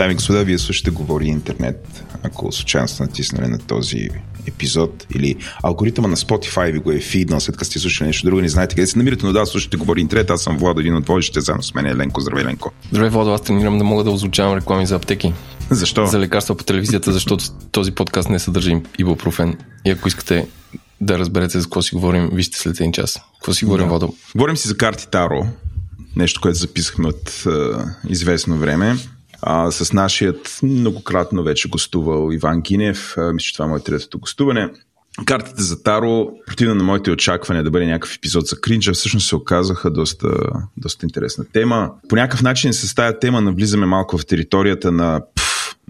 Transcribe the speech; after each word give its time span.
Дами 0.00 0.12
и 0.12 0.14
господа, 0.14 0.44
вие 0.44 0.58
слушате 0.58 0.90
Говори 0.90 1.26
Интернет. 1.26 2.04
Ако 2.22 2.52
случайно 2.52 2.88
сте 2.88 3.02
натиснали 3.02 3.48
на 3.48 3.58
този 3.58 4.08
епизод 4.46 5.06
или 5.14 5.36
алгоритъма 5.62 6.08
на 6.08 6.16
Spotify 6.16 6.72
ви 6.72 6.78
го 6.78 6.92
е 6.92 7.00
фиднал, 7.00 7.40
след 7.40 7.56
като 7.56 7.64
сте 7.64 7.78
слушали 7.78 8.06
нещо 8.06 8.26
друго, 8.26 8.40
не 8.40 8.48
знаете 8.48 8.74
къде 8.74 8.86
се 8.86 8.98
намирате, 8.98 9.26
но 9.26 9.32
да, 9.32 9.46
слушате 9.46 9.76
Говори 9.76 10.00
Интернет. 10.00 10.30
Аз 10.30 10.42
съм 10.42 10.58
Владо, 10.58 10.80
един 10.80 10.96
от 10.96 11.06
водещите, 11.06 11.40
заедно 11.40 11.62
с 11.62 11.74
мен 11.74 11.86
е 11.86 11.96
Ленко. 11.96 12.20
Здравей, 12.20 12.44
Ленко. 12.44 12.72
Здравей, 12.90 13.10
Владо, 13.10 13.32
аз 13.32 13.42
тренирам 13.42 13.78
да 13.78 13.84
мога 13.84 14.04
да 14.04 14.10
озвучавам 14.10 14.58
реклами 14.58 14.86
за 14.86 14.96
аптеки. 14.96 15.32
Защо? 15.70 16.06
За 16.06 16.18
лекарства 16.18 16.54
по 16.54 16.64
телевизията, 16.64 17.12
защото 17.12 17.44
този 17.72 17.92
подкаст 17.92 18.28
не 18.28 18.38
съдържа 18.38 18.80
ибупрофен. 18.98 19.56
И 19.84 19.90
ако 19.90 20.08
искате 20.08 20.46
да 21.00 21.18
разберете 21.18 21.60
за 21.60 21.64
какво 21.64 21.82
си 21.82 21.94
говорим, 21.94 22.30
вижте 22.32 22.58
след 22.58 22.80
един 22.80 22.92
час. 22.92 23.20
Какво 23.40 23.52
си 23.52 23.64
говорим, 23.64 23.84
да. 23.84 23.88
Владо? 23.88 24.14
Говорим 24.36 24.56
си 24.56 24.68
за 24.68 24.76
карти 24.76 25.08
Таро, 25.10 25.46
нещо, 26.16 26.40
което 26.40 26.58
записахме 26.58 27.08
от 27.08 27.46
е, 27.46 27.50
известно 28.08 28.56
време 28.56 28.96
а, 29.42 29.70
с 29.70 29.92
нашият 29.92 30.58
многократно 30.62 31.42
вече 31.42 31.68
гостувал 31.68 32.32
Иван 32.32 32.60
Гинев. 32.60 33.14
А, 33.16 33.32
мисля, 33.32 33.44
че 33.44 33.52
това 33.52 33.64
е 33.64 33.68
моето 33.68 33.84
третото 33.84 34.18
гостуване. 34.18 34.70
Картите 35.24 35.62
за 35.62 35.82
Таро, 35.82 36.28
противно 36.46 36.74
на 36.74 36.84
моите 36.84 37.10
очаквания 37.10 37.64
да 37.64 37.70
бъде 37.70 37.86
някакъв 37.86 38.16
епизод 38.16 38.46
за 38.46 38.60
кринджа, 38.60 38.92
всъщност 38.92 39.28
се 39.28 39.36
оказаха 39.36 39.90
доста, 39.90 40.28
доста 40.76 41.06
интересна 41.06 41.44
тема. 41.52 41.90
По 42.08 42.16
някакъв 42.16 42.42
начин 42.42 42.72
с 42.72 42.94
тази 42.94 43.16
тема 43.20 43.40
навлизаме 43.40 43.86
малко 43.86 44.18
в 44.18 44.26
територията 44.26 44.92
на 44.92 45.22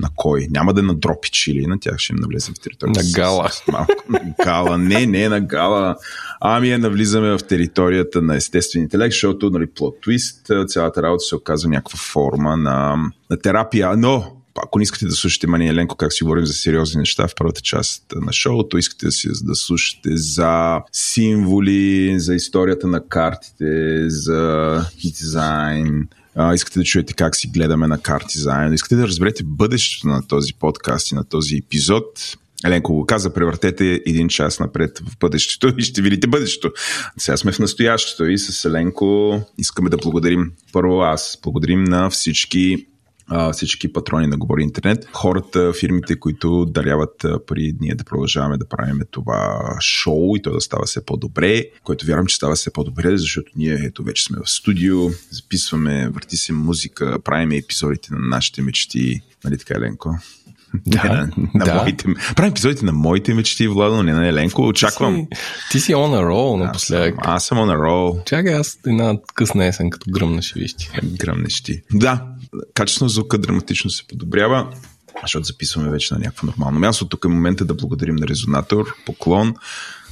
на 0.01 0.09
кой? 0.17 0.47
Няма 0.51 0.75
да 0.75 0.81
е 0.81 0.83
на 0.83 0.95
Дропич 0.95 1.47
или 1.47 1.67
на 1.67 1.81
тях 1.81 1.99
ще 1.99 2.13
им 2.13 2.19
навлезем 2.21 2.55
в 2.55 2.61
територията. 2.61 3.01
На 3.01 3.13
Гала. 3.13 3.49
С, 3.51 3.55
с 3.55 3.67
малко. 3.67 3.93
На 4.09 4.21
Гала. 4.45 4.79
Не, 4.79 5.07
не 5.07 5.29
на 5.29 5.41
Гала. 5.41 5.97
Ами 6.41 6.71
е 6.71 6.79
навлизаме 6.79 7.39
в 7.39 7.39
територията 7.49 8.23
на 8.23 8.37
естествен 8.37 8.83
интелект, 8.83 9.13
защото 9.13 9.51
нали, 9.51 9.67
плод 9.67 10.01
твист, 10.03 10.51
цялата 10.67 11.03
работа 11.03 11.21
се 11.21 11.37
оказва 11.37 11.71
някаква 11.71 11.99
форма 11.99 12.57
на, 12.57 12.97
на 13.31 13.39
терапия, 13.39 13.97
но 13.97 14.37
ако 14.65 14.79
не 14.79 14.83
искате 14.83 15.07
да 15.07 15.13
слушате 15.13 15.47
Мания 15.47 15.75
Ленко 15.75 15.97
как 15.97 16.13
си 16.13 16.25
говорим 16.25 16.47
за 16.47 16.53
сериозни 16.53 16.99
неща 16.99 17.29
в 17.29 17.35
първата 17.37 17.61
част 17.61 18.05
на 18.15 18.33
шоуто, 18.33 18.79
искате 18.79 19.07
да, 19.07 19.13
си, 19.13 19.29
да 19.43 19.55
слушате 19.55 20.17
за 20.17 20.81
символи, 20.93 22.15
за 22.21 22.35
историята 22.35 22.87
на 22.87 23.09
картите, 23.09 24.05
за 24.11 24.85
дизайн, 25.03 26.09
искате 26.55 26.79
да 26.79 26.85
чуете 26.85 27.15
как 27.15 27.37
си 27.37 27.49
гледаме 27.49 27.87
на 27.87 27.99
карти 27.99 28.39
заедно, 28.39 28.75
искате 28.75 28.97
да 28.97 29.07
разберете 29.07 29.43
бъдещето 29.45 30.09
на 30.09 30.27
този 30.27 30.53
подкаст 30.55 31.11
и 31.11 31.15
на 31.15 31.25
този 31.25 31.57
епизод, 31.57 32.37
Еленко 32.65 32.93
го 32.93 33.07
каза, 33.07 33.33
превъртете 33.33 34.01
един 34.07 34.29
час 34.29 34.61
напред 34.61 34.99
в 34.99 35.19
бъдещето 35.21 35.75
и 35.79 35.83
ще 35.83 36.03
видите 36.03 36.27
бъдещето. 36.27 36.73
Сега 37.19 37.37
сме 37.37 37.53
в 37.53 37.59
настоящето 37.59 38.25
и 38.27 38.39
с 38.39 38.65
Еленко 38.65 39.41
искаме 39.59 39.91
да 39.91 39.97
благодарим 39.97 40.53
първо 40.73 41.01
аз. 41.01 41.39
Благодарим 41.43 41.85
на 41.85 42.11
всички 42.11 42.87
всички 43.53 43.93
патрони 43.93 44.27
на 44.27 44.37
Говори 44.37 44.63
Интернет, 44.63 45.09
хората, 45.13 45.73
фирмите, 45.73 46.19
които 46.19 46.65
даряват 46.65 47.27
пари 47.47 47.77
ние 47.81 47.95
да 47.95 48.05
продължаваме 48.05 48.59
да 48.59 48.69
правим 48.69 49.01
това 49.11 49.77
шоу 49.81 50.37
и 50.37 50.43
то 50.43 50.53
да 50.53 50.61
става 50.61 50.87
все 50.87 51.05
по-добре, 51.05 51.65
което 51.85 52.07
вярвам, 52.07 52.27
че 52.27 52.37
става 52.37 52.55
все 52.55 52.73
по-добре, 52.73 53.17
защото 53.17 53.53
ние 53.57 53.75
ето 53.75 54.03
вече 54.03 54.25
сме 54.25 54.39
в 54.45 54.51
студио, 54.51 54.97
записваме, 55.31 56.09
върти 56.09 56.37
се 56.37 56.53
музика, 56.53 57.19
правим 57.25 57.53
епизодите 57.53 58.09
на 58.15 58.19
нашите 58.21 58.63
мечти. 58.63 59.21
Нали 59.45 59.59
така, 59.59 59.75
Еленко? 59.75 60.19
Да, 60.87 61.05
на, 61.05 61.31
на 61.55 61.65
да. 61.65 61.75
моите. 61.75 62.05
Правим 62.37 62.51
епизодите 62.51 62.85
на 62.85 62.93
моите 62.93 63.35
мечти, 63.35 63.69
Владо, 63.69 64.03
не 64.03 64.13
на 64.13 64.29
Еленко. 64.29 64.63
Очаквам. 64.63 65.27
Ти 65.31 65.37
си, 65.37 65.43
ти 65.71 65.81
си 65.81 65.95
on 65.95 66.21
a 66.21 66.25
roll 66.25 66.65
напоследък. 66.65 67.15
Аз, 67.19 67.27
аз 67.27 67.45
съм 67.45 67.59
on 67.59 67.77
a 67.77 67.79
roll. 67.79 68.25
Чакай, 68.25 68.55
аз 68.55 68.79
една 68.87 69.15
късна 69.35 69.67
есен, 69.67 69.91
като 69.91 70.11
гръмнеш 70.11 70.53
вижте. 70.53 70.91
Гръмнеш 71.19 71.63
ти. 71.63 71.83
Да, 71.93 72.27
качеството 72.75 73.09
звука 73.09 73.39
драматично 73.39 73.91
се 73.91 74.07
подобрява, 74.07 74.73
защото 75.23 75.45
записваме 75.45 75.91
вече 75.91 76.15
на 76.15 76.21
някакво 76.21 76.47
нормално 76.47 76.79
място. 76.79 77.09
Тук 77.09 77.25
е 77.25 77.29
момента 77.29 77.65
да 77.65 77.75
благодарим 77.75 78.17
на 78.17 78.29
Резонатор, 78.29 78.95
поклон. 79.07 79.55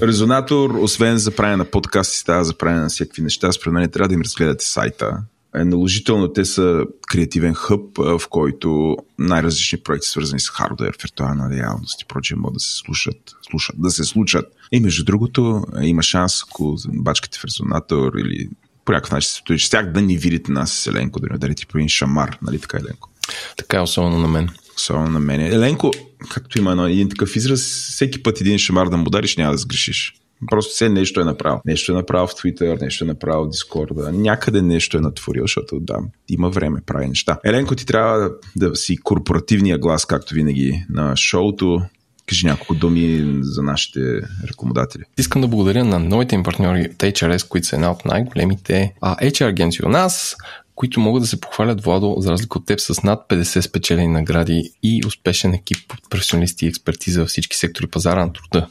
Резонатор, 0.02 0.70
освен 0.70 1.18
за 1.18 1.30
правене 1.30 1.56
на 1.56 1.64
подкасти, 1.64 2.16
става 2.16 2.44
за 2.44 2.58
правене 2.58 2.80
на 2.80 2.88
всякакви 2.88 3.22
неща. 3.22 3.52
Според 3.52 3.74
мен 3.74 3.90
трябва 3.90 4.08
да 4.08 4.14
им 4.14 4.20
разгледате 4.20 4.64
сайта 4.64 5.22
е 5.54 5.64
наложително. 5.64 6.32
Те 6.32 6.44
са 6.44 6.84
креативен 7.08 7.54
хъб, 7.54 7.98
в 7.98 8.22
който 8.30 8.96
най-различни 9.18 9.78
проекти, 9.78 10.08
свързани 10.08 10.40
с 10.40 10.48
хардвер, 10.48 10.96
виртуална 11.02 11.50
реалност 11.50 12.02
и 12.02 12.04
прочее, 12.04 12.36
могат 12.36 12.54
да 12.54 12.60
се 12.60 12.76
слушат, 12.76 13.16
слушат, 13.50 13.76
да 13.78 13.90
се 13.90 14.04
случат. 14.04 14.46
И 14.72 14.80
между 14.80 15.04
другото, 15.04 15.64
има 15.82 16.02
шанс, 16.02 16.42
ако 16.42 16.76
бачкате 16.88 17.38
в 17.38 17.44
резонатор 17.44 18.12
или 18.14 18.48
по 18.88 18.92
някакъв 18.92 19.12
начин 19.12 19.28
се 19.28 19.34
стои, 19.34 19.58
че 19.58 19.70
тях 19.70 19.92
да 19.92 20.02
ни 20.02 20.16
видите 20.16 20.52
нас 20.52 20.72
с 20.72 20.86
Еленко, 20.86 21.20
да 21.20 21.26
ни 21.30 21.36
ударите 21.36 21.66
по 21.66 21.78
един 21.78 21.88
шамар, 21.88 22.38
нали 22.42 22.58
така, 22.58 22.78
Еленко? 22.78 23.10
Така 23.56 23.76
е, 23.76 23.80
особено 23.80 24.18
на 24.18 24.28
мен. 24.28 24.48
Особено 24.76 25.08
на 25.08 25.20
мен. 25.20 25.40
Еленко, 25.40 25.90
както 26.30 26.58
има 26.58 26.90
един 26.90 27.08
такъв 27.08 27.36
израз, 27.36 27.60
всеки 27.60 28.22
път 28.22 28.40
един 28.40 28.58
шамар 28.58 28.88
да 28.88 28.96
му 28.96 29.04
удариш, 29.06 29.36
няма 29.36 29.52
да 29.52 29.58
сгрешиш. 29.58 30.14
Просто 30.50 30.72
все 30.72 30.88
нещо 30.88 31.20
е 31.20 31.24
направил. 31.24 31.60
Нещо 31.64 31.92
е 31.92 31.94
направил 31.94 32.26
в 32.26 32.34
Twitter, 32.34 32.80
нещо 32.80 33.04
е 33.04 33.06
направил 33.06 33.44
в 33.44 33.48
Discord, 33.48 34.10
някъде 34.10 34.62
нещо 34.62 34.96
е 34.96 35.00
натворил, 35.00 35.44
защото 35.44 35.80
да, 35.80 35.98
има 36.28 36.50
време, 36.50 36.80
прави 36.86 37.08
неща. 37.08 37.38
Еленко, 37.44 37.74
ти 37.74 37.86
трябва 37.86 38.30
да 38.56 38.76
си 38.76 38.96
корпоративния 38.96 39.78
глас, 39.78 40.06
както 40.06 40.34
винаги, 40.34 40.84
на 40.90 41.16
шоуто. 41.16 41.82
Кажи 42.28 42.46
няколко 42.46 42.74
думи 42.74 43.38
за 43.40 43.62
нашите 43.62 44.00
рекомодатели. 44.48 45.02
Искам 45.18 45.42
да 45.42 45.48
благодаря 45.48 45.84
на 45.84 45.98
новите 45.98 46.34
им 46.34 46.42
партньори 46.42 46.88
от 46.92 46.96
HRS, 46.96 47.48
които 47.48 47.66
са 47.66 47.76
една 47.76 47.90
от 47.90 48.04
най-големите 48.04 48.94
HR 49.02 49.48
агенции 49.48 49.84
у 49.86 49.88
нас, 49.88 50.36
които 50.74 51.00
могат 51.00 51.22
да 51.22 51.26
се 51.26 51.40
похвалят, 51.40 51.84
Владо, 51.84 52.16
за 52.18 52.30
разлика 52.30 52.58
от 52.58 52.66
теб, 52.66 52.80
с 52.80 53.02
над 53.02 53.28
50 53.28 53.60
спечелени 53.60 54.08
награди 54.08 54.70
и 54.82 55.02
успешен 55.06 55.54
екип 55.54 55.92
от 55.92 56.10
професионалисти 56.10 56.64
и 56.64 56.68
експертиза 56.68 57.20
във 57.20 57.28
всички 57.28 57.56
сектори 57.56 57.86
пазара 57.86 58.26
на 58.26 58.32
труда. 58.32 58.66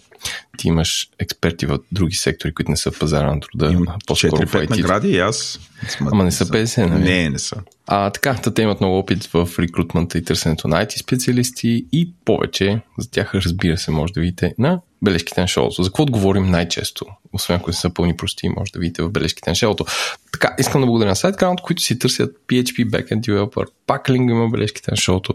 Ти 0.58 0.68
имаш 0.68 1.10
експерти 1.20 1.66
в 1.66 1.80
други 1.92 2.16
сектори, 2.16 2.54
които 2.54 2.72
не 2.72 2.78
са 2.78 2.92
пазара 3.00 3.34
на 3.34 3.40
труда. 3.40 3.72
Имам 3.74 3.86
4-5 3.86 4.70
награди 4.70 5.10
и 5.10 5.20
аз. 5.20 5.60
Ама 6.12 6.24
не 6.24 6.32
са 6.32 6.46
50, 6.46 6.86
нали? 6.86 7.04
Не, 7.04 7.30
не 7.30 7.40
са. 7.40 7.56
А, 7.88 8.10
така, 8.10 8.36
те 8.36 8.62
имат 8.62 8.82
много 8.82 8.98
опит 8.98 9.26
в 9.26 9.50
рекрутмента 9.60 10.18
и 10.18 10.24
търсенето 10.24 10.68
на 10.68 10.86
IT 10.86 11.00
специалисти 11.00 11.86
и 11.92 12.12
повече. 12.26 12.82
За 13.00 13.12
тях, 13.12 13.36
разбира 13.36 13.78
се, 13.78 13.92
може 13.92 14.14
да 14.14 14.22
видите 14.22 14.54
на 14.58 14.82
бележките 15.02 15.42
на 15.42 15.48
шоуто. 15.48 15.84
За 15.84 15.90
какво 15.90 16.04
отговорим 16.04 16.46
най-често? 16.46 17.06
Освен 17.34 17.58
ако 17.58 17.74
са 17.74 17.94
пълни 17.94 18.18
прости, 18.18 18.50
може 18.50 18.72
да 18.72 18.80
видите 18.80 19.04
в 19.04 19.10
бележките 19.10 19.50
на 19.50 19.56
шоуто. 19.56 19.86
Така, 20.32 20.56
искам 20.60 20.82
да 20.82 20.88
благодаря 20.88 21.10
на 21.10 21.16
SiteGround, 21.16 21.62
които 21.62 21.82
си 21.82 22.00
търсят 22.00 22.36
PHP 22.48 22.90
Backend 22.90 23.28
Developer. 23.28 23.66
Пак 23.88 24.10
линк 24.10 24.30
има 24.30 24.50
бележките 24.50 24.92
на 24.92 24.98
шоуто. 24.98 25.34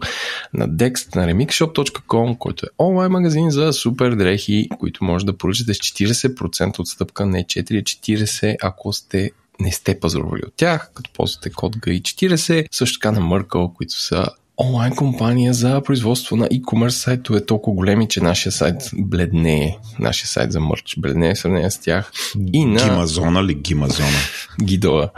На 0.53 0.69
Dext, 0.69 1.15
на 1.15 1.27
remixshop.com, 1.27 2.37
който 2.37 2.65
е 2.65 2.69
онлайн 2.79 3.11
магазин 3.11 3.51
за 3.51 3.73
супер 3.73 4.15
дрехи, 4.15 4.69
които 4.77 5.03
може 5.03 5.25
да 5.25 5.37
поръчате 5.37 5.73
с 5.73 5.77
40% 5.77 6.79
отстъпка, 6.79 7.25
не 7.25 7.43
4-40, 7.43 8.55
ако 8.61 8.93
сте 8.93 9.31
не 9.59 9.71
сте 9.71 9.99
пазарували 9.99 10.41
от 10.47 10.53
тях, 10.55 10.91
като 10.93 11.11
ползвате 11.13 11.49
код 11.49 11.75
GAI40, 11.75 12.67
също 12.71 12.99
така 12.99 13.11
на 13.11 13.21
Merkle, 13.21 13.73
които 13.73 14.01
са 14.01 14.25
онлайн 14.57 14.95
компания 14.95 15.53
за 15.53 15.81
производство 15.81 16.35
на 16.35 16.47
e-commerce 16.47 16.89
сайтове 16.89 17.45
толкова 17.45 17.75
големи, 17.75 18.07
че 18.07 18.21
нашия 18.21 18.51
сайт 18.51 18.89
бледнее. 18.93 19.77
Нашия 19.99 20.27
сайт 20.27 20.51
за 20.51 20.59
мърч 20.59 20.95
бледнее 20.97 21.33
в 21.35 21.37
сравнение 21.37 21.71
с 21.71 21.79
тях. 21.79 22.11
И 22.53 22.65
на... 22.65 22.83
Гимазона 22.83 23.43
ли 23.43 23.53
Гимазона? 23.53 24.17
Гидоа. 24.63 25.09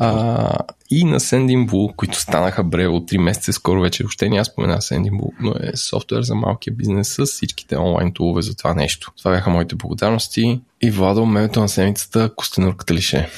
А, 0.00 0.56
и 0.90 1.04
на 1.04 1.20
Sendinbull, 1.20 1.96
които 1.96 2.20
станаха 2.20 2.64
бре 2.64 2.86
от 2.86 3.10
3 3.10 3.18
месеца, 3.18 3.52
скоро 3.52 3.80
вече 3.80 4.02
въобще 4.02 4.28
няма 4.28 4.44
спомена 4.44 4.78
Sendinbull, 4.78 5.32
но 5.40 5.54
е 5.60 5.76
софтуер 5.76 6.22
за 6.22 6.34
малкия 6.34 6.72
бизнес 6.72 7.14
с 7.14 7.26
всичките 7.26 7.76
онлайн 7.76 8.12
тулове 8.12 8.42
за 8.42 8.56
това 8.56 8.74
нещо. 8.74 9.12
Това 9.18 9.30
бяха 9.30 9.50
моите 9.50 9.74
благодарности. 9.74 10.60
И 10.82 10.90
Владо, 10.90 11.26
мемето 11.26 11.60
на 11.60 11.68
седмицата, 11.68 12.30
костенурката 12.36 12.94
ли 12.94 13.02
ще? 13.02 13.28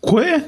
Кое? 0.00 0.44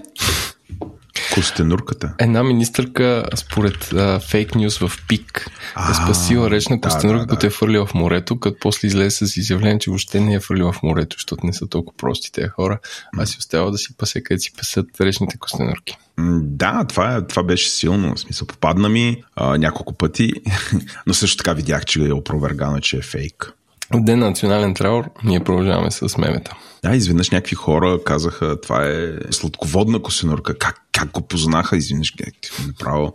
Костенурката. 1.34 2.14
Една 2.18 2.42
министърка, 2.42 3.24
според 3.36 3.94
фейк 4.30 4.54
нюз 4.54 4.78
в 4.78 4.92
ПИК, 5.08 5.46
е 5.90 5.94
спасила 5.94 6.50
реч 6.50 6.68
на 6.68 6.80
костенурка, 6.80 7.20
да, 7.20 7.26
да, 7.26 7.30
като 7.30 7.46
е 7.46 7.50
фърлила 7.50 7.86
в 7.86 7.94
морето, 7.94 8.40
като 8.40 8.56
после 8.60 8.88
излезе 8.88 9.26
с 9.26 9.36
изявление, 9.36 9.78
че 9.78 9.90
въобще 9.90 10.20
не 10.20 10.34
е 10.34 10.40
фърлила 10.40 10.72
в 10.72 10.82
морето, 10.82 11.16
защото 11.16 11.46
не 11.46 11.52
са 11.52 11.66
толкова 11.66 11.96
прости 11.96 12.32
тези 12.32 12.48
хора, 12.48 12.78
а 13.18 13.26
си 13.26 13.36
остава 13.38 13.70
да 13.70 13.78
си 13.78 13.96
пасе 13.96 14.22
къде 14.22 14.38
си 14.38 14.52
пасат 14.56 14.86
речните 15.00 15.38
костенурки. 15.38 15.98
Да, 16.40 16.84
това, 16.88 17.16
е, 17.16 17.26
това 17.26 17.42
беше 17.42 17.70
силно. 17.70 18.14
В 18.14 18.20
смисъл, 18.20 18.46
попадна 18.46 18.88
ми 18.88 19.22
а, 19.36 19.58
няколко 19.58 19.94
пъти, 19.94 20.32
но 21.06 21.14
също 21.14 21.36
така 21.36 21.52
видях, 21.52 21.84
че 21.84 22.06
е 22.06 22.12
опровергано, 22.12 22.80
че 22.80 22.96
е 22.96 23.02
фейк. 23.02 23.52
В 23.94 24.00
ден 24.00 24.18
на 24.18 24.26
национален 24.26 24.74
траур 24.74 25.10
ние 25.24 25.40
продължаваме 25.40 25.90
с 25.90 26.18
мемета. 26.18 26.56
Да, 26.84 26.96
изведнъж 26.96 27.30
някакви 27.30 27.54
хора 27.54 27.98
казаха, 28.04 28.60
това 28.60 28.86
е 28.86 29.12
сладководна 29.30 30.02
косенурка. 30.02 30.58
Как, 30.58 30.76
как 30.92 31.10
го 31.10 31.20
познаха? 31.20 31.76
Изведнъж 31.76 32.14
направо 32.66 33.14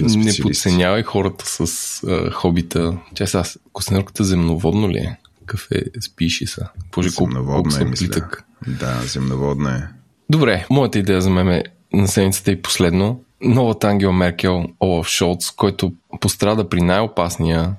Не 0.00 0.32
подценявай 0.42 1.02
хората 1.02 1.44
с 1.46 2.02
а, 2.02 2.30
хобита. 2.30 2.98
Че 3.14 3.26
сега, 3.26 3.44
косенурката 3.72 4.24
земноводно 4.24 4.88
ли 4.90 4.98
е? 4.98 5.18
Какъв 5.40 5.68
е 5.70 6.00
спиши 6.00 6.46
са? 6.46 6.68
Боже, 6.94 7.08
земноводна 7.08 7.70
колко, 7.70 7.84
е, 7.84 7.90
мисля. 7.90 8.28
Да, 8.66 9.00
земноводна 9.04 9.76
е. 9.76 9.82
Добре, 10.30 10.66
моята 10.70 10.98
идея 10.98 11.20
за 11.20 11.30
мен 11.30 11.48
е 11.48 11.64
на 11.92 12.08
седмицата 12.08 12.50
и 12.50 12.62
последно 12.62 13.20
новата 13.40 13.88
Ангела 13.88 14.12
Меркел, 14.12 14.64
Олаф 14.80 15.06
Шолц, 15.08 15.50
който 15.50 15.92
пострада 16.20 16.68
при 16.68 16.80
най-опасния 16.80 17.74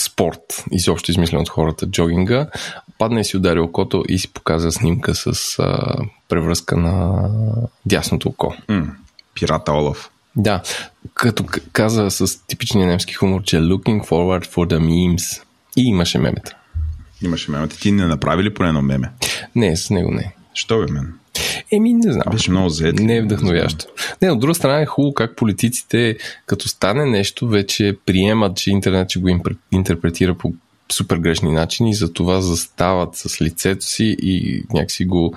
спорт, 0.00 0.64
изобщо 0.72 1.10
измислен 1.10 1.40
от 1.40 1.48
хората, 1.48 1.86
джогинга, 1.86 2.46
падна 2.98 3.20
и 3.20 3.24
си 3.24 3.36
удари 3.36 3.60
окото 3.60 4.04
и 4.08 4.18
си 4.18 4.32
показа 4.32 4.72
снимка 4.72 5.14
с 5.14 5.58
а, 5.58 5.94
превръзка 6.28 6.76
на 6.76 7.28
дясното 7.86 8.28
око. 8.28 8.54
М, 8.68 8.86
пирата 9.34 9.72
Олаф. 9.72 10.10
Да, 10.36 10.62
като 11.14 11.44
каза 11.72 12.10
с 12.10 12.46
типичния 12.46 12.86
немски 12.86 13.14
хумор, 13.14 13.42
че 13.42 13.56
looking 13.56 14.08
forward 14.08 14.46
for 14.46 14.74
the 14.74 14.78
memes. 14.78 15.42
И 15.76 15.82
имаше 15.82 16.18
мемета. 16.18 16.56
Имаше 17.22 17.50
мемета. 17.50 17.78
Ти 17.78 17.92
не 17.92 18.06
направи 18.06 18.42
ли 18.42 18.54
поне 18.54 18.68
едно 18.68 18.82
меме? 18.82 19.10
Не, 19.54 19.76
с 19.76 19.90
него 19.90 20.10
не. 20.10 20.34
Що 20.54 20.78
бе, 20.78 20.92
мен? 20.92 21.14
Еми, 21.72 21.94
не 21.94 22.12
знам. 22.12 22.24
Беше 22.30 22.50
много 22.50 22.68
заед. 22.68 22.98
Не 22.98 23.16
е 23.16 23.22
вдъхновящо. 23.22 23.84
Не, 24.22 24.30
от 24.30 24.40
друга 24.40 24.54
страна 24.54 24.80
е 24.80 24.86
хубаво 24.86 25.14
как 25.14 25.36
политиците, 25.36 26.16
като 26.46 26.68
стане 26.68 27.04
нещо, 27.04 27.48
вече 27.48 27.96
приемат, 28.06 28.56
че 28.56 28.70
интернет 28.70 29.10
ще 29.10 29.18
го 29.18 29.28
интерпретира 29.72 30.34
по 30.34 30.52
супер 30.92 31.16
грешни 31.16 31.52
начини 31.52 31.90
и 31.90 31.94
затова 31.94 32.40
застават 32.40 33.10
с 33.14 33.40
лицето 33.40 33.86
си 33.86 34.16
и 34.22 34.64
някакси 34.72 35.04
го 35.04 35.34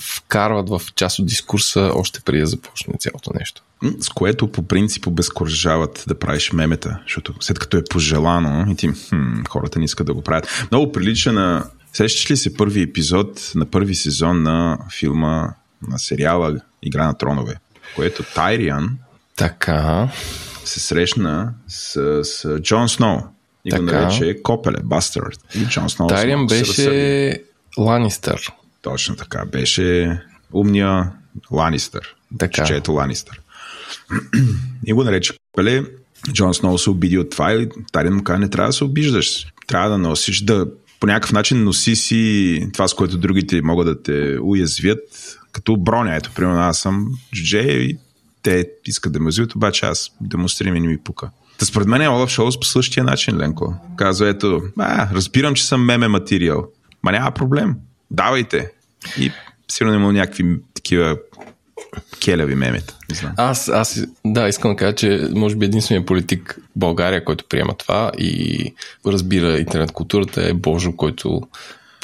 вкарват 0.00 0.68
в 0.68 0.80
част 0.96 1.18
от 1.18 1.26
дискурса 1.26 1.92
още 1.94 2.20
преди 2.20 2.40
да 2.40 2.46
започне 2.46 2.94
цялото 2.98 3.30
нещо. 3.38 3.62
С 4.00 4.08
което 4.08 4.52
по 4.52 4.62
принцип 4.62 5.06
обезкуражават 5.06 6.04
да 6.08 6.18
правиш 6.18 6.52
мемета, 6.52 6.98
защото 7.02 7.34
след 7.40 7.58
като 7.58 7.76
е 7.76 7.84
пожелано 7.90 8.72
и 8.72 8.76
ти, 8.76 8.88
хм, 8.88 9.42
хората 9.48 9.78
не 9.78 9.84
искат 9.84 10.06
да 10.06 10.14
го 10.14 10.22
правят. 10.22 10.66
Много 10.70 10.92
прилича 10.92 11.32
на... 11.32 11.64
Сещаш 11.94 12.30
ли 12.30 12.36
се 12.36 12.54
първи 12.54 12.82
епизод 12.82 13.52
на 13.54 13.66
първи 13.66 13.94
сезон 13.94 14.42
на 14.42 14.78
филма, 14.98 15.48
на 15.88 15.98
сериала 15.98 16.60
Игра 16.82 17.06
на 17.06 17.18
тронове, 17.18 17.54
което 17.96 18.22
Тайриан 18.34 18.98
така. 19.36 20.08
се 20.64 20.80
срещна 20.80 21.54
с, 21.68 22.20
с 22.24 22.58
Джон 22.60 22.88
Сноу 22.88 23.18
и 23.64 23.70
така. 23.70 23.82
го 23.82 23.90
нарече 23.90 24.42
Копеле, 24.42 24.78
Бастърд. 24.84 25.40
И 25.54 25.66
Джон 25.66 25.90
Сноу 25.90 26.08
Тайриан 26.08 26.46
беше 26.46 27.42
Ланистър. 27.78 28.52
Точно 28.82 29.16
така. 29.16 29.44
Беше 29.44 30.18
умния 30.52 31.12
Ланистър. 31.52 32.14
Така. 32.38 32.64
Чето 32.64 32.92
Ланистър. 32.92 33.40
и 34.86 34.92
го 34.92 35.04
нарече 35.04 35.32
Копеле. 35.32 35.84
Джон 36.32 36.54
Сноу 36.54 36.78
се 36.78 36.90
обиди 36.90 37.18
от 37.18 37.30
това 37.30 37.52
и 37.52 37.68
Тарин 37.92 38.14
му 38.14 38.24
каза, 38.24 38.38
не 38.38 38.50
трябва 38.50 38.68
да 38.68 38.72
се 38.72 38.84
обиждаш. 38.84 39.46
Трябва 39.66 39.90
да 39.90 39.98
носиш, 39.98 40.40
да 40.40 40.66
по 41.00 41.06
някакъв 41.06 41.32
начин 41.32 41.64
носи 41.64 41.96
си 41.96 42.68
това, 42.72 42.88
с 42.88 42.94
което 42.94 43.18
другите 43.18 43.62
могат 43.62 43.86
да 43.86 44.02
те 44.02 44.38
уязвят, 44.42 45.00
като 45.52 45.76
броня. 45.76 46.16
Ето, 46.16 46.30
примерно, 46.34 46.60
аз 46.60 46.78
съм 46.78 47.06
джудже 47.34 47.58
и 47.58 47.98
те 48.42 48.68
искат 48.86 49.12
да 49.12 49.20
ме 49.20 49.24
уязвят, 49.24 49.54
обаче 49.54 49.86
аз 49.86 50.10
демонстрирам 50.20 50.76
и 50.76 50.80
не 50.80 50.88
ми 50.88 50.98
пука. 50.98 51.30
Та 51.58 51.66
според 51.66 51.88
мен 51.88 52.02
е 52.02 52.08
Олаф 52.08 52.30
Шоус 52.30 52.60
по 52.60 52.66
същия 52.66 53.04
начин, 53.04 53.36
Ленко. 53.36 53.74
Казва, 53.96 54.28
ето, 54.28 54.62
а, 54.78 55.14
разбирам, 55.14 55.54
че 55.54 55.66
съм 55.66 55.84
меме 55.84 56.08
материал. 56.08 56.64
Ма 57.02 57.12
няма 57.12 57.30
проблем. 57.30 57.76
Давайте. 58.10 58.70
И 59.18 59.32
сигурно 59.68 59.94
има 59.94 60.12
някакви 60.12 60.56
такива 60.74 61.16
келеви 62.20 62.54
мемета. 62.54 62.96
Не. 63.22 63.30
Аз, 63.36 63.68
аз, 63.68 64.04
да, 64.26 64.48
искам 64.48 64.70
да 64.70 64.76
кажа, 64.76 64.94
че 64.94 65.28
може 65.34 65.56
би 65.56 65.64
единственият 65.64 66.06
политик 66.06 66.58
в 66.60 66.78
България, 66.78 67.24
който 67.24 67.44
приема 67.48 67.74
това 67.76 68.10
и 68.18 68.74
разбира 69.06 69.58
интернет 69.58 69.92
културата 69.92 70.48
е 70.48 70.52
Божо, 70.52 70.92
който 70.96 71.42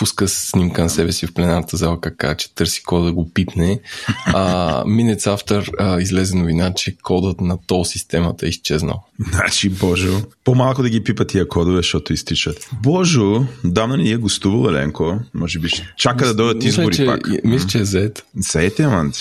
пуска 0.01 0.29
снимка 0.29 0.83
на 0.83 0.91
себе 0.91 1.13
си 1.13 1.27
в 1.27 1.35
пленарната 1.35 1.77
зала, 1.77 2.01
как 2.01 2.39
че 2.39 2.55
търси 2.55 2.83
кода 2.83 3.05
да 3.05 3.13
го 3.13 3.31
пипне. 3.35 3.81
А, 4.27 4.85
minutes 4.85 5.37
after 5.37 5.71
а, 5.79 6.01
излезе 6.01 6.37
новина, 6.37 6.75
че 6.75 6.97
кодът 7.03 7.41
на 7.41 7.59
тол 7.67 7.85
системата 7.85 8.47
е 8.47 8.49
изчезнал. 8.49 9.05
Значи, 9.33 9.69
Божо, 9.69 10.23
по-малко 10.45 10.83
да 10.83 10.91
ги 10.91 11.05
пипа 11.05 11.25
тия 11.25 11.49
кодове, 11.49 11.77
защото 11.77 12.13
изтичат. 12.13 12.69
Божо, 12.83 13.47
давно 13.65 13.97
не 13.97 14.11
е 14.11 14.17
гостувал 14.17 14.69
Еленко. 14.69 15.21
Може 15.35 15.59
би 15.59 15.69
ще 15.69 15.93
чака 15.97 16.27
да 16.27 16.35
дойдат 16.35 16.65
избори 16.65 16.87
мисля, 16.87 17.05
че, 17.05 17.07
пак. 17.07 17.45
Мисля, 17.45 17.69
че 17.69 17.79
е 17.79 17.85
зает. 17.85 18.25
Заед 18.37 18.81
е, 18.81 18.87
ман, 18.87 19.13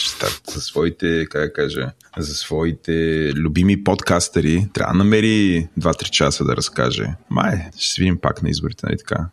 за 0.53 0.61
своите, 0.61 1.25
как 1.29 1.41
да 1.41 1.53
кажа, 1.53 1.91
за 2.17 2.33
своите 2.33 2.91
любими 3.35 3.83
подкастери 3.83 4.67
трябва 4.73 4.93
да 4.93 4.97
намери 4.97 5.67
2-3 5.79 6.09
часа 6.09 6.43
да 6.43 6.55
разкаже. 6.55 7.07
Май, 7.29 7.65
ще 7.77 7.93
се 7.93 8.01
видим 8.01 8.17
пак 8.21 8.43
на 8.43 8.49
изборите, 8.49 8.85
нали 8.85 8.97
така? 8.97 9.29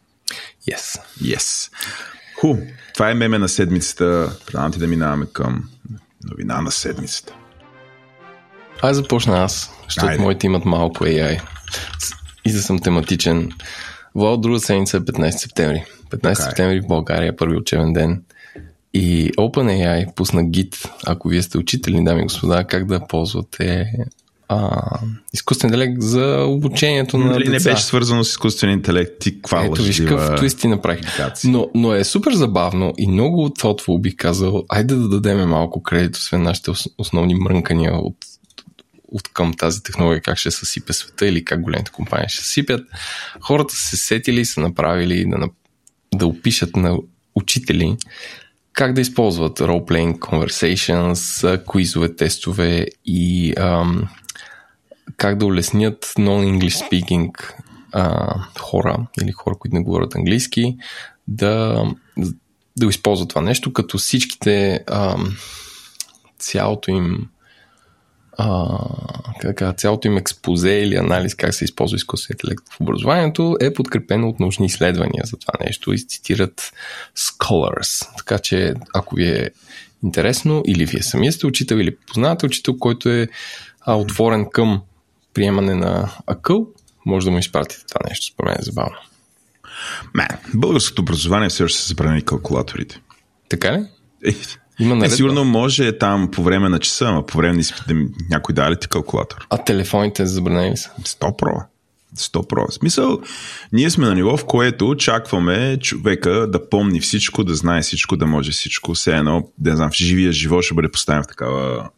Yes. 0.70 1.00
Yes. 1.22 1.70
Ху, 2.40 2.56
това 2.94 3.10
е 3.10 3.14
меме 3.14 3.38
на 3.38 3.48
седмицата. 3.48 4.36
Предавам 4.46 4.72
ти 4.72 4.78
да 4.78 4.86
минаваме 4.86 5.26
към 5.32 5.68
новина 6.24 6.60
на 6.60 6.70
седмицата. 6.70 7.34
Ай 8.82 8.94
започна 8.94 9.38
аз, 9.38 9.70
защото 9.84 10.06
Айде. 10.10 10.22
моите 10.22 10.46
имат 10.46 10.64
малко 10.64 11.04
AI. 11.04 11.42
И 12.44 12.52
да 12.52 12.62
съм 12.62 12.78
тематичен. 12.78 13.50
Вал 14.14 14.36
друга 14.36 14.60
седмица 14.60 14.96
е 14.96 15.00
15 15.00 15.30
септември. 15.30 15.84
15 16.04 16.10
Така 16.10 16.28
е. 16.30 16.34
септември 16.34 16.80
в 16.80 16.86
България 16.86 17.28
е 17.28 17.36
първи 17.36 17.56
учебен 17.56 17.92
ден. 17.92 18.22
И 18.94 19.32
OpenAI 19.32 20.14
пусна 20.14 20.44
гид, 20.44 20.88
ако 21.06 21.28
вие 21.28 21.42
сте 21.42 21.58
учители, 21.58 22.04
дами 22.04 22.20
и 22.20 22.24
господа, 22.24 22.64
как 22.64 22.86
да 22.86 23.06
ползвате 23.06 23.92
а, 24.48 24.80
изкуствен 25.32 25.68
интелект 25.68 26.02
за 26.02 26.44
обучението 26.48 27.18
на 27.18 27.38
не 27.38 27.44
деца. 27.44 27.70
беше 27.70 27.84
свързано 27.84 28.24
с 28.24 28.30
изкуствен 28.30 28.70
интелект? 28.70 29.12
Ти 29.20 29.34
каква 29.34 29.64
Ето 29.64 29.82
виж 29.82 30.00
какъв 30.00 30.36
твист 30.36 30.60
ти 30.60 30.68
направих. 30.68 31.00
Но, 31.44 31.70
но 31.74 31.94
е 31.94 32.04
супер 32.04 32.32
забавно 32.32 32.94
и 32.98 33.08
много 33.08 33.48
thoughtful 33.48 34.00
бих 34.00 34.16
казал. 34.16 34.64
Айде 34.68 34.94
да 34.94 35.08
дадеме 35.08 35.46
малко 35.46 35.82
кредит, 35.82 36.16
освен 36.16 36.42
нашите 36.42 36.70
ос- 36.70 36.92
основни 36.98 37.34
мрънкания 37.34 37.94
от, 37.94 38.16
от 39.08 39.28
към 39.28 39.54
тази 39.54 39.82
технология, 39.82 40.22
как 40.22 40.38
ще 40.38 40.50
съсипе 40.50 40.92
света 40.92 41.26
или 41.26 41.44
как 41.44 41.60
големите 41.60 41.90
компании 41.90 42.28
ще 42.28 42.44
съсипят. 42.44 42.86
Хората 43.40 43.74
се 43.74 43.96
сетили 43.96 44.40
и 44.40 44.44
са 44.44 44.60
направили 44.60 45.24
да, 45.26 45.48
да 46.14 46.26
опишат 46.26 46.76
на 46.76 46.98
учители 47.34 47.96
как 48.76 48.92
да 48.92 49.00
използват 49.00 49.58
role-playing 49.58 50.18
conversations, 50.18 51.64
квизове, 51.72 52.16
тестове 52.16 52.86
и 53.04 53.54
ам, 53.56 54.08
как 55.16 55.38
да 55.38 55.46
улеснят 55.46 56.04
non-English 56.04 56.88
speaking 56.88 57.52
а, 57.92 58.34
хора 58.60 59.06
или 59.22 59.32
хора, 59.32 59.54
които 59.58 59.76
не 59.76 59.82
говорят 59.82 60.14
английски, 60.14 60.76
да, 61.28 61.82
да 62.78 62.86
използват 62.86 63.28
това 63.28 63.40
нещо, 63.40 63.72
като 63.72 63.98
всичките 63.98 64.84
а, 64.86 65.16
цялото 66.38 66.90
им 66.90 67.28
а, 68.38 68.78
кажа, 69.56 69.72
цялото 69.72 70.08
им 70.08 70.16
експозе 70.16 70.70
или 70.70 70.96
анализ 70.96 71.34
как 71.34 71.54
се 71.54 71.64
използва 71.64 71.96
изкуствен 71.96 72.34
интелект 72.34 72.64
в 72.72 72.80
образованието 72.80 73.56
е 73.60 73.74
подкрепено 73.74 74.28
от 74.28 74.40
научни 74.40 74.66
изследвания 74.66 75.22
за 75.24 75.36
това 75.36 75.52
нещо 75.66 75.92
и 75.92 75.98
цитират 75.98 76.72
scholars. 77.16 78.16
Така 78.16 78.38
че 78.38 78.74
ако 78.94 79.14
ви 79.14 79.28
е 79.28 79.50
интересно 80.04 80.62
или 80.66 80.86
вие 80.86 81.02
самия 81.02 81.32
сте 81.32 81.46
учител 81.46 81.76
или 81.76 81.96
познавате 81.96 82.46
учител, 82.46 82.78
който 82.78 83.08
е 83.08 83.28
а, 83.80 83.94
отворен 83.94 84.46
към 84.52 84.82
приемане 85.36 85.74
на 85.74 86.10
акъл, 86.26 86.66
може 87.06 87.24
да 87.26 87.30
му 87.30 87.38
изпратите 87.38 87.84
това 87.88 88.00
нещо. 88.08 88.26
Според 88.32 88.48
мен 88.50 88.56
е 88.60 88.64
забавно. 88.64 88.96
Ме, 90.14 90.28
българското 90.54 91.02
образование 91.02 91.48
все 91.48 91.64
още 91.64 91.78
са 91.78 91.88
забранени 91.88 92.22
калкулаторите. 92.22 93.00
Така 93.48 93.72
ли? 93.72 93.84
Е, 94.26 94.34
Има 94.78 94.94
не, 94.94 94.98
наредба. 94.98 95.16
сигурно 95.16 95.44
може 95.44 95.98
там 95.98 96.30
по 96.30 96.42
време 96.42 96.68
на 96.68 96.78
часа, 96.78 97.04
ама 97.04 97.26
по 97.26 97.38
време 97.38 97.54
на 97.54 97.60
изпит 97.60 97.82
да 97.88 97.94
ми- 97.94 98.08
някой 98.30 98.54
даде 98.54 98.70
ли 98.70 98.76
ти 98.80 98.88
калкулатор? 98.88 99.46
А 99.50 99.64
телефоните 99.64 100.26
забранени 100.26 100.76
са? 100.76 100.90
100 101.02 101.36
про. 101.36 101.52
100 102.16 102.46
про. 102.48 102.66
В 102.68 102.74
смисъл, 102.74 103.20
ние 103.72 103.90
сме 103.90 104.06
на 104.06 104.14
ниво, 104.14 104.36
в 104.36 104.44
което 104.46 104.88
очакваме 104.88 105.78
човека 105.82 106.30
да 106.30 106.68
помни 106.68 107.00
всичко, 107.00 107.44
да 107.44 107.54
знае 107.54 107.82
всичко, 107.82 108.16
да 108.16 108.26
може 108.26 108.50
всичко. 108.50 108.94
Все 108.94 109.16
едно, 109.16 109.48
да 109.58 109.70
не 109.70 109.76
знам, 109.76 109.90
в 109.90 109.94
живия 109.96 110.32
живот 110.32 110.64
ще 110.64 110.74
бъде 110.74 110.90
поставен 110.90 111.22
в 111.22 111.26
такава, 111.26 111.88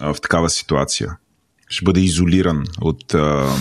в 0.00 0.16
такава 0.22 0.50
ситуация. 0.50 1.16
Ще 1.68 1.84
бъде 1.84 2.00
изолиран 2.00 2.64
от, 2.80 3.14
а, 3.14 3.56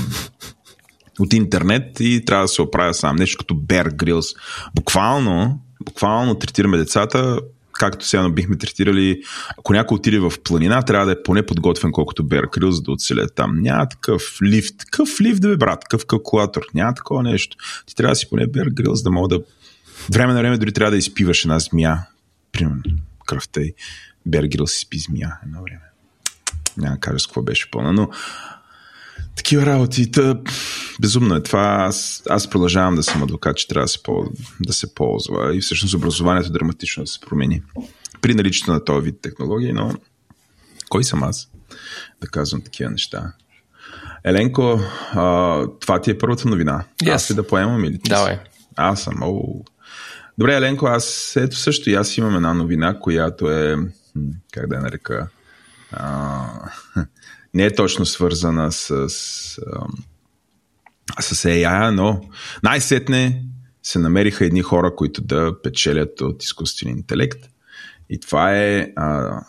от 1.19 1.33
интернет 1.33 1.99
и 1.99 2.25
трябва 2.25 2.43
да 2.43 2.47
се 2.47 2.61
оправя 2.61 2.93
сам. 2.93 3.15
Нещо 3.15 3.37
като 3.37 3.53
Bear 3.53 3.89
Grylls. 3.89 4.37
Буквално, 4.75 5.59
буквално 5.85 6.35
третираме 6.35 6.77
децата 6.77 7.39
както 7.79 8.05
сега 8.05 8.29
бихме 8.29 8.57
третирали, 8.57 9.21
ако 9.57 9.73
някой 9.73 9.95
отиде 9.95 10.19
в 10.19 10.33
планина, 10.43 10.81
трябва 10.81 11.05
да 11.05 11.11
е 11.11 11.23
поне 11.23 11.45
подготвен 11.45 11.91
колкото 11.91 12.23
Bear 12.23 12.43
Grylls, 12.43 12.69
за 12.69 12.81
да 12.81 12.91
оцелят 12.91 13.35
там. 13.35 13.61
Няма 13.61 13.89
такъв 13.89 14.37
лифт. 14.43 14.75
Какъв 14.77 15.21
лифт 15.21 15.41
да 15.41 15.47
бе, 15.47 15.57
брат? 15.57 15.79
Какъв 15.83 16.05
калкулатор? 16.05 16.61
Няма 16.73 16.93
такова 16.93 17.23
нещо. 17.23 17.57
Ти 17.85 17.95
трябва 17.95 18.11
да 18.11 18.15
си 18.15 18.29
поне 18.29 18.47
Bear 18.47 18.69
Grylls, 18.69 19.03
да 19.03 19.11
мога 19.11 19.27
да... 19.27 19.43
Време 20.11 20.33
на 20.33 20.39
време 20.39 20.57
дори 20.57 20.71
трябва 20.71 20.91
да 20.91 20.97
изпиваш 20.97 21.43
една 21.43 21.59
змия. 21.59 22.07
Примерно, 22.51 22.81
кръвта 23.25 23.61
и 23.61 23.73
Bear 24.29 24.55
Grylls 24.55 24.77
изпи 24.77 24.97
змия 24.99 25.39
едно 25.45 25.61
време. 25.61 25.81
Няма 26.77 26.95
да 26.95 26.99
кажа 26.99 27.19
с 27.19 27.27
какво 27.27 27.41
беше 27.41 27.71
пълна, 27.71 27.93
но 27.93 28.09
такива 29.35 29.65
работи. 29.65 30.11
Та, 30.11 30.35
безумно 31.01 31.35
е 31.35 31.43
това. 31.43 31.77
Аз, 31.79 32.23
аз 32.29 32.49
продължавам 32.49 32.95
да 32.95 33.03
съм 33.03 33.23
адвокат, 33.23 33.57
че 33.57 33.67
трябва 33.67 33.83
да 33.83 33.87
се, 33.87 34.03
ползва, 34.03 34.31
да 34.59 34.73
се 34.73 34.95
ползва 34.95 35.55
и 35.55 35.61
всъщност 35.61 35.93
образованието 35.93 36.51
драматично 36.51 37.03
да 37.03 37.07
се 37.07 37.19
промени 37.19 37.61
при 38.21 38.33
наличието 38.33 38.71
на 38.71 38.83
този 38.83 39.05
вид 39.05 39.21
технологии, 39.21 39.73
но 39.73 39.91
кой 40.89 41.03
съм 41.03 41.23
аз? 41.23 41.49
да 42.21 42.27
казвам 42.27 42.61
такива 42.61 42.91
неща. 42.91 43.33
Еленко, 44.23 44.79
а, 45.11 45.67
това 45.79 46.01
ти 46.01 46.11
е 46.11 46.17
първата 46.17 46.47
новина. 46.47 46.83
Yes. 47.03 47.13
Аз 47.13 47.31
ли 47.31 47.35
да 47.35 47.47
поемам 47.47 47.85
или 47.85 47.99
ти? 47.99 48.09
Давай. 48.09 48.39
Аз 48.75 49.01
съм. 49.01 49.15
О. 49.21 49.63
Добре, 50.37 50.55
Еленко, 50.55 50.85
аз 50.85 51.35
ето 51.35 51.55
също 51.55 51.89
и 51.89 51.93
аз 51.93 52.17
имам 52.17 52.35
една 52.35 52.53
новина, 52.53 52.99
която 52.99 53.51
е, 53.51 53.77
как 54.51 54.67
да 54.67 54.75
я 54.75 54.81
нарека, 54.81 55.27
а, 55.95 56.47
не 57.53 57.65
е 57.65 57.75
точно 57.75 58.05
свързана 58.05 58.71
с, 58.71 59.09
с, 59.09 59.59
с 61.19 61.43
AI, 61.45 61.89
но 61.89 62.21
най-сетне 62.63 63.43
се 63.83 63.99
намериха 63.99 64.45
едни 64.45 64.61
хора, 64.61 64.95
които 64.95 65.21
да 65.21 65.61
печелят 65.61 66.21
от 66.21 66.43
изкуствен 66.43 66.91
интелект. 66.91 67.39
И 68.09 68.19
това 68.19 68.55
е 68.55 68.91
а, 68.95 69.39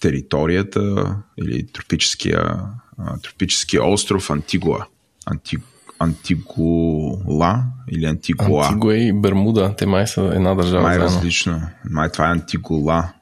територията 0.00 1.16
или 1.38 1.66
тропическия, 1.66 2.60
а, 2.98 3.18
тропическия 3.18 3.84
остров 3.84 4.30
Антигуа. 4.30 4.86
Анти, 5.26 5.56
Антигула 5.98 7.62
или 7.88 8.04
Антигуа. 8.04 8.66
Антигуа 8.66 8.96
и 8.96 9.12
Бермуда, 9.12 9.74
те 9.76 9.86
май 9.86 10.06
са 10.06 10.32
една 10.34 10.54
държава. 10.54 10.82
Май 10.82 10.96
е 10.96 10.98
заедно. 10.98 11.16
различно. 11.16 11.60
Май 11.90 12.12
това 12.12 12.28
е 12.28 12.32
Антигула. 12.32 13.12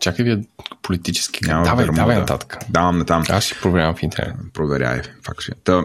Чакай 0.00 0.24
вие 0.24 0.44
политически. 0.82 1.40
Няма 1.44 1.64
давай, 1.64 1.84
Бермуда. 1.84 2.00
давай 2.00 2.16
нататък. 2.16 2.58
Давам 2.68 2.98
натам. 2.98 3.22
Аз 3.28 3.44
ще 3.44 3.60
проверявам 3.60 3.96
в 3.96 4.02
интернет. 4.02 4.36
Проверяй. 4.52 5.02
Факт 5.24 5.40
ще. 5.40 5.52
Та, 5.64 5.84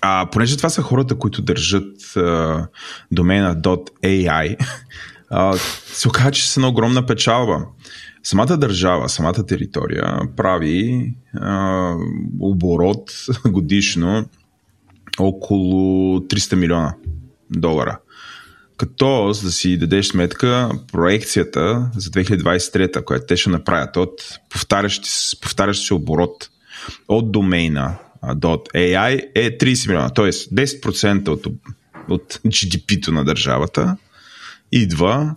а, 0.00 0.26
понеже 0.32 0.56
това 0.56 0.68
са 0.68 0.82
хората, 0.82 1.18
които 1.18 1.42
държат 1.42 2.16
а, 2.16 2.66
домена 3.12 3.56
.ai, 3.60 4.66
а, 5.30 5.52
се 5.86 6.08
оказа, 6.08 6.30
че 6.30 6.50
са 6.50 6.60
на 6.60 6.68
огромна 6.68 7.06
печалба. 7.06 7.66
Самата 8.22 8.56
държава, 8.56 9.08
самата 9.08 9.46
територия 9.46 10.20
прави 10.36 11.12
а, 11.40 11.94
оборот 12.40 13.10
годишно 13.46 14.26
около 15.18 16.18
300 16.18 16.54
милиона 16.54 16.94
долара. 17.50 17.98
Като, 18.76 19.32
за 19.32 19.42
да 19.42 19.52
си 19.52 19.78
дадеш 19.78 20.06
сметка, 20.06 20.70
проекцията 20.92 21.90
за 21.96 22.10
2023, 22.10 23.04
която 23.04 23.26
те 23.26 23.36
ще 23.36 23.50
направят 23.50 23.96
от 23.96 24.38
повтарящ, 24.50 25.02
повтарящ 25.40 25.86
се 25.86 25.94
оборот 25.94 26.50
от 27.08 27.32
домейна 27.32 27.94
.ai 28.24 29.22
е 29.34 29.58
30 29.58 29.88
милиона. 29.88 30.10
Т.е. 30.10 30.32
10% 30.32 31.28
от, 31.28 31.46
от 32.08 32.40
GDP-то 32.46 33.12
на 33.12 33.24
държавата 33.24 33.96
идва, 34.72 35.34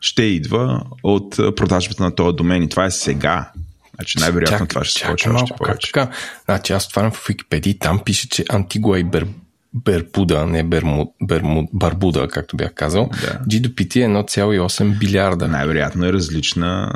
ще 0.00 0.22
идва 0.22 0.82
от 1.02 1.36
продажбата 1.36 2.02
на 2.02 2.14
този 2.14 2.36
домен. 2.36 2.62
И 2.62 2.68
това 2.68 2.84
е 2.84 2.90
сега. 2.90 3.52
Значи 3.94 4.18
най-вероятно 4.18 4.58
Чак- 4.58 4.68
това 4.68 4.84
ще 4.84 4.98
се 4.98 5.06
случи 5.06 5.28
още 5.28 5.28
малко, 5.28 5.48
как 5.48 5.58
повече. 5.58 5.92
така? 5.92 6.10
Значи 6.44 6.72
аз 6.72 6.86
отварям 6.86 7.10
в 7.12 7.24
Википедия 7.28 7.70
и 7.70 7.78
там 7.78 8.00
пише, 8.04 8.28
че 8.28 8.44
Антигуа 8.48 8.98
и 8.98 9.04
Бер, 9.04 9.26
Бербуда, 9.74 10.46
не 10.46 10.62
Берму, 10.62 11.14
Берму, 11.22 11.68
Барбуда, 11.72 12.28
както 12.28 12.56
бях 12.56 12.74
казал, 12.74 13.10
Да. 13.12 13.40
GDP 13.46 13.96
е 13.96 14.06
1,8 14.06 14.98
билиарда. 14.98 15.48
Най-вероятно 15.48 16.06
е 16.06 16.12
различна 16.12 16.92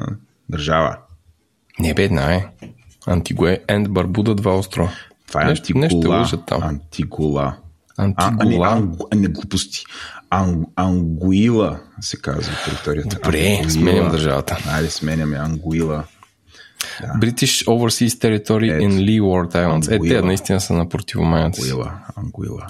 държава. 0.48 0.96
Не 1.80 1.94
бе 1.94 2.04
една 2.04 2.34
е. 2.34 2.46
Антигуа 3.06 3.56
and 3.58 3.88
Барбуда, 3.88 4.34
два 4.34 4.54
острова. 4.54 4.90
Това 5.28 5.42
е 5.42 5.44
Нещо- 5.44 5.72
Антигула. 5.76 6.18
нещо 6.18 6.36
там. 6.38 6.62
Антигула. 6.62 7.56
А, 7.96 8.12
а, 8.16 8.28
Антигуа. 8.28 8.68
ангу, 8.68 9.04
не 9.14 9.28
глупости. 9.28 9.84
Ан, 10.30 10.64
ангуила 10.76 11.80
се 12.00 12.16
казва 12.16 12.52
територията. 12.64 13.16
Добре, 13.16 13.46
Ангуила. 13.48 13.70
сменям 13.70 14.10
държавата. 14.10 14.58
Айде, 14.68 14.90
сменяме 14.90 15.36
Ангуила. 15.36 16.04
British 17.18 17.66
Overseas 17.66 18.08
Territory 18.08 18.80
in 18.80 18.90
Leeward 18.90 19.54
Islands. 19.54 20.06
Е, 20.06 20.08
те 20.08 20.22
наистина 20.22 20.60
са 20.60 20.72
на 20.74 20.88
противомаяци. 20.88 21.60
Ангуила. 21.62 21.92
Ангуила. 22.16 22.66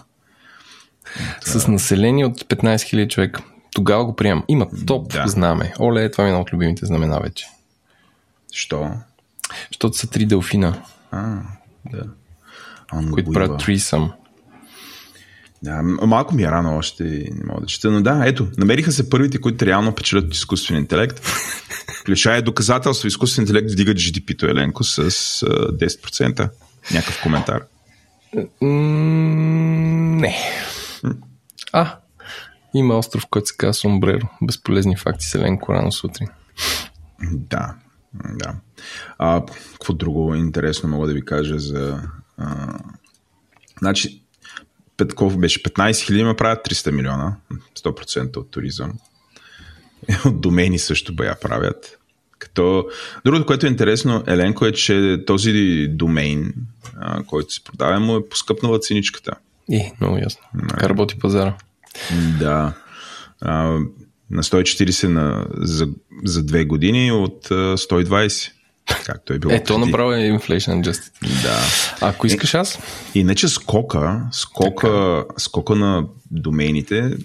С 1.40 1.68
население 1.68 2.26
от 2.26 2.44
15 2.44 2.76
000 2.76 3.08
човека. 3.08 3.42
Тогава 3.74 4.04
го 4.04 4.16
приемам. 4.16 4.44
Има 4.48 4.66
топ 4.86 5.12
Да. 5.12 5.22
знаме. 5.26 5.72
Оле, 5.80 6.10
това 6.10 6.24
е 6.24 6.28
едно 6.28 6.40
от 6.40 6.52
любимите 6.52 6.86
знамена 6.86 7.20
вече. 7.20 7.46
Що? 8.52 8.90
Защото 9.70 9.96
са 9.96 10.06
три 10.10 10.26
делфина, 10.26 10.82
А, 11.10 11.36
да. 11.92 12.02
Ангуила. 12.92 13.12
които 13.12 13.30
правят 13.32 13.60
трисъм. 13.60 14.12
Да, 15.64 15.82
малко 15.82 16.34
ми 16.34 16.42
е 16.42 16.50
рано 16.50 16.76
още, 16.76 17.04
и 17.04 17.30
не 17.30 17.44
мога 17.46 17.60
да 17.60 17.66
чета, 17.66 17.90
но 17.90 18.02
да, 18.02 18.22
ето, 18.26 18.48
намериха 18.58 18.92
се 18.92 19.10
първите, 19.10 19.40
които 19.40 19.66
реално 19.66 19.94
печелят 19.94 20.24
от 20.24 20.34
изкуствен 20.34 20.78
интелект. 20.78 21.20
Лишая 22.08 22.42
доказателство, 22.42 23.08
изкуствен 23.08 23.42
интелект 23.42 23.72
вдига 23.72 23.94
GDP-то 23.94 24.46
Еленко 24.46 24.84
с 24.84 24.98
а, 24.98 25.04
10%. 25.06 26.50
Някакъв 26.94 27.22
коментар. 27.22 27.60
Не. 30.20 30.36
А, 31.72 31.96
има 32.74 32.98
остров, 32.98 33.26
който 33.30 33.46
се 33.46 33.56
казва 33.56 33.74
Сомбреро. 33.74 34.28
Безполезни 34.42 34.96
факти 34.96 35.26
с 35.26 35.34
Елен 35.34 35.58
Корано 35.58 35.92
сутрин. 35.92 36.28
Да, 37.32 37.74
да. 38.14 38.54
А, 39.18 39.42
какво 39.72 39.92
друго 39.92 40.34
интересно 40.34 40.88
мога 40.88 41.06
да 41.06 41.14
ви 41.14 41.24
кажа 41.24 41.58
за... 41.58 42.02
А, 42.38 42.78
значи, 43.78 44.23
Петков 44.96 45.38
беше 45.38 45.62
15 45.62 46.06
хиляди, 46.06 46.24
ма 46.24 46.36
правят 46.36 46.66
300 46.66 46.90
милиона. 46.90 47.36
100% 47.78 48.36
от 48.36 48.50
туризъм. 48.50 48.92
От 50.24 50.40
домени 50.40 50.78
също 50.78 51.14
бая 51.14 51.40
правят. 51.40 51.98
Като... 52.38 52.88
Другото, 53.24 53.46
което 53.46 53.66
е 53.66 53.68
интересно, 53.68 54.24
Еленко, 54.26 54.66
е, 54.66 54.72
че 54.72 55.24
този 55.26 55.86
домейн, 55.90 56.54
а, 56.96 57.22
който 57.22 57.52
се 57.52 57.64
продава, 57.64 58.00
му 58.00 58.16
е 58.16 58.28
поскъпнала 58.28 58.78
ценичката. 58.78 59.34
И, 59.70 59.92
много 60.00 60.18
ясно. 60.18 60.42
Така 60.68 60.88
работи 60.88 61.18
пазара. 61.18 61.56
Да. 62.38 62.74
А, 63.40 63.78
на 64.30 64.42
140 64.42 65.08
на, 65.08 65.46
за, 65.54 65.88
за 66.24 66.44
две 66.44 66.64
години 66.64 67.12
от 67.12 67.50
а, 67.50 67.54
120. 67.76 68.52
Както 69.06 69.32
е 69.32 69.38
било. 69.38 69.52
Е, 69.52 69.64
то 69.64 69.74
преди. 69.74 69.90
направо 69.90 70.12
е 70.12 70.16
inflation 70.16 70.82
adjusted. 70.82 71.42
Да. 71.42 71.60
Ако 72.00 72.26
искаш 72.26 72.54
аз, 72.54 72.78
Иначе 73.14 73.48
скока, 73.48 74.22
скока, 74.32 75.24
скока 75.38 75.74
на 75.74 76.06
домените, 76.30 77.16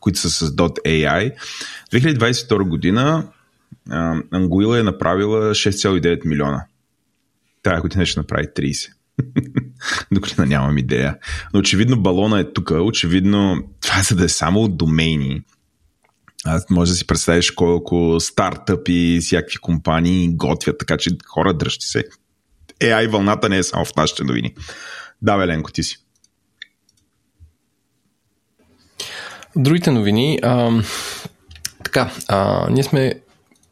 които 0.00 0.18
са 0.18 0.30
с 0.30 0.50
.ai, 0.50 1.32
2022 1.92 2.68
година 2.68 3.26
Ангуила 4.30 4.80
е 4.80 4.82
направила 4.82 5.50
6,9 5.50 6.26
милиона. 6.26 6.64
Тая 7.62 7.80
година 7.80 8.06
ще 8.06 8.20
направи 8.20 8.46
30. 8.46 8.92
До 10.12 10.20
година 10.20 10.46
нямам 10.46 10.78
идея. 10.78 11.18
Но 11.54 11.60
очевидно 11.60 12.02
балона 12.02 12.40
е 12.40 12.52
тук. 12.52 12.70
Очевидно 12.70 13.64
това 13.80 14.00
е 14.00 14.02
за 14.02 14.16
да 14.16 14.24
е 14.24 14.28
само 14.28 14.68
домейни. 14.68 15.42
А, 16.44 16.60
може 16.70 16.90
да 16.90 16.96
си 16.96 17.06
представиш 17.06 17.50
колко 17.50 18.20
стартъпи 18.20 19.14
и 19.16 19.20
всякакви 19.20 19.56
компании 19.56 20.28
готвят, 20.36 20.78
така 20.78 20.96
че 20.96 21.10
хора 21.26 21.54
дръжте 21.54 21.86
се. 21.86 22.04
AI 22.80 23.08
вълната 23.10 23.48
не 23.48 23.58
е 23.58 23.62
само 23.62 23.84
в 23.84 23.96
нашите 23.96 24.24
новини. 24.24 24.54
Да, 25.22 25.36
Веленко, 25.36 25.72
ти 25.72 25.82
си. 25.82 26.06
другите 29.56 29.90
новини. 29.90 30.38
А, 30.42 30.82
така, 31.84 32.10
а, 32.28 32.70
ние 32.70 32.82
сме 32.82 33.14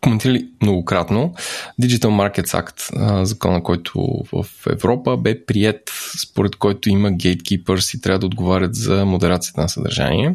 коментирали 0.04 0.48
многократно 0.62 1.34
Digital 1.82 1.98
Markets 2.06 2.62
Act, 2.62 3.24
закона, 3.24 3.62
който 3.62 4.24
в 4.32 4.46
Европа 4.70 5.16
бе 5.16 5.44
прият, 5.44 5.90
според 6.22 6.56
който 6.56 6.88
има 6.88 7.10
gatekeepers 7.10 7.96
и 7.96 8.00
трябва 8.00 8.18
да 8.18 8.26
отговарят 8.26 8.74
за 8.74 9.04
модерацията 9.04 9.60
на 9.60 9.68
съдържание. 9.68 10.34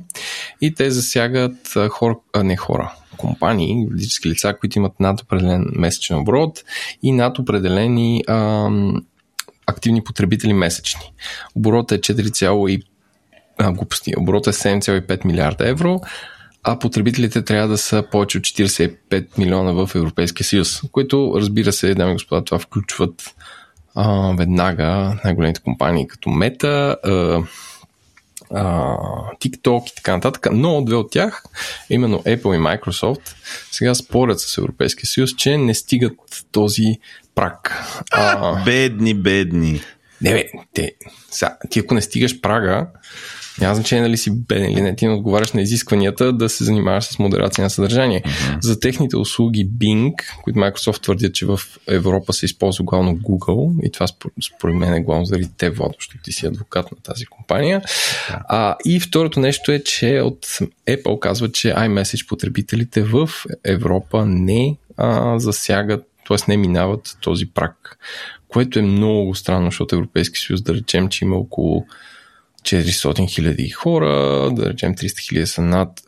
И 0.62 0.74
те 0.74 0.92
засягат 0.92 1.78
хора, 1.90 2.16
а 2.34 2.44
не 2.44 2.58
хора, 2.58 2.94
компании, 3.18 3.84
юридически 3.84 4.30
лица, 4.30 4.56
които 4.60 4.80
имат 4.80 5.00
над 5.00 5.22
определен 5.22 5.66
месечен 5.76 6.18
оборот 6.18 6.64
и 7.04 7.12
над 7.12 7.40
определени 7.40 8.24
ам, 8.28 9.06
активни 9.68 10.04
потребители 10.04 10.54
месечни. 10.54 11.14
Оборотът 11.56 12.10
е 12.10 12.14
4, 12.14 12.82
а, 13.58 13.72
глупости. 13.72 14.14
Оборотът 14.18 14.56
е 14.56 14.58
7,5 14.58 15.26
милиарда 15.26 15.70
евро, 15.70 16.02
а 16.64 16.80
потребителите 16.80 17.46
трябва 17.46 17.68
да 17.68 17.78
са 17.78 18.04
повече 18.12 18.38
от 18.38 18.44
45 18.44 19.38
милиона 19.38 19.72
в 19.72 19.96
Европейския 19.96 20.46
съюз, 20.46 20.82
които, 20.92 21.34
разбира 21.36 21.72
се, 21.72 21.96
дами 21.96 22.12
и 22.12 22.14
господа, 22.14 22.46
това 22.46 22.60
включват 22.60 23.36
а, 23.96 24.36
веднага 24.38 25.18
най-големите 25.24 25.62
компании 25.62 26.08
като 26.08 26.30
Meta, 26.30 26.96
а, 27.04 27.44
а, 28.54 28.96
TikTok 29.42 29.92
и 29.92 29.96
така 29.96 30.16
нататък, 30.16 30.48
но 30.52 30.82
две 30.84 30.96
от 30.96 31.12
тях, 31.12 31.44
именно 31.90 32.20
Apple 32.20 32.56
и 32.56 32.80
Microsoft, 32.80 33.36
сега 33.72 33.96
спорят 33.96 34.40
с 34.40 34.58
Европейския 34.58 35.06
съюз, 35.06 35.36
че 35.36 35.58
не 35.58 35.74
стигат 35.74 36.14
този 36.52 37.00
прак. 37.36 37.84
А, 38.12 38.64
Бедни, 38.64 39.14
бедни. 39.14 39.82
не, 40.22 40.34
бе, 40.34 40.46
те, 40.74 40.92
сега, 41.32 41.58
ти 41.70 41.80
ако 41.80 41.94
не 41.94 42.02
стигаш 42.02 42.42
прага, 42.42 42.88
Няма 43.62 43.76
значение 43.76 44.04
дали 44.04 44.18
си 44.18 44.32
беден 44.32 44.72
или 44.72 44.82
не, 44.82 44.96
ти 44.96 45.08
не 45.08 45.14
отговаряш 45.14 45.52
на 45.52 45.62
изискванията 45.62 46.34
да 46.34 46.50
се 46.50 46.64
занимаваш 46.64 47.04
с 47.04 47.20
модерация 47.20 47.64
на 47.64 47.70
съдържание. 47.70 48.22
Mm-hmm. 48.22 48.62
За 48.62 48.80
техните 48.80 49.18
услуги 49.18 49.70
Bing, 49.70 50.14
които 50.44 50.60
Microsoft 50.60 51.02
твърдят, 51.02 51.34
че 51.34 51.46
в 51.46 51.60
Европа 51.88 52.34
се 52.34 52.46
използва 52.46 52.84
главно 52.86 53.18
Google 53.18 53.88
и 53.88 53.92
това 53.92 54.08
според 54.56 54.76
мен 54.76 54.94
е 54.94 55.02
главно 55.02 55.26
заради 55.26 55.50
те 55.58 55.70
водощо. 55.70 56.18
Ти 56.24 56.32
си 56.32 56.46
адвокат 56.46 56.92
на 56.92 56.98
тази 57.04 57.26
компания. 57.26 57.82
Yeah. 57.82 58.42
А, 58.48 58.76
и 58.86 59.00
второто 59.00 59.40
нещо 59.40 59.72
е, 59.72 59.80
че 59.80 60.22
от 60.22 60.46
Apple 60.88 61.20
казва, 61.20 61.52
че 61.52 61.68
iMessage 61.68 62.28
потребителите 62.28 63.04
в 63.04 63.30
Европа 63.64 64.26
не 64.26 64.76
а, 64.98 65.40
засягат, 65.40 66.04
т.е. 66.28 66.38
не 66.48 66.58
минават 66.58 67.18
този 67.22 67.46
прак, 67.46 67.98
което 68.48 68.80
е 68.80 68.82
много 68.82 69.36
странно, 69.36 69.68
защото 69.68 69.96
Европейски 69.96 70.40
съюз, 70.40 70.62
да 70.62 70.74
речем, 70.74 71.10
че 71.10 71.26
има 71.26 71.36
около 71.36 71.86
400 72.64 73.30
хиляди 73.30 73.70
хора, 73.70 74.10
да 74.52 74.70
речем 74.70 74.96
300 74.96 75.20
хиляди 75.20 75.48
са 75.48 75.62
над... 75.62 76.02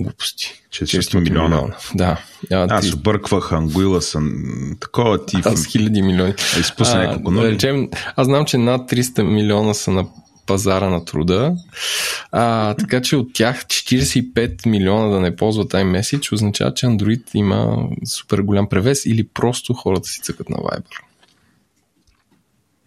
Глупости. 0.00 0.62
400 0.70 1.20
милиона. 1.20 1.48
милиона. 1.48 1.74
Да. 1.94 2.20
А, 2.52 2.66
Аз 2.70 2.92
обърквах 2.92 3.52
Ангуила 3.52 4.02
съм 4.02 4.44
такова 4.80 5.26
ти. 5.26 5.36
Аз 5.44 5.66
хиляди 5.66 6.02
милиони. 6.02 6.34
Изпусна 6.60 7.02
няколко 7.02 7.30
да 7.30 7.50
речем, 7.50 7.88
аз 8.16 8.26
знам, 8.26 8.44
че 8.44 8.58
над 8.58 8.90
300 8.90 9.22
милиона 9.22 9.74
са 9.74 9.90
на 9.90 10.06
пазара 10.48 10.90
на 10.90 11.04
труда. 11.04 11.54
А, 12.32 12.74
така 12.74 13.02
че 13.02 13.16
от 13.16 13.32
тях 13.32 13.64
45 13.64 14.66
милиона 14.66 15.08
да 15.08 15.20
не 15.20 15.36
ползват 15.36 15.72
iMessage 15.72 16.32
означава, 16.32 16.74
че 16.74 16.86
Android 16.86 17.22
има 17.34 17.88
супер 18.06 18.38
голям 18.38 18.68
превес 18.68 19.06
или 19.06 19.28
просто 19.28 19.74
хората 19.74 20.08
си 20.08 20.20
цъкат 20.22 20.48
на 20.48 20.56
Viber. 20.56 21.00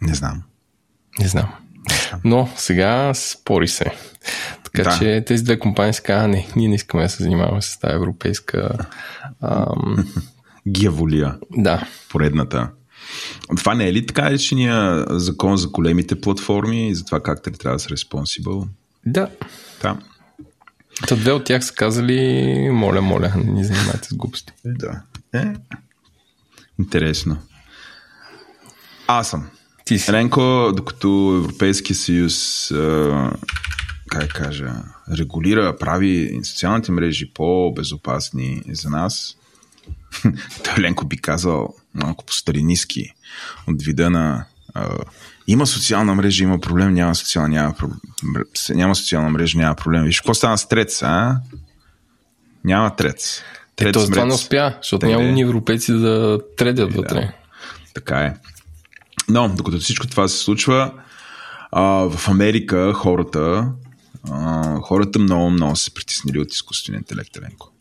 Не 0.01 0.15
знам. 0.15 0.43
Не 1.19 1.27
знам. 1.27 1.53
Но 2.23 2.49
сега 2.55 3.13
спори 3.13 3.67
се. 3.67 3.85
Така 4.63 4.83
да. 4.83 4.97
че 4.99 5.23
тези 5.27 5.43
две 5.43 5.59
компании 5.59 5.93
са 5.93 6.01
казали, 6.01 6.31
не, 6.31 6.47
ние 6.55 6.67
не 6.67 6.75
искаме 6.75 7.03
да 7.03 7.09
се 7.09 7.23
занимаваме 7.23 7.61
с 7.61 7.79
тази 7.79 7.95
европейска 7.95 8.77
ам... 9.41 10.11
гиаволия. 10.67 11.37
Да. 11.57 11.87
Поредната. 12.09 12.69
Това 13.57 13.75
не 13.75 13.87
е 13.87 13.93
ли 13.93 14.05
така 14.05 14.31
речения 14.31 15.05
закон 15.09 15.57
за 15.57 15.67
големите 15.67 16.21
платформи 16.21 16.89
и 16.89 16.95
за 16.95 17.05
това 17.05 17.23
как 17.23 17.43
те 17.43 17.51
трябва 17.51 17.75
да 17.75 17.79
са 17.79 17.89
responsible? 17.89 18.67
Да. 19.05 19.29
Да. 19.81 19.97
Та 21.07 21.15
две 21.15 21.31
от 21.31 21.43
тях 21.43 21.65
са 21.65 21.73
казали, 21.73 22.69
моля, 22.71 23.01
моля, 23.01 23.33
не 23.35 23.51
ни 23.51 23.63
занимайте 23.63 24.07
с 24.07 24.13
глупости. 24.13 24.53
Да. 24.65 25.01
Е. 25.33 25.53
Интересно. 26.79 27.37
Аз 29.07 29.29
съм. 29.29 29.49
Ти 29.85 29.99
си. 29.99 30.11
Ренко, 30.11 30.71
докато 30.75 31.35
Европейския 31.43 31.95
съюз 31.95 32.67
как 34.11 34.33
кажа, 34.33 34.73
регулира, 35.17 35.77
прави 35.77 36.39
социалните 36.43 36.91
мрежи 36.91 37.33
по-безопасни 37.33 38.61
за 38.69 38.89
нас, 38.89 39.37
той 40.63 40.83
Ленко 40.83 41.05
би 41.05 41.17
казал 41.17 41.73
малко 41.93 42.25
по-стариниски 42.25 43.13
от 43.67 43.81
вида 43.81 44.09
на 44.09 44.45
а, 44.73 44.97
има 45.47 45.67
социална 45.67 46.15
мрежа, 46.15 46.43
има 46.43 46.59
проблем, 46.59 46.93
няма 46.93 47.15
социална, 47.15 47.49
няма, 47.49 47.73
проблем, 47.73 47.99
няма 48.69 48.95
социална 48.95 49.29
мрежа, 49.29 49.57
няма 49.57 49.75
проблем. 49.75 50.03
Виж 50.03 50.21
какво 50.21 50.33
стана 50.33 50.57
с 50.57 50.67
трец, 50.67 51.03
а? 51.03 51.39
Няма 52.63 52.95
трец. 52.95 53.41
трец 53.75 53.89
Ето, 53.89 54.05
това 54.05 54.25
не 54.25 54.33
успя, 54.33 54.75
защото 54.81 55.05
няма 55.05 55.23
ни 55.23 55.41
европейци 55.41 55.93
да 55.93 56.39
тредят 56.57 56.93
вътре. 56.93 57.15
Да, 57.15 57.33
така 57.93 58.19
е. 58.19 58.35
Но, 59.29 59.49
докато 59.49 59.79
всичко 59.79 60.07
това 60.07 60.27
се 60.27 60.37
случва, 60.37 60.91
а, 61.71 61.83
в 61.83 62.29
Америка 62.29 62.93
хората, 62.93 63.71
а, 64.31 64.75
хората 64.81 65.19
много, 65.19 65.49
много 65.49 65.75
се 65.75 65.93
притеснили 65.93 66.39
от 66.39 66.53
изкуствения 66.53 66.97
интелект, 66.97 67.37
Еленко. 67.37 67.71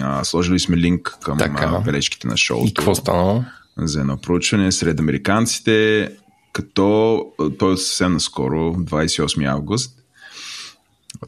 А, 0.00 0.24
сложили 0.24 0.58
сме 0.58 0.76
линк 0.76 1.18
към 1.22 1.38
така. 1.38 1.78
бележките 1.84 2.28
на 2.28 2.36
шоуто. 2.36 2.66
И 2.66 2.74
какво 2.74 2.94
станало? 2.94 3.44
За 3.78 4.00
едно 4.00 4.16
проучване 4.16 4.72
сред 4.72 5.00
американците, 5.00 6.10
като 6.52 7.20
той 7.58 7.74
е 7.74 7.76
съвсем 7.76 8.12
наскоро, 8.12 8.74
28 8.74 9.50
август, 9.50 10.04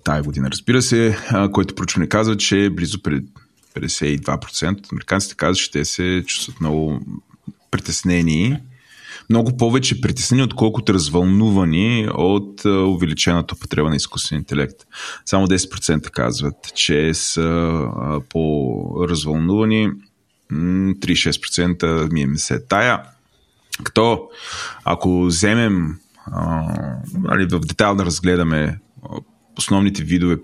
тази 0.05 0.23
година, 0.23 0.51
разбира 0.51 0.83
се, 0.83 1.19
който 1.53 1.75
проучване 1.75 2.09
казва, 2.09 2.37
че 2.37 2.71
близо 2.71 2.99
52% 2.99 4.79
от 4.79 4.93
американците 4.93 5.35
казват, 5.35 5.59
че 5.59 5.71
те 5.71 5.85
се 5.85 6.25
чувстват 6.27 6.61
много 6.61 7.01
притеснени 7.71 8.59
много 9.31 9.57
повече 9.57 10.01
притеснени, 10.01 10.43
отколкото 10.43 10.95
развълнувани 10.95 12.09
от 12.15 12.65
увеличената 12.65 13.55
употреба 13.55 13.91
на 13.91 13.97
изкуствен 13.97 14.39
интелект. 14.39 14.77
Само 15.25 15.47
10% 15.47 16.11
казват, 16.11 16.75
че 16.75 17.15
са 17.15 17.83
по-развълнувани, 18.31 19.91
36% 20.53 22.13
ми 22.13 22.23
е 22.23 22.29
се 22.37 22.67
тая. 22.67 23.03
Като 23.85 24.29
ако 24.85 25.25
вземем 25.25 25.99
нали, 27.19 27.45
в 27.45 27.61
детайл 27.61 27.95
да 27.95 28.05
разгледаме 28.05 28.79
основните 29.59 30.03
видове 30.03 30.37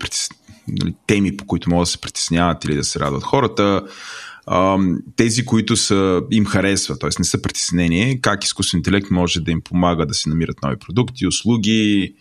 нали, 0.67 0.95
теми, 1.07 1.37
по 1.37 1.45
които 1.45 1.69
могат 1.69 1.81
да 1.81 1.91
се 1.91 2.01
притесняват 2.01 2.65
или 2.65 2.75
да 2.75 2.83
се 2.83 2.99
радват 2.99 3.23
хората, 3.23 3.83
тези, 5.15 5.45
които 5.45 5.75
са, 5.75 6.21
им 6.31 6.45
харесва, 6.45 6.99
т.е. 6.99 7.09
не 7.19 7.25
са 7.25 7.41
притеснени, 7.41 8.21
как 8.21 8.43
изкуствен 8.43 8.79
интелект 8.79 9.11
може 9.11 9.39
да 9.39 9.51
им 9.51 9.61
помага 9.61 10.05
да 10.05 10.13
си 10.13 10.29
намират 10.29 10.61
нови 10.63 10.75
продукти, 10.75 11.27
услуги, 11.27 12.13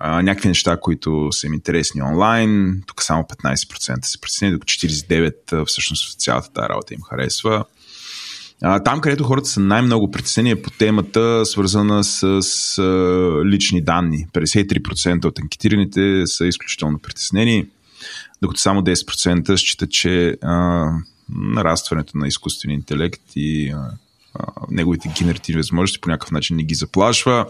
някакви 0.00 0.48
неща, 0.48 0.76
които 0.80 1.28
са 1.30 1.46
им 1.46 1.54
интересни 1.54 2.02
онлайн. 2.02 2.82
Тук 2.86 3.02
само 3.02 3.22
15% 3.22 4.04
са 4.04 4.20
притеснени, 4.20 4.52
докато 4.52 4.72
49% 4.72 5.66
всъщност 5.66 6.20
цялата 6.20 6.52
тази 6.52 6.68
работа 6.68 6.94
им 6.94 7.00
харесва. 7.10 7.64
Там, 8.84 9.00
където 9.00 9.24
хората 9.24 9.48
са 9.48 9.60
най-много 9.60 10.10
притеснени 10.10 10.50
е 10.50 10.62
по 10.62 10.70
темата, 10.70 11.46
свързана 11.46 12.04
с, 12.04 12.42
с 12.42 12.82
лични 13.46 13.84
данни. 13.84 14.26
53% 14.32 15.24
от 15.24 15.38
анкетираните 15.38 16.22
са 16.26 16.46
изключително 16.46 16.98
притеснени, 16.98 17.66
докато 18.42 18.60
само 18.60 18.80
10% 18.80 19.56
считат, 19.56 19.90
че 19.90 20.36
а, 20.42 20.86
нарастването 21.34 22.18
на 22.18 22.26
изкуствения 22.26 22.74
интелект 22.74 23.22
и 23.36 23.70
а, 23.70 23.90
а, 24.34 24.46
неговите 24.70 25.12
генеративни 25.18 25.58
възможности 25.58 26.00
по 26.00 26.10
някакъв 26.10 26.30
начин 26.30 26.56
не 26.56 26.62
ги 26.62 26.74
заплашва. 26.74 27.46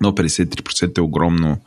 Но 0.00 0.12
53% 0.12 0.98
е 0.98 1.00
огромно 1.00 1.60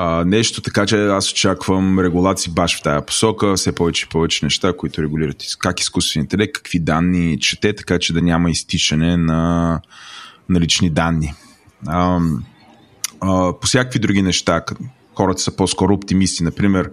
а, 0.00 0.24
нещо, 0.24 0.60
така 0.60 0.86
че 0.86 1.06
аз 1.06 1.32
очаквам 1.32 1.98
регулации 1.98 2.52
баш 2.52 2.78
в 2.78 2.82
тази 2.82 3.06
посока, 3.06 3.54
все 3.54 3.74
повече 3.74 4.06
и 4.06 4.08
повече 4.08 4.44
неща, 4.44 4.72
които 4.76 5.02
регулират 5.02 5.42
как 5.58 5.80
изкуствен 5.80 6.22
интелект, 6.22 6.52
какви 6.52 6.78
данни 6.78 7.40
чете, 7.40 7.72
така 7.72 7.98
че 7.98 8.12
да 8.12 8.22
няма 8.22 8.50
изтичане 8.50 9.16
на, 9.16 9.80
на 10.48 10.60
лични 10.60 10.90
данни. 10.90 11.34
А, 11.86 12.20
а, 13.20 13.52
по 13.60 13.66
всякакви 13.66 13.98
други 13.98 14.22
неща, 14.22 14.64
хората 15.14 15.42
са 15.42 15.56
по-скоро 15.56 15.94
оптимисти. 15.94 16.42
Например, 16.42 16.90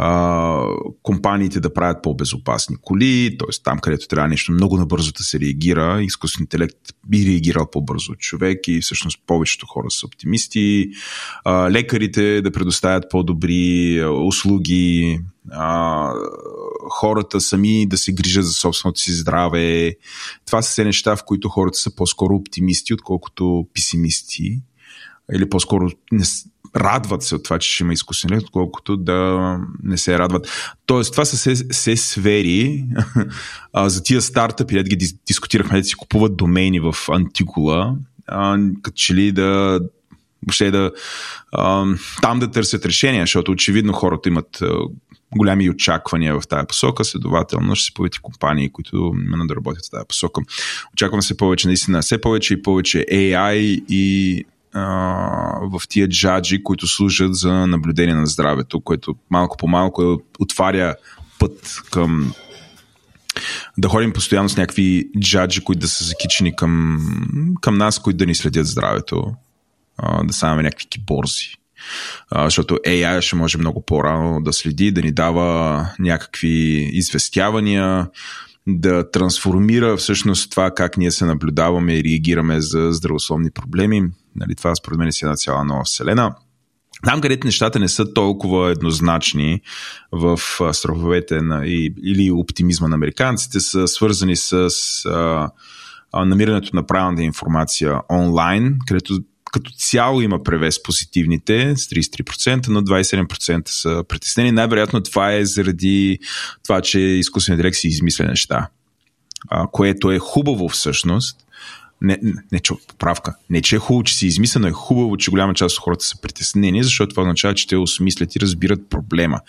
а, 0.00 0.62
компаниите 1.02 1.60
да 1.60 1.74
правят 1.74 2.02
по-безопасни 2.02 2.76
коли, 2.82 3.36
т.е. 3.38 3.62
там, 3.64 3.78
където 3.78 4.08
трябва 4.08 4.28
нещо 4.28 4.52
много 4.52 4.76
набързо 4.76 5.12
да 5.12 5.24
се 5.24 5.40
реагира, 5.40 6.02
изкуствен 6.02 6.42
интелект 6.42 6.76
би 7.06 7.26
реагирал 7.26 7.70
по-бързо 7.70 8.12
от 8.12 8.18
човек 8.18 8.68
и 8.68 8.80
всъщност 8.80 9.22
повечето 9.26 9.66
хора 9.66 9.90
са 9.90 10.06
оптимисти. 10.06 10.90
А, 11.44 11.70
лекарите 11.70 12.42
да 12.42 12.52
предоставят 12.52 13.04
по-добри 13.10 14.04
услуги, 14.04 15.20
а, 15.50 16.12
хората 16.90 17.40
сами 17.40 17.86
да 17.86 17.98
се 17.98 18.12
грижат 18.12 18.46
за 18.46 18.52
собственото 18.52 19.00
си 19.00 19.12
здраве. 19.12 19.96
Това 20.46 20.62
са 20.62 20.70
все 20.70 20.84
неща, 20.84 21.16
в 21.16 21.24
които 21.24 21.48
хората 21.48 21.78
са 21.78 21.94
по-скоро 21.94 22.34
оптимисти, 22.34 22.94
отколкото 22.94 23.66
песимисти. 23.74 24.60
Или 25.34 25.48
по-скоро 25.48 25.88
не, 26.12 26.24
радват 26.76 27.22
се 27.22 27.34
от 27.34 27.44
това, 27.44 27.58
че 27.58 27.74
ще 27.74 27.82
има 27.82 27.92
изкуствен 27.92 28.28
интелект, 28.28 28.46
отколкото 28.46 28.96
да 28.96 29.58
не 29.82 29.98
се 29.98 30.18
радват. 30.18 30.48
Тоест, 30.86 31.12
това 31.12 31.24
са 31.24 31.36
се, 31.36 31.56
се 31.56 31.96
сфери 31.96 32.84
а, 33.72 33.88
за 33.88 34.02
тия 34.02 34.22
стартъпи, 34.22 34.74
да 34.74 34.82
ги 34.82 35.12
дискутирахме, 35.26 35.78
да 35.78 35.84
си 35.84 35.94
купуват 35.94 36.36
домейни 36.36 36.80
в 36.80 36.94
Антикула, 37.08 37.96
като 38.82 38.94
че 38.94 39.14
ли 39.14 39.32
да 39.32 39.80
въобще 40.42 40.70
да 40.70 40.92
а, 41.52 41.86
там 42.22 42.38
да 42.38 42.50
търсят 42.50 42.86
решения, 42.86 43.22
защото 43.22 43.52
очевидно 43.52 43.92
хората 43.92 44.28
имат 44.28 44.62
а, 44.62 44.78
голями 45.36 45.70
очаквания 45.70 46.40
в 46.40 46.48
тази 46.48 46.66
посока, 46.66 47.04
следователно 47.04 47.74
ще 47.74 47.86
се 47.86 47.94
появят 47.94 48.16
и 48.16 48.18
компании, 48.18 48.72
които 48.72 49.12
именно 49.26 49.46
да 49.46 49.56
работят 49.56 49.86
в 49.86 49.90
тази 49.90 50.04
посока. 50.08 50.40
Очаквам 50.92 51.22
се 51.22 51.36
повече, 51.36 51.68
наистина, 51.68 52.02
все 52.02 52.20
повече 52.20 52.54
и 52.54 52.62
повече 52.62 53.06
AI 53.12 53.84
и 53.88 54.44
в 54.74 55.80
тия 55.88 56.08
джаджи, 56.08 56.62
които 56.62 56.86
служат 56.86 57.34
за 57.34 57.66
наблюдение 57.66 58.14
на 58.14 58.26
здравето, 58.26 58.80
което 58.80 59.14
малко 59.30 59.56
по 59.56 59.68
малко 59.68 60.22
отваря 60.38 60.94
път 61.38 61.80
към 61.90 62.32
да 63.78 63.88
ходим 63.88 64.12
постоянно 64.12 64.48
с 64.48 64.56
някакви 64.56 65.08
джаджи, 65.20 65.60
които 65.60 65.80
да 65.80 65.88
са 65.88 66.04
закичени 66.04 66.56
към, 66.56 66.98
към 67.60 67.78
нас, 67.78 67.98
които 67.98 68.16
да 68.16 68.26
ни 68.26 68.34
следят 68.34 68.66
здравето, 68.66 69.34
да 70.24 70.32
ставаме 70.32 70.62
някакви 70.62 70.86
киборзи. 70.86 71.54
а, 72.30 72.44
защото 72.44 72.74
AI 72.74 73.20
ще 73.20 73.36
може 73.36 73.58
много 73.58 73.82
по-рано 73.82 74.40
да 74.42 74.52
следи, 74.52 74.92
да 74.92 75.02
ни 75.02 75.12
дава 75.12 75.86
някакви 75.98 76.90
известявания, 76.92 78.08
да 78.66 79.10
трансформира 79.10 79.96
всъщност 79.96 80.50
това 80.50 80.70
как 80.70 80.96
ние 80.96 81.10
се 81.10 81.24
наблюдаваме 81.24 81.94
и 81.94 82.04
реагираме 82.04 82.60
за 82.60 82.88
здравословни 82.92 83.50
проблеми. 83.50 84.02
Нали, 84.40 84.54
това 84.54 84.74
според 84.74 84.98
мен 84.98 85.08
е 85.08 85.12
си 85.12 85.24
една 85.24 85.36
цяла 85.36 85.64
нова 85.64 85.84
вселена. 85.84 86.34
Там, 87.04 87.20
където 87.20 87.46
нещата 87.46 87.78
не 87.78 87.88
са 87.88 88.14
толкова 88.14 88.70
еднозначни 88.70 89.60
в 90.12 90.40
страховете 90.72 91.42
на, 91.42 91.66
и, 91.66 91.94
или 92.04 92.30
оптимизма 92.30 92.88
на 92.88 92.94
американците, 92.94 93.60
са 93.60 93.88
свързани 93.88 94.36
с 94.36 94.70
а, 95.06 95.50
намирането 96.24 96.76
на 96.76 96.86
правилната 96.86 97.22
информация 97.22 98.00
онлайн, 98.10 98.78
където 98.86 99.18
като 99.52 99.70
цяло 99.70 100.20
има 100.20 100.42
превес 100.42 100.82
позитивните 100.82 101.76
с 101.76 101.86
33%, 101.86 102.68
но 102.68 102.82
27% 102.82 103.68
са 103.68 104.04
притеснени. 104.08 104.52
Най-вероятно 104.52 105.02
това 105.02 105.32
е 105.32 105.44
заради 105.44 106.18
това, 106.64 106.80
че 106.80 107.00
изкуственият 107.00 107.58
интелект 107.58 107.76
си 107.76 107.88
измисля 107.88 108.24
неща, 108.24 108.68
а, 109.48 109.66
което 109.72 110.10
е 110.10 110.18
хубаво 110.18 110.68
всъщност, 110.68 111.40
не, 112.02 112.18
не, 112.52 112.60
че 112.60 112.74
поправка. 112.88 113.34
Не, 113.50 113.62
че 113.62 113.76
е 113.76 113.78
хубаво, 113.78 114.04
че 114.04 114.14
си 114.14 114.26
измислено, 114.26 114.66
е 114.66 114.72
хубаво, 114.72 115.16
че 115.16 115.30
голяма 115.30 115.54
част 115.54 115.76
от 115.76 115.82
хората 115.82 116.04
са 116.04 116.20
притеснени, 116.20 116.82
защото 116.82 117.10
това 117.10 117.22
означава, 117.22 117.54
че 117.54 117.66
те 117.66 117.76
осмислят 117.76 118.36
и 118.36 118.40
разбират 118.40 118.90
проблема. 118.90 119.40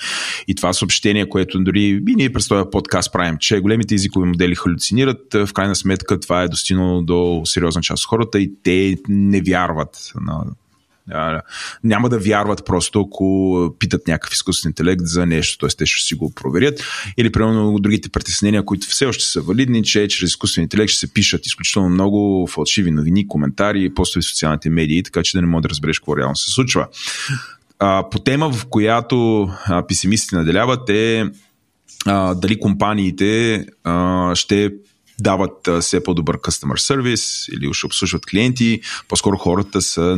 И 0.47 0.55
това 0.55 0.73
съобщение, 0.73 1.29
което 1.29 1.59
дори 1.59 2.01
и 2.07 2.15
ние 2.15 2.33
през 2.33 2.47
този 2.47 2.69
подкаст 2.71 3.13
правим, 3.13 3.37
че 3.37 3.59
големите 3.59 3.95
езикови 3.95 4.27
модели 4.27 4.55
халюцинират, 4.55 5.33
в 5.33 5.53
крайна 5.53 5.75
сметка 5.75 6.19
това 6.19 6.43
е 6.43 6.47
достигнало 6.47 7.01
до 7.01 7.41
сериозна 7.45 7.81
част 7.81 8.03
от 8.03 8.09
хората 8.09 8.39
и 8.39 8.51
те 8.63 8.97
не 9.07 9.41
вярват 9.41 10.11
на 10.21 10.45
няма 11.83 12.09
да 12.09 12.19
вярват 12.19 12.65
просто, 12.65 13.01
ако 13.01 13.75
питат 13.79 14.07
някакъв 14.07 14.33
изкуствен 14.33 14.69
интелект 14.69 15.01
за 15.05 15.25
нещо, 15.25 15.57
т.е. 15.57 15.77
те 15.77 15.85
ще 15.85 16.07
си 16.07 16.15
го 16.15 16.33
проверят. 16.35 16.83
Или, 17.17 17.31
примерно, 17.31 17.79
другите 17.79 18.09
притеснения, 18.09 18.65
които 18.65 18.87
все 18.87 19.05
още 19.05 19.23
са 19.23 19.41
валидни, 19.41 19.83
че 19.83 20.07
чрез 20.07 20.29
изкуствен 20.29 20.63
интелект 20.63 20.89
ще 20.89 20.99
се 20.99 21.13
пишат 21.13 21.45
изключително 21.45 21.89
много 21.89 22.47
фалшиви 22.47 22.91
новини, 22.91 23.27
коментари, 23.27 23.93
постове 23.93 24.21
в 24.21 24.25
социалните 24.25 24.69
медии, 24.69 25.03
така 25.03 25.23
че 25.23 25.37
да 25.37 25.41
не 25.41 25.47
мога 25.47 25.61
да 25.61 25.69
разбереш 25.69 25.99
какво 25.99 26.17
реално 26.17 26.35
се 26.35 26.51
случва. 26.51 26.87
А, 27.79 28.09
по 28.09 28.19
тема, 28.19 28.51
в 28.51 28.65
която 28.65 29.49
а, 29.65 29.87
песимистите 29.87 30.35
наделяват 30.35 30.89
е 30.89 31.25
а, 32.05 32.35
дали 32.35 32.59
компаниите 32.59 33.65
а, 33.83 34.35
ще 34.35 34.71
дават 35.19 35.69
все 35.81 36.03
по-добър 36.03 36.37
customer 36.37 36.77
service 36.77 37.55
или 37.55 37.73
ще 37.73 37.85
обслужват 37.85 38.25
клиенти. 38.25 38.81
По-скоро 39.07 39.37
хората 39.37 39.81
са 39.81 40.17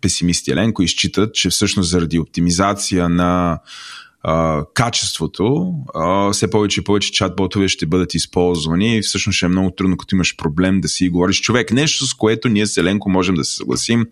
песимисти. 0.00 0.50
Еленко 0.50 0.82
изчитат, 0.82 1.34
че 1.34 1.50
всъщност 1.50 1.90
заради 1.90 2.18
оптимизация 2.18 3.08
на 3.08 3.60
а, 4.22 4.64
качеството, 4.74 5.74
а, 5.94 6.32
все 6.32 6.50
повече 6.50 6.80
и 6.80 6.84
повече 6.84 7.12
чат-ботове 7.12 7.68
ще 7.68 7.86
бъдат 7.86 8.14
използвани 8.14 8.96
и 8.96 9.02
всъщност 9.02 9.36
ще 9.36 9.46
е 9.46 9.48
много 9.48 9.70
трудно, 9.70 9.96
като 9.96 10.14
имаш 10.14 10.36
проблем 10.36 10.80
да 10.80 10.88
си 10.88 11.08
говориш 11.08 11.40
човек. 11.40 11.72
Нещо, 11.72 12.06
с 12.06 12.14
което 12.14 12.48
ние 12.48 12.66
с 12.66 12.76
Еленко 12.76 13.10
можем 13.10 13.34
да 13.34 13.44
се 13.44 13.56
съгласим, 13.56 14.06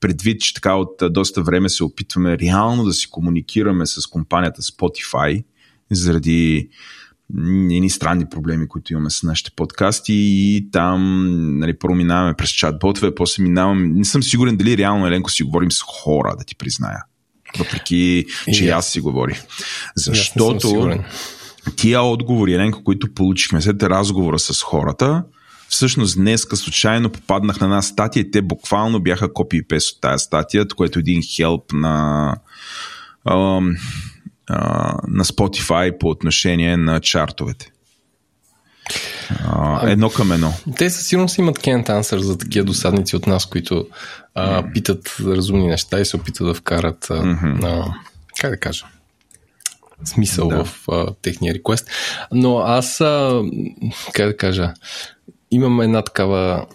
предвид, 0.00 0.40
че 0.40 0.54
така 0.54 0.74
от 0.74 1.02
доста 1.10 1.42
време 1.42 1.68
се 1.68 1.84
опитваме 1.84 2.38
реално 2.38 2.84
да 2.84 2.92
си 2.92 3.10
комуникираме 3.10 3.86
с 3.86 4.06
компанията 4.06 4.62
Spotify, 4.62 5.44
заради 5.90 6.68
едни 7.38 7.90
странни 7.90 8.26
проблеми, 8.30 8.68
които 8.68 8.92
имаме 8.92 9.10
с 9.10 9.22
нашите 9.22 9.50
подкасти 9.56 10.14
и 10.14 10.68
там 10.72 11.28
нали, 11.58 11.78
първо 11.78 11.94
минаваме 11.94 12.34
през 12.34 12.50
чат-ботове, 12.50 13.14
после 13.14 13.42
минавам, 13.42 13.92
не 13.92 14.04
съм 14.04 14.22
сигурен 14.22 14.56
дали 14.56 14.76
реално 14.76 15.06
Еленко 15.06 15.30
си 15.30 15.42
говорим 15.42 15.72
с 15.72 15.82
хора, 15.82 16.34
да 16.38 16.44
ти 16.44 16.56
призная. 16.56 17.02
Въпреки, 17.58 18.24
че 18.52 18.64
и 18.64 18.68
аз 18.68 18.86
си 18.86 19.00
говори. 19.00 19.40
Защото 19.96 20.90
тия 21.76 22.02
отговори, 22.02 22.54
Еленко, 22.54 22.84
които 22.84 23.14
получихме 23.14 23.60
след 23.62 23.82
разговора 23.82 24.38
с 24.38 24.62
хората, 24.62 25.24
всъщност 25.68 26.16
днеска 26.16 26.56
случайно 26.56 27.10
попаднах 27.10 27.60
на 27.60 27.66
една 27.66 27.82
статия 27.82 28.20
и 28.20 28.30
те 28.30 28.42
буквално 28.42 29.02
бяха 29.02 29.32
копии 29.32 29.58
и 29.58 29.66
пес 29.68 29.90
от 29.90 30.00
тази 30.00 30.24
статия, 30.24 30.66
което 30.76 30.98
е 30.98 31.00
един 31.00 31.22
хелп 31.36 31.72
на 31.72 32.36
на 35.08 35.24
Spotify 35.24 35.98
по 35.98 36.08
отношение 36.08 36.76
на 36.76 37.00
чартовете. 37.00 37.70
А, 39.44 39.90
едно 39.90 40.10
към 40.10 40.32
едно. 40.32 40.52
Те 40.76 40.90
със 40.90 41.06
сигурност 41.06 41.38
имат 41.38 41.58
кент 41.58 41.88
ансър 41.88 42.20
за 42.20 42.38
такива 42.38 42.64
досадници 42.64 43.16
от 43.16 43.26
нас, 43.26 43.46
които 43.46 43.86
а, 44.34 44.64
питат 44.72 45.16
разумни 45.20 45.66
неща 45.66 46.00
и 46.00 46.04
се 46.04 46.16
опитат 46.16 46.46
да 46.46 46.54
вкарат 46.54 47.10
а, 47.10 47.14
mm-hmm. 47.14 47.64
а, 47.64 47.94
как 48.40 48.50
да 48.50 48.56
кажа 48.56 48.86
смисъл 50.04 50.48
да. 50.48 50.64
в 50.64 50.88
а, 50.88 51.14
техния 51.22 51.54
реквест. 51.54 51.90
Но 52.32 52.58
аз, 52.58 53.00
а, 53.00 53.42
как 54.12 54.26
да 54.26 54.36
кажа, 54.36 54.74
имам 55.50 55.80
една 55.80 56.02
такава 56.02 56.66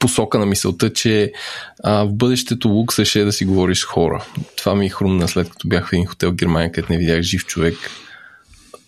посока 0.00 0.38
на 0.38 0.46
мисълта, 0.46 0.92
че 0.92 1.32
а, 1.84 2.04
в 2.04 2.12
бъдещето 2.12 2.68
лукса 2.68 3.04
ще 3.04 3.20
е 3.20 3.24
да 3.24 3.32
си 3.32 3.44
говориш 3.44 3.78
с 3.78 3.84
хора. 3.84 4.24
Това 4.56 4.74
ми 4.74 4.86
е 4.86 4.90
хрумна 4.90 5.28
след 5.28 5.50
като 5.50 5.68
бях 5.68 5.88
в 5.88 5.92
един 5.92 6.06
хотел 6.06 6.30
в 6.30 6.34
Германия, 6.34 6.72
където 6.72 6.92
не 6.92 6.98
видях 6.98 7.22
жив 7.22 7.46
човек, 7.46 7.74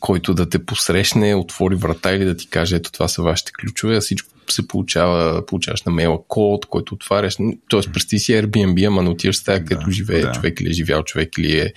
който 0.03 0.35
да 0.35 0.49
те 0.49 0.67
посрещне, 0.67 1.35
отвори 1.35 1.75
врата 1.75 2.13
или 2.13 2.25
да 2.25 2.37
ти 2.37 2.49
каже, 2.49 2.77
ето 2.77 2.93
това 2.93 3.09
са 3.09 3.23
вашите 3.23 3.53
ключове, 3.61 3.97
а 3.97 4.01
всичко 4.01 4.29
се 4.51 4.69
получава, 4.69 5.47
получаваш 5.47 5.83
на 5.83 5.93
мейла 5.93 6.19
код, 6.29 6.67
който 6.67 6.95
отваряш. 6.95 7.37
Тоест, 7.69 7.93
представи 7.93 8.21
си 8.21 8.33
Airbnb, 8.33 8.87
ама 8.87 9.03
не 9.03 9.09
отиваш 9.09 9.37
стая, 9.37 9.59
където 9.59 9.87
да, 9.87 9.93
живее 9.93 10.21
да. 10.21 10.33
човек 10.33 10.61
или 10.61 10.71
е 10.71 10.73
живял 10.73 11.03
човек 11.03 11.39
или 11.39 11.59
е 11.59 11.73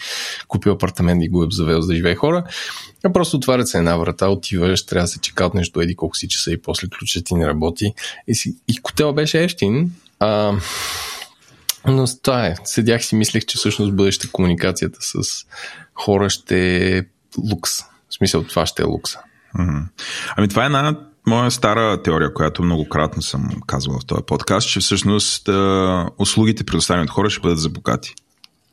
купил 0.47 0.71
апартамент 0.71 1.23
и 1.23 1.29
го 1.29 1.43
е 1.43 1.47
завел 1.51 1.81
за 1.81 1.88
да 1.88 1.95
живее 1.95 2.15
хора. 2.15 2.43
А 3.03 3.13
просто 3.13 3.38
отварят 3.38 3.67
се 3.67 3.77
една 3.77 3.97
врата, 3.97 4.29
отиваш, 4.29 4.85
трябва 4.85 5.03
да 5.03 5.07
се 5.07 5.21
чекаутнеш 5.21 5.69
до 5.69 5.81
еди 5.81 5.95
колко 5.95 6.17
си 6.17 6.27
часа 6.27 6.51
и 6.51 6.61
после 6.61 6.88
ключът 6.99 7.25
ти 7.25 7.33
не 7.35 7.47
работи. 7.47 7.93
И, 8.27 8.35
си, 8.35 8.55
и 8.67 8.77
котел 8.77 9.13
беше 9.13 9.43
ефтин, 9.43 9.91
а, 10.19 10.53
но 11.88 12.05
това 12.21 12.47
е. 12.47 12.55
Седях 12.63 13.05
си, 13.05 13.15
мислех, 13.15 13.45
че 13.45 13.57
всъщност 13.57 13.95
бъдеще 13.95 14.31
комуникацията 14.31 14.97
с 15.01 15.45
хора 15.93 16.29
ще 16.29 16.97
е 16.97 17.03
лукс. 17.51 17.94
В 18.10 18.13
смисъл, 18.13 18.44
това 18.44 18.65
ще 18.65 18.82
е 18.82 18.86
лукса. 18.86 19.20
Ами 20.38 20.48
това 20.48 20.63
е 20.63 20.65
една 20.65 21.00
моя 21.28 21.52
стара 21.52 22.02
теория, 22.04 22.34
която 22.34 22.63
многократно 22.63 23.22
съм 23.22 23.50
казвал 23.68 24.00
в 24.00 24.06
този 24.06 24.22
подкаст, 24.28 24.70
че 24.70 24.80
всъщност 24.80 25.50
услугите, 26.18 26.63
предоставени 26.63 27.04
от 27.04 27.10
хора, 27.10 27.30
ще 27.30 27.41
бъдат 27.41 27.60
за 27.60 27.70
богати 27.70 28.13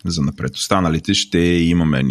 за 0.05 0.23
напред. 0.23 0.55
Останалите 0.55 1.15
ще 1.15 1.39
имаме 1.39 2.03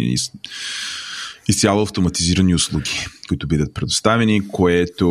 изцяло 1.48 1.82
автоматизирани 1.82 2.54
услуги, 2.54 3.06
които 3.28 3.46
бидат 3.46 3.74
предоставени, 3.74 4.48
което 4.48 5.08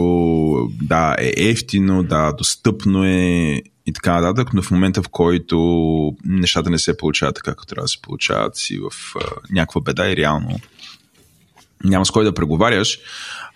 да, 0.81 1.15
е 1.19 1.33
ефтино, 1.37 2.03
да, 2.03 2.31
достъпно 2.31 3.05
е 3.05 3.61
и 3.85 3.93
така 3.93 4.21
нататък, 4.21 4.53
но 4.53 4.61
в 4.61 4.71
момента 4.71 5.03
в 5.03 5.09
който 5.09 5.57
нещата 6.25 6.69
не 6.69 6.79
се 6.79 6.97
получават 6.97 7.35
така, 7.35 7.51
както 7.51 7.65
трябва 7.65 7.83
да 7.83 7.87
се 7.87 8.01
получават 8.01 8.55
си 8.55 8.79
в 8.79 9.15
а, 9.15 9.19
някаква 9.51 9.81
беда 9.81 10.09
и 10.09 10.15
реално 10.15 10.59
няма 11.83 12.05
с 12.05 12.11
кой 12.11 12.23
да 12.23 12.33
преговаряш. 12.33 12.99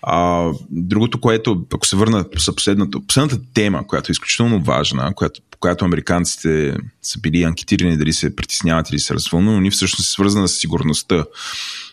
А, 0.02 0.50
другото, 0.70 1.20
което, 1.20 1.64
ако 1.74 1.86
се 1.86 1.96
върна 1.96 2.24
за 2.36 2.54
последната, 2.54 2.98
последната 3.06 3.38
тема, 3.54 3.86
която 3.86 4.10
е 4.10 4.12
изключително 4.12 4.62
важна, 4.62 5.14
която, 5.14 5.40
по 5.50 5.58
която 5.58 5.84
американците 5.84 6.76
са 7.02 7.20
били 7.20 7.42
анкетирани 7.42 7.96
дали 7.96 8.12
се 8.12 8.36
притесняват 8.36 8.90
или 8.90 8.98
се 8.98 9.14
развълнувани, 9.14 9.70
всъщност 9.70 10.08
е 10.08 10.12
свързана 10.12 10.48
с 10.48 10.58
сигурността 10.58 11.24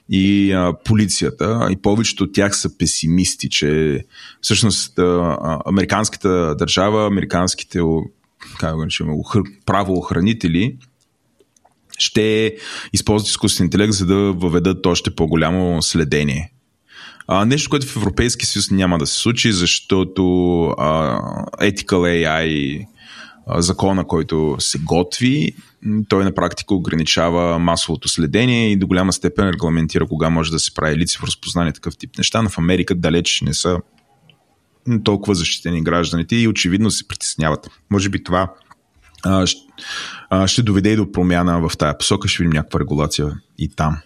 и 0.09 0.51
а, 0.51 0.73
полицията. 0.85 1.67
И 1.71 1.81
повечето 1.81 2.23
от 2.23 2.33
тях 2.33 2.57
са 2.57 2.77
песимисти, 2.77 3.49
че 3.49 3.99
всъщност 4.41 4.99
а, 4.99 5.59
американската 5.65 6.55
държава, 6.55 7.07
американските 7.07 7.79
как 8.59 8.75
го 8.75 9.25
правоохранители 9.65 10.77
ще 11.97 12.55
използват 12.93 13.29
изкуствен 13.29 13.65
интелект, 13.65 13.93
за 13.93 14.05
да 14.05 14.15
въведат 14.15 14.85
още 14.85 15.15
по-голямо 15.15 15.81
следение. 15.81 16.51
А, 17.27 17.45
нещо, 17.45 17.69
което 17.69 17.87
в 17.87 17.95
Европейския 17.95 18.47
съюз 18.47 18.71
няма 18.71 18.97
да 18.97 19.07
се 19.07 19.19
случи, 19.19 19.51
защото 19.51 20.63
а, 20.63 21.19
Ethical 21.61 22.25
AI 22.25 22.85
а, 23.47 23.61
закона, 23.61 24.07
който 24.07 24.55
се 24.59 24.79
готви, 24.79 25.55
той 26.09 26.23
на 26.23 26.35
практика 26.35 26.73
ограничава 26.73 27.59
масовото 27.59 28.07
следение 28.07 28.71
и 28.71 28.75
до 28.75 28.87
голяма 28.87 29.13
степен 29.13 29.49
регламентира 29.49 30.07
кога 30.07 30.29
може 30.29 30.51
да 30.51 30.59
се 30.59 30.73
прави 30.73 30.97
лицево 30.97 31.27
разпознание 31.27 31.73
такъв 31.73 31.97
тип 31.97 32.17
неща, 32.17 32.41
но 32.41 32.49
в 32.49 32.57
Америка 32.57 32.95
далеч 32.95 33.41
не 33.41 33.53
са 33.53 33.79
толкова 35.03 35.35
защитени 35.35 35.83
гражданите 35.83 36.35
и 36.35 36.47
очевидно 36.47 36.91
се 36.91 37.07
притесняват. 37.07 37.69
Може 37.89 38.09
би 38.09 38.23
това 38.23 38.53
а, 39.25 39.45
ще, 39.47 39.61
а, 40.29 40.47
ще 40.47 40.63
доведе 40.63 40.89
и 40.89 40.95
до 40.95 41.11
промяна 41.11 41.69
в 41.69 41.77
тая 41.77 41.97
посока, 41.97 42.27
ще 42.27 42.43
видим 42.43 42.57
някаква 42.57 42.79
регулация 42.79 43.31
и 43.57 43.69
там. 43.75 43.97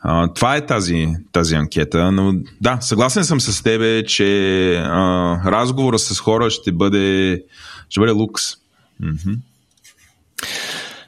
А, 0.00 0.28
това 0.34 0.56
е 0.56 0.66
тази, 0.66 1.08
тази 1.32 1.54
анкета, 1.54 2.12
но 2.12 2.34
да, 2.60 2.78
съгласен 2.80 3.24
съм 3.24 3.40
с 3.40 3.62
тебе, 3.62 4.04
че 4.04 4.74
а, 4.76 5.36
разговора 5.50 5.98
с 5.98 6.20
хора 6.20 6.50
ще 6.50 6.72
бъде, 6.72 7.42
ще 7.88 8.00
бъде 8.00 8.12
лукс. 8.12 8.42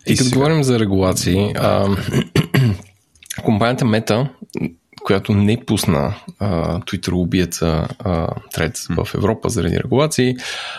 И 0.06 0.16
като 0.16 0.30
говорим 0.30 0.62
за 0.62 0.78
регулации, 0.78 1.52
а, 1.56 1.96
компанията 3.44 3.84
Мета, 3.84 4.30
която 5.04 5.34
не 5.34 5.64
пусна 5.66 6.14
а, 6.38 6.78
Twitter 6.80 7.12
убиеца 7.12 7.88
Threads 8.54 9.04
в 9.04 9.14
Европа 9.14 9.48
заради 9.48 9.76
регулации, 9.76 10.36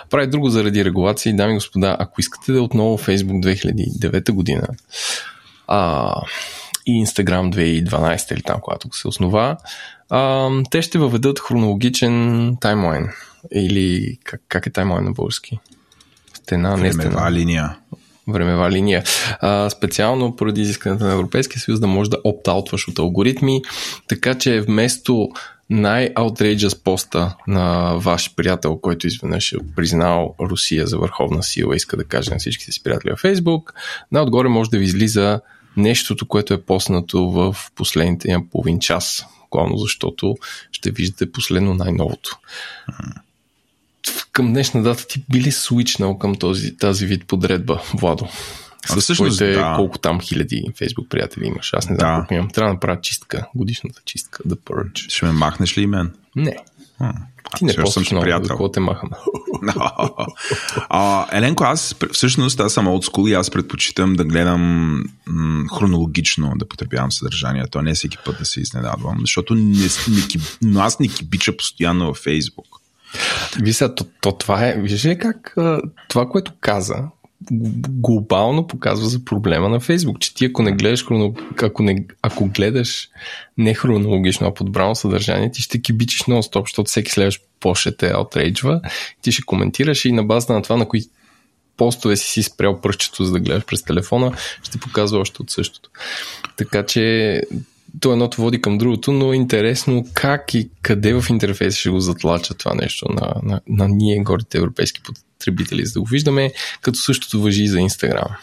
прави 0.09 0.27
друго 0.27 0.49
заради 0.49 0.85
регулации. 0.85 1.35
Дами 1.35 1.53
и 1.53 1.55
господа, 1.55 1.95
ако 1.99 2.21
искате 2.21 2.51
да 2.51 2.57
е 2.57 2.61
отново 2.61 2.97
Facebook 2.97 3.55
2009 3.55 4.31
година 4.31 4.67
а, 5.67 6.13
и 6.85 7.05
Instagram 7.05 7.55
2012 7.85 8.33
или 8.33 8.41
там, 8.41 8.59
когато 8.61 8.97
се 8.97 9.07
основа, 9.07 9.57
а, 10.09 10.49
те 10.71 10.81
ще 10.81 10.97
въведат 10.97 11.39
хронологичен 11.39 12.57
таймлайн. 12.61 13.09
Или 13.51 14.17
как, 14.23 14.41
как 14.47 14.67
е 14.67 14.69
таймлайн 14.69 15.05
на 15.05 15.11
български? 15.11 15.59
Стена, 16.33 16.77
не 16.77 16.93
стена. 16.93 17.31
линия 17.31 17.77
времева 18.27 18.71
линия. 18.71 19.03
А, 19.41 19.69
специално 19.69 20.35
поради 20.35 20.61
изискването 20.61 21.03
на 21.03 21.13
Европейския 21.13 21.59
съюз 21.59 21.79
да 21.79 21.87
може 21.87 22.09
да 22.09 22.17
опт-аутваш 22.17 22.87
от 22.87 22.99
алгоритми, 22.99 23.61
така 24.07 24.35
че 24.35 24.61
вместо 24.61 25.29
най-outrageous 25.69 26.83
поста 26.83 27.35
на 27.47 27.95
ваш 27.97 28.35
приятел, 28.35 28.77
който 28.77 29.07
изведнъж 29.07 29.53
е 29.53 29.57
признал 29.75 30.35
Русия 30.41 30.87
за 30.87 30.97
върховна 30.97 31.43
сила, 31.43 31.75
иска 31.75 31.97
да 31.97 32.03
каже 32.03 32.31
на 32.31 32.37
всичките 32.37 32.71
си 32.71 32.83
приятели 32.83 33.11
в 33.11 33.19
Фейсбук, 33.19 33.73
най-отгоре 34.11 34.49
може 34.49 34.69
да 34.69 34.77
ви 34.77 34.85
излиза 34.85 35.41
нещото, 35.77 36.27
което 36.27 36.53
е 36.53 36.61
поснато 36.61 37.31
в 37.31 37.55
последните 37.75 38.37
половин 38.51 38.79
час. 38.79 39.25
Главно 39.51 39.77
защото 39.77 40.35
ще 40.71 40.91
виждате 40.91 41.31
последно 41.31 41.73
най-новото 41.73 42.39
към 44.35 44.47
днешна 44.53 44.83
дата 44.83 45.07
ти 45.07 45.23
би 45.31 45.41
ли 45.41 45.51
свичнал 45.51 46.17
към 46.17 46.35
този, 46.35 46.77
тази 46.77 47.05
вид 47.05 47.27
подредба, 47.27 47.81
Владо? 47.93 48.27
С 48.85 48.95
всъщност, 49.01 49.37
твоите, 49.37 49.53
да. 49.53 49.73
колко 49.75 49.97
там 49.97 50.21
хиляди 50.21 50.63
фейсбук 50.77 51.09
приятели 51.09 51.45
имаш. 51.45 51.73
Аз 51.73 51.89
не 51.89 51.95
знам 51.95 52.11
да. 52.11 52.17
колко 52.17 52.33
имам. 52.33 52.49
Трябва 52.49 52.69
да 52.69 52.73
направя 52.73 53.01
чистка, 53.01 53.47
годишната 53.55 54.01
чистка, 54.05 54.43
да 54.45 54.55
Purge. 54.55 55.09
Ще 55.09 55.25
ме 55.25 55.31
махнеш 55.31 55.77
ли 55.77 55.87
мен? 55.87 56.13
Не. 56.35 56.57
А, 56.99 57.13
ти 57.57 57.65
не 57.65 57.73
съм 57.73 58.03
много, 58.11 58.23
приятел. 58.23 58.47
какво 58.47 58.71
те 58.71 58.79
махам. 58.79 59.09
а, 60.89 61.37
Еленко, 61.37 61.63
аз 61.63 61.95
всъщност 62.11 62.59
аз 62.59 62.73
съм 62.73 62.87
school 62.87 63.29
и 63.29 63.33
аз 63.33 63.51
предпочитам 63.51 64.13
да 64.13 64.25
гледам 64.25 64.93
м- 65.27 65.65
хронологично 65.77 66.53
да 66.55 66.67
потребявам 66.67 67.11
съдържанието, 67.11 67.79
а 67.79 67.81
не 67.81 67.93
всеки 67.93 68.17
път 68.25 68.37
да 68.39 68.45
се 68.45 68.61
изненадвам, 68.61 69.17
защото 69.19 69.55
не, 69.55 69.87
не, 70.07 70.41
но 70.61 70.79
аз 70.79 70.99
не 70.99 71.07
кибича 71.07 71.57
постоянно 71.57 72.05
във 72.05 72.17
Фейсбук. 72.17 72.84
Вижте, 73.61 73.95
то, 73.95 74.05
то 74.21 74.31
това 74.31 74.67
е, 74.67 74.77
виждаш 74.77 75.05
ли 75.05 75.17
как 75.17 75.55
това, 76.09 76.29
което 76.29 76.53
каза, 76.59 76.95
глобално 77.89 78.67
показва 78.67 79.09
за 79.09 79.25
проблема 79.25 79.69
на 79.69 79.79
Фейсбук, 79.79 80.19
че 80.19 80.33
ти 80.33 80.45
ако 80.45 80.63
не 80.63 80.71
гледаш 80.71 81.05
ако, 81.63 81.83
не, 81.83 82.05
ако 82.21 82.45
гледаш 82.45 83.09
не 83.57 83.73
хронологично, 83.73 84.47
а 84.47 84.53
подбрано 84.53 84.95
съдържание, 84.95 85.51
ти 85.51 85.61
ще 85.61 85.81
кибичиш 85.81 86.21
нон-стоп, 86.21 86.61
защото 86.61 86.89
всеки 86.89 87.11
следващ 87.11 87.41
по 87.59 87.75
ще 87.75 87.97
те 87.97 88.15
отрейджва, 88.15 88.81
ти 89.21 89.31
ще 89.31 89.43
коментираш 89.43 90.05
и 90.05 90.11
на 90.11 90.23
база 90.23 90.53
на 90.53 90.61
това, 90.61 90.77
на 90.77 90.87
кои 90.87 91.01
постове 91.77 92.15
си 92.15 92.31
си 92.31 92.43
спрял 92.43 92.81
пръщето, 92.81 93.23
за 93.23 93.31
да 93.31 93.39
гледаш 93.39 93.65
през 93.65 93.83
телефона, 93.83 94.31
ще 94.63 94.77
показва 94.77 95.19
още 95.19 95.41
от 95.41 95.49
същото. 95.49 95.89
Така 96.57 96.85
че 96.85 97.41
то 97.99 98.11
едното 98.11 98.41
води 98.41 98.61
към 98.61 98.77
другото, 98.77 99.11
но 99.11 99.33
е 99.33 99.35
интересно 99.35 100.05
как 100.13 100.53
и 100.53 100.69
къде 100.81 101.13
в 101.13 101.25
интерфейса 101.29 101.79
ще 101.79 101.89
го 101.89 101.99
затлача 101.99 102.53
това 102.53 102.73
нещо 102.73 103.05
на, 103.09 103.33
на, 103.43 103.61
на 103.67 103.87
ние, 103.87 104.23
горите 104.23 104.57
европейски 104.57 105.01
потребители, 105.03 105.85
за 105.85 105.93
да 105.93 105.99
го 105.99 106.05
виждаме, 106.05 106.51
като 106.81 106.99
същото 106.99 107.41
въжи 107.41 107.63
и 107.63 107.67
за 107.67 107.79
Инстаграм. 107.79 108.35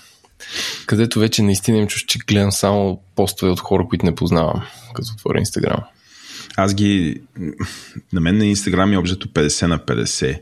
Където 0.87 1.19
вече 1.19 1.43
наистина 1.43 1.79
им 1.79 1.87
чуш, 1.87 2.05
че 2.05 2.19
гледам 2.19 2.53
само 2.53 3.01
постове 3.17 3.53
от 3.53 3.61
хора, 3.61 3.87
които 3.89 4.07
не 4.07 4.15
познавам, 4.15 4.63
като 4.95 5.09
отворя 5.15 5.39
Инстаграм. 5.39 5.81
Аз 6.57 6.75
ги... 6.75 7.23
На 8.13 8.21
мен 8.21 8.39
на 8.39 8.47
Инстаграм 8.47 8.93
е 8.93 8.99
обжето 8.99 9.29
50 9.29 9.67
на 9.67 9.79
50. 9.79 10.41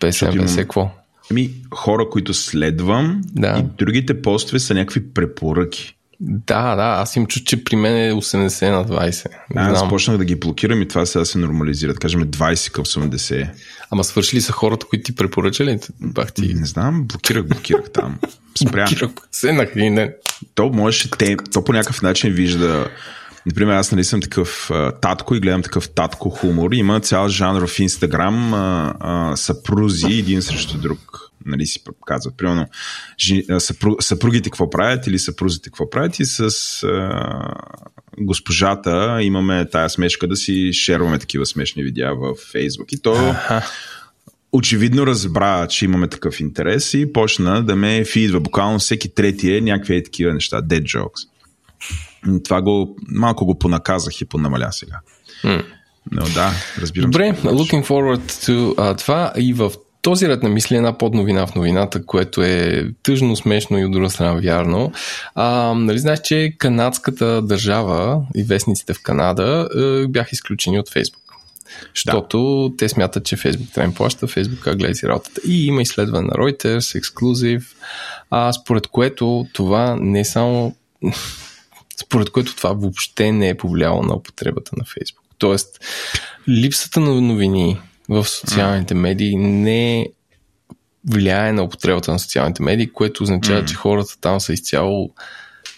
50 0.00 0.34
на 0.34 0.46
50 0.46 0.56
какво? 0.56 0.90
Ами, 1.30 1.50
хора, 1.70 2.08
които 2.10 2.34
следвам 2.34 3.22
да. 3.24 3.58
и 3.58 3.76
другите 3.78 4.22
постове 4.22 4.58
са 4.58 4.74
някакви 4.74 5.12
препоръки. 5.12 5.93
Да, 6.20 6.76
да, 6.76 6.82
аз 6.82 7.16
им 7.16 7.26
чу, 7.26 7.40
че 7.44 7.64
при 7.64 7.76
мен 7.76 7.96
е 7.96 8.12
80 8.12 8.70
на 8.70 8.84
20. 8.84 9.26
Не 9.54 9.60
аз 9.60 9.78
знам. 9.78 9.88
почнах 9.88 10.18
да 10.18 10.24
ги 10.24 10.34
блокирам 10.34 10.82
и 10.82 10.88
това 10.88 11.06
сега 11.06 11.24
се 11.24 11.38
нормализират. 11.38 11.98
Кажем 11.98 12.20
20 12.24 12.70
към 12.70 12.84
80. 12.84 13.50
Ама 13.90 14.04
свършили 14.04 14.40
са 14.40 14.52
хората, 14.52 14.86
които 14.86 15.04
ти 15.04 15.14
препоръчали? 15.14 15.78
Бах 16.00 16.32
ти... 16.32 16.54
Не 16.54 16.66
знам, 16.66 17.04
блокирах, 17.04 17.44
блокирах 17.44 17.90
там. 17.90 18.18
Спрям. 18.58 18.86
блокирах 18.86 19.10
се 19.32 19.52
на 19.52 19.66
хринен. 19.66 20.12
То 20.54 20.68
може, 20.68 21.10
те, 21.10 21.36
то 21.52 21.64
по 21.64 21.72
някакъв 21.72 22.02
начин 22.02 22.32
вижда 22.32 22.88
Например, 23.46 23.74
аз 23.74 23.92
нали 23.92 24.04
съм 24.04 24.20
такъв 24.20 24.70
а, 24.70 24.92
татко 24.92 25.34
и 25.34 25.40
гледам 25.40 25.62
такъв 25.62 25.88
татко 25.88 26.30
хумор. 26.30 26.72
Има 26.72 27.00
цял 27.00 27.28
жанр 27.28 27.66
в 27.66 27.78
Инстаграм 27.78 28.54
съпрузи 29.36 30.12
един 30.12 30.42
срещу 30.42 30.78
друг 30.78 31.23
нали, 31.46 31.66
си 31.66 31.82
казват. 32.06 32.36
Примерно, 32.36 32.66
съпру, 33.58 33.96
съпругите 34.00 34.50
какво 34.50 34.70
правят 34.70 35.06
или 35.06 35.18
съпрузите 35.18 35.70
какво 35.70 35.90
правят 35.90 36.18
и 36.18 36.24
с 36.24 36.48
а, 36.82 37.54
госпожата 38.18 39.18
имаме 39.22 39.68
тая 39.70 39.90
смешка 39.90 40.28
да 40.28 40.36
си 40.36 40.72
шерваме 40.72 41.18
такива 41.18 41.46
смешни 41.46 41.82
видеа 41.82 42.14
в 42.14 42.34
Фейсбук. 42.52 42.92
И 42.92 43.02
то 43.02 43.34
очевидно 44.52 45.06
разбра, 45.06 45.66
че 45.68 45.84
имаме 45.84 46.08
такъв 46.08 46.40
интерес 46.40 46.94
и 46.94 47.12
почна 47.12 47.62
да 47.62 47.76
ме 47.76 48.04
фидва. 48.04 48.40
Буквално 48.40 48.78
всеки 48.78 49.14
трети 49.14 49.56
е 49.56 49.60
някакви 49.60 49.96
е 49.96 50.02
такива 50.02 50.32
неща, 50.32 50.62
dead 50.62 50.82
jokes. 50.82 51.28
Това 52.44 52.62
го, 52.62 52.96
малко 53.08 53.46
го 53.46 53.58
понаказах 53.58 54.20
и 54.20 54.24
понамаля 54.24 54.68
сега. 54.72 55.00
Mm. 55.44 55.64
Но 56.12 56.22
да, 56.24 56.52
разбирам. 56.78 57.10
Добре, 57.10 57.36
looking 57.42 57.86
forward 57.86 58.20
to 58.20 58.74
uh, 58.74 58.98
това 58.98 59.32
и 59.36 59.52
в 59.52 59.72
този 60.04 60.28
ред 60.28 60.42
на 60.42 60.48
мисли 60.48 60.74
е 60.74 60.76
една 60.76 60.98
подновина 60.98 61.46
в 61.46 61.54
новината, 61.54 62.06
което 62.06 62.42
е 62.42 62.84
тъжно, 63.02 63.36
смешно 63.36 63.78
и 63.78 63.84
от 63.84 63.92
друга 63.92 64.10
страна 64.10 64.40
вярно. 64.40 64.92
А, 65.34 65.74
нали 65.74 65.98
знаеш, 65.98 66.20
че 66.20 66.54
канадската 66.58 67.42
държава 67.42 68.22
и 68.36 68.42
вестниците 68.42 68.94
в 68.94 69.02
Канада 69.02 69.68
е, 69.76 70.06
бяха 70.06 70.28
изключени 70.32 70.78
от 70.78 70.92
Фейсбук. 70.92 71.22
Защото 71.94 72.68
да. 72.68 72.76
те 72.76 72.88
смятат, 72.88 73.24
че 73.24 73.36
Фейсбук 73.36 73.72
трябва 73.72 73.88
им 73.88 73.94
плаща, 73.94 74.26
Фейсбук 74.26 74.76
гледа 74.76 74.94
си 74.94 75.08
работата. 75.08 75.40
И 75.46 75.66
има 75.66 75.82
изследване 75.82 76.26
на 76.26 76.32
Reuters, 76.32 76.98
ексклюзив, 76.98 77.74
а, 78.30 78.52
според 78.52 78.86
което 78.86 79.46
това 79.52 79.96
не 80.00 80.20
е 80.20 80.24
само... 80.24 80.76
според 82.00 82.30
което 82.30 82.56
това 82.56 82.72
въобще 82.72 83.32
не 83.32 83.48
е 83.48 83.56
повлияло 83.56 84.02
на 84.02 84.14
употребата 84.14 84.70
на 84.76 84.84
Фейсбук. 84.84 85.24
Тоест, 85.38 85.80
липсата 86.48 87.00
на 87.00 87.20
новини 87.20 87.80
в 88.08 88.28
социалните 88.28 88.94
медии 88.94 89.36
не 89.36 90.08
влияе 91.10 91.52
на 91.52 91.62
употребата 91.62 92.12
на 92.12 92.18
социалните 92.18 92.62
медии, 92.62 92.92
което 92.92 93.22
означава, 93.22 93.62
mm. 93.62 93.64
че 93.64 93.74
хората 93.74 94.20
там 94.20 94.40
са 94.40 94.52
изцяло 94.52 95.10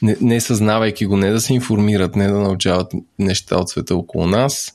не, 0.03 0.17
не 0.21 0.41
съзнавайки 0.41 1.07
го, 1.07 1.17
не 1.17 1.31
да 1.31 1.41
се 1.41 1.55
информират, 1.55 2.17
не 2.17 2.29
да 2.29 2.39
научават 2.39 2.93
неща 3.19 3.57
от 3.57 3.69
света 3.69 3.97
около 3.97 4.27
нас, 4.27 4.73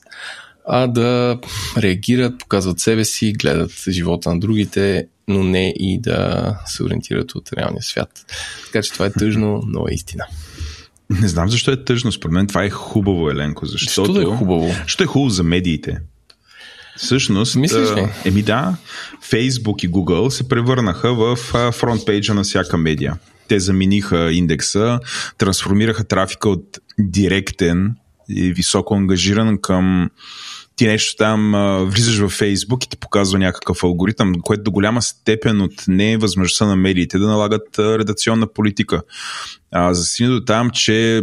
а 0.68 0.86
да 0.86 1.38
реагират, 1.76 2.38
показват 2.38 2.80
себе 2.80 3.04
си, 3.04 3.32
гледат 3.32 3.84
живота 3.88 4.34
на 4.34 4.40
другите, 4.40 5.06
но 5.28 5.42
не 5.42 5.74
и 5.76 6.00
да 6.00 6.58
се 6.66 6.82
ориентират 6.82 7.34
от 7.34 7.52
реалния 7.52 7.82
свят. 7.82 8.10
Така 8.64 8.82
че 8.82 8.92
това 8.92 9.06
е 9.06 9.12
тъжно, 9.12 9.62
но 9.66 9.88
е 9.90 9.94
истина. 9.94 10.24
Не 11.10 11.28
знам 11.28 11.48
защо 11.48 11.70
е 11.70 11.84
тъжно. 11.84 12.12
Според 12.12 12.32
мен 12.32 12.46
това 12.46 12.64
е 12.64 12.70
хубаво, 12.70 13.30
Еленко. 13.30 13.66
Защото, 13.66 14.12
защо 14.12 14.12
да 14.12 14.34
е 14.34 14.36
хубаво? 14.36 14.74
Що 14.86 15.02
е 15.02 15.06
хубаво 15.06 15.30
за 15.30 15.42
медиите. 15.42 16.00
Всъщност, 16.96 17.56
Мислиш 17.56 17.90
ли? 17.96 18.08
еми 18.24 18.42
да, 18.42 18.76
Facebook 19.22 19.84
и 19.84 19.90
Google 19.90 20.28
се 20.28 20.48
превърнаха 20.48 21.14
в 21.14 21.36
фронтпейджа 21.72 22.34
на 22.34 22.42
всяка 22.42 22.78
медия. 22.78 23.18
Те 23.48 23.60
замениха 23.60 24.32
индекса, 24.32 25.00
трансформираха 25.38 26.04
трафика 26.04 26.48
от 26.48 26.78
директен 26.98 27.94
и 28.28 28.52
високо 28.52 28.94
ангажиран 28.94 29.58
към 29.60 30.10
ти 30.76 30.86
нещо 30.86 31.16
там 31.16 31.54
а, 31.54 31.84
влизаш 31.84 32.18
във 32.18 32.32
Фейсбук 32.32 32.84
и 32.84 32.88
ти 32.88 32.96
показва 32.96 33.38
някакъв 33.38 33.84
алгоритъм, 33.84 34.34
което 34.42 34.62
до 34.62 34.70
голяма 34.70 35.02
степен 35.02 35.60
от 35.60 35.72
не 35.88 36.12
е 36.12 36.16
възможността 36.16 36.66
на 36.66 36.76
медиите 36.76 37.18
да 37.18 37.26
налагат 37.26 37.78
а, 37.78 37.98
редакционна 37.98 38.46
политика. 38.46 39.02
А, 39.72 39.94
за 39.94 40.26
до 40.26 40.44
там, 40.44 40.70
че 40.70 41.22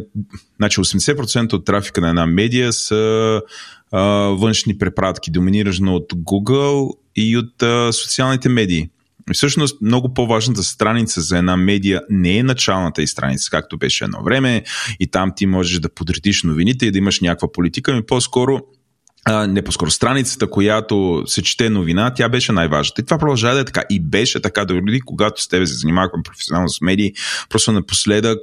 значи 0.57 0.79
80% 0.79 1.53
от 1.53 1.65
трафика 1.65 2.01
на 2.01 2.09
една 2.09 2.25
медия 2.25 2.73
са 2.73 3.41
а, 3.91 4.01
външни 4.27 4.77
препратки, 4.77 5.31
доминирано 5.31 5.95
от 5.95 6.13
Google 6.13 6.93
и 7.15 7.37
от 7.37 7.63
а, 7.63 7.93
социалните 7.93 8.49
медии. 8.49 8.89
И 9.29 9.33
всъщност 9.33 9.81
много 9.81 10.13
по-важната 10.13 10.63
страница 10.63 11.21
за 11.21 11.37
една 11.37 11.57
медия 11.57 12.01
не 12.09 12.37
е 12.37 12.43
началната 12.43 13.01
и 13.01 13.07
страница, 13.07 13.49
както 13.51 13.77
беше 13.77 14.03
едно 14.03 14.23
време, 14.23 14.63
и 14.99 15.07
там 15.07 15.33
ти 15.35 15.45
можеш 15.45 15.79
да 15.79 15.89
подредиш 15.89 16.43
новините 16.43 16.85
и 16.85 16.91
да 16.91 16.97
имаш 16.97 17.21
някаква 17.21 17.51
политика, 17.51 17.93
ми 17.93 18.05
по-скоро 18.05 18.61
а, 19.29 19.47
не 19.47 19.61
по-скоро 19.61 19.91
страницата, 19.91 20.49
която 20.49 21.23
се 21.25 21.41
чете 21.41 21.69
новина, 21.69 22.13
тя 22.13 22.29
беше 22.29 22.51
най-важната. 22.51 23.01
И 23.01 23.05
това 23.05 23.17
продължава 23.17 23.55
да 23.55 23.61
е 23.61 23.65
така. 23.65 23.83
И 23.89 23.99
беше 23.99 24.41
така 24.41 24.65
дори 24.65 25.01
когато 25.01 25.41
с 25.41 25.47
тебе 25.47 25.67
се 25.67 25.73
занимавахме 25.73 26.23
професионално 26.23 26.69
с 26.69 26.81
медии. 26.81 27.13
Просто 27.49 27.71
напоследък 27.71 28.39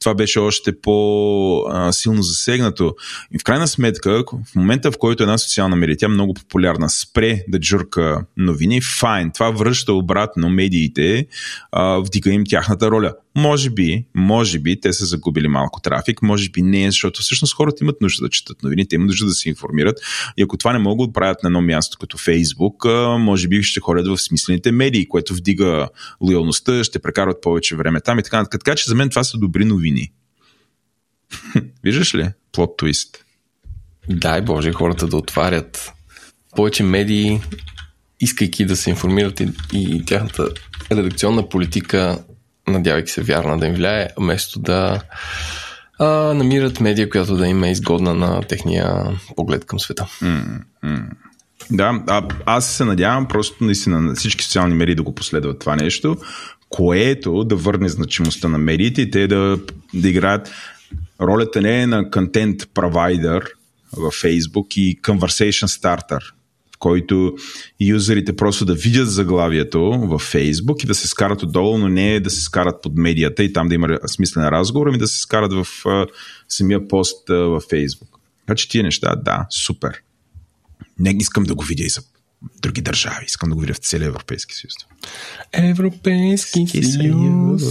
това 0.00 0.14
беше 0.14 0.38
още 0.38 0.80
по-силно 0.80 2.22
засегнато. 2.22 2.94
И 3.34 3.38
в 3.38 3.44
крайна 3.44 3.68
сметка, 3.68 4.24
в 4.52 4.54
момента 4.54 4.92
в 4.92 4.98
който 4.98 5.22
една 5.22 5.38
социална 5.38 5.76
медия, 5.76 5.96
тя 5.96 6.06
е 6.06 6.08
много 6.08 6.34
популярна, 6.34 6.90
спре 6.90 7.42
да 7.48 7.60
джурка 7.60 8.24
новини, 8.36 8.80
файн. 8.80 9.30
Това 9.34 9.50
връща 9.50 9.92
обратно 9.92 10.48
медиите, 10.48 11.26
а, 11.72 11.98
вдига 11.98 12.30
им 12.30 12.44
тяхната 12.48 12.90
роля. 12.90 13.12
Може 13.36 13.70
би, 13.70 14.04
може 14.14 14.58
би 14.58 14.80
те 14.80 14.92
са 14.92 15.06
загубили 15.06 15.48
малко 15.48 15.80
трафик, 15.80 16.22
може 16.22 16.50
би 16.50 16.62
не, 16.62 16.86
защото 16.86 17.22
всъщност 17.22 17.54
хората 17.54 17.76
имат 17.84 18.00
нужда 18.00 18.24
да 18.24 18.30
четат 18.30 18.62
новините, 18.62 18.94
имат 18.94 19.06
нужда 19.06 19.26
да 19.26 19.32
се 19.32 19.48
информират. 19.48 19.99
И 20.36 20.42
ако 20.42 20.56
това 20.56 20.72
не 20.72 20.78
могат 20.78 21.10
да 21.10 21.12
правят 21.12 21.42
на 21.42 21.46
едно 21.46 21.60
място 21.62 21.98
като 22.00 22.18
Фейсбук, 22.18 22.84
може 23.18 23.48
би 23.48 23.62
ще 23.62 23.80
ходят 23.80 24.06
в 24.06 24.18
смислените 24.18 24.72
медии, 24.72 25.08
което 25.08 25.34
вдига 25.34 25.88
лоялността, 26.20 26.84
ще 26.84 26.98
прекарват 26.98 27.42
повече 27.42 27.76
време 27.76 28.00
там 28.00 28.18
и 28.18 28.22
така. 28.22 28.44
Така 28.50 28.74
че 28.74 28.88
за 28.88 28.94
мен 28.94 29.10
това 29.10 29.24
са 29.24 29.38
добри 29.38 29.64
новини. 29.64 30.12
Виждаш 31.84 32.14
ли? 32.14 32.28
Плот 32.52 32.76
твист. 32.78 33.24
Дай 34.08 34.40
Боже, 34.40 34.72
хората 34.72 35.06
да 35.06 35.16
отварят 35.16 35.92
повече 36.56 36.82
медии, 36.82 37.40
искайки 38.20 38.64
да 38.64 38.76
се 38.76 38.90
информират 38.90 39.40
и, 39.40 39.48
и 39.72 40.04
тяхната 40.04 40.48
редакционна 40.92 41.48
политика 41.48 42.24
надявайки 42.68 43.10
се 43.10 43.22
вярна 43.22 43.58
да 43.58 43.66
им 43.66 43.74
влияе, 43.74 44.08
вместо 44.16 44.60
да 44.60 45.00
а, 46.00 46.34
намират 46.34 46.80
медия, 46.80 47.10
която 47.10 47.36
да 47.36 47.46
им 47.46 47.64
е 47.64 47.70
изгодна 47.70 48.14
на 48.14 48.42
техния 48.42 49.18
поглед 49.36 49.64
към 49.64 49.80
света. 49.80 50.06
Mm-hmm. 50.22 51.02
Да, 51.70 52.02
а, 52.06 52.28
аз 52.46 52.66
се 52.66 52.84
надявам 52.84 53.28
просто 53.28 53.64
наистина 53.64 54.00
на 54.00 54.14
всички 54.14 54.44
социални 54.44 54.74
медии 54.74 54.94
да 54.94 55.02
го 55.02 55.14
последват 55.14 55.58
това 55.58 55.76
нещо, 55.76 56.16
което 56.68 57.44
да 57.44 57.56
върне 57.56 57.88
значимостта 57.88 58.48
на 58.48 58.58
медиите 58.58 59.02
и 59.02 59.10
те 59.10 59.26
да, 59.26 59.58
да 59.94 60.08
играят 60.08 60.50
ролята 61.20 61.60
не 61.60 61.82
е 61.82 61.86
на 61.86 62.10
контент 62.10 62.56
провайдер 62.74 63.44
във 63.96 64.14
Facebook 64.14 64.78
и 64.78 65.02
conversation 65.02 65.66
starter 65.66 66.20
който 66.80 67.34
юзерите 67.80 68.36
просто 68.36 68.64
да 68.64 68.74
видят 68.74 69.10
заглавието 69.10 69.80
във 69.90 70.22
Фейсбук 70.22 70.84
и 70.84 70.86
да 70.86 70.94
се 70.94 71.08
скарат 71.08 71.42
отдолу, 71.42 71.78
но 71.78 71.88
не 71.88 72.20
да 72.20 72.30
се 72.30 72.40
скарат 72.40 72.82
под 72.82 72.96
медията 72.96 73.44
и 73.44 73.52
там 73.52 73.68
да 73.68 73.74
има 73.74 73.98
смислен 74.06 74.48
разговор, 74.48 74.86
ами 74.86 74.98
да 74.98 75.08
се 75.08 75.20
скарат 75.20 75.52
в 75.52 75.66
а, 75.86 76.06
самия 76.48 76.88
пост 76.88 77.30
а, 77.30 77.34
във. 77.34 77.64
Така 78.46 78.56
че 78.56 78.68
тия 78.68 78.84
неща, 78.84 79.16
да, 79.16 79.46
супер. 79.50 80.02
Не 80.98 81.10
искам 81.18 81.44
да 81.44 81.54
го 81.54 81.64
видя 81.64 81.84
и 81.84 81.88
за 81.88 82.02
други 82.62 82.80
държави. 82.80 83.24
Искам 83.26 83.48
да 83.48 83.54
го 83.54 83.60
видя 83.60 83.74
в 83.74 83.78
целия 83.78 84.06
Европейски 84.06 84.54
съюз. 84.54 84.74
Европейски 85.52 86.82
съюз. 86.82 87.66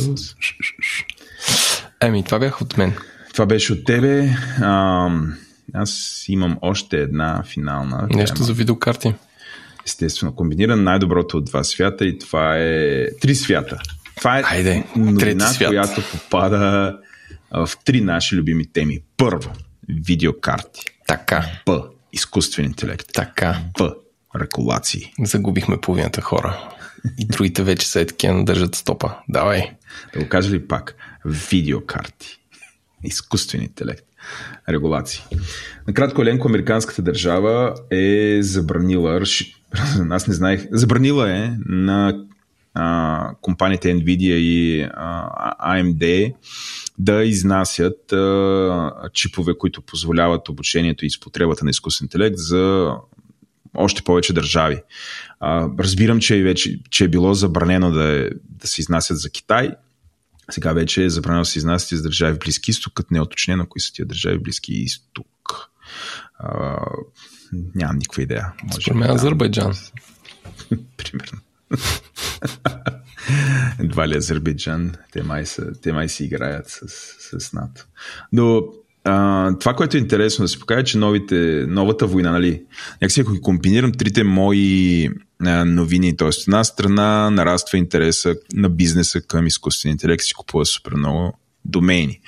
Еми, 2.02 2.24
това 2.24 2.40
бях 2.40 2.62
от 2.62 2.78
мен. 2.78 2.94
Това 3.34 3.46
беше 3.46 3.74
от 3.74 3.86
тебе. 3.86 4.36
Ам... 4.62 5.34
Аз 5.74 6.24
имам 6.28 6.58
още 6.62 6.98
една 6.98 7.44
финална. 7.44 8.08
Нещо 8.12 8.36
тема. 8.36 8.46
за 8.46 8.54
видеокарти. 8.54 9.14
Естествено, 9.86 10.36
комбиниран 10.36 10.84
най-доброто 10.84 11.38
от 11.38 11.46
два 11.46 11.64
свята 11.64 12.06
и 12.06 12.18
това 12.18 12.58
е 12.58 13.06
три 13.22 13.36
свята. 13.36 13.78
Това 14.18 14.40
е 14.40 14.44
Айде, 14.46 14.84
новина, 14.96 15.52
която 15.68 16.02
попада 16.12 16.98
в 17.52 17.70
три 17.86 18.02
наши 18.02 18.36
любими 18.36 18.66
теми. 18.66 19.00
Първо, 19.18 19.52
видеокарти. 19.90 20.82
Така. 21.08 21.46
П. 21.66 21.84
Изкуствен 22.14 22.66
интелект. 22.66 23.08
Така. 23.14 23.58
П. 23.78 23.94
Рекулации. 24.36 25.14
Загубихме 25.24 25.82
половината 25.82 26.22
хора. 26.22 26.70
И 27.18 27.26
другите 27.26 27.64
вече 27.64 27.88
са 27.88 28.06
такива 28.06 28.44
държат 28.44 28.76
стопа. 28.76 29.16
Давай. 29.30 29.72
Да 30.14 30.20
го 30.20 30.30
кажа 30.30 30.52
ли 30.52 30.68
пак? 30.68 30.96
Видеокарти. 31.26 32.40
Изкуствен 33.04 33.62
интелект 33.62 34.06
регулации. 34.70 35.24
Накратко, 35.88 36.22
Еленко, 36.22 36.48
американската 36.48 37.02
държава 37.02 37.76
е 37.92 38.38
забранила, 38.42 39.22
аз 40.10 40.28
не 40.28 40.34
знаех, 40.34 40.68
забранила 40.72 41.32
е 41.32 41.52
на 41.66 42.26
а, 42.74 43.32
компаниите 43.42 43.96
Nvidia 43.96 44.36
и 44.36 44.82
а, 44.94 45.78
AMD 45.78 46.34
да 46.98 47.24
изнасят 47.24 48.14
а, 48.14 48.92
чипове, 49.14 49.58
които 49.58 49.82
позволяват 49.82 50.50
обучението 50.50 51.06
и 51.06 51.08
изпотребата 51.08 51.66
на 51.66 51.70
изкуствен 51.70 52.06
интелект 52.06 52.38
за 52.38 52.94
още 53.76 54.02
повече 54.02 54.34
държави. 54.34 54.82
А, 55.40 55.68
разбирам, 55.80 56.20
че, 56.20 56.44
вече, 56.44 56.80
че 56.90 57.04
е 57.04 57.08
било 57.08 57.34
забранено 57.34 57.92
да, 57.92 58.04
е, 58.04 58.30
да 58.50 58.68
се 58.68 58.82
изнасят 58.82 59.18
за 59.18 59.30
Китай, 59.30 59.72
сега 60.50 60.74
вече 60.74 61.04
е 61.04 61.10
забранено 61.10 61.42
да 61.42 61.46
се 61.46 61.60
изнасят 61.60 61.92
из 61.92 62.02
държави 62.02 62.38
Близки 62.40 62.72
изток, 62.72 62.94
като 62.94 63.08
не 63.12 63.18
е 63.18 63.22
оточнено 63.22 63.66
кои 63.66 63.82
са 63.82 63.94
тия 63.94 64.06
държави 64.06 64.40
Близки 64.40 64.74
изток. 64.74 65.70
А, 66.40 66.78
нямам 67.76 67.98
никаква 67.98 68.24
идея. 68.24 68.54
Може 68.64 68.82
Според 68.82 68.98
мен 68.98 69.12
Азербайджан. 69.12 69.74
Примерно. 70.98 71.40
Едва 73.80 74.08
ли 74.08 74.18
Азербайджан, 74.18 74.92
те 75.12 75.24
май, 75.24 75.46
са, 75.46 75.82
те 75.82 75.94
май 75.94 76.10
си 76.10 76.26
играят 76.26 76.66
с, 76.68 76.88
с 77.40 77.54
НАТО. 77.54 77.86
Но 78.32 78.64
а, 79.04 79.54
това, 79.60 79.74
което 79.74 79.98
е 79.98 80.00
интересно 80.00 80.44
да 80.44 80.50
се 80.50 80.60
покаже, 80.60 80.84
че 80.84 80.98
новите, 80.98 81.66
новата 81.68 82.08
война, 82.08 82.32
нали, 82.32 82.64
някакси 83.02 83.22
ако 83.22 83.42
комбинирам 83.42 83.92
трите 83.92 84.24
мои 84.24 85.10
новини, 85.66 86.18
т.е. 86.18 86.28
от 86.28 86.44
една 86.48 86.64
страна 86.64 87.30
нараства 87.30 87.78
интереса 87.78 88.36
на 88.54 88.70
бизнеса 88.70 89.22
към 89.22 89.48
изкуствен 89.48 89.92
интелект, 89.92 90.24
си 90.24 90.34
купува 90.34 90.66
супер 90.66 90.94
много 90.94 91.40
домейни. 91.66 92.20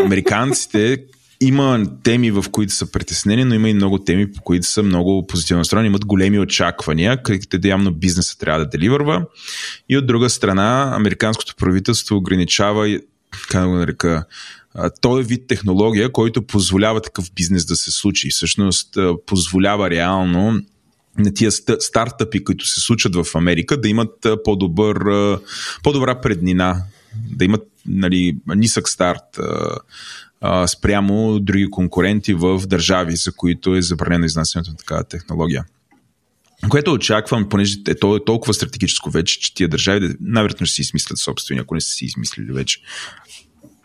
Американците 0.00 1.04
има 1.40 1.86
теми, 2.02 2.30
в 2.30 2.44
които 2.50 2.72
са 2.72 2.90
притеснени, 2.90 3.44
но 3.44 3.54
има 3.54 3.68
и 3.68 3.74
много 3.74 3.98
теми, 3.98 4.32
по 4.32 4.42
които 4.42 4.66
са 4.66 4.82
много 4.82 5.26
позитивно 5.26 5.58
настроени, 5.58 5.86
имат 5.86 6.04
големи 6.04 6.38
очаквания, 6.38 7.22
където 7.22 7.68
явно 7.68 7.92
бизнеса 7.92 8.38
трябва 8.38 8.60
да 8.60 8.68
деливърва. 8.68 9.26
И 9.88 9.96
от 9.96 10.06
друга 10.06 10.30
страна, 10.30 10.92
американското 10.94 11.54
правителство 11.56 12.16
ограничава, 12.16 12.98
как 13.50 13.62
да 13.62 13.68
го 13.68 13.74
нарека, 13.74 14.24
той 15.00 15.20
е 15.20 15.24
вид 15.24 15.46
технология, 15.48 16.12
който 16.12 16.46
позволява 16.46 17.00
такъв 17.00 17.32
бизнес 17.32 17.64
да 17.64 17.76
се 17.76 17.90
случи. 17.90 18.30
Всъщност 18.30 18.98
позволява 19.26 19.90
реално 19.90 20.60
на 21.18 21.34
тия 21.34 21.52
стартъпи, 21.80 22.44
които 22.44 22.66
се 22.66 22.80
случат 22.80 23.14
в 23.16 23.26
Америка, 23.34 23.80
да 23.80 23.88
имат 23.88 24.26
по-добър, 24.44 24.98
по-добра 25.82 26.20
преднина, 26.20 26.82
да 27.30 27.44
имат 27.44 27.62
нали, 27.86 28.38
нисък 28.46 28.88
старт 28.88 29.38
спрямо 30.66 31.40
други 31.40 31.70
конкуренти 31.70 32.34
в 32.34 32.62
държави, 32.66 33.16
за 33.16 33.32
които 33.32 33.74
е 33.74 33.82
забранено 33.82 34.24
изнасянето 34.24 34.70
на 34.70 34.76
такава 34.76 35.04
технология. 35.04 35.64
Което 36.68 36.92
очаквам, 36.92 37.48
понеже 37.48 37.76
е, 37.88 37.94
то 37.94 38.16
е 38.16 38.24
толкова 38.24 38.54
стратегическо 38.54 39.10
вече, 39.10 39.40
че 39.40 39.54
тия 39.54 39.68
държави 39.68 40.14
най-вероятно 40.20 40.66
ще 40.66 40.74
си 40.74 40.80
измислят 40.80 41.18
собствени, 41.18 41.60
ако 41.60 41.74
не 41.74 41.80
са 41.80 41.90
си 41.90 42.04
измислили 42.04 42.52
вече 42.52 42.80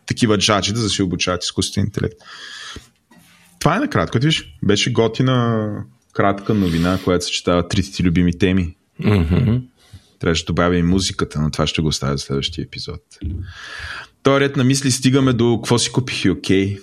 такива 0.09 0.37
джаджи 0.37 0.73
да 0.73 0.89
се 0.89 1.03
обучават 1.03 1.43
изкуствен 1.43 1.83
интелект. 1.85 2.17
Това 3.59 3.75
е 3.75 3.79
накратко. 3.79 4.17
Виж, 4.21 4.57
беше 4.63 4.91
готина 4.91 5.69
кратка 6.13 6.53
новина, 6.53 6.99
която 7.03 7.25
съчетава 7.25 7.67
трите 7.67 7.91
ти 7.91 8.03
любими 8.03 8.37
теми. 8.37 8.75
Mm-hmm. 9.01 9.61
Трябваше 10.19 10.43
да 10.43 10.47
добавя 10.47 10.77
и 10.77 10.83
музиката, 10.83 11.41
но 11.41 11.51
това 11.51 11.67
ще 11.67 11.81
го 11.81 11.87
оставя 11.87 12.17
за 12.17 12.23
следващия 12.23 12.63
епизод. 12.63 13.01
Той 14.23 14.39
ред 14.39 14.55
на 14.55 14.63
мисли 14.63 14.91
стигаме 14.91 15.33
до 15.33 15.59
какво 15.61 15.79
си 15.79 15.91
купих 15.91 16.25
и 16.25 16.29
окей. 16.29 16.75
Okay. 16.75 16.81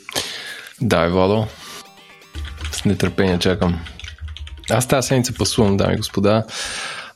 Да, 0.81 1.09
Владо. 1.09 1.47
С 2.73 2.85
нетърпение 2.85 3.39
чакам. 3.39 3.81
Аз 4.71 4.89
тази 4.89 5.09
седмица 5.09 5.35
пасувам, 5.35 5.77
дами 5.77 5.95
и 5.95 5.97
господа. 5.97 6.45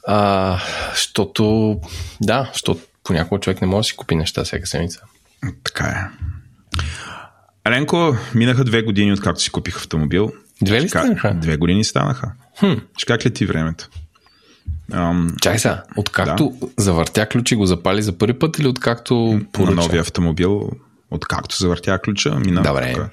А, 0.07 0.61
защото, 0.91 1.77
да, 2.21 2.51
защото 2.53 2.81
понякога 3.05 3.41
човек 3.41 3.61
не 3.61 3.67
може 3.67 3.87
да 3.87 3.89
си 3.89 3.97
купи 3.97 4.15
неща 4.17 4.45
всяка 4.45 4.67
седмица. 4.67 5.01
Така 5.65 5.85
е. 5.85 6.31
Ренко, 7.71 8.17
минаха 8.35 8.65
две 8.65 8.83
години 8.83 9.13
откакто 9.13 9.43
си 9.43 9.51
купих 9.51 9.77
автомобил. 9.77 10.33
Две 10.63 10.81
ли 10.81 10.89
станаха? 10.89 11.35
Две 11.35 11.57
години 11.57 11.85
станаха. 11.85 12.33
Хм. 12.61 12.73
Ще 12.97 13.07
как 13.07 13.27
ли 13.27 13.31
ти 13.31 13.47
времето? 13.47 13.89
Ам... 14.93 15.35
Чай 15.41 15.59
сега, 15.59 15.83
откакто 15.97 16.53
да. 16.61 16.67
завъртя 16.83 17.27
ключи 17.27 17.57
го 17.57 17.67
запали 17.67 18.03
за 18.03 18.19
първи 18.19 18.39
път 18.39 18.59
или 18.59 18.69
откакто 18.69 19.41
поръча? 19.53 19.75
На 19.75 19.83
новия 19.83 20.01
автомобил, 20.01 20.71
откакто 21.11 21.57
завъртя 21.57 21.99
ключа, 21.99 22.35
мина 22.35 22.63
Добре. 22.63 22.93
тук. 22.95 23.05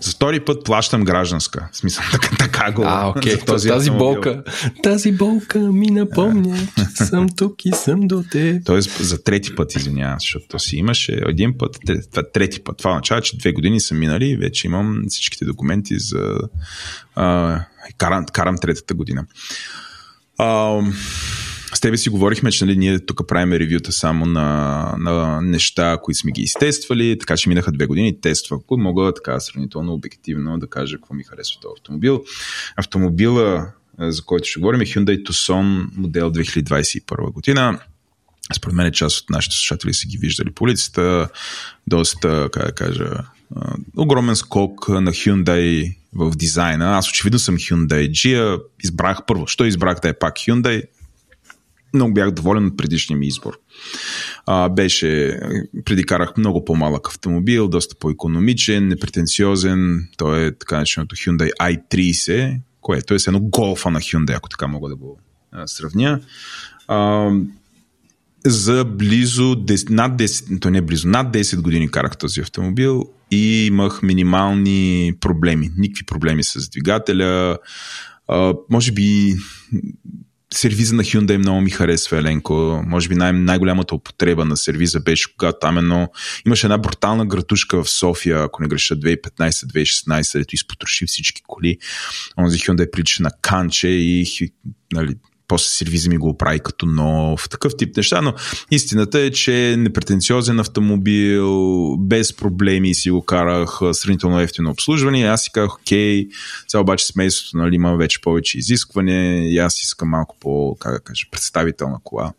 За 0.00 0.10
втори 0.10 0.40
път 0.40 0.64
плащам 0.64 1.04
гражданска. 1.04 1.68
В 1.72 1.76
смисъл, 1.76 2.04
така, 2.12 2.36
така 2.36 2.72
го. 2.72 2.82
А, 2.86 3.08
окей. 3.08 3.34
Okay. 3.34 3.46
Този 3.46 3.68
тази 3.68 3.90
автомобил. 3.90 4.14
болка, 4.14 4.42
тази 4.82 5.12
болка 5.12 5.58
ми 5.58 5.86
напомня, 5.86 6.58
че 6.96 7.04
съм 7.04 7.28
тук 7.36 7.64
и 7.64 7.72
съм 7.72 8.00
до 8.00 8.24
те. 8.30 8.60
Тоест, 8.64 8.90
за 9.04 9.24
трети 9.24 9.54
път, 9.54 9.74
извинявам, 9.74 10.16
защото 10.20 10.58
си 10.58 10.76
имаше 10.76 11.20
един 11.26 11.58
път, 11.58 11.78
трети 12.32 12.64
път. 12.64 12.76
Това 12.76 12.90
означава, 12.90 13.20
че 13.20 13.38
две 13.38 13.52
години 13.52 13.80
са 13.80 13.94
минали 13.94 14.26
и 14.28 14.36
вече 14.36 14.66
имам 14.66 15.02
всичките 15.08 15.44
документи 15.44 15.98
за... 15.98 16.38
А, 17.14 17.60
карам, 17.98 18.26
карам 18.32 18.58
третата 18.58 18.94
година. 18.94 19.26
А, 20.38 20.80
с 21.76 21.80
тебе 21.80 21.96
си 21.96 22.08
говорихме, 22.08 22.50
че 22.50 22.64
нали, 22.64 22.76
ние 22.76 22.98
тук 22.98 23.28
правим 23.28 23.52
ревюта 23.52 23.92
само 23.92 24.26
на, 24.26 24.94
на 24.98 25.40
неща, 25.40 25.98
които 26.02 26.18
сме 26.18 26.32
ги 26.32 26.42
изтествали, 26.42 27.18
така 27.18 27.36
че 27.36 27.48
минаха 27.48 27.72
две 27.72 27.86
години 27.86 28.20
тества. 28.20 28.58
Ако 28.62 28.78
мога 28.78 29.14
така 29.14 29.40
сравнително 29.40 29.92
обективно 29.92 30.58
да 30.58 30.66
кажа 30.66 30.96
какво 30.96 31.14
ми 31.14 31.24
харесва 31.24 31.60
този 31.60 31.72
автомобил. 31.76 32.24
Автомобила, 32.76 33.72
за 33.98 34.22
който 34.22 34.48
ще 34.48 34.60
говорим 34.60 34.80
е 34.80 34.84
Hyundai 34.84 35.22
Tucson 35.22 35.88
модел 35.96 36.32
2021 36.32 37.32
година. 37.32 37.80
Според 38.56 38.74
мен 38.76 38.92
част 38.92 39.20
от 39.20 39.30
нашите 39.30 39.56
слушатели 39.56 39.94
са 39.94 40.06
ги 40.06 40.18
виждали 40.18 40.50
по 40.50 40.64
улицата. 40.64 41.28
Доста, 41.86 42.48
как 42.52 42.66
да 42.66 42.72
кажа, 42.72 43.10
огромен 43.96 44.36
скок 44.36 44.88
на 44.88 45.12
Hyundai 45.12 45.96
в 46.14 46.36
дизайна. 46.36 46.98
Аз 46.98 47.08
очевидно 47.08 47.38
съм 47.38 47.56
Hyundai 47.56 48.10
Gia. 48.10 48.62
Избрах 48.84 49.18
първо. 49.26 49.46
Що 49.46 49.64
избрах 49.64 50.00
да 50.00 50.08
е 50.08 50.18
пак 50.18 50.34
Hyundai? 50.34 50.82
Много 51.96 52.14
бях 52.14 52.30
доволен 52.30 52.66
от 52.66 52.76
предишния 52.76 53.16
ми 53.16 53.26
избор. 53.26 53.58
А, 54.46 54.68
беше, 54.68 55.40
преди 55.84 56.04
карах 56.04 56.36
много 56.36 56.64
по-малък 56.64 57.08
автомобил, 57.08 57.68
доста 57.68 57.94
по-економичен, 57.94 58.88
непретенциозен. 58.88 60.08
Той 60.16 60.46
е 60.46 60.52
така 60.52 60.78
начинаното 60.78 61.16
Hyundai 61.16 61.50
i30, 61.60 62.60
което 62.80 63.14
е 63.14 63.18
едно 63.26 63.40
голфа 63.40 63.90
на 63.90 64.00
Hyundai, 64.00 64.36
ако 64.36 64.48
така 64.48 64.66
мога 64.66 64.88
да 64.88 64.96
го 64.96 65.18
а, 65.52 65.66
сравня. 65.66 66.20
А, 66.88 67.30
за 68.46 68.84
близо 68.84 69.42
10, 69.42 69.90
над 69.90 70.12
10, 70.12 70.60
то 70.60 70.70
не 70.70 70.78
е 70.78 70.82
близо, 70.82 71.08
над 71.08 71.32
10 71.32 71.60
години 71.60 71.90
карах 71.90 72.16
този 72.16 72.40
автомобил 72.40 73.08
и 73.30 73.66
имах 73.66 74.02
минимални 74.02 75.12
проблеми. 75.20 75.70
Никакви 75.76 76.04
проблеми 76.06 76.44
с 76.44 76.70
двигателя. 76.70 77.58
А, 78.28 78.54
може 78.70 78.92
би 78.92 79.36
сервиза 80.54 80.94
на 80.94 81.02
Hyundai 81.02 81.36
много 81.36 81.60
ми 81.60 81.70
харесва, 81.70 82.18
Еленко. 82.18 82.82
Може 82.86 83.08
би 83.08 83.14
най- 83.14 83.32
най-голямата 83.32 83.94
употреба 83.94 84.44
на 84.44 84.56
сервиза 84.56 85.00
беше 85.00 85.36
когато 85.36 85.58
там 85.60 85.78
едно... 85.78 86.08
Имаше 86.46 86.66
една 86.66 86.78
брутална 86.78 87.26
гратушка 87.26 87.84
в 87.84 87.90
София, 87.90 88.42
ако 88.42 88.62
не 88.62 88.68
греша, 88.68 88.96
2015-2016, 88.96 90.38
дето 90.38 90.54
изпотроши 90.54 91.06
всички 91.06 91.42
коли. 91.46 91.78
Онзи 92.38 92.58
Hyundai 92.58 92.90
прилича 92.90 93.22
на 93.22 93.30
канче 93.42 93.88
и 93.88 94.26
нали, 94.92 95.14
после 95.48 95.68
сервиза 95.68 96.08
ми 96.08 96.18
го 96.18 96.28
оправи 96.28 96.60
като 96.60 96.86
нов, 96.86 97.48
такъв 97.48 97.72
тип 97.78 97.96
неща, 97.96 98.22
но 98.22 98.34
истината 98.70 99.20
е, 99.20 99.30
че 99.30 99.74
непретенциозен 99.78 100.60
автомобил, 100.60 101.96
без 101.96 102.36
проблеми 102.36 102.94
си 102.94 103.10
го 103.10 103.22
карах, 103.22 103.78
сравнително 103.92 104.40
ефтино 104.40 104.70
обслужване 104.70 105.26
аз 105.26 105.42
си 105.42 105.52
казах, 105.52 105.74
окей, 105.74 106.28
сега 106.68 106.80
обаче 106.80 107.06
семейството 107.06 107.56
нали, 107.56 107.74
има 107.74 107.96
вече 107.96 108.20
повече 108.20 108.58
изискване 108.58 109.48
и 109.48 109.58
аз 109.58 109.82
искам 109.82 110.08
малко 110.08 110.36
по, 110.40 110.76
как 110.80 110.92
да 110.92 111.00
кажа, 111.00 111.26
представителна 111.30 111.98
кола. 112.04 112.32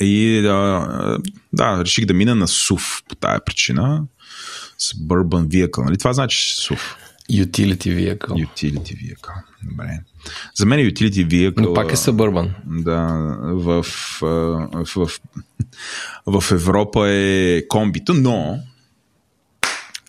И 0.00 0.40
да, 0.42 1.18
да, 1.52 1.84
реших 1.84 2.06
да 2.06 2.14
мина 2.14 2.34
на 2.34 2.46
SUV 2.46 3.04
по 3.08 3.14
тая 3.14 3.44
причина. 3.44 4.04
Suburban 4.80 5.46
Vehicle, 5.46 5.84
нали? 5.84 5.98
Това 5.98 6.12
значи 6.12 6.54
SUV. 6.54 6.80
Utility 7.30 7.76
Vehicle. 7.76 8.46
Utility 8.46 8.94
Vehicle. 8.96 9.42
Добре. 9.70 10.00
За 10.54 10.66
мен 10.66 10.78
е 10.78 10.82
Utility 10.82 11.26
Vehicle... 11.26 11.60
Но 11.60 11.74
пак 11.74 11.92
е 11.92 11.96
Suburban. 11.96 12.50
Да, 12.66 13.06
в, 13.42 13.86
в, 14.20 15.10
в, 16.26 16.40
в 16.40 16.52
Европа 16.52 17.08
е 17.08 17.62
комбито, 17.68 18.14
но 18.14 18.58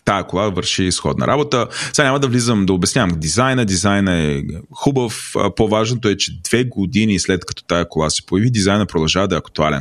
тая 0.04 0.26
кола 0.26 0.48
върши 0.48 0.84
изходна 0.84 1.26
работа. 1.26 1.68
Сега 1.92 2.06
няма 2.06 2.20
да 2.20 2.28
влизам 2.28 2.66
да 2.66 2.72
обяснявам 2.72 3.20
дизайна. 3.20 3.64
Дизайна 3.64 4.16
е 4.16 4.42
хубав. 4.70 5.32
По-важното 5.56 6.08
е, 6.08 6.16
че 6.16 6.40
две 6.42 6.64
години 6.64 7.20
след 7.20 7.44
като 7.44 7.64
тая 7.64 7.88
кола 7.88 8.10
се 8.10 8.26
появи, 8.26 8.50
дизайна 8.50 8.86
продължава 8.86 9.28
да 9.28 9.34
е 9.34 9.38
актуален. 9.38 9.80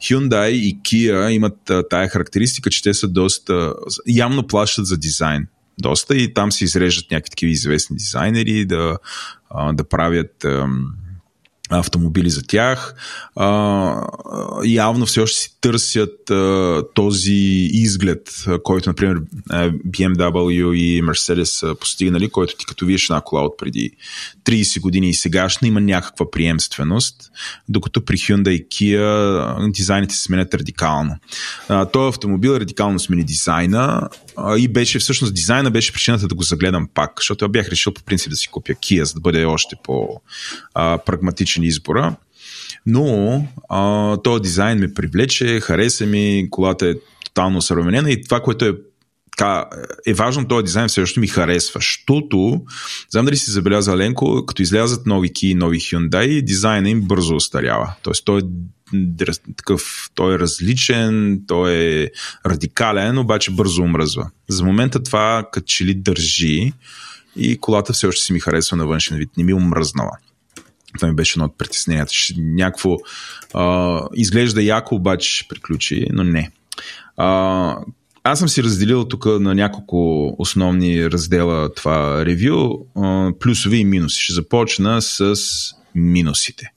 Hyundai 0.00 0.48
и 0.48 0.78
Kia 0.82 1.30
имат 1.30 1.70
тая 1.90 2.08
характеристика, 2.08 2.70
че 2.70 2.82
те 2.82 2.94
са 2.94 3.08
доста... 3.08 3.74
явно 4.06 4.46
плащат 4.46 4.86
за 4.86 4.96
дизайн 4.96 5.46
доста 5.78 6.16
и 6.16 6.34
там 6.34 6.52
се 6.52 6.64
изреждат 6.64 7.10
някакви 7.10 7.30
такива 7.30 7.52
известни 7.52 7.96
дизайнери 7.96 8.64
да, 8.64 8.98
да 9.72 9.84
правят 9.88 10.46
автомобили 11.70 12.30
за 12.30 12.42
тях. 12.42 12.94
Явно 14.64 15.06
все 15.06 15.20
още 15.20 15.40
си 15.40 15.56
търсят 15.60 16.30
този 16.94 17.68
изглед, 17.72 18.44
който, 18.64 18.90
например, 18.90 19.20
BMW 19.86 20.74
и 20.74 21.02
Mercedes 21.02 21.44
са 21.44 21.74
постигнали, 21.80 22.30
който 22.30 22.56
ти 22.56 22.66
като 22.66 22.86
виеш 22.86 23.04
една 23.04 23.20
кола 23.20 23.42
от 23.42 23.58
преди 23.58 23.90
30 24.44 24.80
години 24.80 25.08
и 25.08 25.14
сегашна 25.14 25.68
има 25.68 25.80
някаква 25.80 26.30
приемственост, 26.30 27.30
докато 27.68 28.04
при 28.04 28.16
Hyundai 28.16 28.50
и 28.50 28.68
Kia 28.68 29.72
дизайните 29.72 30.14
се 30.14 30.22
сменят 30.22 30.54
радикално. 30.54 31.16
А, 31.68 31.86
автомобил 31.94 32.50
радикално 32.50 32.98
смени 32.98 33.24
дизайна 33.24 34.08
и 34.58 34.68
беше 34.68 34.98
всъщност 34.98 35.34
дизайна 35.34 35.70
беше 35.70 35.92
причината 35.92 36.28
да 36.28 36.34
го 36.34 36.42
загледам 36.42 36.88
пак, 36.94 37.12
защото 37.16 37.44
я 37.44 37.48
бях 37.48 37.68
решил 37.68 37.94
по 37.94 38.02
принцип 38.02 38.30
да 38.30 38.36
си 38.36 38.48
купя 38.48 38.72
Kia, 38.72 39.02
за 39.02 39.14
да 39.14 39.20
бъде 39.20 39.44
още 39.44 39.76
по-прагматичен 39.84 41.62
избора. 41.62 42.16
Но 42.86 43.46
а, 43.68 44.16
този 44.16 44.42
дизайн 44.42 44.78
ме 44.78 44.94
привлече, 44.94 45.60
хареса 45.60 46.06
ми, 46.06 46.46
колата 46.50 46.88
е 46.88 46.94
тотално 47.24 47.62
съвременена 47.62 48.10
и 48.10 48.22
това, 48.22 48.40
което 48.40 48.64
е 48.64 48.72
така, 49.38 49.68
е 50.06 50.14
важно 50.14 50.48
този 50.48 50.64
дизайн 50.64 50.88
все 50.88 51.02
още 51.02 51.20
ми 51.20 51.26
харесва, 51.26 51.78
защото, 51.78 52.62
знам 53.10 53.24
дали 53.24 53.36
си 53.36 53.50
забеляза 53.50 53.96
Ленко, 53.96 54.46
като 54.46 54.62
излязат 54.62 55.06
нови 55.06 55.32
Ки 55.32 55.48
и 55.48 55.54
нови 55.54 55.80
Hyundai, 55.80 56.42
дизайна 56.42 56.90
им 56.90 57.02
бързо 57.02 57.34
остарява. 57.34 57.94
Тоест 58.02 58.24
той 58.24 58.40
е 58.40 58.44
такъв, 59.56 60.10
той 60.14 60.34
е 60.34 60.38
различен, 60.38 61.40
той 61.46 61.72
е 61.72 62.10
радикален, 62.46 63.18
обаче 63.18 63.50
бързо 63.50 63.82
омръзва. 63.82 64.30
За 64.48 64.64
момента 64.64 65.02
това 65.02 65.44
като 65.52 65.66
че 65.66 65.84
ли 65.84 65.94
държи 65.94 66.72
и 67.36 67.58
колата 67.58 67.92
все 67.92 68.06
още 68.06 68.24
си 68.24 68.32
ми 68.32 68.40
харесва 68.40 68.76
на 68.76 68.86
външен 68.86 69.16
вид, 69.16 69.30
не 69.36 69.44
ми 69.44 69.52
е 69.52 69.54
омръзнала. 69.54 70.12
Това 70.94 71.08
ми 71.08 71.14
беше 71.14 71.32
едно 71.32 71.44
от 71.44 71.58
притесненията. 71.58 72.12
Някакво 72.38 72.96
изглежда 74.14 74.62
яко, 74.62 74.94
обаче 74.94 75.48
приключи, 75.48 76.06
но 76.12 76.24
не. 76.24 76.50
А, 77.16 77.76
аз 78.30 78.38
съм 78.38 78.48
си 78.48 78.62
разделил 78.62 79.04
тук 79.04 79.26
на 79.26 79.54
няколко 79.54 80.28
основни 80.38 81.10
раздела 81.10 81.74
това 81.74 82.26
ревю, 82.26 82.78
плюсови 83.40 83.76
и 83.76 83.84
минуси. 83.84 84.22
Ще 84.22 84.32
започна 84.32 85.02
с 85.02 85.34
минусите. 85.94 86.72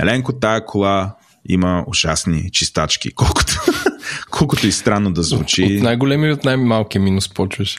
Еленко, 0.00 0.32
тая 0.32 0.64
кола 0.66 1.16
има 1.48 1.84
ужасни 1.86 2.50
чистачки, 2.52 3.10
колкото, 3.10 3.54
колкото 4.30 4.66
и 4.66 4.72
странно 4.72 5.12
да 5.12 5.22
звучи. 5.22 5.64
От 5.64 5.82
най-големия 5.82 6.28
и 6.28 6.32
от 6.32 6.44
най-малкия 6.44 7.02
минус 7.02 7.28
почваш? 7.28 7.78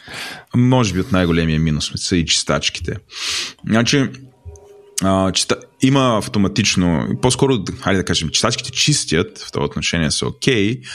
Може 0.56 0.94
би 0.94 1.00
от 1.00 1.12
най-големия 1.12 1.60
минус 1.60 1.92
са 1.96 2.16
и 2.16 2.26
чистачките. 2.26 2.96
Значи, 3.68 4.10
а, 5.04 5.32
чиста... 5.32 5.56
има 5.82 6.18
автоматично, 6.18 7.08
по-скоро, 7.22 7.64
хайде 7.80 7.98
да 7.98 8.06
кажем, 8.06 8.30
чистачките 8.30 8.72
чистят, 8.72 9.40
в 9.40 9.52
това 9.52 9.66
отношение 9.66 10.12
са 10.12 10.28
окей, 10.28 10.80
okay, 10.80 10.88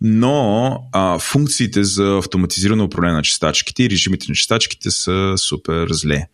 но 0.00 0.76
а, 0.92 1.18
функциите 1.18 1.84
за 1.84 2.18
автоматизирано 2.18 2.84
управление 2.84 3.16
на 3.16 3.22
чистачките 3.22 3.82
и 3.82 3.90
режимите 3.90 4.26
на 4.28 4.34
чистачките 4.34 4.90
са 4.90 5.34
супер 5.36 5.88
зле. 5.90 6.26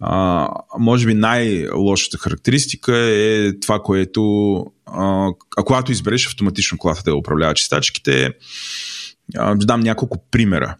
А, 0.00 0.48
може 0.78 1.06
би 1.06 1.14
най-лошата 1.14 2.18
характеристика 2.18 2.96
е 2.96 3.60
това, 3.60 3.82
което 3.82 4.64
а, 4.86 5.28
когато 5.64 5.92
избереш 5.92 6.26
автоматично 6.26 6.78
колата 6.78 7.02
да 7.04 7.14
управлява 7.14 7.54
чистачките, 7.54 8.30
а, 9.36 9.54
дам 9.54 9.80
няколко 9.80 10.18
примера. 10.30 10.76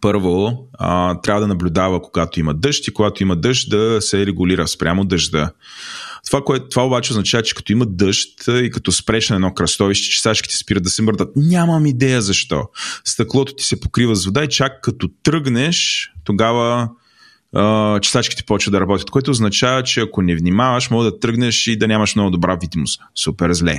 Първо, 0.00 0.68
а, 0.78 1.20
трябва 1.20 1.40
да 1.40 1.46
наблюдава 1.46 2.02
когато 2.02 2.40
има 2.40 2.54
дъжд 2.54 2.86
и 2.88 2.94
когато 2.94 3.22
има 3.22 3.36
дъжд 3.36 3.70
да 3.70 4.02
се 4.02 4.26
регулира 4.26 4.68
спрямо 4.68 5.04
дъжда. 5.04 5.50
Това, 6.26 6.44
кое, 6.44 6.68
това 6.68 6.86
обаче 6.86 7.12
означава, 7.12 7.42
че 7.42 7.54
като 7.54 7.72
има 7.72 7.86
дъжд 7.86 8.48
и 8.48 8.70
като 8.70 8.92
спреш 8.92 9.28
на 9.30 9.36
едно 9.36 9.54
кръстовище, 9.54 10.10
часачките 10.10 10.56
спират 10.56 10.82
да 10.82 10.90
се 10.90 11.02
мърдат. 11.02 11.28
Нямам 11.36 11.86
идея 11.86 12.22
защо. 12.22 12.64
Стъклото 13.04 13.54
ти 13.54 13.64
се 13.64 13.80
покрива 13.80 14.16
с 14.16 14.24
вода 14.24 14.44
и 14.44 14.48
чак 14.48 14.82
като 14.82 15.08
тръгнеш, 15.22 16.10
тогава 16.24 16.88
а, 17.54 18.00
читачките 18.00 18.44
почват 18.44 18.72
да 18.72 18.80
работят, 18.80 19.10
което 19.10 19.30
означава, 19.30 19.82
че 19.82 20.00
ако 20.00 20.22
не 20.22 20.36
внимаваш, 20.36 20.90
мога 20.90 21.04
да 21.04 21.18
тръгнеш 21.20 21.66
и 21.66 21.78
да 21.78 21.88
нямаш 21.88 22.14
много 22.14 22.30
добра 22.30 22.56
видимост. 22.56 23.00
Супер 23.14 23.52
зле. 23.52 23.78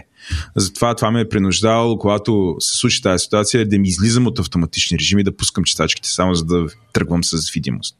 Затова 0.55 0.95
това 0.95 1.11
ме 1.11 1.21
е 1.21 1.29
принуждавало, 1.29 1.97
когато 1.97 2.55
се 2.59 2.77
случи 2.77 3.01
тази 3.01 3.23
ситуация, 3.23 3.69
да 3.69 3.79
ми 3.79 3.87
излизам 3.87 4.27
от 4.27 4.39
автоматични 4.39 4.99
режими, 4.99 5.23
да 5.23 5.37
пускам 5.37 5.63
читачките 5.63 6.09
само 6.09 6.35
за 6.35 6.45
да 6.45 6.67
тръгвам 6.93 7.23
с 7.23 7.51
видимост. 7.51 7.95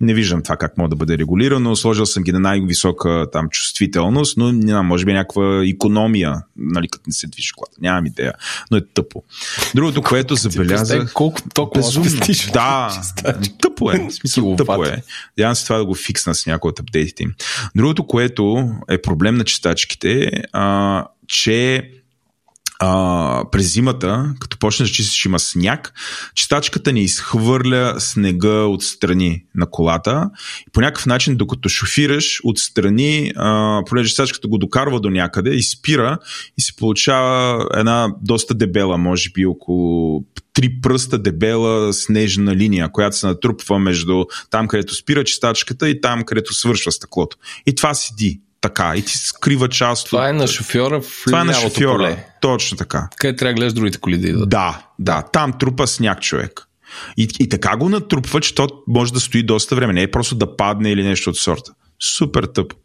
Не 0.00 0.14
виждам 0.14 0.42
това 0.42 0.56
как 0.56 0.78
може 0.78 0.90
да 0.90 0.96
бъде 0.96 1.18
регулирано. 1.18 1.76
Сложил 1.76 2.06
съм 2.06 2.22
ги 2.22 2.32
на 2.32 2.40
най-висока 2.40 3.26
там 3.32 3.48
чувствителност, 3.50 4.36
но 4.36 4.52
няма, 4.52 4.82
може 4.82 5.04
би 5.04 5.12
някаква 5.12 5.62
економия, 5.66 6.34
нали, 6.56 6.88
като 6.88 7.04
не 7.06 7.12
се 7.12 7.26
движи 7.26 7.52
колата. 7.56 7.76
Нямам 7.80 8.06
идея, 8.06 8.32
но 8.70 8.76
е 8.76 8.80
тъпо. 8.94 9.22
Другото, 9.74 10.02
което 10.02 10.34
забелязах... 10.34 11.12
Колко 11.12 11.40
толкова 11.54 11.80
безумно. 11.80 12.10
Да, 12.52 13.02
тъпо 13.60 13.90
е. 13.90 14.06
В 14.10 14.12
смисъл, 14.12 14.56
тъпо 14.56 14.84
е. 14.84 15.02
Надявам 15.38 15.54
се 15.54 15.64
това 15.64 15.78
да 15.78 15.84
го 15.84 15.94
фиксна 15.94 16.34
с 16.34 16.46
някои 16.46 16.68
от 16.68 16.80
апдейтите 16.80 17.22
им. 17.22 17.34
Другото, 17.74 18.06
което 18.06 18.68
е 18.90 19.02
проблем 19.02 19.34
на 19.34 19.44
читачките, 19.44 20.30
а, 20.52 21.04
че 21.26 21.90
а, 22.78 23.44
през 23.52 23.72
зимата, 23.72 24.34
като 24.40 24.58
почнеш 24.58 24.88
да 24.88 24.94
чистиш 24.94 25.24
има 25.24 25.38
сняг, 25.38 25.92
читачката 26.34 26.92
ни 26.92 27.02
изхвърля 27.02 27.94
снега 27.98 28.64
отстрани 28.64 29.44
на 29.54 29.66
колата 29.66 30.30
и 30.68 30.70
по 30.72 30.80
някакъв 30.80 31.06
начин, 31.06 31.36
докато 31.36 31.68
шофираш 31.68 32.40
отстрани, 32.44 33.32
а, 33.36 33.82
понеже 33.86 34.10
читачката 34.10 34.48
го 34.48 34.58
докарва 34.58 35.00
до 35.00 35.10
някъде, 35.10 35.50
изпира 35.50 36.18
и 36.58 36.62
се 36.62 36.76
получава 36.76 37.66
една 37.74 38.08
доста 38.22 38.54
дебела, 38.54 38.98
може 38.98 39.30
би 39.30 39.46
около 39.46 40.24
три 40.52 40.80
пръста 40.82 41.18
дебела 41.18 41.92
снежна 41.92 42.56
линия, 42.56 42.92
която 42.92 43.16
се 43.16 43.26
натрупва 43.26 43.78
между 43.78 44.24
там, 44.50 44.68
където 44.68 44.94
спира 44.94 45.24
чистачката 45.24 45.88
и 45.88 46.00
там, 46.00 46.24
където 46.24 46.54
свършва 46.54 46.92
стъклото. 46.92 47.36
И 47.66 47.74
това 47.74 47.94
седи 47.94 48.40
така 48.68 48.92
и 48.96 49.02
ти 49.02 49.18
скрива 49.18 49.68
част 49.68 50.06
Това 50.06 50.22
от... 50.22 50.28
е 50.28 50.32
на 50.32 50.46
шофьора 50.46 51.00
в 51.00 51.22
Това 51.24 51.40
е 51.40 51.44
на 51.44 51.54
шофьора, 51.54 51.96
поле. 51.96 52.26
точно 52.40 52.76
така. 52.76 53.08
Къде 53.16 53.36
трябва 53.36 53.52
да 53.52 53.56
гледаш 53.56 53.72
другите 53.72 53.98
коли 53.98 54.18
да 54.18 54.28
идват. 54.28 54.48
Да, 54.48 54.82
да, 54.98 55.22
там 55.22 55.52
трупа 55.58 55.86
сняг 55.86 56.20
човек. 56.20 56.62
И, 57.16 57.28
и 57.40 57.48
така 57.48 57.76
го 57.76 57.88
натрупва, 57.88 58.40
че 58.40 58.54
то 58.54 58.68
може 58.86 59.12
да 59.12 59.20
стои 59.20 59.42
доста 59.42 59.74
време. 59.76 59.92
Не 59.92 60.02
е 60.02 60.10
просто 60.10 60.34
да 60.34 60.56
падне 60.56 60.90
или 60.90 61.02
нещо 61.02 61.30
от 61.30 61.36
сорта. 61.36 61.72
Супер 62.16 62.44
тъпо. 62.44 62.76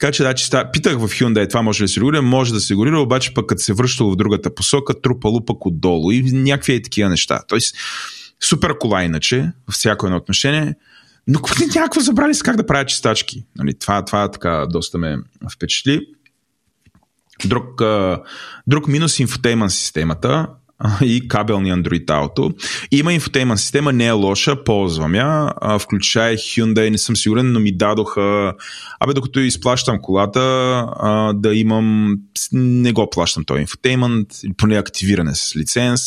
Така 0.00 0.12
че, 0.12 0.22
да, 0.22 0.34
че 0.34 0.46
ста... 0.46 0.70
питах 0.72 0.98
в 0.98 1.08
Hyundai 1.08 1.48
това 1.48 1.62
може 1.62 1.82
ли 1.82 1.84
да 1.84 1.88
се 1.88 2.00
регулира, 2.00 2.22
може 2.22 2.52
да 2.54 2.60
се 2.60 2.74
регулира, 2.74 3.00
обаче 3.00 3.34
пък 3.34 3.46
като 3.46 3.62
се 3.62 3.72
връщало 3.72 4.12
в 4.12 4.16
другата 4.16 4.54
посока, 4.54 5.00
трупало 5.00 5.44
пък 5.44 5.66
отдолу 5.66 6.10
и 6.10 6.22
някакви 6.22 6.74
е 6.74 6.82
такива 6.82 7.08
неща. 7.08 7.40
Тоест, 7.48 7.76
супер 8.42 8.78
кола 8.78 9.02
иначе, 9.02 9.36
във 9.66 9.74
всяко 9.74 10.06
едно 10.06 10.16
отношение, 10.16 10.74
но 11.28 11.40
някакво 11.74 12.00
забрали 12.00 12.34
с 12.34 12.42
как 12.42 12.56
да 12.56 12.66
правят 12.66 12.88
чистачки. 12.88 13.44
Нали, 13.56 13.78
това, 13.78 14.04
това 14.04 14.30
така 14.30 14.66
доста 14.70 14.98
ме 14.98 15.18
впечатли. 15.52 16.06
Друг, 17.44 17.82
друг 18.66 18.88
минус 18.88 19.18
инфотейман 19.18 19.70
системата 19.70 20.46
и 21.02 21.28
кабелни 21.28 21.72
Android 21.72 22.04
Auto. 22.04 22.54
Има 22.90 23.12
инфотейман 23.12 23.58
система, 23.58 23.92
не 23.92 24.06
е 24.06 24.10
лоша, 24.10 24.64
ползвам 24.64 25.14
я, 25.14 25.52
включая 25.80 26.36
Hyundai, 26.36 26.90
не 26.90 26.98
съм 26.98 27.16
сигурен, 27.16 27.52
но 27.52 27.60
ми 27.60 27.76
дадоха, 27.76 28.54
абе 29.00 29.12
докато 29.14 29.40
изплащам 29.40 29.98
колата, 30.02 30.40
да 31.34 31.54
имам, 31.54 32.16
не 32.52 32.92
го 32.92 33.10
плащам 33.10 33.44
този 33.44 33.60
инфотеймент, 33.60 34.28
поне 34.56 34.78
активиране 34.78 35.34
с 35.34 35.56
лиценз, 35.56 36.00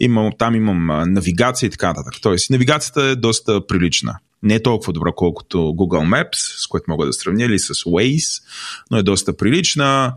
имам, 0.00 0.30
там 0.38 0.54
имам 0.54 1.12
навигация 1.12 1.66
и 1.66 1.70
така 1.70 1.88
нататък. 1.88 2.14
Тоест, 2.22 2.50
навигацията 2.50 3.02
е 3.04 3.16
доста 3.16 3.66
прилична 3.66 4.18
не 4.42 4.54
е 4.54 4.62
толкова 4.62 4.92
добра, 4.92 5.12
колкото 5.16 5.58
Google 5.58 6.08
Maps, 6.08 6.62
с 6.62 6.66
което 6.66 6.90
мога 6.90 7.06
да 7.06 7.12
сравня, 7.12 7.44
или 7.44 7.58
с 7.58 7.74
Waze, 7.74 8.42
но 8.90 8.98
е 8.98 9.02
доста 9.02 9.36
прилична. 9.36 10.14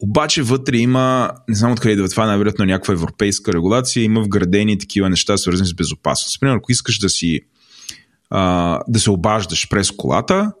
Обаче 0.00 0.42
вътре 0.42 0.76
има, 0.76 1.30
не 1.48 1.54
знам 1.54 1.72
откъде 1.72 1.92
идва 1.92 2.08
това, 2.08 2.26
най-вероятно 2.26 2.64
някаква 2.64 2.94
европейска 2.94 3.52
регулация, 3.52 4.04
има 4.04 4.20
вградени 4.20 4.78
такива 4.78 5.10
неща, 5.10 5.36
свързани 5.36 5.68
с 5.68 5.74
безопасност. 5.74 6.40
Примерно, 6.40 6.58
ако 6.58 6.72
искаш 6.72 6.98
да 6.98 7.08
си 7.08 7.40
а, 8.30 8.80
да 8.88 9.00
се 9.00 9.10
обаждаш 9.10 9.68
през 9.68 9.90
колата, 9.90 10.52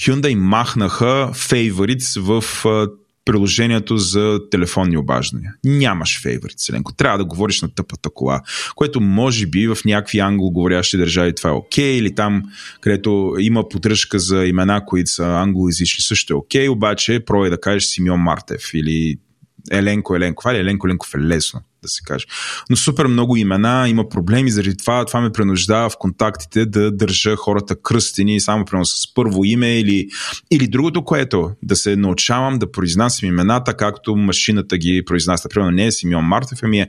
Hyundai 0.00 0.34
махнаха 0.34 1.30
favorites 1.34 2.20
в 2.20 2.66
а, 2.66 2.88
приложението 3.24 3.96
за 3.98 4.40
телефонни 4.50 4.96
обаждания. 4.96 5.54
Нямаш 5.64 6.22
фейворит, 6.22 6.58
Селенко. 6.60 6.92
Трябва 6.92 7.18
да 7.18 7.24
говориш 7.24 7.62
на 7.62 7.74
тъпата 7.74 8.10
кола, 8.10 8.40
което 8.74 9.00
може 9.00 9.46
би 9.46 9.68
в 9.68 9.78
някакви 9.84 10.18
англоговорящи 10.18 10.96
държави 10.96 11.34
това 11.34 11.50
е 11.50 11.52
окей, 11.52 11.96
или 11.96 12.14
там, 12.14 12.42
където 12.80 13.34
има 13.38 13.68
поддръжка 13.68 14.18
за 14.18 14.46
имена, 14.46 14.84
които 14.86 15.10
са 15.10 15.24
англоязични, 15.24 16.02
също 16.02 16.32
е 16.32 16.36
окей, 16.36 16.68
обаче 16.68 17.24
пробай 17.26 17.50
да 17.50 17.60
кажеш 17.60 17.84
Симеон 17.84 18.20
Мартев 18.20 18.74
или 18.74 19.16
Еленко 19.70 20.16
Еленко. 20.16 20.42
Това 20.42 20.54
ли 20.54 20.58
Еленко 20.58 20.86
Еленков 20.86 21.14
е 21.14 21.18
лесно 21.18 21.60
да 21.82 21.88
се 21.88 22.02
каже. 22.04 22.26
Но 22.70 22.76
супер 22.76 23.06
много 23.06 23.36
имена, 23.36 23.88
има 23.88 24.08
проблеми 24.08 24.50
заради 24.50 24.76
това. 24.76 25.04
Това 25.04 25.20
ме 25.20 25.32
принуждава 25.32 25.90
в 25.90 25.96
контактите 25.98 26.66
да 26.66 26.90
държа 26.90 27.36
хората 27.36 27.82
кръстени 27.82 28.40
само 28.40 28.64
примерно 28.64 28.86
с 28.86 29.14
първо 29.14 29.44
име 29.44 29.78
или, 29.78 30.08
или 30.50 30.68
другото, 30.68 31.04
което 31.04 31.50
да 31.62 31.76
се 31.76 31.96
научавам 31.96 32.58
да 32.58 32.72
произнасям 32.72 33.28
имената, 33.28 33.74
както 33.76 34.16
машината 34.16 34.78
ги 34.78 35.02
произнася. 35.06 35.48
Примерно 35.48 35.70
не 35.70 35.86
е 35.86 35.92
Симеон 35.92 36.24
Мартев, 36.24 36.58
ами 36.62 36.80
е 36.80 36.88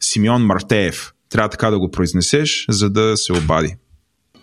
Симеон 0.00 0.42
Мартеев. 0.42 1.12
Трябва 1.30 1.48
така 1.48 1.70
да 1.70 1.78
го 1.78 1.90
произнесеш, 1.90 2.66
за 2.68 2.90
да 2.90 3.16
се 3.16 3.32
обади. 3.32 3.76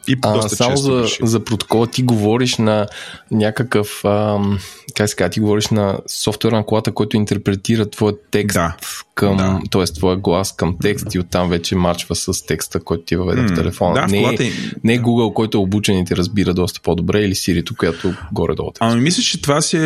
И 0.08 0.18
а, 0.22 0.49
само 0.49 0.78
за, 0.78 1.06
за 1.22 1.43
протокола 1.43 1.88
ти 1.88 2.04
говориш 2.04 2.58
на 2.58 2.88
някакъв, 3.32 4.06
ам, 4.06 4.60
как 4.95 5.10
се 5.10 5.30
ти 5.30 5.39
говориш 5.39 5.68
на 5.68 5.99
софтуер 6.08 6.52
на 6.52 6.66
колата, 6.66 6.91
който 6.91 7.18
интерпретира 7.18 7.89
твоя 7.89 8.14
текст 8.32 8.56
да. 8.56 8.76
към, 9.16 9.38
да. 9.38 9.60
т.е. 9.72 9.84
твоя 9.84 10.18
глас 10.18 10.56
към 10.56 10.76
текст 10.82 11.06
mm-hmm. 11.06 11.16
и 11.16 11.20
оттам 11.20 11.49
вече 11.49 11.76
мачва 11.76 12.16
с 12.16 12.45
текста, 12.45 12.80
който 12.80 13.04
ти 13.04 13.16
въведе 13.16 13.41
mm-hmm. 13.41 13.54
в 13.54 13.56
телефона. 13.56 13.93
Да, 13.93 14.08
не, 14.08 14.20
в 14.20 14.22
колата... 14.22 14.43
не 14.84 14.93
е 14.93 14.99
Google, 14.99 15.34
който 15.34 15.58
е 15.58 15.62
обучен 15.62 15.97
и 15.97 16.06
ти 16.06 16.16
разбира 16.16 16.54
доста 16.54 16.82
по-добре 16.84 17.22
или 17.22 17.36
Siri, 17.36 17.78
която 17.78 18.14
горе-долу. 18.32 18.72
Ами 18.80 19.02
мисля, 19.02 19.24
че 19.24 19.41
това 19.41 19.62
си 19.62 19.78
е 19.78 19.82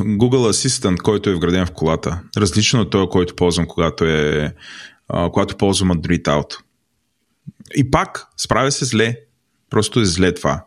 Google 0.00 0.52
Assistant, 0.52 0.96
който 0.96 1.30
е 1.30 1.34
вграден 1.34 1.66
в 1.66 1.70
колата. 1.70 2.20
Различно 2.36 2.80
от 2.80 2.90
този, 2.90 3.08
който 3.08 3.36
ползвам, 3.36 3.66
когато 3.66 4.04
е 4.04 4.52
когато 5.32 5.56
ползвам 5.56 5.90
Android 5.90 6.22
Auto. 6.22 6.58
И 7.74 7.90
пак, 7.90 8.26
справя 8.36 8.72
се 8.72 8.84
зле. 8.84 9.16
Просто 9.70 10.00
е 10.00 10.04
зле 10.04 10.34
това. 10.34 10.64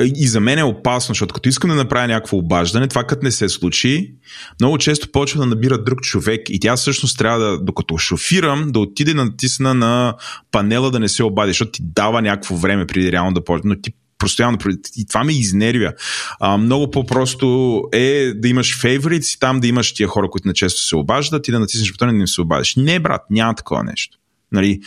И 0.00 0.28
за 0.28 0.40
мен 0.40 0.58
е 0.58 0.64
опасно, 0.64 1.12
защото 1.12 1.34
като 1.34 1.48
искам 1.48 1.70
да 1.70 1.76
направя 1.76 2.06
някакво 2.06 2.36
обаждане, 2.36 2.88
това 2.88 3.04
като 3.04 3.24
не 3.24 3.30
се 3.30 3.48
случи, 3.48 4.14
много 4.60 4.78
често 4.78 5.12
почва 5.12 5.40
да 5.40 5.46
набира 5.46 5.84
друг 5.84 6.00
човек 6.00 6.40
и 6.48 6.60
тя 6.60 6.76
всъщност 6.76 7.18
трябва 7.18 7.38
да, 7.38 7.58
докато 7.58 7.98
шофирам, 7.98 8.72
да 8.72 8.78
отиде 8.78 9.14
натисна 9.14 9.74
на 9.74 10.14
панела 10.50 10.90
да 10.90 11.00
не 11.00 11.08
се 11.08 11.24
обади, 11.24 11.50
защото 11.50 11.70
ти 11.70 11.82
дава 11.84 12.22
някакво 12.22 12.56
време 12.56 12.86
преди 12.86 13.12
реално 13.12 13.34
да 13.34 13.44
почне, 13.44 13.68
но 13.68 13.80
ти 13.80 13.92
постоянно. 14.18 14.58
И 14.96 15.06
това 15.06 15.24
ме 15.24 15.32
изнервя. 15.32 15.92
А, 16.40 16.56
много 16.56 16.90
по-просто 16.90 17.82
е 17.92 18.32
да 18.34 18.48
имаш 18.48 18.80
фейворитс 18.80 19.34
и 19.34 19.38
там 19.38 19.60
да 19.60 19.66
имаш 19.66 19.94
тия 19.94 20.08
хора, 20.08 20.30
които 20.30 20.52
често 20.52 20.80
се 20.80 20.96
обаждат 20.96 21.48
и 21.48 21.50
да 21.50 21.60
натиснеш 21.60 21.92
бутона 21.92 22.12
и 22.12 22.14
да 22.14 22.20
не 22.20 22.26
се 22.26 22.40
обадиш. 22.40 22.76
Не, 22.76 23.00
брат, 23.00 23.22
няма 23.30 23.54
такова 23.54 23.84
нещо. 23.84 24.18
Нали? 24.52 24.80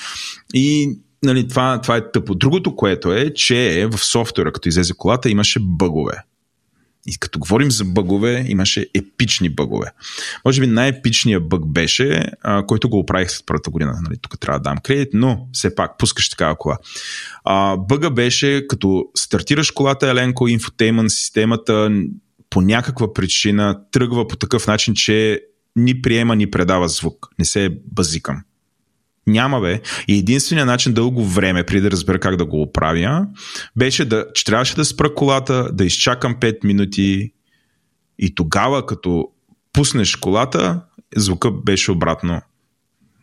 И 0.54 0.96
нали, 1.24 1.48
това, 1.48 1.82
това 1.82 1.98
е 1.98 2.12
тъпо. 2.12 2.36
Другото, 2.36 2.76
което 2.76 3.14
е, 3.14 3.34
че 3.34 3.88
в 3.92 3.98
софтуера, 4.06 4.52
като 4.52 4.70
излезе 4.70 4.94
колата, 4.94 5.30
имаше 5.30 5.60
бъгове. 5.62 6.24
И 7.08 7.18
като 7.18 7.40
говорим 7.40 7.72
за 7.72 7.86
бъгове, 7.86 8.46
имаше 8.48 8.88
епични 8.94 9.50
бъгове. 9.50 9.92
Може 10.46 10.62
би 10.62 10.68
най-епичният 10.68 11.50
бъг 11.50 11.68
беше, 11.68 12.32
а, 12.42 12.66
който 12.66 12.90
го 12.90 13.00
оправих 13.00 13.32
след 13.32 13.46
първата 13.46 13.70
година. 13.70 14.00
Нали, 14.04 14.18
тук 14.22 14.40
трябва 14.40 14.60
да 14.60 14.64
дам 14.64 14.78
кредит, 14.84 15.10
но 15.14 15.48
все 15.54 15.76
пак 15.76 15.98
пускаш 15.98 16.30
такава 16.30 16.56
кола. 16.56 16.78
А, 17.44 17.78
бъга 17.78 18.10
беше, 18.10 18.68
като 18.68 19.06
стартираш 19.18 19.72
колата 19.72 20.10
Еленко, 20.10 20.48
инфотеймент 20.48 21.12
системата 21.12 21.90
по 22.50 22.62
някаква 22.62 23.14
причина 23.14 23.82
тръгва 23.92 24.28
по 24.28 24.36
такъв 24.36 24.68
начин, 24.68 24.94
че 24.94 25.42
ни 25.76 26.02
приема, 26.02 26.36
ни 26.36 26.52
предава 26.52 26.88
звук. 26.88 27.28
Не 27.40 27.46
се 27.46 27.70
базикам. 27.92 28.44
Няма 29.28 29.62
бе. 29.62 29.82
И 30.08 30.18
единственият 30.18 30.68
начин 30.68 30.94
дълго 30.94 31.26
време, 31.26 31.64
преди 31.64 31.82
да 31.82 31.92
разбера 31.92 32.20
как 32.20 32.36
да 32.36 32.46
го 32.46 32.62
оправя, 32.62 33.28
беше 33.76 34.06
да, 34.06 34.26
че 34.34 34.46
трябваше 34.46 34.76
да 34.76 34.86
спра 34.86 35.14
колата, 35.14 35.70
да 35.74 35.86
изчакам 35.86 36.36
5 36.36 36.64
минути 36.64 37.32
и 38.20 38.36
тогава, 38.36 38.86
като 38.86 39.30
пуснеш 39.74 40.16
колата, 40.16 40.82
звука 41.16 41.52
беше 41.52 41.92
обратно 41.92 42.42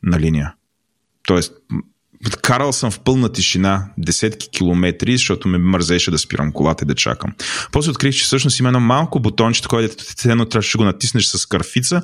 на 0.03 0.21
линия. 0.21 0.55
Тоест, 1.27 1.55
Карал 2.43 2.73
съм 2.73 2.91
в 2.91 3.01
пълна 3.01 3.33
тишина 3.33 3.85
десетки 3.99 4.49
километри, 4.51 5.13
защото 5.13 5.49
ме 5.49 5.59
мързеше 5.59 6.11
да 6.11 6.19
спирам 6.19 6.53
колата 6.53 6.85
и 6.85 6.87
да 6.87 6.95
чакам. 6.95 7.33
После 7.73 7.91
открих, 7.91 8.15
че 8.15 8.25
всъщност 8.25 8.59
има 8.59 8.69
едно 8.69 8.81
малко 8.81 9.21
бутонче, 9.21 9.63
което 9.69 10.05
едно 10.25 10.45
трябваше 10.45 10.79
да 10.79 10.79
го 10.79 10.85
натиснеш 10.85 11.27
с 11.27 11.47
кърфица, 11.47 12.03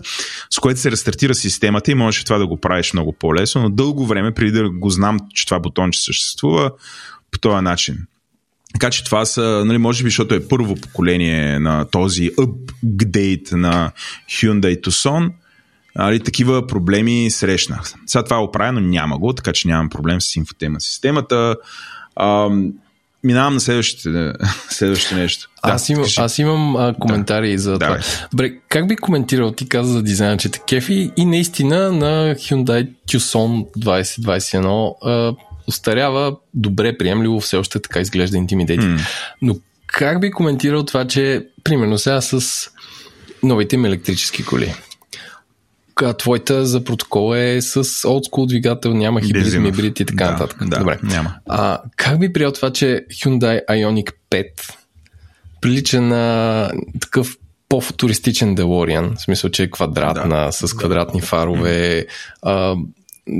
с 0.50 0.58
което 0.58 0.80
се 0.80 0.90
рестартира 0.90 1.34
системата 1.34 1.90
и 1.90 1.94
можеш 1.94 2.24
това 2.24 2.38
да 2.38 2.46
го 2.46 2.60
правиш 2.60 2.92
много 2.92 3.12
по-лесно, 3.12 3.62
но 3.62 3.70
дълго 3.70 4.06
време, 4.06 4.34
преди 4.34 4.50
да 4.50 4.70
го 4.70 4.90
знам, 4.90 5.18
че 5.34 5.46
това 5.46 5.60
бутонче 5.60 6.00
съществува, 6.02 6.70
по 7.30 7.38
този 7.38 7.62
начин. 7.62 7.96
Така 8.72 8.90
че 8.90 9.04
това 9.04 9.24
са, 9.24 9.62
нали, 9.66 9.78
може 9.78 10.04
би, 10.04 10.10
защото 10.10 10.34
е 10.34 10.48
първо 10.48 10.74
поколение 10.74 11.58
на 11.58 11.84
този 11.84 12.30
update 12.30 13.52
на 13.52 13.92
Hyundai 14.30 14.80
Tucson, 14.80 15.30
нали, 15.98 16.20
такива 16.20 16.66
проблеми 16.66 17.30
срещнах. 17.30 17.92
Сега 18.06 18.24
това 18.24 18.36
е 18.36 18.40
оправено, 18.40 18.80
няма 18.80 19.18
го, 19.18 19.32
така 19.32 19.52
че 19.52 19.68
нямам 19.68 19.88
проблем 19.88 20.20
с 20.20 20.36
инфотема 20.36 20.80
системата. 20.80 21.56
Ам, 22.20 22.72
минавам 23.24 23.54
на 23.54 23.60
следващите, 23.60 24.32
следващото 24.70 25.16
нещо. 25.16 25.48
Да, 25.64 25.72
аз, 25.72 25.88
имам, 25.88 26.06
аз 26.16 26.38
имам 26.38 26.76
а, 26.76 26.94
коментари 27.00 27.52
да. 27.52 27.58
за 27.58 27.78
това. 27.78 27.98
Бре, 28.34 28.52
как 28.68 28.88
би 28.88 28.96
коментирал, 28.96 29.52
ти 29.52 29.68
каза 29.68 29.92
за 29.92 30.02
дизайна, 30.02 30.36
че 30.36 30.48
те 30.48 30.58
кефи 30.68 31.10
и 31.16 31.24
наистина 31.24 31.92
на 31.92 32.34
Hyundai 32.34 32.88
Tucson 33.08 33.66
2021 33.78 34.94
а, 35.02 35.34
устарява 35.68 36.36
добре, 36.54 36.98
приемливо, 36.98 37.40
все 37.40 37.56
още 37.56 37.78
така 37.78 38.00
изглежда 38.00 38.36
Intimidating. 38.36 38.80
Mm. 38.80 39.00
Но 39.42 39.56
как 39.86 40.20
би 40.20 40.30
коментирал 40.30 40.84
това, 40.84 41.06
че 41.06 41.46
примерно 41.64 41.98
сега 41.98 42.20
с 42.20 42.66
новите 43.42 43.76
им 43.76 43.84
електрически 43.84 44.44
коли, 44.44 44.74
а 46.02 46.12
твоята 46.12 46.66
за 46.66 46.84
протокол 46.84 47.36
е 47.36 47.62
с 47.62 48.08
олдскул 48.08 48.46
двигател, 48.46 48.94
няма 48.94 49.20
хибрид, 49.20 49.60
мибрид 49.60 50.00
и 50.00 50.04
така 50.04 50.24
да, 50.24 50.30
нататък. 50.30 50.68
Да, 50.68 50.78
Добре. 50.78 50.98
Няма. 51.02 51.34
А, 51.48 51.78
как 51.96 52.20
би 52.20 52.32
приел 52.32 52.52
това, 52.52 52.72
че 52.72 53.06
Hyundai 53.10 53.66
Ioniq 53.70 54.12
5 54.30 54.46
прилича 55.60 56.00
на 56.00 56.70
такъв 57.00 57.36
по-футуристичен 57.68 58.56
DeLorean, 58.56 59.16
в 59.16 59.20
смисъл, 59.20 59.50
че 59.50 59.62
е 59.62 59.70
квадратна, 59.70 60.44
да, 60.44 60.52
с 60.52 60.76
квадратни 60.76 61.20
да. 61.20 61.26
фарове, 61.26 62.06
а, 62.42 62.76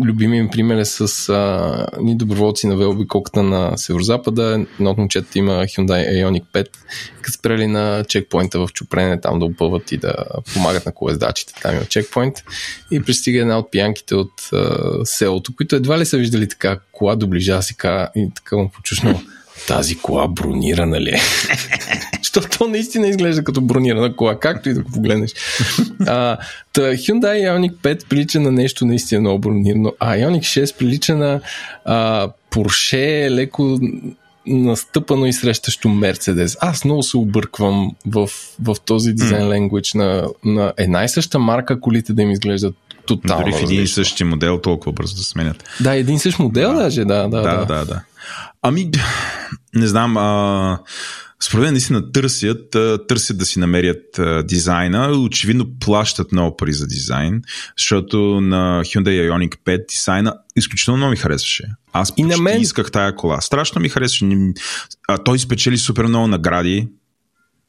любимият 0.04 0.44
им 0.44 0.50
пример 0.50 0.76
е 0.76 0.84
с 0.84 1.28
а, 1.28 1.86
ни 2.00 2.16
доброволци 2.16 2.66
на 2.66 2.76
велобикоката 2.76 3.42
на 3.42 3.78
Северо-Запада. 3.78 4.66
Едно 4.78 4.90
от 4.90 4.98
момчета 4.98 5.38
има 5.38 5.52
Hyundai 5.52 6.24
Ioniq 6.24 6.44
5, 6.52 6.68
като 7.20 7.32
спрели 7.32 7.66
на 7.66 8.04
чекпоинта 8.08 8.66
в 8.66 8.68
Чупрене, 8.72 9.20
там 9.20 9.38
да 9.38 9.44
опъват 9.44 9.92
и 9.92 9.96
да 9.96 10.14
помагат 10.54 10.86
на 10.86 10.92
колездачите. 10.92 11.52
Там 11.62 11.74
има 11.74 11.84
чекпоинт. 11.84 12.36
И 12.90 13.02
пристига 13.02 13.40
една 13.40 13.58
от 13.58 13.70
пиянките 13.70 14.14
от 14.14 14.32
а, 14.52 14.78
селото, 15.04 15.56
които 15.56 15.76
едва 15.76 15.98
ли 15.98 16.06
са 16.06 16.18
виждали 16.18 16.48
така 16.48 16.78
кола 16.92 17.16
доближа 17.16 17.62
си 17.62 17.76
и 18.16 18.30
така 18.34 18.56
му 18.56 18.70
почушнал 18.70 19.20
тази 19.68 19.98
кола 19.98 20.28
бронирана 20.28 21.00
ли 21.00 21.10
е? 21.10 21.20
Защото 22.22 22.58
то 22.58 22.68
наистина 22.68 23.08
изглежда 23.08 23.44
като 23.44 23.60
бронирана 23.60 24.16
кола, 24.16 24.40
както 24.40 24.68
и 24.68 24.74
да 24.74 24.82
го 24.82 24.90
погледнеш. 24.90 25.30
А, 26.06 26.36
та, 26.72 26.80
Hyundai 26.80 27.50
Ioniq 27.50 27.72
5 27.72 28.08
прилича 28.08 28.40
на 28.40 28.52
нещо 28.52 28.86
наистина 28.86 29.20
много 29.20 29.38
бронирано, 29.38 29.92
а 30.00 30.16
Ioniq 30.16 30.64
6 30.64 30.76
прилича 30.76 31.16
на 31.16 31.40
а, 31.84 32.28
Porsche 32.50 33.30
леко 33.30 33.78
настъпано 34.46 35.26
и 35.26 35.32
срещащо 35.32 35.88
Мерцедес. 35.88 36.56
Аз 36.60 36.84
много 36.84 37.02
се 37.02 37.16
обърквам 37.16 37.90
в, 38.06 38.30
в 38.62 38.76
този 38.84 39.12
дизайн 39.12 39.48
mm. 39.48 39.94
на, 39.94 40.28
на 40.44 40.72
една 40.76 41.04
и 41.04 41.08
съща 41.08 41.38
марка 41.38 41.80
колите 41.80 42.12
да 42.12 42.22
им 42.22 42.30
изглеждат 42.30 42.74
тотално. 43.06 43.44
Дори 43.44 43.52
в 43.52 43.62
един 43.62 43.82
и 43.82 43.86
същи 43.86 44.24
модел 44.24 44.58
толкова 44.58 44.92
бързо 44.92 45.16
да 45.16 45.22
сменят. 45.22 45.64
Да, 45.80 45.96
един 45.96 46.18
същ 46.18 46.38
модел 46.38 46.72
да. 46.72 46.78
даже, 46.78 47.04
да, 47.04 47.28
да. 47.28 47.42
Да, 47.42 47.56
да, 47.56 47.64
да. 47.66 47.84
да. 47.84 48.00
Ами, 48.62 48.90
не 49.74 49.86
знам, 49.86 50.16
а, 50.16 50.78
според 51.42 51.64
мен 51.64 51.72
наистина 51.72 52.12
търсят, 52.12 52.76
търсят 53.08 53.38
да 53.38 53.44
си 53.44 53.58
намерят 53.58 54.20
дизайна. 54.46 55.08
Очевидно 55.08 55.66
плащат 55.80 56.32
много 56.32 56.56
пари 56.56 56.72
за 56.72 56.86
дизайн, 56.86 57.42
защото 57.78 58.40
на 58.40 58.82
Hyundai 58.84 59.30
Ioniq 59.30 59.56
5 59.64 59.88
дизайна 59.88 60.34
изключително 60.56 60.96
много 60.96 61.10
ми 61.10 61.16
харесваше. 61.16 61.64
Аз 61.92 62.12
и 62.16 62.22
на 62.22 62.38
мен... 62.38 62.60
исках 62.60 62.90
тая 62.90 63.14
кола. 63.14 63.40
Страшно 63.40 63.80
ми 63.80 63.88
харесваше. 63.88 64.26
А, 65.08 65.18
той 65.18 65.38
спечели 65.38 65.78
супер 65.78 66.04
много 66.04 66.26
награди 66.26 66.88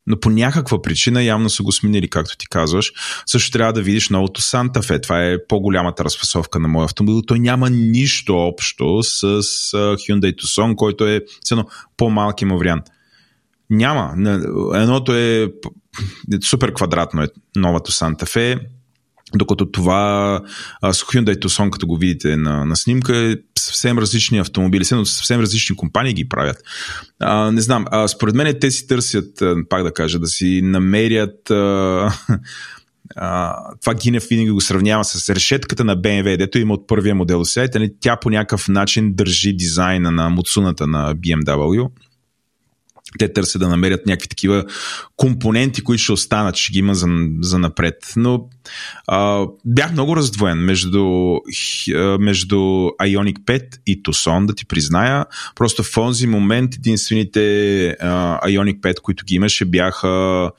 но 0.10 0.20
по 0.20 0.30
някаква 0.30 0.82
причина 0.82 1.24
явно 1.24 1.50
са 1.50 1.64
го 1.64 1.72
сменили, 1.72 2.10
както 2.10 2.38
ти 2.38 2.48
казваш. 2.48 2.92
Също 3.26 3.52
трябва 3.52 3.74
да 3.74 3.82
видиш 3.82 4.10
новото 4.10 4.42
Санта 4.42 4.82
Фе. 4.82 5.02
Това 5.02 5.26
е 5.26 5.38
по-голямата 5.48 6.04
разфасовка 6.04 6.60
на 6.60 6.68
моя 6.68 6.86
автомобил. 6.86 7.22
Той 7.22 7.40
няма 7.40 7.70
нищо 7.70 8.38
общо 8.38 9.04
с 9.04 9.42
Hyundai 9.74 10.36
Tucson, 10.36 10.76
който 10.76 11.08
е 11.08 11.22
цено 11.46 11.66
по-малки 11.98 12.46
му 12.46 12.58
вариант. 12.58 12.84
Няма. 13.70 14.14
Едното 14.76 15.16
е 15.16 15.48
супер 16.44 16.74
квадратно 16.74 17.24
е 17.24 17.28
новото 17.56 17.92
Санта 17.92 18.26
Фе, 18.26 18.60
докато 19.36 19.72
това 19.72 20.42
с 20.84 21.02
Hyundai 21.02 21.36
Tucson, 21.36 21.70
като 21.70 21.88
го 21.88 21.98
видите 21.98 22.38
на, 22.38 22.66
на 22.66 22.76
снимка, 22.76 23.18
е 23.18 23.36
съвсем 23.60 23.98
различни 24.00 24.40
автомобили, 24.40 24.86
съвсем 24.86 25.40
различни 25.40 25.76
компании 25.76 26.14
ги 26.14 26.30
правят. 26.30 26.58
А, 27.20 27.52
не 27.52 27.62
знам, 27.62 27.86
а, 27.92 28.08
според 28.08 28.36
мен 28.36 28.58
те 28.62 28.72
си 28.72 28.88
търсят, 28.88 29.44
пак 29.70 29.84
да 29.84 29.94
кажа, 29.94 30.20
да 30.20 30.28
си 30.28 30.62
намерят 30.64 31.52
а, 31.52 32.12
а, 33.16 33.56
това 33.82 33.94
Гинев 33.94 34.24
винаги 34.30 34.52
го 34.52 34.62
сравнява 34.62 35.04
с 35.06 35.30
решетката 35.30 35.84
на 35.84 35.98
BMW, 35.98 36.38
дето 36.38 36.60
има 36.60 36.74
от 36.74 36.88
първия 36.88 37.16
модел 37.16 37.46
сега, 37.46 37.88
тя 38.00 38.16
по 38.16 38.30
някакъв 38.30 38.68
начин 38.68 39.14
държи 39.14 39.54
дизайна 39.54 40.12
на 40.12 40.30
муцуната 40.30 40.88
на 40.88 41.16
BMW 41.16 41.90
те 43.18 43.34
търсят 43.34 43.62
да 43.62 43.68
намерят 43.68 44.06
някакви 44.06 44.28
такива 44.28 44.66
компоненти, 45.18 45.84
които 45.84 46.04
ще 46.04 46.12
останат, 46.12 46.56
ще 46.56 46.72
ги 46.72 46.80
има 46.80 46.96
за, 46.96 47.08
за 47.42 47.60
напред. 47.60 48.14
Но 48.16 48.48
а, 49.08 49.46
бях 49.66 49.92
много 49.92 50.16
раздвоен 50.16 50.58
между, 50.58 51.36
между 52.20 52.58
Ionic 53.02 53.40
5 53.40 53.78
и 53.88 54.04
Tucson, 54.04 54.46
да 54.46 54.54
ти 54.54 54.66
призная. 54.66 55.26
Просто 55.56 55.84
в 55.84 55.94
този 55.94 56.28
момент 56.28 56.76
единствените 56.76 57.40
а, 57.90 58.48
Ionic 58.48 58.80
5, 58.80 59.00
които 59.02 59.26
ги 59.26 59.36
имаше, 59.36 59.66
бяха 59.66 60.52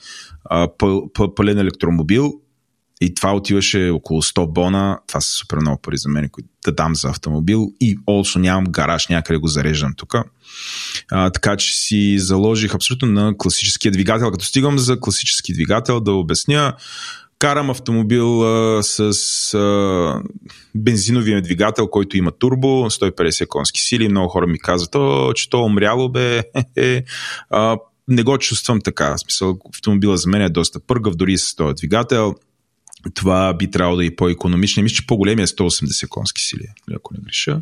пълен 1.36 1.58
електромобил 1.58 2.40
и 3.00 3.14
това 3.14 3.34
отиваше 3.34 3.90
около 3.90 4.22
100 4.22 4.52
бона. 4.52 4.98
Това 5.06 5.20
са 5.20 5.30
супер 5.30 5.58
много 5.58 5.82
пари 5.82 5.96
за 5.96 6.08
мен, 6.08 6.28
които 6.28 6.48
да 6.64 6.72
дам 6.72 6.94
за 6.94 7.08
автомобил. 7.08 7.72
И 7.80 7.98
also 7.98 8.38
нямам 8.38 8.64
гараж, 8.64 9.08
някъде 9.08 9.38
го 9.38 9.48
зареждам 9.48 9.94
тук. 9.96 10.14
така 11.08 11.56
че 11.56 11.76
си 11.76 12.18
заложих 12.18 12.74
абсолютно 12.74 13.08
на 13.08 13.34
класическия 13.38 13.92
двигател. 13.92 14.30
Като 14.30 14.44
стигам 14.44 14.78
за 14.78 15.00
класически 15.00 15.52
двигател, 15.52 16.00
да 16.00 16.12
обясня, 16.12 16.74
карам 17.38 17.70
автомобил 17.70 18.42
а, 18.42 18.82
с 18.82 19.00
а, 19.54 20.22
бензиновия 20.74 21.42
двигател, 21.42 21.88
който 21.88 22.16
има 22.16 22.30
турбо, 22.30 22.68
150 22.68 23.46
конски 23.46 23.80
сили. 23.80 24.08
Много 24.08 24.28
хора 24.28 24.46
ми 24.46 24.58
казват, 24.58 24.94
О, 24.94 25.32
че 25.32 25.50
то 25.50 25.62
умряло 25.62 26.08
бе. 26.08 26.42
а, 27.50 27.76
не 28.08 28.22
го 28.22 28.38
чувствам 28.38 28.80
така. 28.80 29.14
В 29.14 29.20
смисъл, 29.20 29.58
автомобила 29.74 30.16
за 30.16 30.28
мен 30.28 30.42
е 30.42 30.48
доста 30.48 30.80
пъргав, 30.86 31.14
дори 31.14 31.38
с 31.38 31.56
този 31.56 31.74
двигател 31.74 32.34
това 33.14 33.54
би 33.54 33.70
трябвало 33.70 33.96
да 33.96 34.06
е 34.06 34.16
по-економично. 34.16 34.82
Мисля, 34.82 34.96
че 34.96 35.06
по-големия 35.06 35.44
е 35.44 35.46
180 35.46 36.08
конски 36.08 36.42
сили, 36.42 36.66
ако 36.94 37.14
не 37.14 37.20
греша. 37.20 37.60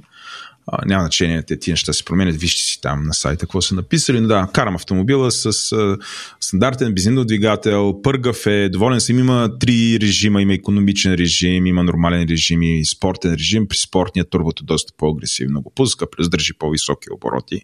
А, 0.72 0.86
няма 0.86 1.02
значение, 1.02 1.42
те 1.42 1.58
тия 1.58 1.72
неща 1.72 1.92
се 1.92 2.04
променят, 2.04 2.36
вижте 2.36 2.62
си 2.62 2.80
там 2.80 3.02
на 3.06 3.14
сайта 3.14 3.40
какво 3.40 3.60
са 3.60 3.74
написали, 3.74 4.20
но 4.20 4.28
да, 4.28 4.48
карам 4.52 4.74
автомобила 4.74 5.30
с 5.30 5.72
а, 5.72 5.96
стандартен 6.40 6.94
бензинов 6.94 7.24
двигател, 7.24 8.02
пъргав 8.02 8.46
е, 8.46 8.68
доволен 8.68 9.00
съм, 9.00 9.18
има 9.18 9.58
три 9.58 9.98
режима, 10.00 10.42
има 10.42 10.54
економичен 10.54 11.14
режим, 11.14 11.66
има 11.66 11.82
нормален 11.82 12.26
режим 12.30 12.62
и 12.62 12.86
спортен 12.86 13.34
режим, 13.34 13.68
при 13.68 13.76
спортния 13.76 14.24
турбото 14.24 14.64
доста 14.64 14.92
по-агресивно 14.96 15.62
го 15.62 15.72
пуска, 15.74 16.10
плюс 16.10 16.28
държи 16.28 16.52
по-високи 16.52 17.08
обороти. 17.12 17.62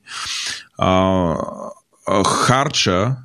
А, 0.78 1.36
харча, 2.26 3.16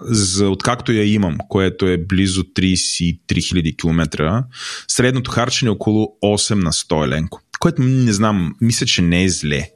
за 0.00 0.48
откакто 0.48 0.92
я 0.92 1.04
имам, 1.04 1.38
което 1.48 1.86
е 1.86 1.96
близо 1.96 2.42
33 2.42 3.18
000 3.28 3.76
км, 3.76 4.44
средното 4.88 5.30
харчене 5.30 5.68
е 5.68 5.70
около 5.70 6.08
8 6.24 6.54
на 6.54 6.72
100 6.72 7.04
еленко. 7.04 7.40
Което 7.60 7.82
не 7.82 8.12
знам, 8.12 8.54
мисля, 8.60 8.86
че 8.86 9.02
не 9.02 9.24
е 9.24 9.28
зле. 9.28 9.70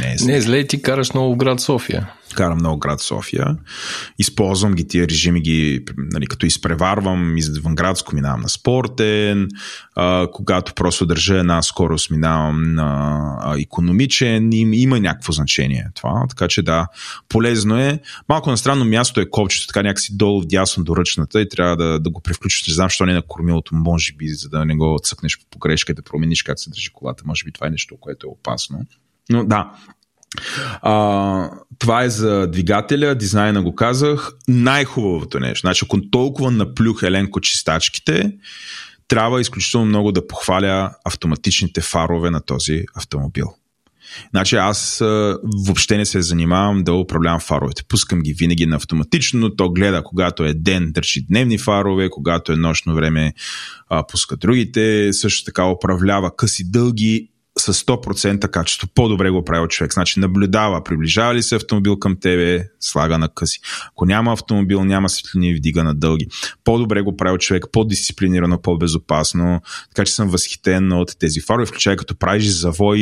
Не 0.00 0.12
е 0.12 0.18
зле. 0.18 0.32
Не 0.32 0.38
е 0.38 0.40
зле, 0.40 0.66
ти 0.66 0.82
караш 0.82 1.12
много 1.12 1.34
в 1.34 1.36
град 1.36 1.60
София 1.60 2.12
карам 2.34 2.58
много 2.58 2.78
град 2.78 3.00
София. 3.00 3.56
Използвам 4.18 4.72
ги 4.72 4.88
тия 4.88 5.08
режими, 5.08 5.40
ги, 5.40 5.84
нали, 5.96 6.26
като 6.26 6.46
изпреварвам, 6.46 7.36
извънградско 7.36 8.14
минавам 8.14 8.40
на 8.40 8.48
спортен, 8.48 9.48
а, 9.96 10.28
когато 10.32 10.74
просто 10.74 11.06
държа 11.06 11.38
една 11.38 11.62
скорост, 11.62 12.10
минавам 12.10 12.74
на 12.74 13.20
а, 13.40 13.60
економичен, 13.60 14.52
им, 14.52 14.72
има 14.72 15.00
някакво 15.00 15.32
значение 15.32 15.88
това, 15.94 16.26
така 16.28 16.48
че 16.48 16.62
да, 16.62 16.86
полезно 17.28 17.78
е. 17.78 18.00
Малко 18.28 18.50
на 18.50 18.56
странно 18.56 18.84
място 18.84 19.20
е 19.20 19.30
копчето, 19.30 19.66
така 19.66 19.82
някакси 19.82 20.16
долу 20.16 20.42
дясно 20.44 20.84
до 20.84 20.96
ръчната 20.96 21.40
и 21.40 21.48
трябва 21.48 21.76
да, 21.76 22.00
да 22.00 22.10
го 22.10 22.20
превключиш. 22.20 22.68
Не 22.68 22.74
знам, 22.74 22.86
защо 22.86 23.06
не 23.06 23.12
е 23.12 23.14
на 23.14 23.22
кормилото, 23.22 23.74
може 23.74 24.12
би, 24.12 24.28
за 24.28 24.48
да 24.48 24.64
не 24.64 24.76
го 24.76 24.98
цъкнеш 25.02 25.38
по 25.38 25.44
погрешка 25.50 25.92
и 25.92 25.94
да 25.94 26.02
промениш 26.02 26.42
как 26.42 26.60
се 26.60 26.70
държи 26.70 26.90
колата. 26.90 27.22
Може 27.26 27.44
би 27.44 27.52
това 27.52 27.66
е 27.66 27.70
нещо, 27.70 27.96
което 28.00 28.26
е 28.26 28.30
опасно. 28.30 28.86
Но 29.30 29.44
да, 29.44 29.72
а, 30.82 31.50
това 31.78 32.04
е 32.04 32.10
за 32.10 32.46
двигателя, 32.46 33.14
дизайна 33.14 33.62
го 33.62 33.74
казах. 33.74 34.30
Най-хубавото 34.48 35.40
нещо. 35.40 35.60
Значи, 35.60 35.84
ако 35.84 36.10
толкова 36.10 36.50
наплюх 36.50 37.02
Еленко 37.02 37.40
чистачките, 37.40 38.32
трябва 39.08 39.40
изключително 39.40 39.86
много 39.86 40.12
да 40.12 40.26
похваля 40.26 40.90
автоматичните 41.04 41.80
фарове 41.80 42.30
на 42.30 42.40
този 42.40 42.84
автомобил. 42.94 43.46
Значи 44.30 44.56
аз 44.56 45.00
а, 45.00 45.38
въобще 45.66 45.96
не 45.96 46.06
се 46.06 46.22
занимавам 46.22 46.84
да 46.84 46.92
управлявам 46.92 47.40
фаровете. 47.40 47.82
Пускам 47.88 48.20
ги 48.20 48.32
винаги 48.32 48.66
на 48.66 48.76
автоматично, 48.76 49.56
то 49.56 49.70
гледа 49.70 50.02
когато 50.04 50.44
е 50.44 50.54
ден, 50.54 50.92
държи 50.92 51.26
дневни 51.26 51.58
фарове, 51.58 52.10
когато 52.10 52.52
е 52.52 52.56
нощно 52.56 52.94
време, 52.94 53.34
а, 53.88 54.06
пуска 54.06 54.36
другите, 54.36 55.12
също 55.12 55.44
така 55.44 55.66
управлява 55.66 56.36
къси 56.36 56.70
дълги 56.70 57.28
с 57.58 57.74
100% 57.74 58.50
качество. 58.50 58.88
По-добре 58.94 59.30
го 59.30 59.44
прави 59.44 59.68
човек. 59.68 59.92
Значи 59.92 60.20
наблюдава, 60.20 60.84
приближава 60.84 61.34
ли 61.34 61.42
се 61.42 61.56
автомобил 61.56 61.98
към 61.98 62.16
тебе, 62.20 62.64
слага 62.80 63.18
на 63.18 63.28
къси. 63.28 63.60
Ако 63.88 64.04
няма 64.04 64.32
автомобил, 64.32 64.84
няма 64.84 65.08
светлини, 65.08 65.54
вдига 65.54 65.84
на 65.84 65.94
дълги. 65.94 66.26
По-добре 66.64 67.02
го 67.02 67.16
прави 67.16 67.38
човек, 67.38 67.64
по-дисциплинирано, 67.72 68.62
по-безопасно. 68.62 69.60
Така 69.94 70.06
че 70.06 70.14
съм 70.14 70.28
възхитен 70.28 70.92
от 70.92 71.18
тези 71.18 71.40
фарове, 71.40 71.66
включая 71.66 71.96
като 71.96 72.16
правиш 72.16 72.44
завой 72.44 73.00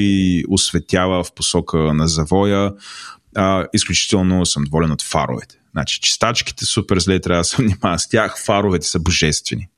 осветява 0.49 1.25
в 1.25 1.33
посока 1.35 1.79
на 1.79 2.09
завоя. 2.09 2.73
А, 3.37 3.67
изключително 3.73 4.47
съм 4.47 4.65
доволен 4.65 4.91
от 4.91 5.03
фаровете. 5.03 5.57
Значи, 5.73 6.01
чистачките 6.01 6.65
супер 6.65 6.99
зле, 6.99 7.21
трябва 7.21 7.41
да 7.41 7.45
се 7.45 7.57
внимава 7.63 7.99
с 7.99 8.09
тях. 8.09 8.45
Фаровете 8.45 8.87
са 8.87 9.01
божествени 9.01 9.69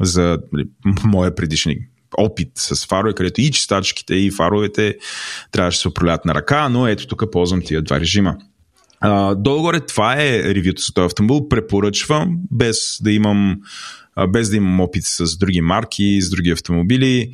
за 0.00 0.38
нали, 0.52 0.64
моя 1.04 1.34
предишник 1.34 1.89
опит 2.18 2.48
с 2.54 2.86
фарове, 2.86 3.14
където 3.14 3.40
и 3.40 3.50
чистачките, 3.50 4.14
и 4.14 4.30
фаровете 4.30 4.96
трябваше 5.52 5.78
да 5.78 5.80
се 5.80 5.88
управляват 5.88 6.24
на 6.24 6.34
ръка, 6.34 6.68
но 6.68 6.86
ето 6.86 7.06
тук 7.06 7.24
ползвам 7.32 7.62
тия 7.62 7.82
два 7.82 8.00
режима. 8.00 8.36
Uh, 9.04 9.34
долу-горе 9.34 9.80
това 9.80 10.14
е 10.22 10.54
ревюто 10.54 10.82
за 10.82 10.92
този 10.94 11.06
автомобил. 11.06 11.48
Препоръчвам, 11.48 12.38
без 12.50 12.98
да 13.02 13.12
имам 13.12 13.56
без 14.28 14.50
да 14.50 14.56
имам 14.56 14.80
опит 14.80 15.02
с 15.04 15.38
други 15.38 15.60
марки, 15.60 16.22
с 16.22 16.30
други 16.30 16.50
автомобили. 16.50 17.32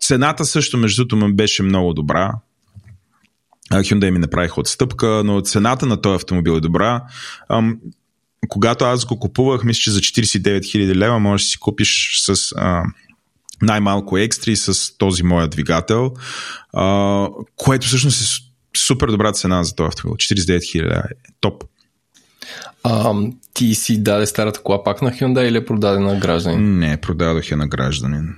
Цената 0.00 0.44
също, 0.44 0.78
между 0.78 1.04
другото, 1.04 1.34
беше 1.34 1.62
много 1.62 1.94
добра. 1.94 2.32
Hyundai 3.72 4.10
ми 4.10 4.18
направиха 4.18 4.60
отстъпка, 4.60 5.22
но 5.24 5.40
цената 5.40 5.86
на 5.86 6.00
този 6.00 6.16
автомобил 6.16 6.52
е 6.52 6.60
добра. 6.60 7.02
Когато 8.48 8.84
аз 8.84 9.04
го 9.04 9.18
купувах, 9.18 9.64
мисля, 9.64 9.80
че 9.80 9.90
за 9.90 10.00
49 10.00 10.60
000 10.60 10.94
лева 10.94 11.18
можеш 11.18 11.46
да 11.46 11.50
си 11.50 11.58
купиш 11.58 12.20
с 12.20 12.54
най-малко 13.62 14.18
екстри 14.18 14.56
с 14.56 14.98
този 14.98 15.22
моя 15.22 15.48
двигател, 15.48 16.12
а, 16.72 17.28
което 17.56 17.86
всъщност 17.86 18.22
е 18.22 18.24
супер 18.78 19.08
добра 19.08 19.32
цена 19.32 19.64
за 19.64 19.74
този 19.74 19.88
автомобил. 19.88 20.16
49 20.16 20.58
000 20.58 21.04
е 21.04 21.14
топ. 21.40 21.64
А, 22.82 23.14
ти 23.54 23.74
си 23.74 24.02
даде 24.02 24.26
старата 24.26 24.62
кола 24.62 24.84
пак 24.84 25.02
на 25.02 25.10
Hyundai 25.10 25.48
или 25.48 25.56
е 25.56 25.64
продадена 25.64 26.14
на 26.14 26.20
гражданин? 26.20 26.78
Не, 26.78 26.96
продадох 26.96 27.50
я 27.50 27.56
на 27.56 27.68
гражданин. 27.68 28.34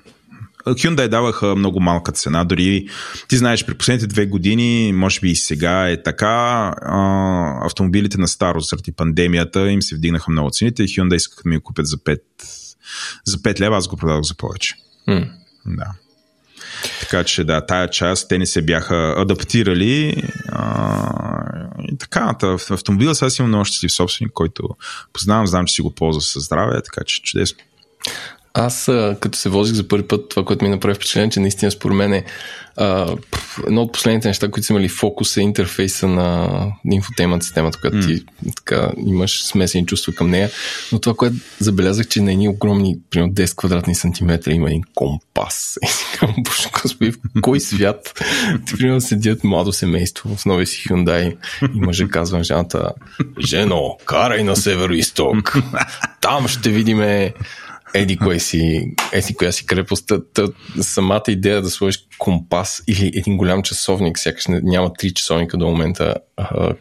Hyundai 0.67 1.09
даваха 1.09 1.57
много 1.57 1.81
малка 1.81 2.13
цена, 2.13 2.45
дори 2.45 2.89
ти 3.29 3.37
знаеш, 3.37 3.67
при 3.67 3.75
последните 3.75 4.07
две 4.07 4.27
години, 4.27 4.93
може 4.93 5.21
би 5.21 5.31
и 5.31 5.37
сега 5.37 5.89
е 5.89 6.03
така, 6.03 6.27
а, 6.83 7.67
автомобилите 7.67 8.19
на 8.19 8.29
старо 8.29 8.61
заради 8.61 8.93
пандемията 8.93 9.71
им 9.71 9.83
се 9.83 9.97
вдигнаха 9.97 10.31
много 10.31 10.51
цените 10.51 10.83
и 10.83 10.89
Hyundai 10.89 11.17
искаха 11.17 11.43
да 11.43 11.49
ми 11.49 11.57
го 11.57 11.63
купят 11.63 11.87
за 11.87 11.97
5, 11.97 12.21
за 13.27 13.39
5 13.39 13.61
лева, 13.61 13.77
аз 13.77 13.89
го 13.89 13.97
продадох 13.97 14.23
за 14.23 14.35
повече. 14.35 14.75
Mm. 15.09 15.31
Да. 15.67 15.95
Така 17.01 17.25
че 17.25 17.45
да, 17.45 17.67
тая 17.67 17.91
част 17.91 18.29
те 18.29 18.39
не 18.39 18.47
се 18.47 18.63
бяха 18.63 19.15
адаптирали. 19.17 20.23
А, 20.49 21.69
и 21.89 21.99
така, 21.99 22.35
в 22.43 22.71
автомобила 22.71 23.15
сега 23.15 23.31
си 23.31 23.43
имам 23.43 23.49
много 23.51 23.65
щастлив 23.65 23.93
собственик, 23.93 24.33
който 24.33 24.69
познавам, 25.13 25.47
знам, 25.47 25.67
че 25.67 25.75
си 25.75 25.83
го 25.83 25.95
ползва 25.95 26.21
със 26.21 26.45
здраве, 26.45 26.83
така 26.83 27.05
че 27.07 27.23
чудесно. 27.23 27.59
Аз, 28.55 28.85
като 29.21 29.39
се 29.39 29.49
возих 29.49 29.75
за 29.75 29.89
първи 29.89 30.09
път, 30.09 30.29
това, 30.29 30.45
което 30.45 30.65
ми 30.65 30.71
направи 30.71 30.95
впечатление, 30.95 31.31
че 31.31 31.41
наистина 31.41 31.71
според 31.71 31.97
мен 31.97 32.13
е 32.13 32.25
а, 32.77 33.17
едно 33.67 33.83
от 33.83 33.93
последните 33.93 34.29
неща, 34.29 34.51
които 34.51 34.67
са 34.67 34.73
имали 34.73 34.89
фокус 34.89 35.37
е 35.37 35.41
интерфейса 35.41 36.09
на 36.09 36.49
инфотеймент 36.91 37.43
системата, 37.43 37.79
която 37.81 37.97
mm. 37.97 38.07
ти 38.07 38.25
така, 38.57 38.91
имаш 39.07 39.45
смесени 39.45 39.87
чувства 39.87 40.13
към 40.13 40.31
нея. 40.31 40.51
Но 40.93 40.99
това, 40.99 41.15
което 41.15 41.37
забелязах, 41.59 42.09
че 42.09 42.21
на 42.21 42.33
едни 42.33 42.49
огромни, 42.49 42.97
примерно 43.11 43.33
10 43.33 43.57
квадратни 43.57 43.95
сантиметра 43.95 44.53
има 44.53 44.69
един 44.69 44.83
компас. 44.95 45.79
И 45.85 45.87
си 45.87 46.05
казвам, 46.19 46.43
господи, 46.83 47.11
в 47.11 47.41
кой 47.41 47.61
свят? 47.61 48.25
Примерно, 48.79 49.01
седят 49.01 49.45
младо 49.45 49.73
семейство 49.73 50.37
в 50.37 50.47
новия 50.47 50.67
си 50.67 50.89
Hyundai 50.89 51.37
и 51.75 51.81
мъже 51.81 52.09
казва 52.09 52.39
на 52.39 52.45
жената, 52.45 52.91
жено, 53.47 53.97
карай 54.05 54.45
на 54.45 54.57
северо-исток. 54.57 55.59
Там 56.21 56.49
ще 56.49 56.71
видиме 56.71 57.35
еди 57.95 58.17
кое 58.17 58.39
си, 58.39 58.95
еди 59.13 59.35
коя 59.35 59.53
си 59.53 59.67
крепост. 59.67 60.13
Самата 60.81 61.23
идея 61.29 61.63
да 61.63 61.71
сложиш 61.71 62.07
компас 62.19 62.83
или 62.87 63.07
един 63.15 63.37
голям 63.37 63.63
часовник, 63.63 64.19
сякаш 64.19 64.45
няма 64.49 64.93
три 64.93 65.15
часовника 65.15 65.57
до 65.57 65.67
момента, 65.67 66.15
а, 66.37 66.75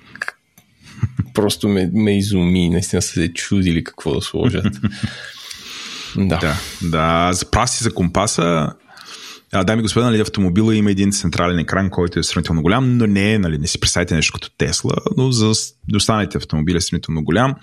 просто 1.34 1.68
ме, 1.68 1.90
ме 1.94 2.18
изуми. 2.18 2.70
Наистина 2.70 3.02
са 3.02 3.14
се 3.14 3.34
чудили 3.34 3.84
какво 3.84 4.14
да 4.14 4.22
сложат. 4.22 4.66
да. 6.18 6.38
да. 6.38 6.56
Да, 6.82 7.34
за 7.34 7.52
праси 7.52 7.84
за 7.84 7.94
компаса. 7.94 8.74
А, 9.52 9.64
дами 9.64 9.80
и 9.80 9.84
господа, 9.84 10.06
нали, 10.06 10.22
автомобила 10.22 10.76
има 10.76 10.92
един 10.92 11.12
централен 11.12 11.60
екран, 11.60 11.90
който 11.90 12.20
е 12.20 12.24
сравнително 12.24 12.62
голям, 12.62 12.98
но 12.98 13.08
не 13.08 13.34
е, 13.34 13.40
нали, 13.40 13.58
не 13.58 13.68
си 13.68 13.80
представите 13.80 14.16
нещо 14.16 14.34
като 14.34 14.50
Тесла, 14.58 14.94
но 15.18 15.32
за 15.32 15.52
останалите 15.96 16.38
автомобили 16.38 16.78
е 16.78 16.82
сравнително 16.82 17.24
голям. 17.24 17.56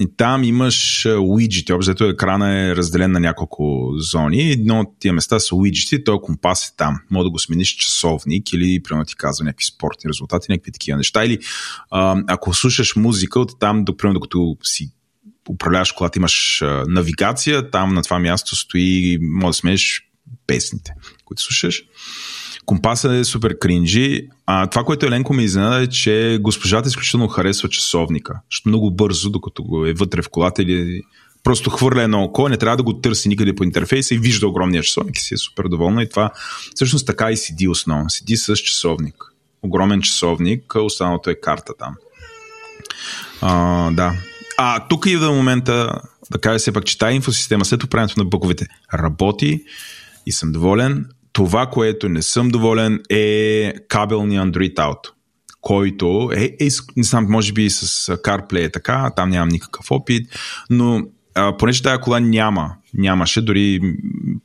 И 0.00 0.16
там 0.16 0.44
имаш 0.44 1.06
уиджити. 1.20 1.72
Обзето 1.72 2.04
екрана 2.04 2.60
е 2.60 2.76
разделен 2.76 3.12
на 3.12 3.20
няколко 3.20 3.92
зони. 3.96 4.50
Едно 4.50 4.80
от 4.80 4.88
тия 4.98 5.12
места 5.12 5.38
са 5.38 5.56
уиджити, 5.56 6.04
този 6.04 6.18
компас 6.22 6.68
е 6.68 6.76
там. 6.76 7.00
Може 7.10 7.24
да 7.24 7.30
го 7.30 7.38
смениш 7.38 7.68
часовник 7.68 8.52
или, 8.52 8.82
примерно, 8.82 9.04
ти 9.04 9.16
казва 9.16 9.44
някакви 9.44 9.64
спортни 9.64 10.08
резултати, 10.08 10.46
някакви 10.50 10.72
такива 10.72 10.96
неща. 10.96 11.24
Или 11.24 11.38
ако 12.28 12.54
слушаш 12.54 12.96
музика, 12.96 13.40
от 13.40 13.60
там, 13.60 13.84
до, 13.84 13.96
примерно, 13.96 14.14
докато 14.14 14.56
си 14.62 14.90
управляваш 15.50 15.92
колата, 15.92 16.18
имаш 16.18 16.62
навигация, 16.88 17.70
там 17.70 17.94
на 17.94 18.02
това 18.02 18.18
място 18.18 18.56
стои, 18.56 19.18
може 19.20 19.46
да 19.46 19.52
смениш 19.52 20.02
песните, 20.46 20.92
които 21.24 21.42
слушаш. 21.42 21.82
Компаса 22.66 23.14
е 23.14 23.24
супер 23.24 23.58
кринджи. 23.58 24.28
А 24.46 24.66
това, 24.66 24.84
което 24.84 25.06
Еленко 25.06 25.34
ми 25.34 25.44
изненада 25.44 25.82
е, 25.82 25.86
че 25.86 26.38
госпожата 26.40 26.88
изключително 26.88 27.28
харесва 27.28 27.68
часовника. 27.68 28.40
Защото 28.50 28.68
много 28.68 28.90
бързо, 28.90 29.30
докато 29.30 29.64
го 29.64 29.86
е 29.86 29.92
вътре 29.92 30.22
в 30.22 30.28
колата 30.28 30.62
или 30.62 31.02
просто 31.44 31.70
хвърля 31.70 32.02
едно 32.02 32.22
око, 32.22 32.48
не 32.48 32.56
трябва 32.56 32.76
да 32.76 32.82
го 32.82 33.00
търси 33.00 33.28
никъде 33.28 33.54
по 33.54 33.64
интерфейса 33.64 34.14
и 34.14 34.18
вижда 34.18 34.48
огромния 34.48 34.82
часовник 34.82 35.16
и 35.16 35.20
си 35.20 35.34
е 35.34 35.36
супер 35.36 35.64
доволна. 35.64 36.02
И 36.02 36.08
това 36.08 36.30
всъщност 36.74 37.06
така 37.06 37.30
и 37.30 37.36
седи 37.36 37.68
основно. 37.68 38.10
Седи 38.10 38.36
с 38.36 38.56
часовник. 38.56 39.14
Огромен 39.62 40.02
часовник, 40.02 40.74
останалото 40.74 41.30
е 41.30 41.34
карта 41.34 41.72
там. 41.78 41.94
А, 43.40 43.90
да. 43.90 44.14
А 44.58 44.88
тук 44.88 45.06
и 45.06 45.16
в 45.16 45.32
момента, 45.32 46.00
да 46.30 46.38
кажа 46.38 46.58
все 46.58 46.72
пак, 46.72 46.84
че 46.84 46.98
тази 46.98 47.16
инфосистема 47.16 47.64
след 47.64 47.84
управянето 47.84 48.18
на 48.18 48.24
бъковете 48.24 48.66
работи 48.94 49.64
и 50.26 50.32
съм 50.32 50.52
доволен. 50.52 51.06
Това, 51.36 51.66
което 51.66 52.08
не 52.08 52.22
съм 52.22 52.48
доволен 52.48 53.00
е 53.10 53.72
кабелния 53.88 54.42
Android 54.42 54.74
Auto, 54.74 55.10
който 55.60 56.30
е, 56.36 56.44
е 56.60 56.68
не 56.96 57.02
знам, 57.02 57.26
може 57.28 57.52
би 57.52 57.70
с 57.70 57.86
CarPlay 58.16 58.64
е 58.64 58.70
така, 58.70 59.10
там 59.16 59.30
нямам 59.30 59.48
никакъв 59.48 59.90
опит, 59.90 60.28
но 60.70 61.02
а, 61.34 61.56
понеже 61.56 61.82
тази 61.82 62.00
кола 62.00 62.20
няма, 62.20 62.74
нямаше, 62.94 63.40
дори 63.40 63.80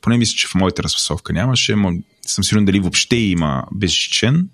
поне 0.00 0.18
мисля, 0.18 0.34
че 0.36 0.46
в 0.46 0.54
моята 0.54 0.82
разфасовка 0.82 1.32
нямаше, 1.32 1.76
съм 2.26 2.44
сигурен 2.44 2.64
дали 2.64 2.80
въобще 2.80 3.16
има 3.16 3.64
безжичен 3.74 4.48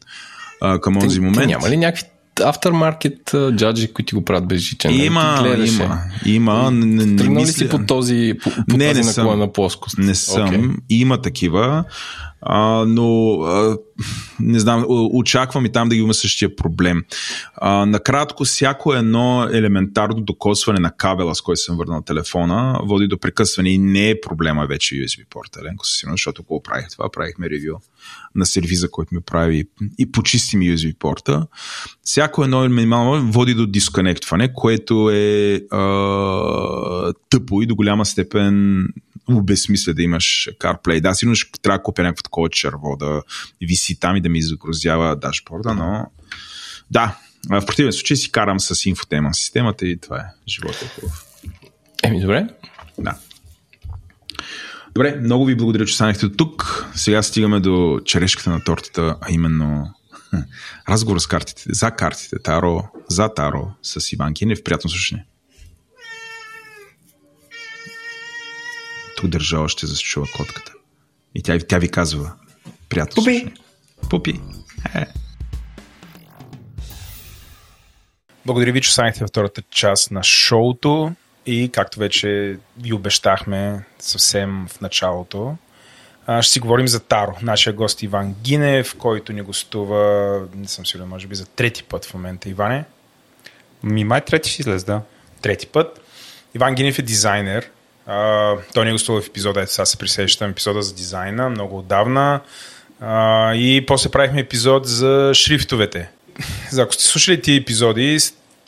а, 0.61 0.80
към 0.80 1.01
този 1.01 1.20
момент. 1.20 1.51
Няма 1.51 1.70
ли 1.70 1.76
някакви 1.76 2.05
автормаркет 2.45 3.34
джаджи, 3.57 3.93
които 3.93 4.16
го 4.16 4.24
правят 4.24 4.49
безжичен. 4.49 4.95
Има, 4.95 5.57
има, 5.66 6.01
има. 6.26 6.70
Не, 6.70 6.86
не, 6.86 7.16
Тръгнал 7.16 7.43
ли 7.43 7.47
си 7.47 7.68
по 7.68 7.78
този, 7.78 8.34
по, 8.43 8.51
по 8.51 8.76
не, 8.76 8.89
тази 8.89 9.01
не 9.01 9.12
съм, 9.12 9.39
на 9.39 9.53
плоскост? 9.53 9.99
Не 9.99 10.14
съм. 10.14 10.49
Okay. 10.49 10.76
Има 10.89 11.22
такива. 11.22 11.84
А, 12.41 12.84
но 12.89 13.41
а, 13.43 13.78
не 14.41 14.61
знам, 14.61 14.84
очаквам 14.89 15.66
и 15.66 15.72
там 15.72 15.89
да 15.89 15.97
има 15.97 16.14
същия 16.14 16.57
проблем. 16.57 17.05
А, 17.55 17.86
накратко, 17.86 18.45
всяко 18.45 18.95
едно 18.95 19.49
елементарно 19.53 20.20
докосване 20.20 20.80
на 20.80 20.91
кабела, 20.91 21.34
с 21.34 21.41
който 21.43 21.61
съм 21.61 21.76
върнал 21.76 22.03
телефона, 22.03 22.80
води 22.82 23.07
до 23.07 23.18
прекъсване 23.18 23.70
и 23.70 23.78
не 23.78 24.11
е 24.11 24.20
проблема 24.20 24.66
вече 24.66 24.95
USB 24.95 25.28
порта, 25.30 25.61
Еленко, 25.61 25.86
сигурно, 25.86 26.14
защото 26.14 26.43
ако 26.43 26.62
правих 26.62 26.89
това, 26.91 27.11
правихме 27.11 27.51
ревю 27.51 27.78
на 28.34 28.47
сервиза, 28.47 28.91
който 28.91 29.14
ми 29.14 29.20
прави 29.20 29.64
и 29.99 30.12
почистим 30.12 30.61
USB 30.61 30.99
порта. 30.99 31.47
Всяко 32.03 32.45
едно 32.45 32.68
минимално 32.68 33.32
води 33.32 33.55
до 33.55 33.66
дисконектване, 33.66 34.53
което 34.55 35.11
е 35.11 35.61
а, 35.70 37.12
тъпо 37.30 37.62
и 37.62 37.66
до 37.66 37.74
голяма 37.74 38.07
степен 38.07 38.86
обезмисля 39.37 39.95
да 39.95 40.03
имаш 40.03 40.49
CarPlay. 40.61 41.01
Да, 41.01 41.14
сигурно 41.14 41.35
ще 41.35 41.61
трябва 41.62 41.79
да 41.79 41.83
купя 41.83 42.03
някакво 42.03 42.22
такова 42.22 42.49
черво, 42.49 42.97
да 42.97 43.22
виси 43.61 44.01
там 44.01 44.16
и 44.16 44.20
да 44.20 44.29
ми 44.29 44.43
загрузява 44.43 45.16
дашборда, 45.16 45.74
но 45.74 46.07
да, 46.91 47.18
в 47.51 47.66
противен 47.66 47.93
случай 47.93 48.16
си 48.16 48.33
карам 48.33 48.61
с 48.61 48.87
инфотема 48.87 49.35
системата 49.35 49.87
и 49.87 50.01
това 50.01 50.18
е 50.18 50.24
живота 50.49 50.79
е 50.85 50.89
хубав. 50.89 51.24
Еми, 52.03 52.20
добре. 52.20 52.47
Да. 52.99 53.18
Добре, 54.95 55.16
много 55.16 55.45
ви 55.45 55.55
благодаря, 55.55 55.87
че 55.87 55.95
станахте 55.95 56.26
от 56.26 56.37
тук. 56.37 56.87
Сега 56.95 57.22
стигаме 57.22 57.61
до 57.61 58.01
черешката 58.05 58.51
на 58.51 58.64
тортата, 58.64 59.16
а 59.20 59.33
именно 59.33 59.95
разговор 60.89 61.18
с 61.18 61.26
картите, 61.26 61.62
за 61.68 61.91
картите, 61.91 62.37
Таро, 62.43 62.85
за 63.09 63.35
Таро 63.35 63.70
с 63.83 64.12
Иван 64.12 64.35
Кинев. 64.35 64.64
Приятно 64.64 64.91
слушане. 64.91 65.26
Тук 69.19 69.31
държа 69.31 69.59
още 69.59 69.87
за 69.87 69.97
чува 69.97 70.27
котката. 70.37 70.73
И 71.35 71.43
тя, 71.43 71.59
тя 71.59 71.79
ви 71.79 71.89
казва 71.89 72.33
приятно 72.89 73.14
Пупи. 73.14 73.41
слушане. 73.41 73.55
Пупи. 74.11 74.41
Е. 74.95 75.07
Благодаря 78.47 78.73
ви, 78.73 78.81
че 78.81 78.89
останахте 78.89 79.21
във 79.21 79.29
втората 79.29 79.62
част 79.71 80.11
на 80.11 80.23
шоуто 80.23 81.12
и 81.47 81.71
както 81.73 81.99
вече 81.99 82.59
ви 82.83 82.93
обещахме 82.93 83.85
съвсем 83.99 84.66
в 84.71 84.81
началото, 84.81 85.57
ще 86.41 86.53
си 86.53 86.61
говорим 86.61 86.89
за 86.89 87.01
Таро. 87.01 87.33
Нашия 87.43 87.73
гост 87.73 88.03
Иван 88.03 88.35
Гинев, 88.43 88.97
който 88.99 89.33
ни 89.33 89.43
гостува, 89.43 90.43
не 90.55 90.69
съм 90.69 90.87
сигурен, 90.87 91.09
може 91.09 91.27
би 91.27 91.35
за 91.35 91.47
трети 91.47 91.83
път 91.83 92.05
в 92.05 92.14
момента. 92.14 92.49
Иване, 92.49 92.85
Ми 93.83 94.05
май 94.05 94.21
трети 94.25 94.51
ще 94.51 94.62
излез, 94.62 94.85
да. 94.85 95.03
трети 95.43 95.66
път. 95.66 96.01
Иван 96.55 96.75
Гинев 96.75 96.99
е 96.99 97.03
дизайнер. 97.03 97.71
А, 98.09 98.54
той 98.74 98.84
не 98.84 98.92
гостува 98.92 99.20
в 99.20 99.26
епизода, 99.26 99.61
ето 99.61 99.72
сега 99.72 99.86
се 99.86 99.96
присещам, 99.96 100.50
епизода 100.50 100.82
за 100.82 100.94
дизайна, 100.94 101.50
много 101.50 101.78
отдавна. 101.78 102.40
А, 103.00 103.54
и 103.54 103.86
после 103.86 104.11
правихме 104.11 104.40
епизод 104.40 104.86
за 104.86 105.30
шрифтовете. 105.34 106.11
За 106.70 106.82
ако 106.82 106.94
сте 106.94 107.02
слушали 107.04 107.42
тия 107.42 107.56
епизоди, 107.56 108.18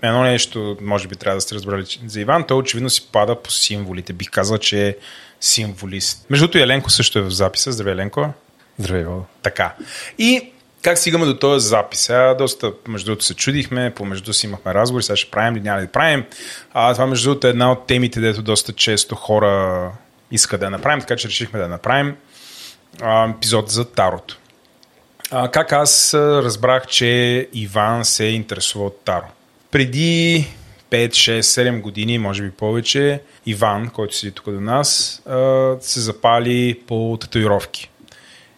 едно 0.03 0.23
нещо, 0.23 0.77
може 0.81 1.09
би 1.09 1.17
трябва 1.17 1.37
да 1.37 1.41
сте 1.41 1.55
разбрали 1.55 1.85
за 2.07 2.21
Иван, 2.21 2.45
той 2.45 2.57
очевидно 2.57 2.91
си 2.91 3.09
пада 3.13 3.43
по 3.43 3.51
символите. 3.51 4.13
Бих 4.13 4.31
казал, 4.31 4.59
че 4.59 4.89
е 4.89 4.97
символист. 5.41 6.27
Между 6.31 6.45
другото, 6.45 6.59
Еленко 6.59 6.91
също 6.91 7.19
е 7.19 7.23
в 7.23 7.31
записа. 7.31 7.73
Здравей, 7.73 7.93
Еленко. 7.93 8.29
Здравей, 8.79 9.05
Владо. 9.05 9.25
Така. 9.43 9.75
И 10.19 10.53
как 10.83 10.99
стигаме 10.99 11.27
до 11.27 11.39
този 11.39 11.69
запис? 11.69 12.01
Сега 12.01 12.35
доста, 12.35 12.73
между 12.89 13.07
другото, 13.07 13.25
се 13.25 13.35
чудихме, 13.35 13.93
помежду 13.97 14.33
си 14.33 14.47
имахме 14.47 14.75
разговори, 14.75 15.03
сега 15.03 15.17
ще 15.17 15.31
правим 15.31 15.57
ли, 15.57 15.61
няма 15.61 15.81
ли 15.81 15.87
да 15.87 15.93
правим. 15.93 16.25
А, 16.73 16.93
това, 16.93 17.07
между 17.07 17.31
другото, 17.31 17.47
е 17.47 17.51
една 17.51 17.73
от 17.73 17.87
темите, 17.87 18.21
дето 18.21 18.43
доста 18.43 18.73
често 18.73 19.15
хора 19.15 19.93
искат 20.31 20.61
да 20.61 20.71
направим, 20.71 21.01
така 21.01 21.17
че 21.17 21.29
решихме 21.29 21.59
да 21.59 21.69
направим. 21.69 22.17
А, 23.03 23.31
епизод 23.31 23.71
за 23.71 23.85
Тарото. 23.85 24.39
А, 25.31 25.49
как 25.49 25.73
аз 25.73 26.15
разбрах, 26.15 26.87
че 26.87 27.49
Иван 27.53 28.05
се 28.05 28.25
интересува 28.25 28.87
от 28.87 29.05
Таро? 29.05 29.27
Преди 29.71 30.47
5, 30.91 31.09
6, 31.09 31.41
7 31.41 31.81
години, 31.81 32.19
може 32.19 32.43
би 32.43 32.51
повече, 32.51 33.21
Иван, 33.47 33.91
който 33.91 34.17
седи 34.17 34.33
тук 34.33 34.51
до 34.51 34.61
нас, 34.61 35.23
се 35.81 36.01
запали 36.01 36.81
по 36.87 37.19
татуировки. 37.21 37.90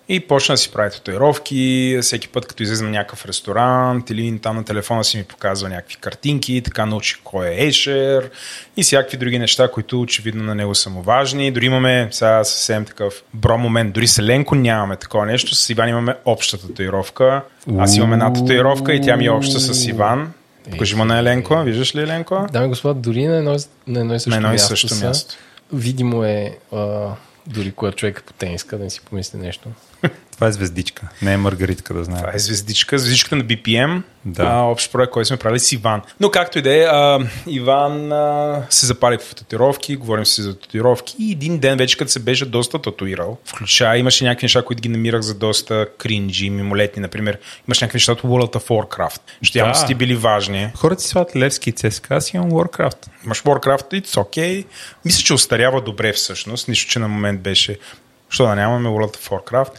И 0.09 0.21
почна 0.21 0.53
да 0.53 0.57
си 0.57 0.73
прави 0.73 0.91
татуировки, 0.91 1.99
всеки 2.03 2.29
път 2.29 2.47
като 2.47 2.63
излезе 2.63 2.85
на 2.85 2.91
някакъв 2.91 3.27
ресторант 3.27 4.11
или 4.11 4.39
там 4.39 4.57
на 4.57 4.65
телефона 4.65 5.05
си 5.05 5.17
ми 5.17 5.25
показва 5.25 5.69
някакви 5.69 5.97
картинки, 5.97 6.63
така 6.65 6.87
научи 6.87 7.17
кой 7.25 7.49
е 7.49 7.67
Ешер 7.67 8.31
и 8.77 8.83
всякакви 8.83 9.17
други 9.17 9.39
неща, 9.39 9.71
които 9.71 10.01
очевидно 10.01 10.45
на 10.45 10.55
него 10.55 10.75
са 10.75 10.91
му 10.91 11.03
важни. 11.03 11.51
Дори 11.51 11.67
имаме 11.67 12.09
сега 12.11 12.45
съвсем 12.45 12.85
такъв 12.85 13.23
бро 13.35 13.59
момент, 13.59 13.93
дори 13.93 14.07
с 14.07 14.19
Еленко 14.19 14.55
нямаме 14.55 14.97
такова 14.97 15.27
нещо, 15.27 15.55
с 15.55 15.71
Иван 15.71 15.89
имаме 15.89 16.15
обща 16.25 16.59
татуировка. 16.59 17.43
Аз 17.79 17.97
имам 17.97 18.13
една 18.13 18.33
татуировка 18.33 18.95
и 18.95 19.01
тя 19.01 19.17
ми 19.17 19.27
е 19.27 19.31
обща 19.31 19.61
с 19.61 19.87
Иван. 19.87 20.33
Покажи 20.71 20.97
му 20.97 21.05
на 21.05 21.19
Еленко, 21.19 21.63
виждаш 21.63 21.95
ли 21.95 22.01
Еленко? 22.01 22.47
И 22.65 22.69
господа, 22.69 23.01
дори 23.01 23.27
на 23.27 23.37
едно, 23.37 23.57
на 23.87 24.01
едно 24.01 24.15
и 24.15 24.21
също, 24.21 24.31
На 24.31 24.37
едно 24.37 24.49
и 24.49 24.53
място, 24.53 24.69
също 24.69 24.89
са. 24.89 25.07
място. 25.07 25.35
Видимо 25.73 26.25
е 26.25 26.57
а, 26.73 27.09
дори 27.47 27.73
когато 27.73 27.97
човек 27.97 28.19
е 28.19 28.23
по 28.23 28.33
тениска, 28.33 28.79
да 28.79 28.85
не 28.85 28.91
си 28.91 29.01
помисли 29.01 29.39
нещо. 29.39 29.69
Това 30.35 30.49
е 30.49 30.53
звездичка, 30.53 31.09
не 31.23 31.33
е 31.33 31.37
маргаритка, 31.37 31.95
да 31.95 32.05
знае. 32.05 32.21
Това 32.21 32.33
е 32.35 32.39
звездичка, 32.39 32.99
звездичката 32.99 33.37
на 33.37 33.45
BPM. 33.45 34.03
Да. 34.25 34.43
А, 34.43 34.61
общ 34.61 34.93
проект, 34.93 35.13
който 35.13 35.27
сме 35.27 35.37
правили 35.37 35.61
с 35.61 35.73
Иван. 35.73 36.03
Но 36.21 36.31
както 36.31 36.59
и 36.59 36.63
да 36.63 36.71
е, 36.75 37.19
Иван 37.47 38.13
а, 38.13 38.63
се 38.71 38.87
запали 38.87 39.19
в 39.19 39.35
татуировки, 39.35 39.97
говорим 39.97 40.27
си 40.27 40.43
за 40.43 40.59
татуировки 40.59 41.17
и 41.19 41.33
един 41.33 41.59
ден 41.59 41.79
вече, 41.79 41.97
като 41.97 42.11
се 42.11 42.21
беше 42.21 42.47
доста 42.47 42.83
татуирал, 42.83 43.39
включая, 43.45 43.99
имаше 43.99 44.25
някакви 44.25 44.45
неща, 44.45 44.63
които 44.63 44.83
ги 44.83 44.89
намирах 44.89 45.21
за 45.21 45.35
доста 45.35 45.87
кринджи, 45.99 46.51
мимолетни, 46.51 47.03
например. 47.03 47.39
Имаше 47.69 47.85
някакви 47.85 47.97
неща 47.97 48.13
от 48.13 48.23
World 48.23 48.53
of 48.57 48.69
Warcraft. 48.69 49.21
Явно 49.55 49.73
Да. 49.73 49.79
са 49.79 49.87
ти 49.87 49.95
били 49.95 50.15
важни. 50.15 50.71
Хората 50.77 51.03
си 51.03 51.09
слагат 51.09 51.37
Левски 51.37 51.71
и 51.71 51.73
ЦСКА, 51.73 52.15
аз 52.15 52.35
имам 52.35 52.51
Warcraft. 52.51 53.07
Имаш 53.25 53.43
Warcraft, 53.43 54.03
it's 54.03 54.15
okay. 54.17 54.65
Мисля, 55.05 55.23
че 55.23 55.35
остарява 55.35 55.81
добре 55.81 56.13
всъщност, 56.13 56.69
нищо, 56.69 56.91
че 56.91 56.99
на 56.99 57.09
момент 57.09 57.41
беше, 57.41 57.79
що 58.33 58.47
да 58.47 58.55
нямаме 58.55 58.89
World 58.89 59.17
of 59.17 59.29
Warcraft. 59.29 59.73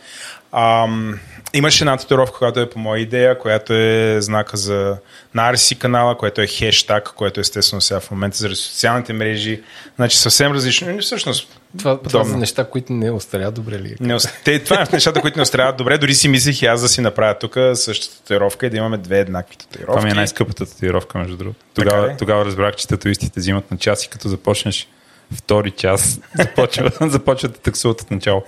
Ам, 0.52 1.20
имаше 1.54 1.84
една 1.84 1.98
татуировка, 1.98 2.38
която 2.38 2.60
е 2.60 2.70
по 2.70 2.80
моя 2.80 3.02
идея, 3.02 3.40
която 3.40 3.74
е 3.74 4.18
знака 4.20 4.58
за 4.58 4.98
на 5.34 5.54
RC 5.54 5.78
канала, 5.78 6.18
което 6.18 6.42
е 6.42 6.48
хештаг, 6.48 7.14
което 7.16 7.40
естествено 7.40 7.82
сега 7.82 8.00
в 8.00 8.12
момента 8.12 8.38
заради 8.38 8.56
социалните 8.56 9.14
мрежи. 9.14 9.62
Значи 9.96 10.18
съвсем 10.18 10.52
различно. 10.52 10.88
Не, 10.88 11.02
Всъщност, 11.02 11.60
Това, 11.78 12.00
това 12.00 12.26
са 12.26 12.38
неща, 12.38 12.66
които 12.66 12.94
не 12.94 13.12
остарят 13.12 13.54
добре 13.54 13.80
ли? 13.80 13.96
Не, 14.00 14.18
те, 14.44 14.64
това 14.64 14.82
е 14.82 14.86
нещата, 14.94 15.22
които 15.22 15.38
не 15.38 15.44
остаряват 15.44 15.78
добре. 15.78 15.98
Дори 15.98 16.14
си 16.14 16.28
мислих 16.28 16.62
и 16.62 16.66
аз 16.66 16.82
да 16.82 16.90
си 16.90 17.02
направя 17.02 17.40
тук 17.40 17.58
същата 17.74 18.18
татуировка 18.18 18.66
и 18.66 18.70
да 18.70 18.78
имаме 18.78 18.98
две 18.98 19.20
еднакви 19.20 19.56
татуировки. 19.56 19.98
Това 19.98 20.06
ми 20.06 20.12
е 20.12 20.14
най-скъпата 20.14 20.66
татуировка, 20.66 21.18
между 21.18 21.38
другото. 21.38 21.66
Тогава, 21.74 22.18
тогава 22.18 22.46
разбрах, 22.46 22.76
че 22.76 22.88
татуистите 22.88 23.40
взимат 23.40 23.72
на 23.72 23.78
час 23.78 24.06
и 24.06 24.10
като 24.10 24.30
започнеш 24.30 24.88
втори 25.36 25.72
час, 25.72 26.20
започва, 26.38 26.92
започват 27.10 27.52
да 27.52 27.58
таксуват 27.58 28.02
от 28.02 28.12
начало. 28.12 28.44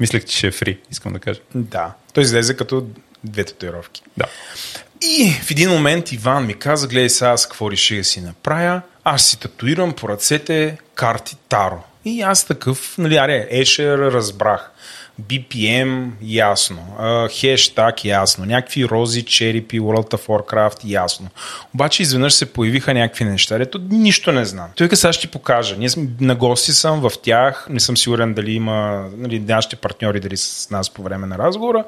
Мислех, 0.00 0.24
че 0.24 0.36
ще 0.36 0.46
е 0.46 0.50
фри, 0.50 0.78
искам 0.90 1.12
да 1.12 1.18
кажа. 1.18 1.40
Да. 1.54 1.92
Той 2.12 2.22
излезе 2.22 2.56
като 2.56 2.86
две 3.24 3.44
татуировки. 3.44 4.02
Да. 4.16 4.26
И 5.02 5.32
в 5.42 5.50
един 5.50 5.70
момент 5.70 6.12
Иван 6.12 6.46
ми 6.46 6.54
каза, 6.54 6.88
гледай 6.88 7.10
сега 7.10 7.30
аз 7.30 7.46
какво 7.46 7.70
реших 7.70 7.98
да 7.98 8.04
си 8.04 8.20
направя. 8.20 8.80
Аз 9.04 9.22
си 9.22 9.40
татуирам 9.40 9.92
по 9.92 10.08
ръцете 10.08 10.78
карти 10.94 11.36
Таро. 11.48 11.82
И 12.04 12.22
аз 12.22 12.44
такъв, 12.44 12.98
нали, 12.98 13.16
аре, 13.16 13.46
Ешер 13.50 13.98
разбрах. 13.98 14.70
BPM 15.22 16.10
ясно, 16.22 16.96
хештаг 17.30 18.04
ясно, 18.04 18.44
някакви 18.44 18.88
рози, 18.88 19.22
черепи, 19.22 19.80
World 19.80 20.14
of 20.14 20.26
Warcraft 20.26 20.78
ясно. 20.84 21.28
Обаче 21.74 22.02
изведнъж 22.02 22.34
се 22.34 22.52
появиха 22.52 22.94
някакви 22.94 23.24
неща, 23.24 23.56
ето 23.60 23.80
нищо 23.90 24.32
не 24.32 24.44
знам. 24.44 24.66
Той 24.76 24.88
сега 24.92 25.12
ще 25.12 25.20
ти 25.20 25.28
покажа. 25.28 25.76
Ние 25.78 25.88
сме, 25.88 26.08
на 26.20 26.34
гости 26.34 26.72
съм 26.72 27.00
в 27.00 27.12
тях, 27.22 27.66
не 27.70 27.80
съм 27.80 27.96
сигурен 27.96 28.34
дали 28.34 28.52
има 28.52 29.06
нали, 29.16 29.40
нашите 29.40 29.76
партньори 29.76 30.20
дали 30.20 30.36
с 30.36 30.70
нас 30.70 30.90
по 30.90 31.02
време 31.02 31.26
на 31.26 31.38
разговора, 31.38 31.84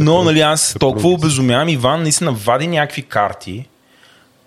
но 0.00 0.24
нали, 0.24 0.40
аз 0.40 0.76
толкова 0.80 1.08
обезумявам. 1.08 1.68
Иван 1.68 2.02
наистина 2.02 2.32
вади 2.32 2.66
някакви 2.66 3.02
карти 3.02 3.68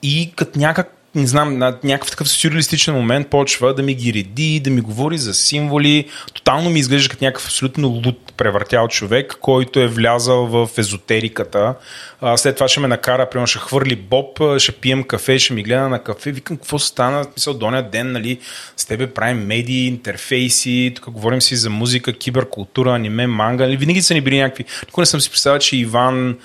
и 0.03 0.33
като 0.35 0.59
някак 0.59 0.98
не 1.15 1.27
знам, 1.27 1.57
на 1.57 1.77
някакъв 1.83 2.11
такъв 2.11 2.29
сюрреалистичен 2.29 2.93
момент 2.93 3.27
почва 3.27 3.73
да 3.73 3.83
ми 3.83 3.93
ги 3.93 4.13
реди, 4.13 4.59
да 4.59 4.69
ми 4.69 4.81
говори 4.81 5.17
за 5.17 5.33
символи. 5.33 6.05
Тотално 6.33 6.69
ми 6.69 6.79
изглежда 6.79 7.09
като 7.09 7.23
някакъв 7.23 7.45
абсолютно 7.45 7.87
луд 7.87 8.33
превъртял 8.37 8.87
човек, 8.87 9.37
който 9.41 9.79
е 9.79 9.87
влязал 9.87 10.45
в 10.45 10.69
езотериката. 10.77 11.75
А, 12.21 12.37
след 12.37 12.55
това 12.55 12.67
ще 12.67 12.79
ме 12.79 12.87
накара, 12.87 13.29
примерно 13.29 13.47
ще 13.47 13.59
хвърли 13.59 13.95
боб, 13.95 14.41
ще 14.57 14.71
пием 14.71 15.03
кафе, 15.03 15.39
ще 15.39 15.53
ми 15.53 15.63
гледа 15.63 15.89
на 15.89 16.03
кафе. 16.03 16.31
Викам, 16.31 16.57
какво 16.57 16.79
стана? 16.79 17.25
Мисъл, 17.35 17.53
доня 17.53 17.89
ден, 17.89 18.11
нали, 18.11 18.39
с 18.77 18.85
тебе 18.85 19.13
правим 19.13 19.45
медии, 19.45 19.87
интерфейси, 19.87 20.91
тук 20.95 21.09
говорим 21.09 21.41
си 21.41 21.55
за 21.55 21.69
музика, 21.69 22.13
киберкултура, 22.13 22.95
аниме, 22.95 23.27
манга. 23.27 23.63
Нали, 23.63 23.77
Винаги 23.77 24.01
са 24.01 24.13
ни 24.13 24.21
били 24.21 24.37
някакви. 24.37 24.65
Никога 24.85 25.01
не 25.01 25.05
съм 25.05 25.21
си 25.21 25.29
представил, 25.29 25.59
че 25.59 25.77
Иван 25.77 26.37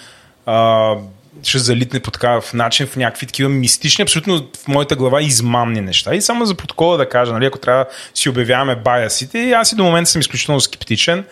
а, 0.46 0.94
ще 1.42 1.58
залитне 1.58 2.00
по 2.00 2.10
такав 2.10 2.54
начин 2.54 2.86
в 2.86 2.96
някакви 2.96 3.26
такива 3.26 3.48
мистични, 3.48 4.02
абсолютно 4.02 4.46
в 4.64 4.68
моята 4.68 4.96
глава 4.96 5.22
измамни 5.22 5.80
неща. 5.80 6.14
И 6.14 6.20
само 6.20 6.46
за 6.46 6.54
протокола 6.54 6.96
да 6.96 7.08
кажа, 7.08 7.32
нали, 7.32 7.46
ако 7.46 7.58
трябва 7.58 7.84
да 7.84 7.90
си 8.14 8.28
обявяваме 8.28 8.76
баясите, 8.76 9.50
аз 9.50 9.72
и 9.72 9.76
до 9.76 9.84
момента 9.84 10.10
съм 10.10 10.20
изключително 10.20 10.60
скептичен. 10.60 11.24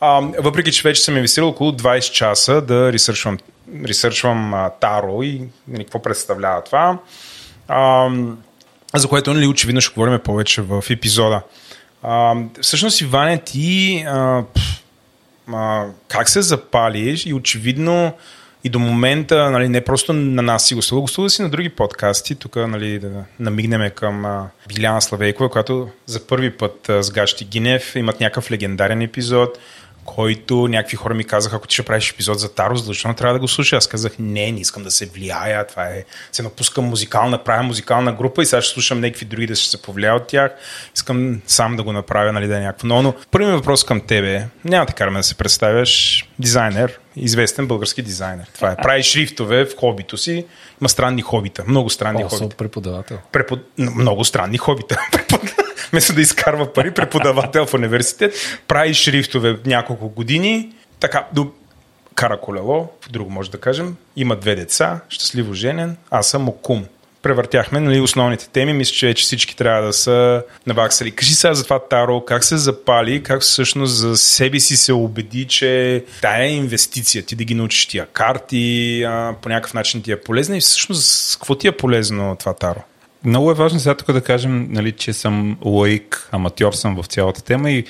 А, 0.00 0.20
въпреки, 0.38 0.72
че 0.72 0.82
вече 0.82 1.02
съм 1.02 1.16
инвестирал 1.16 1.48
около 1.48 1.72
20 1.72 2.12
часа 2.12 2.60
да 2.60 2.92
ресърчвам, 2.92 3.38
ресърчвам 3.84 4.54
а, 4.54 4.70
Таро 4.70 5.22
и 5.22 5.42
нали, 5.68 5.84
какво 5.84 6.02
представлява 6.02 6.64
това. 6.64 6.98
А, 7.68 8.08
за 8.94 9.08
което 9.08 9.34
нали, 9.34 9.46
очевидно 9.46 9.80
ще 9.80 9.94
говорим 9.94 10.18
повече 10.18 10.62
в 10.62 10.84
епизода. 10.90 11.42
А, 12.02 12.34
всъщност, 12.60 13.00
Иване, 13.00 13.38
ти 13.38 14.04
а, 14.08 14.42
пф, 14.54 14.82
а, 15.52 15.84
как 16.08 16.28
се 16.28 16.42
запалиш 16.42 17.26
и 17.26 17.34
очевидно 17.34 18.12
и 18.64 18.68
до 18.68 18.78
момента, 18.78 19.50
нали, 19.50 19.68
не 19.68 19.80
просто 19.80 20.12
на 20.12 20.42
нас 20.42 20.66
си 20.66 20.74
гостува, 20.74 21.00
гостува 21.00 21.30
си 21.30 21.42
на 21.42 21.48
други 21.48 21.68
подкасти, 21.68 22.34
тук 22.34 22.56
нали, 22.56 22.98
да 22.98 23.24
намигнем 23.40 23.90
към 23.90 24.46
Биляна 24.68 25.02
Славейкова, 25.02 25.48
която 25.50 25.88
за 26.06 26.26
първи 26.26 26.50
път 26.50 26.90
с 27.00 27.10
Гащи 27.10 27.44
Гинев 27.44 27.96
имат 27.96 28.20
някакъв 28.20 28.50
легендарен 28.50 29.02
епизод, 29.02 29.58
който 30.14 30.68
някакви 30.68 30.96
хора 30.96 31.14
ми 31.14 31.24
казаха, 31.24 31.56
ако 31.56 31.66
ти 31.66 31.74
ще 31.74 31.82
правиш 31.82 32.10
епизод 32.10 32.38
за 32.38 32.54
Таро, 32.54 32.76
задължително 32.76 33.16
трябва 33.16 33.34
да 33.34 33.40
го 33.40 33.48
слуша. 33.48 33.76
Аз 33.76 33.86
казах, 33.86 34.12
не, 34.18 34.52
не 34.52 34.60
искам 34.60 34.82
да 34.82 34.90
се 34.90 35.06
влияя, 35.06 35.66
това 35.66 35.84
е, 35.84 36.04
се 36.32 36.42
напускам 36.42 36.84
музикална, 36.84 37.44
правя 37.44 37.62
музикална 37.62 38.12
група 38.12 38.42
и 38.42 38.46
сега 38.46 38.62
ще 38.62 38.74
слушам 38.74 39.00
някакви 39.00 39.26
други 39.26 39.46
да 39.46 39.54
ще 39.54 39.70
се 39.70 39.82
повлия 39.82 40.14
от 40.14 40.26
тях. 40.26 40.52
Искам 40.96 41.40
сам 41.46 41.76
да 41.76 41.82
го 41.82 41.92
направя, 41.92 42.32
нали, 42.32 42.46
да 42.46 42.56
е 42.56 42.60
някакво. 42.60 42.86
Но, 42.86 43.02
но 43.02 43.14
първият 43.30 43.54
въпрос 43.54 43.84
към 43.84 44.00
тебе, 44.00 44.46
няма 44.64 44.86
да 44.86 44.92
караме 44.92 45.18
да 45.18 45.22
се 45.22 45.34
представяш, 45.34 46.24
дизайнер, 46.38 46.98
известен 47.16 47.66
български 47.66 48.02
дизайнер. 48.02 48.50
Това 48.54 48.70
е. 48.70 48.76
Прави 48.76 49.02
шрифтове 49.02 49.64
в 49.64 49.76
хобито 49.76 50.16
си. 50.16 50.46
Има 50.80 50.88
странни 50.88 51.22
хобита. 51.22 51.64
Много 51.66 51.90
странни 51.90 52.24
О, 52.24 52.28
хобита. 52.28 52.56
преподавател. 52.56 53.18
Препод... 53.32 53.60
Много 53.78 54.24
странни 54.24 54.58
хобита. 54.58 55.00
Вместо 55.90 56.14
да 56.14 56.20
изкарва 56.20 56.72
пари, 56.72 56.90
преподавател 56.94 57.66
в 57.66 57.74
университет, 57.74 58.34
прави 58.68 58.94
шрифтове 58.94 59.58
няколко 59.66 60.08
години. 60.08 60.72
Така, 61.00 61.26
до... 61.32 61.50
кара 62.14 62.40
колело, 62.40 62.88
друго 63.10 63.30
може 63.30 63.50
да 63.50 63.58
кажем. 63.58 63.96
Има 64.16 64.36
две 64.36 64.54
деца, 64.54 65.00
щастливо 65.08 65.54
женен. 65.54 65.96
Аз 66.10 66.28
съм 66.28 66.48
окум. 66.48 66.84
Превъртяхме 67.22 67.80
нали, 67.80 68.00
основните 68.00 68.48
теми. 68.48 68.72
Мисля, 68.72 68.94
че 68.94 69.06
вече 69.06 69.22
всички 69.22 69.56
трябва 69.56 69.86
да 69.86 69.92
са 69.92 70.42
наваксали. 70.66 71.10
Кажи 71.10 71.34
сега 71.34 71.54
за 71.54 71.64
това 71.64 71.78
Таро, 71.78 72.24
как 72.24 72.44
се 72.44 72.56
запали, 72.56 73.22
как 73.22 73.42
всъщност 73.42 73.96
за 73.96 74.16
себе 74.16 74.60
си 74.60 74.76
се 74.76 74.92
убеди, 74.92 75.44
че 75.44 76.04
тая 76.22 76.44
е 76.44 76.52
инвестиция, 76.52 77.22
ти 77.22 77.36
да 77.36 77.44
ги 77.44 77.54
научиш 77.54 77.86
тия 77.86 78.06
карти, 78.06 79.02
а, 79.02 79.34
по 79.42 79.48
някакъв 79.48 79.74
начин 79.74 80.02
ти 80.02 80.12
е 80.12 80.20
полезна 80.20 80.56
и 80.56 80.60
всъщност 80.60 81.04
с 81.04 81.36
какво 81.36 81.54
ти 81.54 81.68
е 81.68 81.72
полезно 81.72 82.36
това 82.38 82.54
Таро? 82.54 82.80
Много 83.24 83.50
е 83.50 83.54
важно 83.54 83.80
сега 83.80 83.94
тук 83.94 84.12
да 84.12 84.20
кажем, 84.20 84.66
нали, 84.70 84.92
че 84.92 85.12
съм 85.12 85.58
лаик, 85.64 86.28
аматьор 86.32 86.72
съм 86.72 87.02
в 87.02 87.06
цялата 87.06 87.44
тема 87.44 87.70
и 87.70 87.84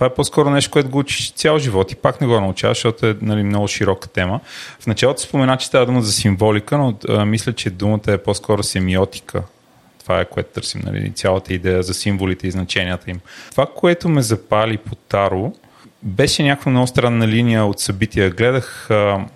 това 0.00 0.06
е 0.06 0.14
по-скоро 0.14 0.50
нещо, 0.50 0.70
което 0.70 0.88
го 0.88 0.98
учиш 0.98 1.32
цял 1.32 1.58
живот 1.58 1.92
и 1.92 1.94
пак 1.94 2.20
не 2.20 2.26
го 2.26 2.40
научаваш, 2.40 2.76
защото 2.76 3.06
е 3.06 3.16
нали, 3.22 3.42
много 3.42 3.68
широка 3.68 4.08
тема. 4.08 4.40
В 4.80 4.86
началото 4.86 5.20
спомена, 5.20 5.56
че 5.56 5.66
става 5.66 5.86
дума 5.86 6.02
за 6.02 6.12
символика, 6.12 6.78
но 6.78 6.94
а, 7.08 7.24
мисля, 7.24 7.52
че 7.52 7.70
думата 7.70 8.00
е 8.08 8.18
по-скоро 8.18 8.62
семиотика. 8.62 9.42
Това 10.02 10.20
е 10.20 10.24
което 10.24 10.48
търсим, 10.54 10.80
нали, 10.84 11.12
цялата 11.12 11.54
идея 11.54 11.82
за 11.82 11.94
символите 11.94 12.46
и 12.46 12.50
значенията 12.50 13.10
им. 13.10 13.20
Това, 13.50 13.66
което 13.76 14.08
ме 14.08 14.22
запали 14.22 14.76
по 14.76 14.94
Таро, 14.94 15.52
беше 16.02 16.42
някаква 16.42 16.70
много 16.70 16.86
странна 16.86 17.28
линия 17.28 17.64
от 17.64 17.80
събития. 17.80 18.30
Гледах 18.30 18.90
а, 18.90 19.26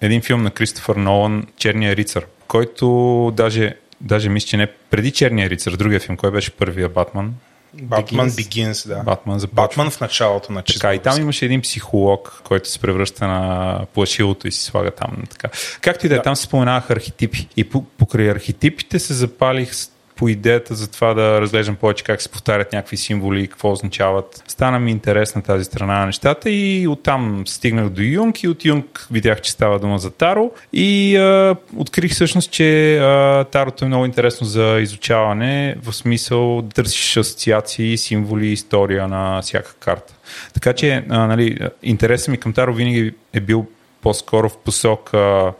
един 0.00 0.22
филм 0.22 0.42
на 0.42 0.50
Кристофър 0.50 0.96
Нолан, 0.96 1.46
Черния 1.56 1.96
рицар, 1.96 2.24
който 2.48 3.32
даже, 3.36 3.74
даже 4.00 4.28
мисля, 4.28 4.46
че 4.46 4.56
не 4.56 4.66
преди 4.66 5.10
Черния 5.10 5.50
рицар, 5.50 5.72
другия 5.72 6.00
филм, 6.00 6.16
кой 6.16 6.30
беше 6.30 6.50
първия 6.50 6.88
Батман? 6.88 7.34
Батман 7.74 8.30
Begins, 8.30 8.88
да. 8.88 9.02
Батман 9.02 9.38
започва. 9.38 9.62
Батман 9.62 9.90
в 9.90 10.00
началото 10.00 10.52
на 10.52 10.62
Така, 10.62 10.94
и 10.94 10.98
там 10.98 11.20
имаше 11.20 11.44
един 11.44 11.60
психолог, 11.60 12.42
който 12.44 12.68
се 12.68 12.78
превръща 12.78 13.26
на 13.26 13.86
плашилото 13.94 14.48
и 14.48 14.52
си 14.52 14.64
слага 14.64 14.90
там. 14.90 15.22
Така. 15.30 15.48
Както 15.80 16.06
и 16.06 16.08
да 16.08 16.16
е, 16.16 16.22
там 16.22 16.36
се 16.36 16.42
споменаваха 16.42 16.92
архетипи. 16.92 17.48
И 17.56 17.64
по, 17.64 17.84
покрай 17.84 18.30
архетипите 18.30 18.98
се 18.98 19.14
запалих 19.14 19.74
по 20.20 20.28
идеята 20.28 20.74
за 20.74 20.90
това 20.90 21.14
да 21.14 21.40
разглеждам 21.40 21.76
повече 21.76 22.04
как 22.04 22.22
се 22.22 22.28
повтарят 22.28 22.72
някакви 22.72 22.96
символи, 22.96 23.48
какво 23.48 23.72
означават. 23.72 24.42
Стана 24.48 24.78
ми 24.78 24.90
интересна 24.90 25.42
тази 25.42 25.64
страна 25.64 25.98
на 25.98 26.06
нещата 26.06 26.50
и 26.50 26.88
оттам 26.88 27.42
стигнах 27.46 27.88
до 27.88 28.02
Юнг 28.02 28.42
и 28.42 28.48
от 28.48 28.64
Юнг 28.64 29.06
видях, 29.10 29.40
че 29.40 29.52
става 29.52 29.78
дума 29.78 29.98
за 29.98 30.10
Таро 30.10 30.50
и 30.72 31.16
а, 31.16 31.56
открих 31.76 32.12
всъщност, 32.12 32.50
че 32.50 32.98
а, 32.98 33.44
Тарото 33.44 33.84
е 33.84 33.88
много 33.88 34.04
интересно 34.04 34.46
за 34.46 34.78
изучаване, 34.80 35.76
в 35.82 35.92
смисъл 35.92 36.62
да 36.62 36.68
търсиш 36.68 37.16
асоциации, 37.16 37.96
символи, 37.96 38.46
история 38.46 39.08
на 39.08 39.42
всяка 39.42 39.74
карта. 39.74 40.14
Така 40.54 40.72
че 40.72 41.04
а, 41.08 41.26
нали, 41.26 41.58
интересът 41.82 42.28
ми 42.28 42.36
към 42.36 42.52
Таро 42.52 42.74
винаги 42.74 43.14
е 43.32 43.40
бил 43.40 43.66
по-скоро 44.02 44.48
в 44.48 44.56
посока 44.56 45.52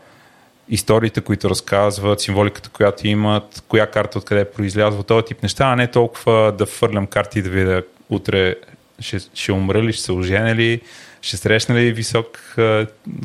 историите, 0.71 1.21
които 1.21 1.49
разказват, 1.49 2.21
символиката, 2.21 2.69
която 2.69 3.07
имат, 3.07 3.63
коя 3.67 3.87
карта 3.87 4.17
откъде 4.17 4.45
произлязва, 4.45 5.03
този 5.03 5.25
тип 5.25 5.43
неща, 5.43 5.65
а 5.65 5.75
не 5.75 5.87
толкова 5.87 6.53
да 6.57 6.65
фърлям 6.65 7.07
карти 7.07 7.39
и 7.39 7.41
да 7.41 7.49
видя 7.49 7.83
утре 8.09 8.55
ще, 8.99 9.19
ще 9.33 9.51
умра 9.51 9.83
ли, 9.83 9.93
ще 9.93 10.03
се 10.03 10.11
оженя 10.11 10.55
ли, 10.55 10.81
ще 11.21 11.37
срещна 11.37 11.75
ли 11.75 11.91
висок, 11.91 12.55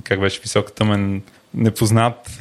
как 0.05 0.21
беше 0.21 0.41
висок 0.41 0.73
тъмен 0.73 1.23
непознат 1.55 2.37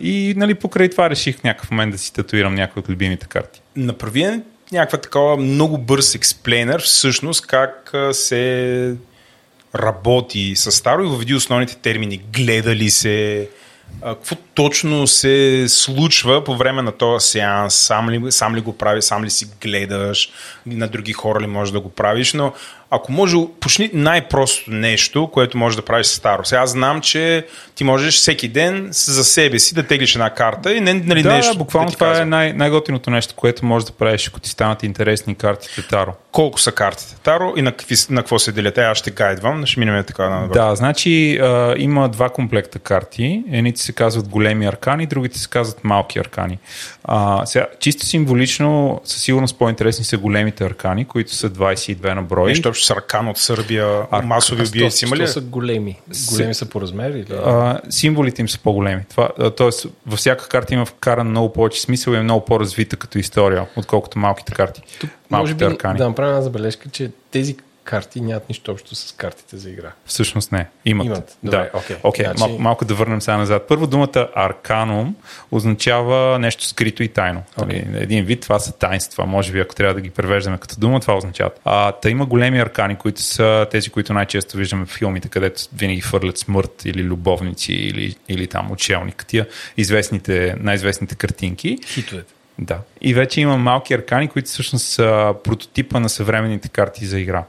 и 0.00 0.34
нали, 0.36 0.54
покрай 0.54 0.88
това 0.88 1.10
реших 1.10 1.38
в 1.38 1.44
някакъв 1.44 1.70
момент 1.70 1.92
да 1.92 1.98
си 1.98 2.12
татуирам 2.12 2.54
някои 2.54 2.80
от 2.80 2.88
любимите 2.88 3.26
карти. 3.26 3.60
Направи 3.76 4.22
е 4.22 4.40
някаква 4.72 4.98
такава 4.98 5.36
много 5.36 5.78
бърз 5.78 6.14
експлейнер 6.14 6.82
всъщност 6.82 7.46
как 7.46 7.92
се 8.12 8.96
работи 9.74 10.52
с 10.56 10.82
Таро 10.82 11.02
и 11.02 11.06
въведи 11.06 11.34
основните 11.34 11.76
термини. 11.76 12.22
Гледа 12.32 12.76
ли 12.76 12.90
се, 12.90 13.48
какво 14.00 14.36
точно 14.54 15.06
се 15.06 15.64
случва 15.68 16.44
по 16.44 16.56
време 16.56 16.82
на 16.82 16.92
този 16.92 17.28
сеанс, 17.28 17.74
сам 17.74 18.10
ли, 18.10 18.32
сам 18.32 18.56
ли 18.56 18.60
го 18.60 18.78
прави, 18.78 19.02
сам 19.02 19.24
ли 19.24 19.30
си 19.30 19.46
гледаш, 19.60 20.30
на 20.66 20.88
други 20.88 21.12
хора 21.12 21.40
ли 21.40 21.46
можеш 21.46 21.72
да 21.72 21.80
го 21.80 21.88
правиш, 21.88 22.32
но 22.32 22.52
ако 22.94 23.12
може, 23.12 23.36
почни 23.60 23.90
най-простото 23.92 24.70
нещо, 24.70 25.30
което 25.32 25.58
можеш 25.58 25.76
да 25.76 25.82
правиш 25.82 26.06
с 26.06 26.20
Таро. 26.20 26.44
Сега 26.44 26.60
аз 26.60 26.70
знам, 26.70 27.00
че 27.00 27.46
ти 27.74 27.84
можеш 27.84 28.16
всеки 28.16 28.48
ден 28.48 28.88
за 28.90 29.24
себе 29.24 29.58
си 29.58 29.74
да 29.74 29.82
теглиш 29.82 30.14
една 30.14 30.30
карта 30.30 30.74
и 30.74 30.80
не, 30.80 30.94
нали, 30.94 31.22
да, 31.22 31.32
нещо. 31.32 31.52
да, 31.52 31.58
буквално 31.58 31.90
това 31.90 32.06
казва. 32.06 32.22
е 32.22 32.26
най- 32.26 32.52
най-готиното 32.52 33.10
нещо, 33.10 33.34
което 33.36 33.64
можеш 33.64 33.86
да 33.86 33.92
правиш, 33.92 34.28
ако 34.28 34.40
ти 34.40 34.50
станат 34.50 34.82
интересни 34.82 35.34
картите 35.34 35.82
Таро. 35.88 36.12
колко 36.32 36.60
са 36.60 36.72
картите 36.72 37.14
Таро 37.22 37.52
и 37.56 37.62
на, 37.62 37.72
какви, 37.72 37.96
на 38.10 38.20
какво 38.22 38.38
се 38.38 38.52
делят. 38.52 38.78
Е, 38.78 38.80
аз 38.80 38.98
ще 38.98 39.10
гайдвам, 39.10 39.66
ще 39.66 39.80
минем 39.80 40.04
така 40.04 40.28
на 40.28 40.48
Да, 40.48 40.74
значи 40.74 41.38
а, 41.38 41.74
има 41.78 42.08
два 42.08 42.28
комплекта 42.28 42.78
карти. 42.78 43.42
Едните 43.52 43.80
се 43.80 43.92
казват 43.92 44.28
големи 44.28 44.66
аркани, 44.66 45.06
другите 45.06 45.38
се 45.38 45.48
казват 45.48 45.84
малки 45.84 46.18
аркани. 46.18 46.58
А, 47.04 47.46
сега, 47.46 47.66
чисто 47.80 48.06
символично, 48.06 49.00
със 49.04 49.22
сигурност 49.22 49.58
по-интересни 49.58 50.04
са 50.04 50.18
големите 50.18 50.64
аркани, 50.64 51.04
които 51.04 51.34
са 51.34 51.50
22 51.50 52.14
на 52.14 52.22
брой. 52.22 52.48
Нещо 52.48 52.74
общо 52.82 52.94
с 52.94 52.96
Аркан 52.96 53.28
от 53.28 53.38
Сърбия, 53.38 53.86
Арк- 53.86 54.24
масови 54.24 54.62
убийци 54.68 55.06
Що, 55.06 55.06
има 55.06 55.16
ли? 55.16 55.28
са 55.28 55.40
големи? 55.40 56.00
Големи 56.30 56.54
са 56.54 56.66
по 56.66 56.80
размер 56.80 57.10
или? 57.10 57.26
А, 57.32 57.80
символите 57.90 58.42
им 58.42 58.48
са 58.48 58.58
по-големи. 58.58 59.02
Това, 59.10 59.30
а, 59.38 59.50
тоест, 59.50 59.86
във 60.06 60.18
всяка 60.18 60.48
карта 60.48 60.74
има 60.74 60.86
вкаран 60.86 61.28
много 61.28 61.52
повече 61.52 61.80
смисъл 61.80 62.12
и 62.12 62.16
е 62.16 62.22
много 62.22 62.44
по-развита 62.44 62.96
като 62.96 63.18
история, 63.18 63.66
отколкото 63.76 64.18
малките 64.18 64.52
карти. 64.52 64.82
Може 65.02 65.08
малките 65.30 65.54
би 65.54 65.64
аркани. 65.64 65.98
да 65.98 66.08
направя 66.08 66.28
една 66.30 66.42
забележка, 66.42 66.88
че 66.88 67.10
тези 67.30 67.56
карти 67.84 68.20
нямат 68.20 68.48
нищо 68.48 68.72
общо 68.72 68.94
с 68.94 69.12
картите 69.12 69.56
за 69.56 69.70
игра. 69.70 69.92
Всъщност 70.06 70.52
не. 70.52 70.66
Имат. 70.84 71.06
Имат. 71.06 71.36
Да. 71.42 71.50
Добре, 71.50 71.70
окей. 71.74 71.96
окей. 72.02 72.24
Значи- 72.24 72.40
Мал, 72.40 72.58
малко 72.58 72.84
да 72.84 72.94
върнем 72.94 73.20
сега 73.20 73.36
назад. 73.36 73.68
Първо 73.68 73.86
думата 73.86 74.28
арканум 74.34 75.16
означава 75.50 76.38
нещо 76.38 76.64
скрито 76.64 77.02
и 77.02 77.08
тайно. 77.08 77.42
Okay. 77.58 78.02
Един 78.02 78.24
вид 78.24 78.40
това 78.40 78.58
са 78.58 78.72
тайнства. 78.72 79.26
Може 79.26 79.52
би 79.52 79.60
ако 79.60 79.74
трябва 79.74 79.94
да 79.94 80.00
ги 80.00 80.10
превеждаме 80.10 80.58
като 80.58 80.80
дума, 80.80 81.00
това 81.00 81.16
означава. 81.16 81.50
А, 81.64 81.92
та 81.92 82.10
има 82.10 82.26
големи 82.26 82.60
аркани, 82.60 82.96
които 82.96 83.20
са 83.22 83.66
тези, 83.70 83.90
които 83.90 84.12
най-често 84.12 84.56
виждаме 84.56 84.86
в 84.86 84.88
филмите, 84.88 85.28
където 85.28 85.62
винаги 85.74 86.00
хвърлят 86.00 86.38
смърт 86.38 86.82
или 86.84 87.02
любовници 87.02 87.72
или, 87.72 88.16
или 88.28 88.46
там 88.46 88.70
отшелник. 88.72 89.24
Тия 89.26 89.46
известните, 89.76 90.54
най-известните 90.60 91.14
картинки. 91.14 91.78
Хитовете. 91.86 92.32
Да. 92.58 92.78
И 93.00 93.14
вече 93.14 93.40
има 93.40 93.56
малки 93.56 93.94
аркани, 93.94 94.28
които 94.28 94.48
всъщност 94.48 94.86
са 94.86 95.34
прототипа 95.44 96.00
на 96.00 96.08
съвременните 96.08 96.68
карти 96.68 97.06
за 97.06 97.20
игра. 97.20 97.44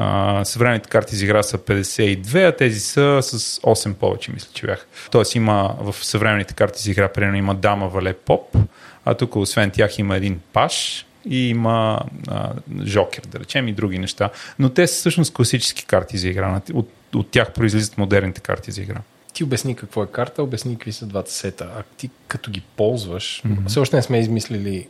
А, 0.00 0.44
съвременните 0.44 0.88
карти 0.88 1.16
за 1.16 1.24
игра 1.24 1.42
са 1.42 1.58
52, 1.58 2.48
а 2.48 2.56
тези 2.56 2.80
са 2.80 3.18
с 3.22 3.60
8 3.60 3.94
повече, 3.94 4.32
мисля, 4.32 4.48
че 4.54 4.66
бях. 4.66 4.86
Тоест 5.10 5.34
има 5.34 5.76
в 5.80 5.94
съвременните 6.04 6.54
карти 6.54 6.82
за 6.82 6.90
игра, 6.90 7.08
примерно 7.08 7.36
има 7.36 7.54
дама, 7.54 7.88
вале, 7.88 8.12
поп, 8.12 8.56
а 9.04 9.14
тук 9.14 9.36
освен 9.36 9.70
тях 9.70 9.98
има 9.98 10.16
един 10.16 10.40
паш 10.52 11.06
и 11.30 11.48
има 11.48 12.00
а, 12.28 12.50
жокер, 12.84 13.22
да 13.22 13.38
речем, 13.40 13.68
и 13.68 13.72
други 13.72 13.98
неща. 13.98 14.30
Но 14.58 14.68
те 14.68 14.86
са 14.86 14.94
всъщност 14.94 15.34
класически 15.34 15.84
карти 15.86 16.18
за 16.18 16.28
игра. 16.28 16.60
От, 16.74 16.88
от 17.14 17.30
тях 17.30 17.52
произлизат 17.52 17.98
модерните 17.98 18.40
карти 18.40 18.70
за 18.70 18.82
игра. 18.82 19.00
Ти 19.32 19.44
обясни 19.44 19.76
какво 19.76 20.02
е 20.02 20.06
карта, 20.06 20.42
обясни 20.42 20.74
какви 20.74 20.92
са 20.92 21.06
двата 21.06 21.32
сета. 21.32 21.68
А 21.78 21.82
ти 21.96 22.10
като 22.28 22.50
ги 22.50 22.62
ползваш, 22.76 23.42
mm-hmm. 23.46 23.68
все 23.68 23.80
още 23.80 23.96
не 23.96 24.02
сме 24.02 24.18
измислили 24.20 24.88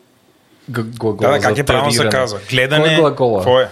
глагола 0.71 1.31
Да, 1.31 1.39
да, 1.39 1.41
как 1.41 1.55
за 1.55 1.61
е 1.61 1.65
правилно 1.65 1.93
се 1.93 2.09
казва? 2.09 2.41
Гледане. 2.51 2.85
Кой 2.85 2.93
е 2.95 2.97
глагола? 2.97 3.39
Какво 3.39 3.61
е? 3.61 3.71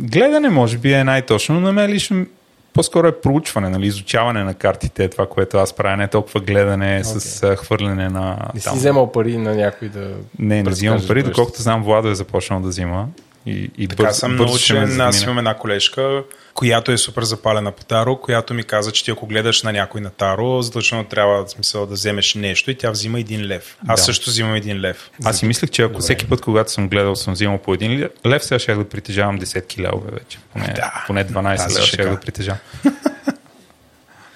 Гледане 0.00 0.48
може 0.48 0.78
би 0.78 0.92
е 0.92 1.04
най-точно, 1.04 1.54
но 1.54 1.60
на 1.60 1.72
мен 1.72 1.90
лично 1.90 2.26
по-скоро 2.72 3.06
е 3.06 3.20
проучване, 3.20 3.68
нали, 3.68 3.86
изучаване 3.86 4.44
на 4.44 4.54
картите, 4.54 5.04
е 5.04 5.08
това, 5.08 5.26
което 5.26 5.58
аз 5.58 5.72
правя, 5.72 5.96
не 5.96 6.08
толкова 6.08 6.40
гледане 6.40 7.02
okay. 7.04 7.18
с 7.18 7.56
хвърляне 7.56 8.08
на... 8.08 8.50
Не 8.54 8.60
си 8.60 8.66
там. 8.66 8.76
вземал 8.76 9.12
пари 9.12 9.36
на 9.36 9.54
някой 9.54 9.88
да... 9.88 10.10
Не, 10.38 10.62
не 10.62 10.70
взимам 10.70 11.00
пари, 11.08 11.22
доколкото 11.22 11.62
знам, 11.62 11.82
Владо 11.82 12.08
е 12.08 12.14
започнал 12.14 12.60
да 12.60 12.68
взима. 12.68 13.08
И, 13.46 13.70
и 13.78 13.88
Така 13.88 14.02
бързо, 14.02 14.18
съм 14.18 14.34
ме 14.34 14.44
научен. 14.44 15.00
Аз 15.00 15.22
имам 15.22 15.38
една 15.38 15.54
колежка, 15.54 16.22
която 16.54 16.92
е 16.92 16.98
супер 16.98 17.22
запалена 17.22 17.72
по 17.72 17.84
Таро, 17.84 18.16
която 18.16 18.54
ми 18.54 18.62
каза, 18.62 18.92
че 18.92 19.04
ти 19.04 19.10
ако 19.10 19.26
гледаш 19.26 19.62
на 19.62 19.72
някой 19.72 20.00
на 20.00 20.10
Таро, 20.10 20.62
задължително 20.62 21.04
трябва 21.04 21.44
в 21.44 21.50
смисъл 21.50 21.86
да 21.86 21.94
вземеш 21.94 22.34
нещо 22.34 22.70
и 22.70 22.74
тя 22.74 22.90
взима 22.90 23.20
един 23.20 23.46
лев. 23.46 23.76
Аз 23.88 24.00
Да. 24.00 24.04
също 24.04 24.30
взимам 24.30 24.54
един 24.54 24.80
лев. 24.80 25.10
Аз 25.24 25.38
си 25.38 25.46
мислех, 25.46 25.70
че 25.70 25.82
ако 25.82 26.00
всеки 26.00 26.26
път, 26.26 26.40
когато 26.40 26.72
съм 26.72 26.88
гледал, 26.88 27.16
съм 27.16 27.34
взимал 27.34 27.58
по 27.58 27.74
един 27.74 28.08
лев, 28.26 28.44
сега 28.44 28.58
ще 28.58 28.74
да 28.74 28.88
притежавам 28.88 29.38
десетки 29.38 29.82
левове 29.82 30.10
вече. 30.12 30.38
Поне, 30.52 30.72
Да. 30.76 31.04
поне 31.06 31.24
12 31.26 31.56
Тази 31.56 31.74
лева 31.74 31.86
ще 31.86 32.04
да 32.04 32.20
притежавам. 32.20 32.58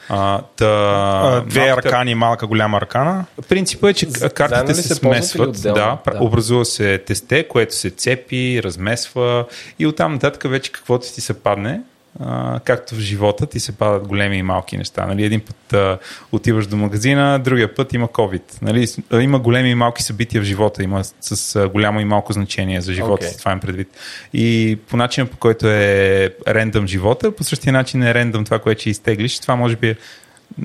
А, 0.09 0.40
та, 0.56 0.66
А, 0.66 1.40
Две 1.40 1.61
малката- 1.61 1.88
аркани, 1.88 2.14
малка, 2.14 2.46
голяма 2.46 2.76
аркана. 2.76 3.24
Принципът 3.48 3.90
е, 3.90 3.94
че 3.94 4.06
картите 4.28 4.74
се, 4.74 4.82
се 4.82 4.94
смесват. 4.94 5.62
Да, 5.62 5.72
Да. 5.72 5.98
образува 6.20 6.64
се 6.64 6.98
тесте, 6.98 7.48
което 7.48 7.74
се 7.74 7.90
цепи, 7.90 8.61
размесва 8.62 9.44
и 9.78 9.86
оттам 9.86 10.12
нататък 10.12 10.42
вече 10.44 10.72
каквото 10.72 11.06
ти 11.06 11.20
се 11.20 11.34
падне, 11.34 11.80
а, 12.20 12.61
както 12.64 12.94
в 12.94 12.98
живота 12.98 13.46
ти 13.46 13.61
се 13.61 13.72
падат 13.72 14.09
големи 14.09 14.36
и 14.36 14.42
малки 14.42 14.76
неща. 14.76 15.06
Нали? 15.06 15.24
Един 15.24 15.40
път 15.40 15.72
а, 15.72 15.98
отиваш 16.32 16.66
до 16.66 16.76
магазина, 16.76 17.38
другия 17.38 17.74
път 17.74 17.92
има 17.92 18.09
COVID. 18.09 18.42
Нали? 18.62 18.86
Има 19.22 19.38
големи 19.38 19.70
и 19.70 19.74
малки 19.74 20.02
събития 20.02 20.42
в 20.42 20.44
живота, 20.44 20.82
има 20.82 21.04
с, 21.20 21.56
а, 21.56 21.68
голямо 21.68 22.00
и 22.00 22.04
малко 22.04 22.32
значение 22.32 22.80
за 22.80 22.92
живота, 22.92 23.26
okay. 23.26 23.38
това 23.38 23.52
им 23.52 23.61
предвид. 23.61 23.88
И 24.32 24.78
по 24.88 24.96
начина 24.96 25.26
по 25.26 25.36
който 25.36 25.68
е 25.68 26.34
рендъм 26.48 26.86
живота, 26.86 27.36
по 27.36 27.44
същия 27.44 27.72
начин 27.72 28.02
е 28.02 28.14
рендъм 28.14 28.44
това, 28.44 28.59
което 28.59 28.80
ще 28.80 28.90
изтеглиш. 28.90 29.38
Това 29.38 29.56
може 29.56 29.76
би 29.76 29.88
е 29.88 29.96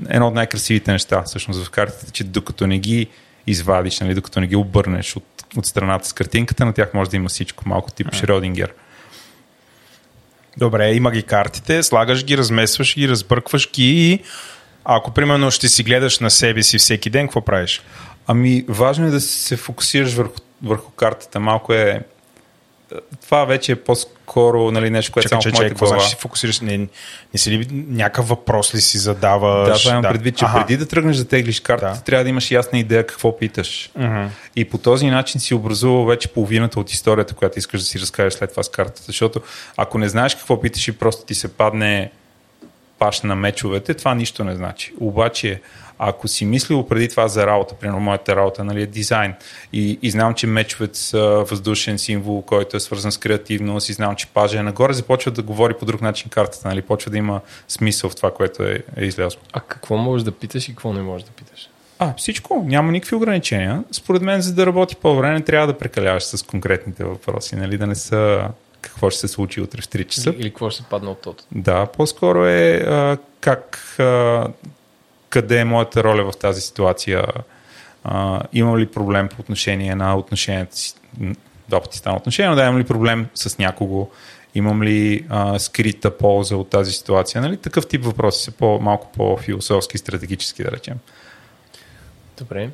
едно 0.08 0.28
от 0.28 0.34
най-красивите 0.34 0.92
неща 0.92 1.22
всъщност 1.22 1.64
в 1.64 1.70
картите, 1.70 2.12
че 2.12 2.24
докато 2.24 2.66
не 2.66 2.78
ги 2.78 3.08
извадиш, 3.46 4.00
нали, 4.00 4.14
докато 4.14 4.40
не 4.40 4.46
ги 4.46 4.56
обърнеш 4.56 5.16
от, 5.16 5.24
от 5.56 5.66
страната 5.66 6.08
с 6.08 6.12
картинката, 6.12 6.64
на 6.64 6.72
тях 6.72 6.94
може 6.94 7.10
да 7.10 7.16
има 7.16 7.28
всичко, 7.28 7.68
малко 7.68 7.92
тип 7.92 8.06
Шрёдингер. 8.06 8.68
Добре, 10.56 10.92
има 10.92 11.10
ги 11.10 11.22
картите, 11.22 11.82
слагаш 11.82 12.24
ги, 12.24 12.38
размесваш 12.38 12.94
ги, 12.94 13.08
разбъркваш 13.08 13.70
ги 13.72 14.12
и 14.12 14.22
ако 14.84 15.10
примерно 15.10 15.50
ще 15.50 15.68
си 15.68 15.82
гледаш 15.82 16.18
на 16.18 16.30
себе 16.30 16.62
си 16.62 16.78
всеки 16.78 17.10
ден, 17.10 17.26
какво 17.26 17.40
правиш? 17.40 17.82
Ами, 18.26 18.64
важно 18.68 19.06
е 19.06 19.10
да 19.10 19.20
се 19.20 19.56
фокусираш 19.56 20.14
върху, 20.14 20.34
върху 20.62 20.90
картата. 20.90 21.40
Малко 21.40 21.72
е... 21.72 22.00
Това 23.22 23.44
вече 23.44 23.72
е 23.72 23.76
по-скоро 24.26 24.70
нали, 24.70 24.90
нещо, 24.90 25.12
което 25.12 25.28
Чакай, 25.28 25.42
само 25.42 25.42
че, 25.42 25.50
в 25.50 25.58
моята 25.58 25.74
глава. 25.74 25.94
значи 25.96 26.10
си 26.10 26.16
фокусираш? 26.20 26.60
Не, 26.60 26.78
не 26.78 26.88
си 27.34 27.50
ли 27.50 27.66
някакъв 27.70 28.28
въпрос 28.28 28.74
ли 28.74 28.80
си 28.80 28.98
задаваш? 28.98 29.68
Да, 29.68 29.78
това 29.78 29.90
имам 29.90 30.02
предвид, 30.02 30.36
че 30.36 30.44
Аха. 30.44 30.58
преди 30.58 30.76
да 30.76 30.86
тръгнеш 30.86 31.16
да 31.16 31.24
теглиш 31.24 31.60
картата, 31.60 31.94
Да. 31.98 32.00
трябва 32.00 32.24
да 32.24 32.30
имаш 32.30 32.50
ясна 32.50 32.78
идея 32.78 33.06
какво 33.06 33.38
питаш. 33.38 33.90
Мгм. 33.96 34.26
И 34.56 34.64
по 34.64 34.78
този 34.78 35.06
начин 35.06 35.40
си 35.40 35.54
образувал 35.54 36.04
вече 36.04 36.28
половината 36.28 36.80
от 36.80 36.90
историята, 36.90 37.34
която 37.34 37.58
искаш 37.58 37.80
да 37.80 37.86
си 37.86 38.00
разкажеш 38.00 38.32
след 38.32 38.50
това 38.50 38.62
с 38.62 38.68
картата. 38.68 39.02
Защото 39.06 39.40
ако 39.76 39.98
не 39.98 40.08
знаеш 40.08 40.34
какво 40.34 40.60
питаш 40.60 40.88
и 40.88 40.92
просто 40.92 41.24
ти 41.24 41.34
се 41.34 41.48
падне 41.48 42.10
паш 42.98 43.20
на 43.20 43.34
мечовете, 43.34 43.94
това 43.94 44.14
нищо 44.14 44.44
не 44.44 44.54
значи. 44.56 44.92
Обаче, 45.00 45.60
ако 45.98 46.28
си 46.28 46.44
мислил 46.44 46.86
преди 46.86 47.08
това 47.08 47.28
за 47.28 47.46
работа, 47.46 47.74
примерно 47.74 48.00
моята 48.00 48.36
работа 48.36 48.64
нали, 48.64 48.82
е 48.82 48.86
дизайн 48.86 49.34
и, 49.72 49.98
и 50.02 50.10
знам, 50.10 50.34
че 50.34 50.46
мечовете 50.46 50.98
са 50.98 51.44
въздушен 51.50 51.98
символ, 51.98 52.42
който 52.42 52.76
е 52.76 52.80
свързан 52.80 53.12
с 53.12 53.18
креативност 53.18 53.88
и 53.88 53.92
знам, 53.92 54.16
че 54.16 54.26
пажа 54.26 54.58
е 54.58 54.62
нагоре, 54.62 54.92
започва 54.92 55.30
да 55.30 55.42
говори 55.42 55.74
по 55.74 55.84
друг 55.84 56.00
начин 56.00 56.30
картата, 56.30 56.68
нали, 56.68 56.82
почва 56.82 57.10
да 57.10 57.18
има 57.18 57.40
смисъл 57.68 58.10
в 58.10 58.16
това, 58.16 58.34
което 58.34 58.62
е, 58.62 58.82
е 58.96 59.04
излязло. 59.04 59.40
А 59.52 59.60
какво 59.60 59.96
можеш 59.96 60.24
да 60.24 60.32
питаш 60.32 60.68
и 60.68 60.72
какво 60.72 60.92
не 60.92 61.02
можеш 61.02 61.26
да 61.26 61.32
питаш? 61.32 61.68
А, 61.98 62.14
всичко. 62.16 62.64
Няма 62.66 62.92
никакви 62.92 63.16
ограничения. 63.16 63.84
Според 63.92 64.22
мен, 64.22 64.40
за 64.40 64.54
да 64.54 64.66
работи 64.66 64.96
по-добре, 64.96 65.30
не 65.30 65.40
трябва 65.40 65.66
да 65.66 65.78
прекаляваш 65.78 66.22
с 66.22 66.42
конкретните 66.42 67.04
въпроси, 67.04 67.56
нали? 67.56 67.78
Да 67.78 67.86
не 67.86 67.94
са 67.94 68.48
какво 68.80 69.10
ще 69.10 69.20
се 69.20 69.28
случи 69.28 69.60
утре 69.60 69.82
в 69.82 69.88
3 69.88 70.06
часа. 70.06 70.30
Или, 70.30 70.40
или 70.40 70.50
какво 70.50 70.70
ще 70.70 70.82
се 70.82 70.88
падне 70.88 71.10
от 71.10 71.22
тото? 71.22 71.44
Да, 71.52 71.86
по-скоро 71.86 72.46
е 72.46 72.84
а, 72.86 73.16
как, 73.40 73.76
а, 73.98 74.46
къде 75.34 75.60
е 75.60 75.64
моята 75.64 76.04
роля 76.04 76.32
в 76.32 76.36
тази 76.36 76.60
ситуация. 76.60 77.26
А, 78.04 78.42
имам 78.52 78.78
ли 78.78 78.86
проблем 78.86 79.28
по 79.28 79.40
отношение 79.40 79.94
на 79.94 80.16
отношенията 80.16 80.76
си? 80.76 80.94
Два 81.68 81.80
пъти 81.80 81.98
стана 81.98 82.16
отношение, 82.16 82.50
но 82.50 82.56
да, 82.56 82.62
имам 82.62 82.78
ли 82.78 82.84
проблем 82.84 83.26
с 83.34 83.58
някого? 83.58 84.10
Имам 84.54 84.82
ли 84.82 85.26
а, 85.28 85.58
скрита 85.58 86.18
полза 86.18 86.56
от 86.56 86.70
тази 86.70 86.92
ситуация? 86.92 87.40
Нали? 87.40 87.56
Такъв 87.56 87.86
тип 87.86 88.04
въпроси 88.04 88.44
са 88.44 88.50
по, 88.50 88.80
малко 88.80 89.12
по-философски 89.12 89.98
стратегически, 89.98 90.62
да 90.62 90.70
речем. 90.70 90.98
Добре. 92.38 92.70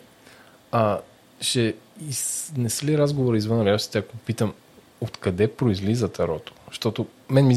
А, 0.72 0.98
ще 1.40 1.74
изнесли 2.08 2.92
ли 2.92 2.98
разговор 2.98 3.34
извън 3.34 3.62
реалностите, 3.62 3.98
ако 3.98 4.16
питам 4.16 4.54
откъде 5.00 5.48
произлиза 5.48 6.08
тарото? 6.08 6.52
Защото 6.68 7.06
мен 7.30 7.46
ми, 7.46 7.56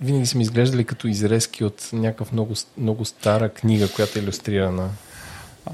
винаги 0.00 0.26
са 0.26 0.38
ми 0.38 0.42
изглеждали 0.42 0.84
като 0.84 1.08
изрезки 1.08 1.64
от 1.64 1.88
някакъв 1.92 2.32
много, 2.32 2.54
много 2.78 3.04
стара 3.04 3.48
книга, 3.48 3.88
която 3.92 4.18
е 4.18 4.22
иллюстрирана. 4.22 4.90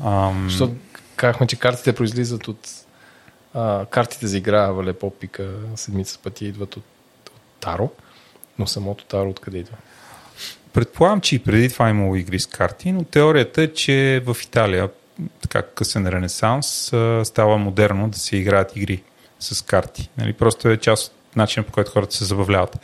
Ам... 0.04 0.46
Защото 0.50 0.74
казахме, 1.16 1.46
че 1.46 1.58
картите 1.58 1.92
произлизат 1.92 2.48
от 2.48 2.68
а, 3.54 3.86
картите 3.86 4.26
за 4.26 4.36
игра 4.36 4.66
Валепо 4.66 5.10
Пика 5.10 5.50
седмица 5.76 6.18
пъти 6.22 6.46
идват 6.46 6.76
от, 6.76 6.84
от 7.26 7.40
Таро, 7.60 7.90
но 8.58 8.66
самото 8.66 9.04
Таро 9.04 9.30
откъде 9.30 9.58
идва? 9.58 9.76
Предполагам, 10.72 11.20
че 11.20 11.34
и 11.34 11.38
преди 11.38 11.68
това 11.68 11.86
е 11.86 11.90
имало 11.90 12.16
игри 12.16 12.40
с 12.40 12.46
карти, 12.46 12.92
но 12.92 13.04
теорията 13.04 13.62
е, 13.62 13.72
че 13.72 14.22
в 14.26 14.36
Италия, 14.42 14.88
така 15.40 15.62
късен 15.62 16.08
ренесанс, 16.08 16.66
става 17.24 17.58
модерно 17.58 18.08
да 18.08 18.18
се 18.18 18.36
играят 18.36 18.76
игри 18.76 19.02
с 19.40 19.64
карти. 19.64 20.10
Нали? 20.18 20.32
Просто 20.32 20.68
е 20.68 20.76
част 20.76 21.12
от 21.12 21.36
начина 21.36 21.66
по 21.66 21.72
който 21.72 21.90
хората 21.90 22.14
се 22.14 22.24
забавляват. 22.24 22.78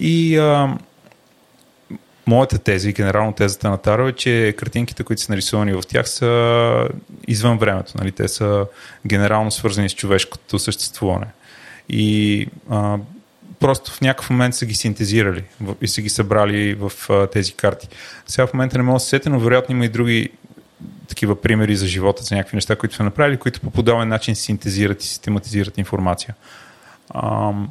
И 0.00 0.38
а, 0.38 0.78
моята 2.26 2.58
теза 2.58 2.88
и 2.88 2.92
генерално 2.92 3.32
тезата 3.32 3.70
на 3.70 3.78
Таро 3.78 4.08
е, 4.08 4.12
че 4.12 4.54
картинките, 4.58 5.04
които 5.04 5.22
са 5.22 5.32
нарисувани 5.32 5.72
в 5.72 5.82
тях 5.88 6.08
са 6.08 6.88
извън 7.28 7.58
времето. 7.58 7.92
Нали? 7.98 8.12
Те 8.12 8.28
са 8.28 8.66
генерално 9.06 9.50
свързани 9.50 9.88
с 9.88 9.94
човешкото 9.94 10.58
съществуване. 10.58 11.26
И 11.88 12.46
а, 12.70 12.98
просто 13.60 13.92
в 13.92 14.00
някакъв 14.00 14.30
момент 14.30 14.54
са 14.54 14.66
ги 14.66 14.74
синтезирали 14.74 15.44
и 15.82 15.88
са 15.88 16.02
ги 16.02 16.08
събрали 16.08 16.74
в 16.74 16.92
а, 17.08 17.26
тези 17.26 17.52
карти. 17.52 17.88
Сега 18.26 18.46
в 18.46 18.54
момента 18.54 18.78
не 18.78 18.84
мога 18.84 18.96
да 18.96 19.00
се 19.00 19.08
сетя, 19.08 19.30
но 19.30 19.40
вероятно 19.40 19.74
има 19.74 19.84
и 19.84 19.88
други 19.88 20.30
такива 21.08 21.40
примери 21.40 21.76
за 21.76 21.86
живота, 21.86 22.22
за 22.22 22.34
някакви 22.34 22.56
неща, 22.56 22.76
които 22.76 22.94
са 22.94 23.02
направили, 23.02 23.36
които 23.36 23.60
по 23.60 23.70
подобен 23.70 24.08
начин 24.08 24.36
синтезират 24.36 25.02
и 25.02 25.06
систематизират 25.06 25.78
информация. 25.78 26.34
Ам, 27.14 27.70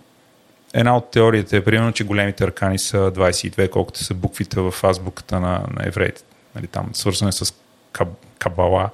една 0.73 0.97
от 0.97 1.11
теориите 1.11 1.57
е 1.57 1.63
примерно, 1.63 1.91
че 1.91 2.03
големите 2.03 2.43
аркани 2.43 2.79
са 2.79 2.97
22, 2.97 3.69
колкото 3.69 4.03
са 4.03 4.13
буквите 4.13 4.59
в 4.59 4.73
азбуката 4.83 5.39
на, 5.39 5.49
на 5.49 5.87
евреите. 5.87 6.21
Нали, 6.55 6.67
там 6.67 6.89
свързано 6.93 7.29
е 7.29 7.31
с 7.31 7.53
каб, 7.91 8.07
кабала. 8.39 8.89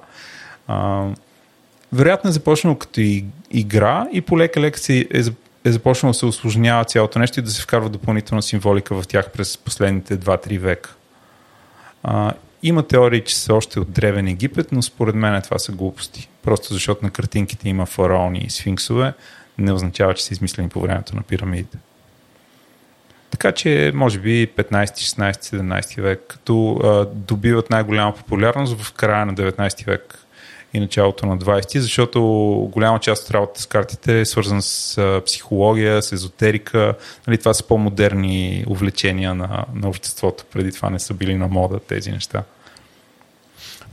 Ам, 0.68 1.14
вероятно 1.92 2.30
е 2.30 2.32
започнало 2.32 2.76
като 2.76 3.00
и, 3.00 3.24
игра 3.50 4.06
и 4.12 4.20
полека-лека 4.20 4.78
се 4.78 4.98
е, 4.98 5.22
е 5.64 5.72
започнало 5.72 6.10
да 6.12 6.18
се 6.18 6.26
осложнява 6.26 6.84
цялото 6.84 7.18
нещо 7.18 7.40
и 7.40 7.42
да 7.42 7.50
се 7.50 7.62
вкарва 7.62 7.88
допълнителна 7.88 8.42
символика 8.42 9.02
в 9.02 9.06
тях 9.06 9.30
през 9.30 9.58
последните 9.58 10.18
2-3 10.18 10.58
века. 10.58 10.94
А, 12.02 12.32
има 12.62 12.82
теории, 12.82 13.24
че 13.24 13.38
са 13.38 13.54
още 13.54 13.80
от 13.80 13.90
древен 13.90 14.28
Египет, 14.28 14.72
но 14.72 14.82
според 14.82 15.14
мен 15.14 15.42
това 15.42 15.58
са 15.58 15.72
глупости. 15.72 16.28
Просто 16.42 16.74
защото 16.74 17.04
на 17.04 17.10
картинките 17.10 17.68
има 17.68 17.86
фараони 17.86 18.38
и 18.38 18.50
сфинксове, 18.50 19.12
не 19.58 19.72
означава, 19.72 20.14
че 20.14 20.24
са 20.24 20.34
измислени 20.34 20.68
по 20.68 20.80
времето 20.80 21.16
на 21.16 21.22
пирамидите. 21.22 21.78
Така 23.30 23.52
че, 23.52 23.92
може 23.94 24.18
би 24.18 24.48
15, 24.48 24.72
16, 24.72 25.32
17 25.32 26.00
век, 26.02 26.24
като 26.28 26.80
а, 26.84 27.04
добиват 27.14 27.70
най-голяма 27.70 28.14
популярност 28.14 28.80
в 28.80 28.92
края 28.92 29.26
на 29.26 29.34
19 29.34 29.86
век 29.86 30.18
и 30.74 30.80
началото 30.80 31.26
на 31.26 31.38
20, 31.38 31.78
защото 31.78 32.20
голяма 32.72 32.98
част 32.98 33.24
от 33.24 33.30
работата 33.30 33.62
с 33.62 33.66
картите 33.66 34.20
е 34.20 34.24
свързана 34.24 34.62
с 34.62 34.98
а, 34.98 35.22
психология, 35.26 36.02
с 36.02 36.12
езотерика. 36.12 36.94
Нали, 37.26 37.38
това 37.38 37.54
са 37.54 37.66
по-модерни 37.66 38.64
увлечения 38.68 39.34
на, 39.34 39.64
на 39.74 39.88
обществото. 39.88 40.44
Преди 40.52 40.72
това 40.72 40.90
не 40.90 40.98
са 40.98 41.14
били 41.14 41.34
на 41.34 41.48
мода 41.48 41.80
тези 41.80 42.12
неща. 42.12 42.42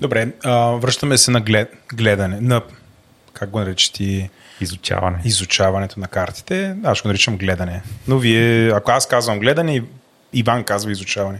Добре, 0.01 0.31
а, 0.43 0.57
връщаме 0.71 1.17
се 1.17 1.31
на 1.31 1.41
глед, 1.41 1.73
гледане, 1.93 2.41
на 2.41 2.61
как 3.33 3.49
го 3.49 3.59
наричаш 3.59 3.89
ти 3.89 4.29
Изучаване. 4.61 5.17
изучаването 5.25 5.99
на 5.99 6.07
картите. 6.07 6.75
Аз 6.83 6.97
ще 6.97 7.03
го 7.03 7.07
наричам 7.07 7.37
гледане. 7.37 7.81
Но 8.07 8.17
вие, 8.17 8.71
ако 8.71 8.91
аз 8.91 9.07
казвам 9.07 9.39
гледане, 9.39 9.83
Иван 10.33 10.63
казва 10.63 10.91
изучаване. 10.91 11.39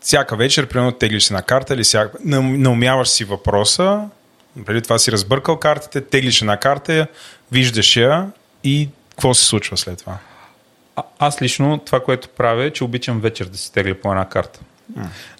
Всяка 0.00 0.36
вечер, 0.36 0.66
примерно, 0.66 0.92
теглиш 0.92 1.24
си 1.24 1.32
на 1.32 1.42
карта 1.42 1.74
или 1.74 1.82
всяка... 1.82 2.18
наумяваш 2.24 3.08
си 3.08 3.24
въпроса, 3.24 4.08
преди 4.66 4.82
това 4.82 4.98
си 4.98 5.12
разбъркал 5.12 5.56
картите, 5.56 6.00
теглиш 6.00 6.40
една 6.40 6.56
карта, 6.56 7.06
виждаш 7.52 7.96
я 7.96 8.30
и 8.64 8.88
какво 9.10 9.34
се 9.34 9.44
случва 9.44 9.76
след 9.76 9.98
това? 9.98 10.18
А, 10.96 11.02
аз 11.18 11.42
лично 11.42 11.78
това, 11.78 12.00
което 12.00 12.28
правя 12.28 12.64
е, 12.64 12.70
че 12.70 12.84
обичам 12.84 13.20
вечер 13.20 13.44
да 13.44 13.58
си 13.58 13.72
тегля 13.72 13.94
по 13.94 14.10
една 14.10 14.28
карта. 14.28 14.60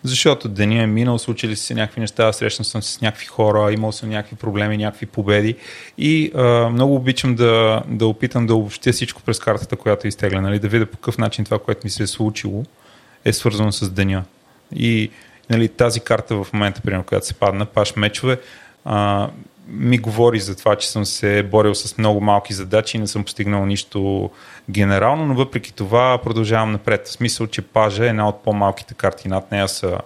Защото 0.03 0.49
деня 0.49 0.83
е 0.83 0.87
минал, 0.87 1.19
случили 1.19 1.57
се 1.57 1.75
някакви 1.75 2.01
неща, 2.01 2.33
срещнал 2.33 2.65
съм 2.65 2.83
с 2.83 3.01
някакви 3.01 3.27
хора, 3.27 3.73
имал 3.73 3.93
съм 3.93 4.09
някакви 4.09 4.37
проблеми, 4.37 4.77
някакви 4.77 5.07
победи 5.07 5.57
и 5.99 6.33
а, 6.35 6.69
много 6.69 6.95
обичам 6.95 7.35
да, 7.35 7.83
да 7.89 8.07
опитам 8.07 8.47
да 8.47 8.55
обобщя 8.55 8.93
всичко 8.93 9.23
през 9.23 9.39
картата, 9.39 9.77
която 9.77 10.07
е 10.07 10.09
изтегля, 10.09 10.41
нали, 10.41 10.59
да 10.59 10.69
видя 10.69 10.87
по 10.87 10.97
какъв 10.97 11.19
начин 11.19 11.45
това, 11.45 11.59
което 11.59 11.81
ми 11.85 11.91
се 11.91 12.03
е 12.03 12.07
случило, 12.07 12.65
е 13.25 13.33
свързано 13.33 13.73
с 13.73 13.91
деня. 13.91 14.25
И 14.77 15.11
нали, 15.51 15.69
тази 15.69 16.01
карта 16.01 16.45
в 16.45 16.53
момента, 16.53 16.81
примерно, 16.81 17.05
която 17.05 17.27
се 17.27 17.35
падна, 17.35 17.67
паш 17.67 17.97
мечове, 17.97 18.41
а, 18.85 19.29
ми 19.69 19.99
говори 19.99 20.41
за 20.41 20.57
това, 20.57 20.77
че 20.77 20.91
съм 20.91 21.05
се 21.05 21.43
борил 21.43 21.75
с 21.75 21.99
много 21.99 22.21
малки 22.21 22.55
задачи 22.55 22.97
и 22.97 23.01
не 23.01 23.07
съм 23.07 23.25
постигнал 23.25 23.67
нищо 23.67 24.31
генерално, 24.71 25.27
но 25.27 25.35
въпреки 25.35 25.73
това 25.73 26.19
продължавам 26.23 26.73
напред. 26.73 27.07
В 27.07 27.13
смисъл, 27.13 27.47
че 27.47 27.63
пажа 27.63 28.05
е 28.05 28.09
една 28.09 28.29
от 28.29 28.45
по-малките 28.45 28.95
карти. 28.95 29.29
Над 29.29 29.53
нея 29.53 29.69
са 29.69 29.99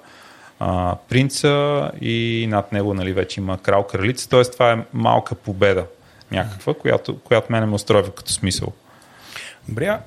а, 0.61 0.97
принца 1.09 1.91
и 2.01 2.47
над 2.51 2.73
него 2.73 2.95
нали, 2.95 3.13
вече 3.13 3.41
има 3.41 3.59
крал 3.59 3.87
кралица. 3.87 4.29
Т.е. 4.29 4.45
това 4.45 4.73
е 4.73 4.85
малка 4.93 5.35
победа 5.35 5.87
някаква, 6.31 6.75
която, 6.75 7.19
която 7.19 7.53
мене 7.53 7.67
ме 7.67 7.75
устройва 7.75 8.11
като 8.11 8.33
смисъл. 8.33 8.73
Добре, 9.69 9.99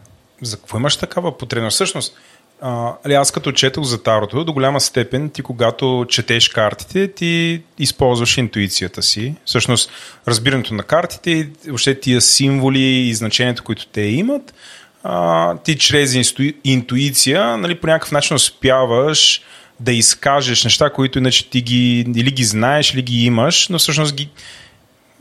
за 0.41 0.57
какво 0.57 0.77
имаш 0.77 0.97
такава 0.97 1.37
потребност? 1.37 1.75
Всъщност, 1.75 2.17
а, 2.61 2.93
аз 3.13 3.31
като 3.31 3.51
четох 3.51 3.83
за 3.83 4.03
Тарото, 4.03 4.43
до 4.43 4.53
голяма 4.53 4.81
степен 4.81 5.29
ти 5.29 5.41
когато 5.41 6.05
четеш 6.09 6.49
картите, 6.49 7.07
ти 7.07 7.61
използваш 7.79 8.37
интуицията 8.37 9.01
си. 9.03 9.35
Всъщност, 9.45 9.91
разбирането 10.27 10.73
на 10.73 10.83
картите, 10.83 11.49
въобще 11.67 11.99
тия 11.99 12.21
символи 12.21 12.83
и 12.83 13.13
значението, 13.13 13.63
които 13.63 13.87
те 13.87 14.01
имат, 14.01 14.53
а, 15.03 15.57
ти 15.57 15.77
чрез 15.77 16.13
инсту... 16.13 16.43
интуиция 16.63 17.57
нали, 17.57 17.75
по 17.75 17.87
някакъв 17.87 18.11
начин 18.11 18.35
успяваш 18.35 19.41
да 19.79 19.91
изкажеш 19.91 20.63
неща, 20.63 20.89
които 20.89 21.19
иначе 21.19 21.49
ти 21.49 21.61
ги 21.61 21.99
или 21.99 22.31
ги 22.31 22.43
знаеш, 22.43 22.93
или 22.93 23.01
ги 23.01 23.25
имаш, 23.25 23.67
но 23.67 23.79
всъщност 23.79 24.15
ги 24.15 24.29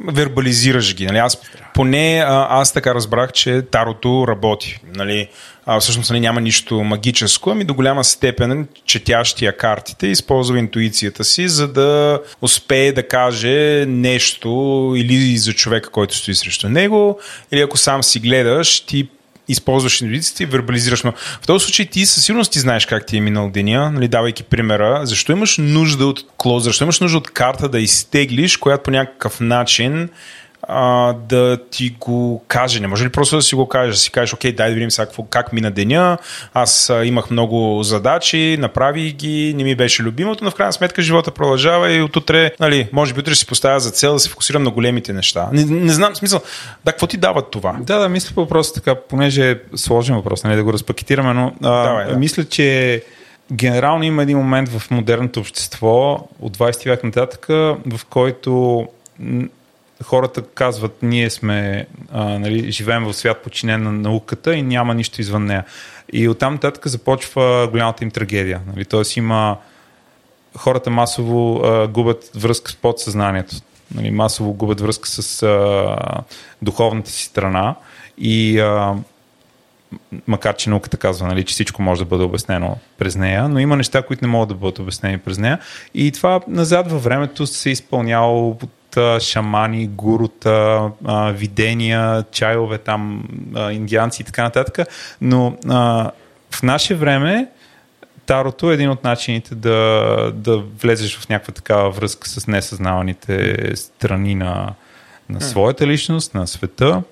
вербализираш 0.08 0.94
ги. 0.94 1.06
Нали? 1.06 1.18
Аз, 1.18 1.40
поне 1.74 2.24
аз 2.28 2.72
така 2.72 2.94
разбрах, 2.94 3.32
че 3.32 3.62
Тарото 3.62 4.24
работи. 4.28 4.80
Нали? 4.94 5.28
А, 5.66 5.80
всъщност 5.80 6.10
нали, 6.10 6.20
няма 6.20 6.40
нищо 6.40 6.84
магическо, 6.84 7.50
ами 7.50 7.64
до 7.64 7.74
голяма 7.74 8.04
степен 8.04 8.68
четящия 8.86 9.56
картите 9.56 10.06
използва 10.06 10.58
интуицията 10.58 11.24
си, 11.24 11.48
за 11.48 11.68
да 11.68 12.20
успее 12.42 12.92
да 12.92 13.08
каже 13.08 13.84
нещо 13.88 14.48
или 14.96 15.38
за 15.38 15.52
човека, 15.52 15.90
който 15.90 16.16
стои 16.16 16.34
срещу 16.34 16.68
него, 16.68 17.18
или 17.52 17.60
ако 17.60 17.76
сам 17.76 18.02
си 18.02 18.20
гледаш, 18.20 18.80
ти 18.80 19.08
използваш 19.48 20.00
интуицията 20.00 20.42
и 20.42 20.46
вербализираш. 20.46 21.02
Но 21.02 21.12
в 21.12 21.46
този 21.46 21.64
случай 21.64 21.86
ти 21.86 22.06
със 22.06 22.24
сигурност 22.24 22.52
ти 22.52 22.60
знаеш 22.60 22.86
как 22.86 23.06
ти 23.06 23.16
е 23.16 23.20
минал 23.20 23.50
деня, 23.50 23.90
нали, 23.90 24.08
давайки 24.08 24.42
примера. 24.42 25.00
Защо 25.04 25.32
имаш 25.32 25.58
нужда 25.58 26.06
от 26.06 26.24
клоз, 26.36 26.64
защо 26.64 26.84
имаш 26.84 27.00
нужда 27.00 27.18
от 27.18 27.30
карта 27.30 27.68
да 27.68 27.80
изтеглиш, 27.80 28.56
която 28.56 28.82
по 28.82 28.90
някакъв 28.90 29.40
начин 29.40 30.08
а, 30.62 31.12
да 31.12 31.58
ти 31.70 31.94
го 32.00 32.44
каже. 32.48 32.80
Не 32.80 32.86
може 32.86 33.04
ли 33.04 33.08
просто 33.08 33.36
да 33.36 33.42
си 33.42 33.54
го 33.54 33.68
кажеш, 33.68 33.94
да 33.94 34.00
си 34.00 34.10
кажеш, 34.10 34.34
окей, 34.34 34.52
дай 34.52 34.68
да 34.68 34.74
видим 34.74 34.90
сега 34.90 35.06
какво, 35.06 35.22
как 35.22 35.52
мина 35.52 35.70
деня, 35.70 36.18
аз 36.54 36.90
а, 36.90 37.04
имах 37.04 37.30
много 37.30 37.82
задачи, 37.82 38.56
направи 38.60 39.12
ги, 39.12 39.54
не 39.56 39.64
ми 39.64 39.74
беше 39.74 40.02
любимото, 40.02 40.44
но 40.44 40.50
в 40.50 40.54
крайна 40.54 40.72
сметка 40.72 41.02
живота 41.02 41.30
продължава 41.30 41.92
и 41.92 42.02
отутре, 42.02 42.52
нали, 42.60 42.88
може 42.92 43.14
би 43.14 43.20
утре 43.20 43.34
си 43.34 43.46
поставя 43.46 43.80
за 43.80 43.90
цел 43.90 44.12
да 44.12 44.18
се 44.18 44.30
фокусирам 44.30 44.62
на 44.62 44.70
големите 44.70 45.12
неща. 45.12 45.48
Не, 45.52 45.64
не 45.64 45.92
знам, 45.92 46.16
смисъл, 46.16 46.40
да, 46.84 46.92
какво 46.92 47.06
ти 47.06 47.16
дава 47.16 47.50
това? 47.50 47.76
Да, 47.80 47.98
да, 47.98 48.08
мисля 48.08 48.34
по 48.34 48.40
въпроса 48.40 48.74
така, 48.74 48.94
понеже 48.94 49.50
е 49.50 49.56
сложен 49.76 50.16
въпрос, 50.16 50.44
нали, 50.44 50.56
да 50.56 50.64
го 50.64 50.72
разпакетираме, 50.72 51.32
но 51.32 51.52
а, 51.62 51.82
Давай, 51.82 52.06
да. 52.06 52.16
мисля, 52.16 52.44
че 52.44 53.02
генерално 53.52 54.04
има 54.04 54.22
един 54.22 54.38
момент 54.38 54.68
в 54.68 54.90
модерното 54.90 55.40
общество 55.40 56.28
от 56.40 56.56
20 56.56 56.88
век 56.88 57.04
нататък, 57.04 57.46
в 57.48 58.00
който 58.10 58.86
хората 60.04 60.42
казват, 60.42 60.98
ние 61.02 61.30
сме, 61.30 61.86
а, 62.12 62.24
нали, 62.24 62.72
живеем 62.72 63.04
в 63.04 63.14
свят 63.14 63.42
подчинен 63.42 63.82
на 63.82 63.92
науката 63.92 64.54
и 64.54 64.62
няма 64.62 64.94
нищо 64.94 65.20
извън 65.20 65.44
нея. 65.44 65.64
И 66.12 66.28
оттам 66.28 66.52
нататък 66.52 66.86
започва 66.86 67.68
голямата 67.70 68.04
им 68.04 68.10
трагедия. 68.10 68.60
Нали? 68.66 68.84
Тоест 68.84 69.16
има 69.16 69.56
хората 70.56 70.90
масово 70.90 71.60
а, 71.64 71.88
губят 71.88 72.30
връзка 72.34 72.70
с 72.70 72.76
подсъзнанието. 72.76 73.56
Нали? 73.94 74.10
Масово 74.10 74.52
губят 74.52 74.80
връзка 74.80 75.08
с 75.08 75.42
а, 75.42 75.96
духовната 76.62 77.10
си 77.10 77.24
страна 77.24 77.74
и 78.18 78.58
а, 78.58 78.94
макар 80.26 80.56
че 80.56 80.70
науката 80.70 80.96
казва, 80.96 81.26
нали, 81.26 81.44
че 81.44 81.52
всичко 81.52 81.82
може 81.82 82.00
да 82.00 82.04
бъде 82.04 82.24
обяснено 82.24 82.76
през 82.98 83.16
нея, 83.16 83.48
но 83.48 83.58
има 83.58 83.76
неща, 83.76 84.02
които 84.02 84.24
не 84.24 84.30
могат 84.30 84.48
да 84.48 84.54
бъдат 84.54 84.78
обяснени 84.78 85.18
през 85.18 85.38
нея. 85.38 85.58
И 85.94 86.12
това 86.12 86.40
назад 86.48 86.90
във 86.90 87.04
времето 87.04 87.46
се 87.46 87.68
е 87.68 87.72
изпълняло 87.72 88.58
шамани, 89.20 89.86
гурута, 89.86 90.90
видения, 91.32 92.24
чайове 92.32 92.78
там, 92.78 93.24
индианци 93.70 94.22
и 94.22 94.24
така 94.24 94.42
нататък. 94.42 94.88
Но 95.20 95.56
в 96.50 96.62
наше 96.62 96.94
време 96.94 97.48
Тарото 98.26 98.70
е 98.70 98.74
един 98.74 98.90
от 98.90 99.04
начините 99.04 99.54
да, 99.54 100.32
да 100.34 100.58
влезеш 100.58 101.18
в 101.18 101.28
някаква 101.28 101.54
такава 101.54 101.90
връзка 101.90 102.28
с 102.28 102.46
несъзнаваните 102.46 103.56
страни 103.76 104.34
на, 104.34 104.74
на 105.28 105.40
своята 105.40 105.86
личност, 105.86 106.34
на 106.34 106.46
света. 106.46 107.02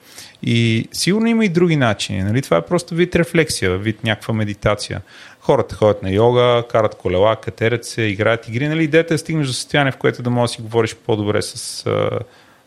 И 0.42 0.88
сигурно 0.92 1.26
има 1.26 1.44
и 1.44 1.48
други 1.48 1.76
начини. 1.76 2.22
Нали? 2.22 2.42
Това 2.42 2.56
е 2.56 2.66
просто 2.66 2.94
вид 2.94 3.16
рефлексия, 3.16 3.78
вид 3.78 4.04
някаква 4.04 4.34
медитация. 4.34 5.00
Хората 5.40 5.74
ходят 5.74 6.02
на 6.02 6.10
йога, 6.10 6.64
карат 6.70 6.94
колела, 6.94 7.36
катерят 7.36 7.84
се, 7.84 8.02
играят 8.02 8.48
игри. 8.48 8.68
Нали? 8.68 8.84
Идеята 8.84 9.14
е 9.14 9.18
стигнеш 9.18 9.46
до 9.46 9.52
състояние, 9.52 9.92
в 9.92 9.96
което 9.96 10.22
да 10.22 10.30
можеш 10.30 10.52
да 10.52 10.56
си 10.56 10.62
говориш 10.62 10.96
по-добре 11.06 11.42
с, 11.42 11.56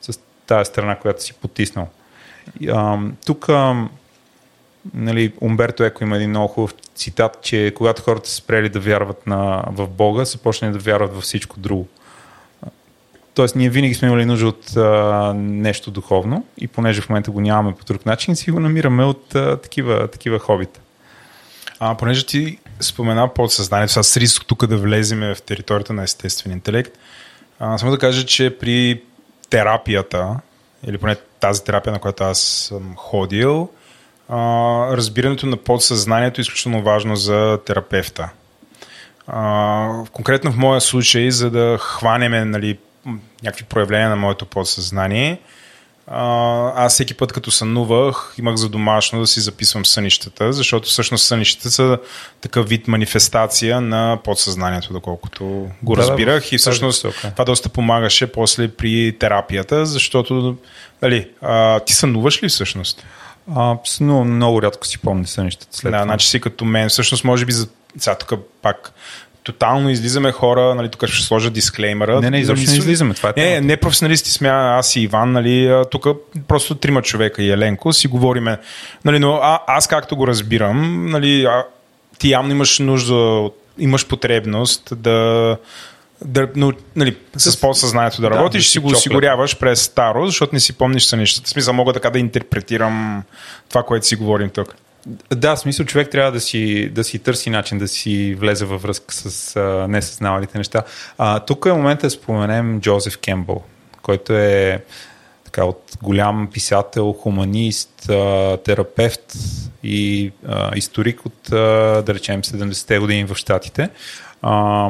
с 0.02 0.20
тази 0.48 0.66
страна, 0.66 0.96
която 0.96 1.24
си 1.24 1.34
потиснал. 1.34 1.88
Тук 3.26 3.50
нали, 4.94 5.34
Умберто 5.42 5.84
Еко 5.84 6.04
има 6.04 6.16
един 6.16 6.30
много 6.30 6.48
хубав 6.48 6.74
цитат, 6.96 7.42
че 7.42 7.74
когато 7.76 8.02
хората 8.02 8.30
са 8.30 8.36
спрели 8.36 8.70
да 8.70 8.80
вярват 8.80 9.28
на, 9.28 9.64
в 9.68 9.88
Бога, 9.88 10.26
са 10.26 10.38
почнали 10.38 10.74
да 10.74 10.80
вярват 10.80 11.14
във 11.14 11.24
всичко 11.24 11.60
друго. 11.60 11.88
Тоест, 13.34 13.56
ние 13.56 13.70
винаги 13.70 13.94
сме 13.94 14.08
имали 14.08 14.26
нужда 14.26 14.48
от 14.48 14.78
а, 14.78 15.34
нещо 15.36 15.92
духовно 15.92 16.46
и 16.58 16.68
понеже 16.68 17.02
в 17.02 17.10
момента 17.10 17.32
го 17.32 17.42
нямаме 17.42 17.76
по 17.76 17.86
друг 17.86 18.06
начин, 18.06 18.36
си 18.36 18.52
го 18.52 18.60
намираме 18.60 19.04
от 19.04 19.36
а, 19.36 19.58
такива, 19.58 20.08
такива 20.08 20.40
хобита. 20.40 20.80
А, 21.80 21.98
понеже 21.98 22.26
ти 22.26 22.58
спомена 22.80 23.34
подсъзнанието, 23.34 23.94
сега 23.94 24.04
с 24.04 24.18
риск 24.18 24.46
тук 24.48 24.66
да 24.66 24.78
влеземе 24.78 25.36
в 25.36 25.42
територията 25.42 25.94
на 25.94 26.04
естествен 26.04 26.52
интелект, 26.52 26.98
а, 27.60 27.78
само 27.78 27.92
да 27.92 27.98
кажа, 27.98 28.26
че 28.26 28.58
при 28.60 29.02
терапията, 29.50 30.40
или 30.88 30.98
поне 30.98 31.16
тази 31.40 31.64
терапия, 31.64 31.94
на 31.94 32.00
която 32.00 32.24
аз 32.24 32.40
съм 32.42 32.94
ходил, 32.96 33.70
а, 34.30 34.38
разбирането 34.98 35.46
на 35.46 35.58
подсъзнанието 35.58 36.42
е 36.42 36.44
изключително 36.44 36.84
важно 36.84 37.16
за 37.16 37.60
терапевта. 37.66 38.30
А, 39.28 40.04
конкретно 40.12 40.52
в 40.52 40.58
моя 40.58 40.82
случай, 40.82 41.32
за 41.32 41.52
да 41.52 41.78
хванеме 41.82 42.46
нали, 42.46 42.78
някакви 43.44 43.66
проявления 43.66 44.10
на 44.10 44.16
моето 44.16 44.46
подсъзнание. 44.46 45.40
Аз 46.76 46.94
всеки 46.94 47.14
път, 47.14 47.34
като 47.34 47.52
сънувах, 47.52 48.34
имах 48.40 48.56
за 48.56 48.70
домашно 48.70 49.20
да 49.20 49.28
си 49.28 49.40
записвам 49.40 49.86
сънищата, 49.86 50.54
защото 50.54 50.90
всъщност 50.90 51.26
сънищата 51.26 51.72
са 51.72 51.98
такъв 52.42 52.70
вид 52.70 52.88
манифестация 52.88 53.82
на 53.82 54.20
подсъзнанието, 54.24 54.94
доколкото 54.94 55.70
го 55.84 55.96
да, 55.96 56.02
разбирах. 56.02 56.50
Да, 56.50 56.56
и 56.56 56.58
всъщност 56.58 57.04
okay. 57.04 57.32
това 57.32 57.46
доста 57.46 57.70
помагаше 57.70 58.32
после 58.32 58.68
при 58.68 59.16
терапията, 59.20 59.86
защото 59.86 60.58
нали, 61.02 61.28
а, 61.42 61.80
ти 61.80 61.94
сънуваш 61.94 62.44
ли 62.44 62.50
всъщност? 62.50 63.06
А, 63.56 63.76
но 64.02 64.24
много 64.24 64.62
рядко 64.62 64.88
си 64.88 64.98
помня 64.98 65.28
сънищата 65.28 65.78
след 65.78 65.92
да, 65.92 65.98
това. 65.98 66.04
значи 66.04 66.28
си 66.28 66.42
като 66.42 66.66
мен. 66.66 66.90
Всъщност, 66.90 67.24
може 67.24 67.46
би 67.46 67.52
за 67.52 67.68
сега 67.98 68.16
тук 68.16 68.40
пак 68.62 68.92
тотално 69.44 69.90
излизаме 69.90 70.32
хора, 70.32 70.76
нали, 70.76 70.90
тук 70.90 71.08
ще 71.08 71.26
сложа 71.26 71.50
дисклеймера. 71.50 72.22
Не, 72.22 72.30
не, 72.30 72.40
изобщо 72.40 72.72
не 72.72 72.78
излизаме. 72.78 73.14
Това 73.14 73.34
е 73.36 73.42
не, 73.42 73.62
не 73.62 73.78
професионалисти 73.78 74.32
сме, 74.32 74.50
аз 74.50 74.96
и 74.96 75.02
Иван, 75.02 75.32
нали, 75.32 75.84
тук 75.92 76.08
просто 76.48 76.76
трима 76.76 77.02
човека 77.02 77.44
и 77.44 77.52
Еленко 77.52 77.94
си 77.94 78.08
говориме. 78.08 78.58
Нали, 79.06 79.20
но 79.20 79.36
а, 79.36 79.60
аз 79.68 79.88
както 79.88 80.16
го 80.16 80.28
разбирам, 80.28 81.06
нали, 81.06 81.46
а, 81.46 81.64
ти 82.20 82.30
явно 82.30 82.52
имаш 82.52 82.80
нужда, 82.80 83.50
имаш 83.80 84.08
потребност 84.08 84.94
да 84.96 85.58
да, 86.26 86.48
но, 86.56 86.72
нали, 86.96 87.18
с 87.38 87.62
по-съзнанието 87.62 88.22
да, 88.22 88.30
да 88.30 88.36
работиш, 88.36 88.64
да, 88.64 88.70
си 88.70 88.80
го 88.80 88.88
осигуряваш 88.88 89.58
през 89.58 89.82
старо, 89.82 90.26
защото 90.26 90.56
не 90.56 90.60
си 90.60 90.74
помниш 90.74 91.04
са 91.04 91.18
нещата. 91.18 91.48
В 91.48 91.50
смисъл, 91.50 91.74
мога 91.74 91.94
така 91.94 92.10
да 92.10 92.20
интерпретирам 92.20 93.24
това, 93.70 93.84
което 93.84 94.08
си 94.08 94.16
говорим 94.16 94.50
тук. 94.50 94.76
Да, 95.36 95.56
смисъл 95.56 95.86
човек 95.86 96.12
трябва 96.12 96.32
да 96.32 96.40
си, 96.40 96.90
да 96.90 97.04
си 97.04 97.20
търси 97.20 97.50
начин 97.50 97.78
да 97.78 97.88
си 97.88 98.36
влезе 98.36 98.66
във 98.66 98.82
връзка 98.82 99.14
с 99.14 99.56
а, 99.56 99.88
несъзнавалите 99.88 100.58
неща. 100.58 100.84
А, 101.18 101.40
тук 101.40 101.66
е 101.66 101.74
момента 101.74 102.08
да 102.08 102.10
споменем 102.10 102.82
Джозеф 102.82 103.18
Кембъл, 103.18 103.64
който 104.02 104.34
е 104.34 104.84
така, 105.46 105.66
от 105.66 105.98
голям 106.02 106.50
писател, 106.54 107.14
хуманист, 107.14 108.10
а, 108.10 108.58
терапевт 108.58 109.34
и 109.84 110.32
а, 110.48 110.78
историк 110.78 111.26
от, 111.26 111.52
а, 111.52 111.56
да 112.06 112.14
речем, 112.14 112.42
70-те 112.42 113.00
години 113.00 113.26
в 113.26 113.36
Штатите. 113.36 113.90
А, 114.42 114.90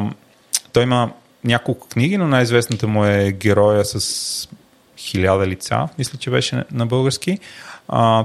той 0.74 0.84
има 0.84 1.12
няколко 1.44 1.88
книги, 1.88 2.18
но 2.18 2.28
най-известната 2.28 2.88
му 2.88 3.06
е 3.06 3.32
Героя 3.32 3.86
с 3.86 4.50
хиляда 4.98 5.48
лица, 5.48 5.88
мисля, 5.98 6.18
че 6.18 6.30
беше 6.30 6.64
на 6.72 6.86
български. 6.86 7.40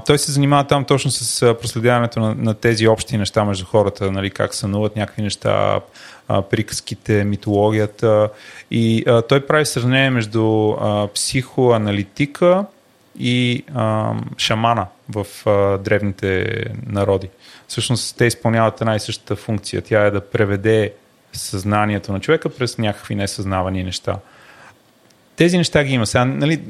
Той 0.05 0.17
се 0.17 0.31
занимава 0.31 0.63
там 0.63 0.85
точно 0.85 1.11
с 1.11 1.55
проследяването 1.61 2.19
на, 2.19 2.35
на 2.35 2.53
тези 2.53 2.87
общи 2.87 3.17
неща 3.17 3.45
между 3.45 3.65
хората, 3.65 4.11
нали, 4.11 4.29
как 4.29 4.55
сънуват 4.55 4.95
някакви 4.95 5.21
неща, 5.21 5.79
а, 6.27 6.41
приказките, 6.41 7.23
митологията. 7.23 8.29
И 8.71 9.03
а, 9.07 9.21
той 9.21 9.45
прави 9.45 9.65
сравнение 9.65 10.09
между 10.09 10.71
а, 10.71 11.07
психоаналитика 11.07 12.65
и 13.19 13.63
а, 13.75 14.13
шамана 14.37 14.85
в 15.09 15.25
а, 15.45 15.77
древните 15.77 16.63
народи. 16.85 17.29
Всъщност 17.67 18.17
те 18.17 18.25
изпълняват 18.25 18.81
една 18.81 18.95
и 18.95 18.99
същата 18.99 19.35
функция. 19.35 19.81
Тя 19.81 20.05
е 20.05 20.11
да 20.11 20.21
преведе 20.21 20.93
съзнанието 21.33 22.11
на 22.11 22.19
човека 22.19 22.49
през 22.49 22.77
някакви 22.77 23.15
несъзнавани 23.15 23.83
неща. 23.83 24.15
Тези 25.35 25.57
неща 25.57 25.83
ги 25.83 25.93
има. 25.93 26.07
Сега, 26.07 26.25
нали, 26.25 26.61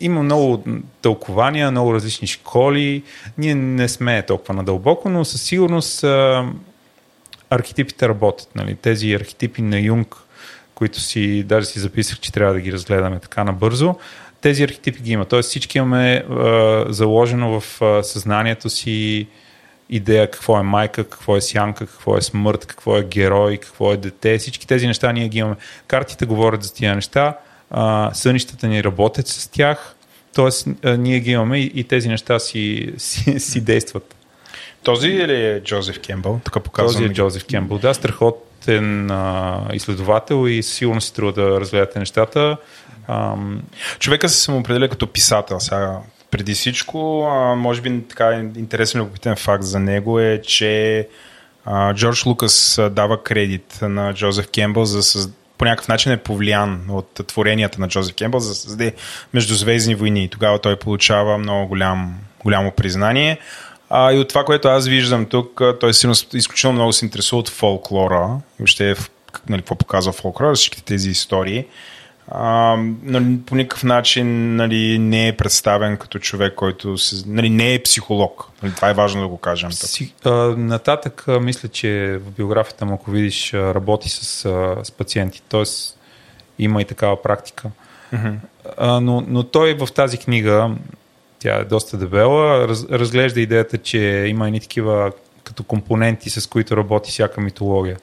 има 0.00 0.22
много 0.22 0.64
тълкования, 1.02 1.70
много 1.70 1.94
различни 1.94 2.28
школи. 2.28 3.02
Ние 3.38 3.54
не 3.54 3.88
сме 3.88 4.22
толкова 4.22 4.54
надълбоко, 4.54 5.08
но 5.08 5.24
със 5.24 5.42
сигурност 5.42 6.04
а, 6.04 6.46
архетипите 7.50 8.08
работят. 8.08 8.48
Нали? 8.54 8.74
Тези 8.74 9.12
архетипи 9.12 9.62
на 9.62 9.80
Юнг, 9.80 10.16
които 10.74 11.00
си, 11.00 11.42
даже 11.42 11.66
си 11.66 11.78
записах, 11.78 12.20
че 12.20 12.32
трябва 12.32 12.54
да 12.54 12.60
ги 12.60 12.72
разгледаме 12.72 13.18
така 13.18 13.44
набързо, 13.44 13.94
тези 14.40 14.62
архетипи 14.62 15.02
ги 15.02 15.12
има. 15.12 15.24
Тоест 15.24 15.48
всички 15.48 15.78
имаме 15.78 16.24
а, 16.30 16.84
заложено 16.88 17.60
в 17.60 17.82
а, 17.82 18.02
съзнанието 18.02 18.70
си 18.70 19.26
идея 19.90 20.30
какво 20.30 20.58
е 20.58 20.62
майка, 20.62 21.04
какво 21.04 21.36
е 21.36 21.40
сянка, 21.40 21.86
какво 21.86 22.16
е 22.16 22.22
смърт, 22.22 22.66
какво 22.66 22.96
е 22.96 23.04
герой, 23.04 23.56
какво 23.56 23.92
е 23.92 23.96
дете. 23.96 24.38
Всички 24.38 24.66
тези 24.66 24.86
неща 24.86 25.12
ние 25.12 25.28
ги 25.28 25.38
имаме. 25.38 25.56
Картите 25.86 26.26
говорят 26.26 26.62
за 26.62 26.74
тия 26.74 26.94
неща, 26.94 27.36
а, 27.70 28.10
сънищата 28.14 28.66
ни 28.66 28.84
работят 28.84 29.28
с 29.28 29.48
тях, 29.48 29.94
т.е. 30.34 30.96
ние 30.96 31.20
ги 31.20 31.30
имаме 31.30 31.58
и, 31.58 31.72
и 31.74 31.84
тези 31.84 32.08
неща 32.08 32.38
си, 32.38 32.92
си, 32.98 33.40
си 33.40 33.60
действат. 33.60 34.14
Този 34.82 35.08
ли 35.08 35.46
е 35.46 35.60
Джозеф 35.64 36.00
Кембъл? 36.00 36.40
Тук 36.44 36.62
показвам. 36.62 36.92
Този 36.92 37.04
е 37.04 37.14
Джозеф 37.14 37.44
Кембъл, 37.44 37.78
да, 37.78 37.94
страхотен 37.94 39.10
а, 39.10 39.60
изследовател 39.72 40.48
и 40.48 40.62
сигурно 40.62 41.00
си 41.00 41.14
трябва 41.14 41.32
да 41.32 41.60
разгледате 41.60 41.98
нещата. 41.98 42.56
Ам... 43.08 43.62
Човека 43.98 44.28
се 44.28 44.40
самоопределя 44.40 44.88
като 44.88 45.06
писател. 45.06 45.60
Сега, 45.60 45.98
преди 46.30 46.54
всичко, 46.54 47.26
а, 47.30 47.54
може 47.54 47.80
би 47.80 48.02
така 48.08 48.50
интересен 48.56 49.00
любопитен 49.00 49.36
факт 49.36 49.64
за 49.64 49.80
него 49.80 50.20
е, 50.20 50.42
че 50.42 51.08
а, 51.64 51.94
Джордж 51.94 52.26
Лукас 52.26 52.80
дава 52.90 53.22
кредит 53.22 53.78
на 53.82 54.14
Джозеф 54.14 54.48
Кембъл 54.48 54.84
за 54.84 55.02
съз... 55.02 55.28
някакъв 55.64 55.88
начин 55.88 56.12
е 56.12 56.16
повлиян 56.16 56.86
от 56.88 57.20
творенията 57.26 57.80
на 57.80 57.88
Джозеф 57.88 58.14
Кембъл 58.14 58.40
за 58.40 58.48
да 58.48 58.54
създаде 58.54 58.94
междузвездни 59.34 59.94
войни. 59.94 60.28
Тогава 60.28 60.58
той 60.58 60.76
получава 60.76 61.38
много 61.38 61.68
голям, 61.68 62.18
голямо 62.42 62.70
признание. 62.70 63.38
А, 63.90 64.12
и 64.12 64.18
от 64.18 64.28
това, 64.28 64.44
което 64.44 64.68
аз 64.68 64.86
виждам 64.86 65.26
тук, 65.26 65.60
той 65.80 65.94
силно, 65.94 66.14
изключително 66.34 66.74
много 66.74 66.92
се 66.92 67.04
интересува 67.04 67.40
от 67.40 67.48
фолклора. 67.48 68.28
Въобще 68.58 68.94
нали, 69.48 69.60
какво 69.60 69.74
показва 69.74 70.12
фолклора, 70.12 70.54
всичките 70.54 70.84
тези 70.84 71.10
истории. 71.10 71.64
А, 72.28 72.76
нали, 73.02 73.38
по 73.46 73.54
никакъв 73.54 73.84
начин 73.84 74.56
нали, 74.56 74.98
не 74.98 75.28
е 75.28 75.36
представен 75.36 75.96
като 75.96 76.18
човек, 76.18 76.54
който 76.54 76.98
се, 76.98 77.24
нали, 77.26 77.50
не 77.50 77.74
е 77.74 77.82
психолог. 77.82 78.48
Нали, 78.62 78.72
това 78.74 78.90
е 78.90 78.94
важно 78.94 79.20
да 79.20 79.28
го 79.28 79.38
кажем. 79.38 79.72
Си, 79.72 80.14
а, 80.24 80.30
нататък 80.56 81.24
а, 81.28 81.40
мисля, 81.40 81.68
че 81.68 82.20
в 82.26 82.30
биографията 82.30 82.86
му, 82.86 82.94
ако 82.94 83.10
видиш, 83.10 83.54
работи 83.54 84.08
с, 84.08 84.44
а, 84.44 84.84
с 84.84 84.90
пациенти. 84.90 85.42
Тоест 85.48 85.98
има 86.58 86.82
и 86.82 86.84
такава 86.84 87.22
практика. 87.22 87.70
А, 88.76 89.00
но, 89.00 89.24
но 89.28 89.42
той 89.42 89.74
в 89.74 89.92
тази 89.94 90.18
книга 90.18 90.70
тя 91.38 91.56
е 91.56 91.64
доста 91.64 91.96
дебела. 91.96 92.68
Раз, 92.68 92.84
разглежда 92.90 93.40
идеята, 93.40 93.78
че 93.78 93.98
има 94.28 94.48
и 94.48 94.60
такива 94.60 95.12
като 95.44 95.64
компоненти, 95.64 96.30
с 96.30 96.46
които 96.46 96.76
работи 96.76 97.10
всяка 97.10 97.40
митология. 97.40 97.96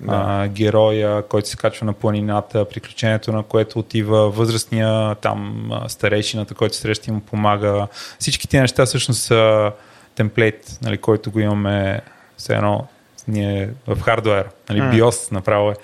Да. 0.00 0.24
А, 0.26 0.48
героя, 0.48 1.22
който 1.22 1.48
се 1.48 1.56
качва 1.56 1.86
на 1.86 1.92
планината, 1.92 2.68
приключението 2.68 3.32
на 3.32 3.42
което 3.42 3.78
отива 3.78 4.30
възрастния, 4.30 5.14
там 5.14 5.70
старейшината, 5.88 6.54
който 6.54 6.76
среща 6.76 7.10
и 7.10 7.12
му 7.12 7.20
помага. 7.20 7.86
Всички 8.18 8.48
тези 8.48 8.60
неща 8.60 8.86
всъщност 8.86 9.22
са 9.22 9.72
темплейт, 10.14 10.78
нали, 10.82 10.98
който 10.98 11.30
го 11.30 11.40
имаме 11.40 12.00
все 12.36 12.54
едно 12.54 12.86
ние 13.28 13.70
в 13.86 14.00
хардуер, 14.00 14.48
нали, 14.70 14.80
BIOS 14.80 15.32
направо 15.32 15.70
е 15.70 15.74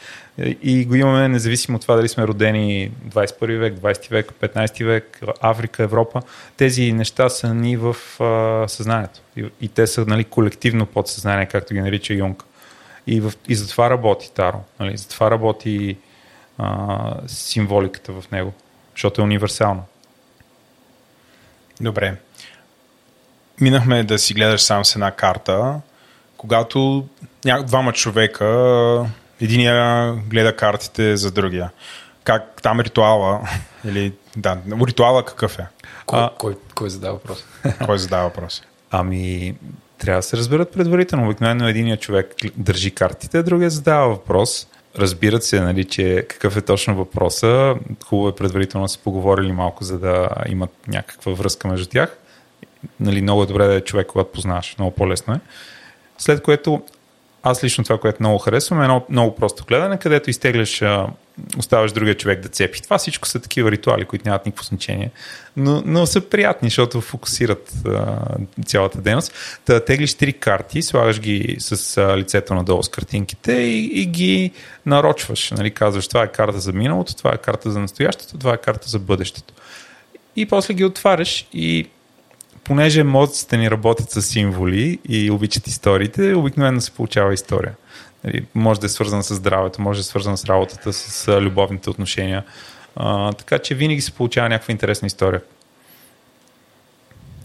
и 0.63 0.85
го 0.85 0.95
имаме 0.95 1.29
независимо 1.29 1.77
от 1.77 1.83
това 1.83 1.97
дали 1.97 2.09
сме 2.09 2.27
родени 2.27 2.91
21 3.09 3.59
век, 3.59 3.75
20 3.75 4.11
век, 4.11 4.33
15 4.41 4.85
век, 4.85 5.21
Африка, 5.41 5.83
Европа. 5.83 6.23
Тези 6.57 6.93
неща 6.93 7.29
са 7.29 7.55
ни 7.55 7.77
в 7.77 7.97
а, 8.21 8.69
съзнанието. 8.69 9.21
И, 9.37 9.45
и 9.61 9.69
те 9.69 9.87
са 9.87 10.05
нали, 10.07 10.25
колективно 10.25 10.87
подсъзнание, 10.87 11.47
както 11.47 11.75
ги 11.75 11.81
нарича 11.81 12.15
Юнг. 12.15 12.45
И, 13.07 13.21
в, 13.21 13.33
и 13.49 13.55
затова 13.55 13.91
работи 13.91 14.33
Таро. 14.35 14.61
Нали, 14.81 14.97
затова 14.97 15.31
работи 15.31 15.97
а, 16.59 17.15
символиката 17.27 18.13
в 18.13 18.31
него, 18.33 18.53
защото 18.95 19.21
е 19.21 19.25
универсално. 19.25 19.85
Добре. 21.81 22.17
Минахме 23.61 24.05
да 24.05 24.19
си 24.19 24.35
гледаш 24.35 24.63
сам 24.63 24.85
с 24.85 24.95
една 24.95 25.11
карта, 25.11 25.81
когато 26.37 27.09
ня... 27.45 27.63
двама 27.63 27.93
човека 27.93 28.47
Единия 29.41 30.13
гледа 30.13 30.57
картите 30.57 31.17
за 31.17 31.33
другия. 31.33 31.71
Как 32.25 32.63
там 32.63 32.81
ритуала, 32.81 33.49
или 33.85 34.13
да, 34.37 34.59
ритуала 34.87 35.25
какъв 35.25 35.59
е? 35.59 35.67
Кой, 36.07 36.21
а, 36.21 36.31
кой, 36.39 36.57
кой 36.75 36.91
задава 36.91 37.15
въпрос? 37.15 37.45
Кой 37.87 37.99
задава 37.99 38.25
въпрос? 38.25 38.63
Ами, 38.91 39.55
трябва 39.99 40.19
да 40.19 40.23
се 40.23 40.37
разберат 40.37 40.73
предварително. 40.73 41.27
Обикновено 41.27 41.69
единият 41.69 42.01
човек 42.01 42.35
държи 42.57 42.91
картите, 42.91 43.43
другия 43.43 43.71
задава 43.71 44.09
въпрос. 44.09 44.69
Разбират 44.99 45.45
се, 45.45 45.61
нали, 45.61 45.85
че 45.85 46.27
какъв 46.29 46.57
е 46.57 46.61
точно 46.61 46.97
въпроса. 46.97 47.75
Хубаво 48.05 48.29
е 48.29 48.35
предварително 48.35 48.85
да 48.85 48.89
се 48.89 48.99
поговорили 48.99 49.53
малко, 49.53 49.85
за 49.85 49.99
да 49.99 50.29
имат 50.49 50.71
някаква 50.89 51.33
връзка 51.33 51.69
между 51.69 51.87
тях. 51.87 52.19
Нали, 53.01 53.23
много 53.23 53.43
е 53.43 53.47
добре 53.47 53.67
да 53.67 53.75
е 53.75 53.81
човек, 53.81 54.07
когато 54.07 54.33
познаваш. 54.33 54.75
Много 54.79 54.95
по-лесно 54.95 55.35
е. 55.35 55.41
След 56.19 56.43
което 56.43 56.83
аз 57.51 57.65
лично 57.65 57.85
това, 57.85 57.99
което 57.99 58.17
много 58.21 58.39
харесвам, 58.39 58.81
е 58.81 58.85
едно 58.85 59.07
много 59.09 59.35
просто 59.35 59.65
гледане, 59.65 59.99
където 59.99 60.31
изтегляш, 60.31 60.83
оставаш 61.59 61.93
другия 61.93 62.15
човек 62.15 62.41
да 62.41 62.49
цепи. 62.49 62.83
Това 62.83 62.99
всичко 62.99 63.29
са 63.29 63.41
такива 63.41 63.71
ритуали, 63.71 64.05
които 64.05 64.29
нямат 64.29 64.47
никакво 64.47 64.65
значение, 64.65 65.11
но, 65.57 65.83
но 65.87 66.07
са 66.07 66.21
приятни, 66.21 66.69
защото 66.69 67.01
фокусират 67.01 67.73
а, 67.87 68.19
цялата 68.67 69.01
дейност. 69.01 69.61
Та 69.65 69.81
теглиш 69.81 70.15
три 70.15 70.33
карти, 70.33 70.83
слагаш 70.83 71.21
ги 71.21 71.57
с 71.59 71.97
а, 71.97 72.17
лицето 72.17 72.55
надолу 72.55 72.83
с 72.83 72.89
картинките 72.89 73.53
и, 73.53 74.01
и 74.03 74.07
ги 74.07 74.51
нарочваш. 74.87 75.51
Нали? 75.51 75.71
Казваш, 75.71 76.09
това 76.09 76.23
е 76.23 76.33
карта 76.33 76.61
за 76.61 76.73
миналото, 76.73 77.17
това 77.17 77.33
е 77.35 77.39
карта 77.39 77.71
за 77.71 77.81
настоящето, 77.81 78.39
това 78.39 78.55
е 78.55 78.59
карта 78.59 78.89
за 78.89 78.99
бъдещето. 78.99 79.55
И 80.37 80.47
после 80.47 80.75
ги 80.75 80.85
отваряш 80.85 81.47
и 81.53 81.89
понеже 82.67 83.05
мозъците 83.05 83.57
ни 83.57 83.71
работят 83.71 84.11
с 84.11 84.23
символи 84.23 84.99
и 85.09 85.31
обичат 85.31 85.67
историите, 85.67 86.35
обикновено 86.35 86.81
се 86.81 86.91
получава 86.91 87.35
история. 87.35 87.75
Нали, 88.25 88.47
може 88.55 88.81
да 88.81 88.87
е 88.87 88.89
свързана 88.89 89.23
с 89.23 89.35
здравето, 89.35 89.83
може 89.83 89.99
да 89.99 90.01
е 90.01 90.05
свързана 90.05 90.37
с 90.37 90.45
работата, 90.45 90.93
с 90.93 91.41
любовните 91.41 91.91
отношения. 91.91 92.45
А, 92.97 93.33
така 93.33 93.59
че 93.59 93.75
винаги 93.75 94.01
се 94.01 94.13
получава 94.13 94.49
някаква 94.49 94.73
интересна 94.73 95.07
история. 95.07 95.41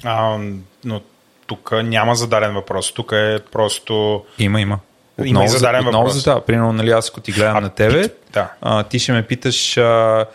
А, 0.04 0.40
но 0.84 1.02
тук 1.48 1.72
няма 1.84 2.16
зададен 2.16 2.54
въпрос. 2.54 2.94
Тук 2.94 3.12
е 3.12 3.40
просто. 3.52 4.26
Има, 4.40 4.62
има. 4.62 4.80
Отново, 5.14 5.30
има 5.30 5.44
и 5.44 5.48
зададен 5.48 5.88
отново, 5.88 6.06
въпрос. 6.06 6.24
Да, 6.24 6.42
примерно, 6.42 6.74
нали, 6.74 6.92
аз 6.92 7.10
ако 7.10 7.22
ти 7.22 7.32
гледам 7.32 7.58
а, 7.58 7.62
на 7.62 7.70
тебе, 7.70 8.10
да. 8.34 8.52
а, 8.62 8.84
ти 8.84 9.00
ще 9.00 9.12
ме 9.12 9.28
питаш 9.28 9.78
а, 9.78 10.26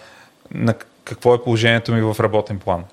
на 0.50 0.74
какво 1.04 1.34
е 1.34 1.42
положението 1.42 1.92
ми 1.92 2.00
в 2.00 2.16
работен 2.20 2.58
план. 2.58 2.84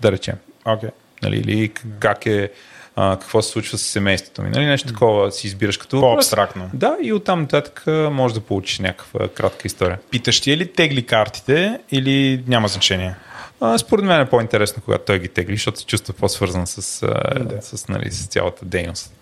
Да 0.00 0.12
речем. 0.12 0.34
Okay. 0.76 0.90
Нали, 1.22 1.36
или 1.36 1.72
как 1.98 2.26
е, 2.26 2.50
а, 2.96 3.18
какво 3.20 3.42
се 3.42 3.50
случва 3.50 3.78
с 3.78 3.82
семейството 3.82 4.42
ми. 4.42 4.50
Нали, 4.50 4.64
нещо 4.64 4.88
такова 4.88 5.32
си 5.32 5.46
избираш 5.46 5.76
като 5.76 6.00
По-абстрактно. 6.00 6.70
Да, 6.74 6.96
и 7.02 7.12
оттам 7.12 7.40
нататък 7.40 7.84
може 8.10 8.34
да 8.34 8.40
получиш 8.40 8.78
някаква 8.78 9.28
кратка 9.28 9.62
история. 9.64 9.98
Питаш 10.10 10.40
ти 10.40 10.52
е 10.52 10.56
ли 10.56 10.72
тегли 10.72 11.06
картите 11.06 11.78
или 11.90 12.44
няма 12.46 12.68
значение? 12.68 13.14
А, 13.60 13.78
според 13.78 14.04
мен 14.04 14.20
е 14.20 14.28
по-интересно, 14.28 14.82
когато 14.84 15.04
той 15.04 15.18
ги 15.18 15.28
тегли, 15.28 15.54
защото 15.54 15.78
се 15.78 15.86
чувства 15.86 16.14
по-свързан 16.14 16.66
с, 16.66 17.06
да. 17.40 17.62
с, 17.62 17.88
нали, 17.88 18.10
с 18.10 18.26
цялата 18.26 18.64
дейност. 18.64 19.12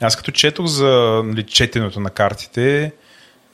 Аз 0.00 0.16
като 0.16 0.30
четох 0.30 0.66
за 0.66 1.22
нали, 1.24 1.42
четенето 1.42 2.00
на 2.00 2.10
картите, 2.10 2.92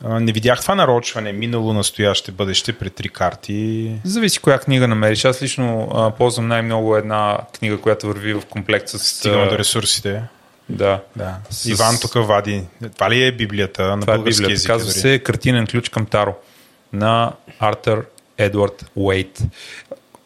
Не 0.02 0.32
видях 0.32 0.60
това 0.60 0.74
нарочване 0.74 1.32
минало, 1.32 1.72
настояще, 1.72 2.32
бъдеще 2.32 2.72
при 2.72 2.90
три 2.90 3.08
карти. 3.08 3.92
Зависи 4.04 4.38
коя 4.38 4.58
книга 4.58 4.88
намериш. 4.88 5.24
Аз 5.24 5.42
лично 5.42 5.88
а, 5.94 6.10
ползвам 6.10 6.48
най-много 6.48 6.96
една 6.96 7.38
книга, 7.58 7.78
която 7.78 8.06
върви 8.06 8.34
в 8.34 8.42
комплект 8.42 8.88
с... 8.88 8.98
Стигаме 8.98 9.46
до 9.46 9.58
ресурсите. 9.58 10.22
Да. 10.68 11.00
Да. 11.16 11.34
С- 11.50 11.66
Иван 11.66 11.98
тук 12.00 12.12
вади. 12.16 12.62
Това 12.94 13.10
ли 13.10 13.22
е 13.22 13.32
Библията 13.32 13.82
на 13.86 14.00
Това 14.00 14.12
е 14.12 14.16
български 14.16 14.38
Библията. 14.38 14.52
език? 14.52 14.66
Казва 14.66 14.86
дори? 14.86 14.98
се 14.98 15.18
Картинен 15.18 15.66
ключ 15.66 15.88
към 15.88 16.06
Таро 16.06 16.34
на 16.92 17.32
Артър 17.60 18.04
Едвард 18.38 18.90
Уейт. 18.96 19.42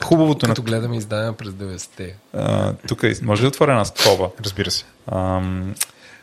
Хубавото 0.04 0.46
на... 0.46 0.50
Като 0.50 0.62
гледаме 0.62 0.96
издания 0.96 1.32
през 1.32 1.48
90-те. 1.48 2.14
А, 2.34 2.72
тук 2.88 3.02
е- 3.02 3.14
може 3.22 3.40
ли 3.40 3.44
да 3.44 3.48
отворя 3.48 3.70
една 3.70 3.84
скоба? 3.84 4.28
Разбира 4.44 4.70
се. 4.70 4.84
Ам, 5.12 5.74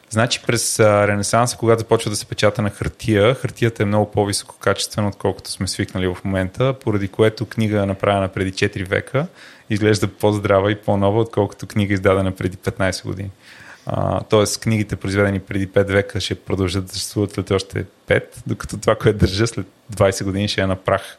значи 0.10 0.42
през 0.48 0.80
Ренесанса, 0.80 1.58
когато 1.58 1.80
започва 1.80 2.10
да 2.10 2.18
се 2.18 2.26
печата 2.26 2.62
на 2.62 2.70
хартия, 2.70 3.36
хартията 3.36 3.84
е 3.84 3.86
много 3.86 4.12
по-високо 4.12 4.56
качествена, 4.60 5.08
отколкото 5.08 5.52
сме 5.52 5.68
свикнали 5.68 6.08
в 6.08 6.18
момента, 6.24 6.74
поради 6.74 7.08
което 7.08 7.46
книга 7.46 7.86
направена 7.86 8.28
преди 8.28 8.54
4 8.54 8.88
века 8.88 9.28
изглежда 9.70 10.08
по-здрава 10.08 10.72
и 10.72 10.76
по-нова, 10.76 11.20
отколкото 11.22 11.68
книга 11.68 11.94
издадена 11.94 12.36
преди 12.36 12.58
15 12.58 13.06
години. 13.06 13.32
А, 13.86 14.24
тоест 14.24 14.60
книгите, 14.60 14.96
произведени 14.96 15.40
преди 15.40 15.68
5 15.68 15.88
века, 15.88 16.20
ще 16.20 16.36
продължат 16.36 16.86
да 16.86 16.92
съществуват 16.92 17.32
след 17.32 17.52
още 17.52 17.86
5, 18.08 18.24
докато 18.48 18.78
това, 18.78 18.96
което 18.96 19.18
държа 19.20 19.48
след 19.48 19.68
20 19.96 20.24
години, 20.24 20.48
ще 20.48 20.62
е 20.62 20.68
на 20.68 20.76
прах. 20.76 21.18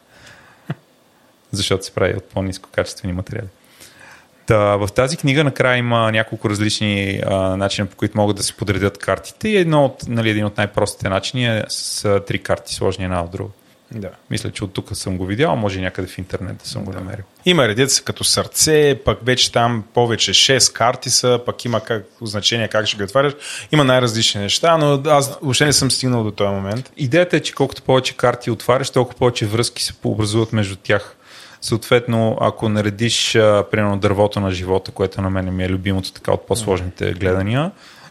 Защото 1.52 1.84
се 1.84 1.94
прави 1.94 2.14
от 2.16 2.24
по-низко 2.24 2.68
качествени 2.72 3.12
материали. 3.12 3.48
Та, 4.48 4.76
в 4.76 4.88
тази 4.94 5.16
книга 5.16 5.44
накрая 5.44 5.78
има 5.78 6.12
няколко 6.12 6.50
различни 6.50 7.20
а, 7.26 7.56
начина, 7.56 7.86
по 7.86 7.96
които 7.96 8.18
могат 8.18 8.36
да 8.36 8.42
се 8.42 8.52
подредят 8.52 8.98
картите 8.98 9.48
и 9.48 9.56
едно 9.56 9.84
от, 9.84 10.08
нали, 10.08 10.30
един 10.30 10.44
от 10.44 10.56
най-простите 10.56 11.08
начини 11.08 11.46
е 11.46 11.64
с 11.68 12.04
а, 12.04 12.24
три 12.24 12.38
карти, 12.38 12.74
сложни 12.74 13.04
една 13.04 13.22
от 13.22 13.30
друга. 13.30 13.50
Да. 13.92 14.10
Мисля, 14.30 14.50
че 14.50 14.64
от 14.64 14.72
тук 14.72 14.88
съм 14.92 15.18
го 15.18 15.26
видял, 15.26 15.56
може 15.56 15.80
някъде 15.80 16.08
в 16.08 16.18
интернет 16.18 16.56
да 16.56 16.68
съм 16.68 16.84
го 16.84 16.92
намерил. 16.92 17.24
Има 17.44 17.68
редица 17.68 18.02
като 18.02 18.24
сърце, 18.24 19.00
пък 19.04 19.18
вече 19.22 19.52
там 19.52 19.84
повече 19.94 20.32
6 20.32 20.72
карти 20.72 21.10
са, 21.10 21.40
пък 21.46 21.64
има 21.64 21.80
как, 21.80 22.06
значение 22.22 22.68
как 22.68 22.86
ще 22.86 22.96
ги 22.96 23.02
отваряш. 23.02 23.32
Има 23.72 23.84
най-различни 23.84 24.40
неща, 24.40 24.76
но 24.76 25.02
аз 25.06 25.38
въобще 25.42 25.64
не 25.64 25.72
съм 25.72 25.90
стигнал 25.90 26.24
до 26.24 26.30
този 26.30 26.50
момент. 26.50 26.92
Идеята 26.96 27.36
е, 27.36 27.40
че 27.40 27.54
колкото 27.54 27.82
повече 27.82 28.16
карти 28.16 28.50
отваряш, 28.50 28.90
толкова 28.90 29.18
повече 29.18 29.46
връзки 29.46 29.82
се 29.82 29.92
пообразуват 29.92 30.52
между 30.52 30.76
тях. 30.76 31.14
Съответно, 31.60 32.38
ако 32.40 32.68
наредиш, 32.68 33.34
а, 33.34 33.64
примерно, 33.70 33.98
дървото 33.98 34.40
на 34.40 34.50
живота, 34.50 34.90
което 34.90 35.22
на 35.22 35.30
мен 35.30 35.56
ми 35.56 35.64
е 35.64 35.68
любимото 35.68 36.12
така 36.12 36.32
от 36.32 36.46
по-сложните 36.46 37.12
гледания, 37.12 37.70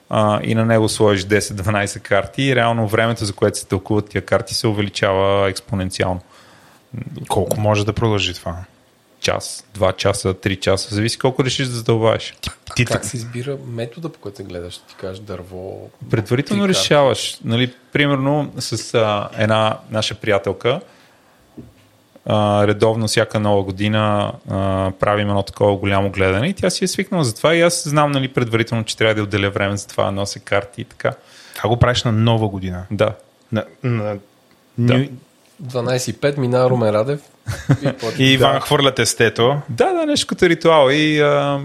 а, 0.09 0.39
и 0.43 0.55
на 0.55 0.65
него 0.65 0.89
сложиш 0.89 1.25
10-12 1.25 1.99
карти, 1.99 2.55
реално 2.55 2.87
времето, 2.87 3.25
за 3.25 3.33
което 3.33 3.57
се 3.57 3.67
тълкуват 3.67 4.09
тия 4.09 4.21
карти, 4.21 4.53
се 4.53 4.67
увеличава 4.67 5.49
експоненциално. 5.49 6.21
Колко 7.27 7.59
може 7.59 7.85
да 7.85 7.93
продължи 7.93 8.33
това? 8.33 8.55
Час, 9.19 9.65
2 9.77 9.95
часа, 9.95 10.33
3 10.33 10.59
часа, 10.59 10.95
зависи 10.95 11.19
колко 11.19 11.43
решиш 11.43 11.67
да 11.67 11.73
задълбаеш. 11.73 12.35
Ти 12.75 12.85
Как 12.85 13.05
се 13.05 13.17
избира 13.17 13.57
метода, 13.67 14.09
по 14.09 14.19
който 14.19 14.43
гледаш? 14.43 14.77
Ти 14.77 14.95
кажеш 14.95 15.19
дърво. 15.19 15.89
Предварително 16.09 16.63
три 16.63 16.69
решаваш. 16.69 17.37
Нали, 17.43 17.73
примерно 17.93 18.51
с 18.59 18.93
а, 18.93 19.29
една 19.37 19.77
наша 19.91 20.15
приятелка, 20.15 20.81
а, 22.29 22.67
редовно 22.67 23.07
всяка 23.07 23.39
нова 23.39 23.63
година 23.63 24.31
а, 24.49 24.91
правим 24.99 25.29
едно 25.29 25.43
такова 25.43 25.75
голямо 25.75 26.09
гледане 26.09 26.47
и 26.47 26.53
тя 26.53 26.69
си 26.69 26.83
е 26.83 26.87
свикнала 26.87 27.23
за 27.23 27.35
това 27.35 27.55
и 27.55 27.61
аз 27.61 27.83
знам 27.89 28.11
нали, 28.11 28.27
предварително, 28.27 28.83
че 28.83 28.97
трябва 28.97 29.15
да 29.15 29.23
отделя 29.23 29.49
време 29.49 29.77
за 29.77 29.87
това, 29.87 30.11
нося 30.11 30.39
карти 30.39 30.81
и 30.81 30.85
така. 30.85 31.11
Как 31.61 31.69
го 31.69 31.77
правиш 31.77 32.03
на 32.03 32.11
нова 32.11 32.47
година? 32.47 32.85
Да. 32.91 33.13
На, 33.51 33.63
на... 33.83 34.17
Да. 34.77 34.93
Ню- 34.93 35.09
12.5 35.63 36.37
минава 36.37 36.69
Румен 36.69 36.89
Радев. 36.89 37.19
И. 37.83 37.93
И 38.23 38.33
Иван 38.33 38.59
хвърля 38.59 38.95
тестето. 38.95 39.57
Да, 39.69 39.93
да, 39.93 40.05
нещо 40.05 40.27
като 40.27 40.49
ритуал 40.49 40.89
и, 40.91 41.19
а, 41.19 41.61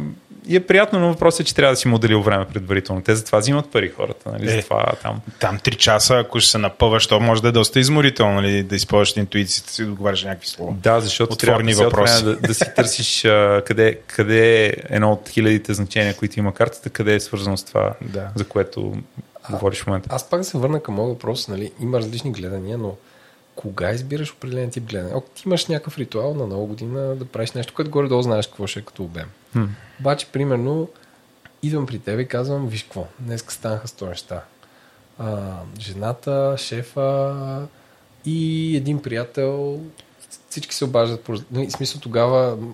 и 0.48 0.56
е 0.56 0.66
приятно, 0.66 0.98
но 1.00 1.08
въпросът 1.08 1.40
е, 1.40 1.44
че 1.44 1.54
трябва 1.54 1.72
да 1.72 1.76
си 1.76 1.88
му 1.88 1.96
отделил 1.96 2.22
време 2.22 2.44
предварително. 2.52 3.02
Те 3.02 3.14
затова 3.14 3.38
взимат 3.38 3.70
пари 3.70 3.92
хората, 3.96 4.30
нали, 4.32 4.52
Е. 4.52 4.56
за 4.56 4.62
това 4.62 4.92
там. 5.02 5.20
Там 5.40 5.58
3 5.58 5.76
часа, 5.76 6.14
ако 6.16 6.40
ще 6.40 6.50
се 6.50 6.58
напъваш, 6.58 7.06
то 7.06 7.20
може 7.20 7.42
да 7.42 7.48
е 7.48 7.52
доста 7.52 7.80
изморително, 7.80 8.34
нали, 8.34 8.62
да 8.62 8.76
използваш 8.76 9.16
интуицията 9.16 9.72
си, 9.72 9.84
да 9.84 9.90
отговаряш 9.90 10.24
някакви 10.24 10.48
слова. 10.48 10.72
Да, 10.82 11.00
защото 11.00 11.32
Отворени 11.32 11.72
трябва 11.72 11.84
въпроси. 11.90 12.24
Да, 12.24 12.36
да 12.36 12.54
си 12.54 12.64
търсиш 12.76 13.24
а, 13.24 13.62
къде, 13.66 13.98
къде 14.06 14.66
е 14.66 14.72
едно 14.90 15.12
от 15.12 15.28
хилядите 15.28 15.74
значения, 15.74 16.16
които 16.16 16.38
има 16.38 16.54
картата, 16.54 16.90
къде 16.90 17.14
е 17.14 17.20
свързано 17.20 17.56
с 17.56 17.64
това, 17.64 17.92
Да. 18.02 18.28
за 18.34 18.44
което 18.44 18.92
говориш 19.50 19.82
в 19.82 19.86
момента. 19.86 20.08
Аз 20.12 20.30
пак 20.30 20.44
се 20.44 20.58
върна 20.58 20.82
към 20.82 20.94
моят 20.94 21.08
въпрос. 21.10 21.48
Нали? 21.48 21.72
Има 21.80 21.98
различни 21.98 22.32
гледания, 22.32 22.78
но 22.78 22.94
кога 23.54 23.90
избираш 23.92 24.32
определен 24.32 24.70
тип 24.70 24.84
гледане? 24.90 25.10
Ако 25.16 25.28
ти 25.34 25.42
имаш 25.46 25.66
някакъв 25.66 25.98
ритуал 25.98 26.34
на 26.34 26.46
нова 26.46 26.66
година 26.66 27.16
да 27.16 27.24
правиш 27.24 27.52
нещо, 27.52 27.74
което 27.74 27.90
горе-долу 27.90 28.22
знаеш 28.22 28.46
какво 28.46 28.66
ще 28.66 28.78
е 28.80 28.82
като 28.82 29.02
обем. 29.04 29.26
Хм. 29.52 29.64
Обаче, 30.00 30.26
примерно, 30.26 30.88
идвам 31.62 31.86
при 31.86 31.98
теб 31.98 32.20
и 32.20 32.28
казвам, 32.28 32.68
виж 32.68 32.82
какво, 32.82 33.06
днес 33.18 33.44
станаха 33.48 33.88
сто 33.88 34.06
неща. 34.06 34.42
А, 35.18 35.40
жената, 35.80 36.54
шефа 36.58 37.66
и 38.24 38.76
един 38.76 39.02
приятел, 39.02 39.80
всички 40.50 40.74
се 40.74 40.84
обаждат. 40.84 41.28
нали, 41.50 41.66
В 41.66 41.72
смисъл 41.72 42.00
тогава, 42.00 42.56
Ами 42.58 42.72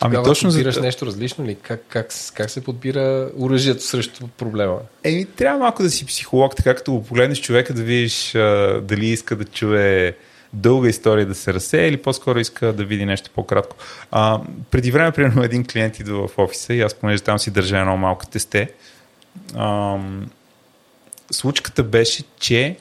тогава 0.00 0.24
точно 0.24 0.50
за- 0.50 0.58
подбираш 0.58 0.76
нещо 0.76 1.06
различно 1.06 1.44
ли? 1.44 1.54
Как, 1.54 1.84
как, 1.88 2.08
как 2.34 2.50
се 2.50 2.64
подбира 2.64 3.30
оръжието 3.38 3.82
срещу 3.84 4.28
проблема? 4.28 4.78
Еми, 5.04 5.24
трябва 5.26 5.58
малко 5.58 5.82
да 5.82 5.90
си 5.90 6.06
психолог, 6.06 6.56
така 6.56 6.74
като 6.74 6.92
го 6.92 7.04
погледнеш 7.04 7.40
човека, 7.40 7.74
да 7.74 7.82
видиш 7.82 8.34
а, 8.34 8.80
дали 8.82 9.06
иска 9.06 9.36
да 9.36 9.44
чуе 9.44 10.16
дълга 10.54 10.88
история 10.88 11.26
да 11.26 11.34
се 11.34 11.54
разсее 11.54 11.88
или 11.88 11.96
по-скоро 11.96 12.38
иска 12.38 12.72
да 12.72 12.84
види 12.84 13.04
нещо 13.04 13.30
по-кратко. 13.34 13.76
А, 14.10 14.40
преди 14.70 14.90
време, 14.90 15.12
примерно, 15.12 15.42
един 15.42 15.64
клиент 15.64 15.98
идва 15.98 16.28
в 16.28 16.38
офиса 16.38 16.74
и 16.74 16.80
аз, 16.80 16.94
понеже 16.94 17.22
там 17.22 17.38
си 17.38 17.50
държа 17.50 17.78
едно 17.78 17.96
малко 17.96 18.26
тесте, 18.26 18.70
ам, 19.56 20.30
случката 21.30 21.82
беше, 21.82 22.22
че 22.40 22.76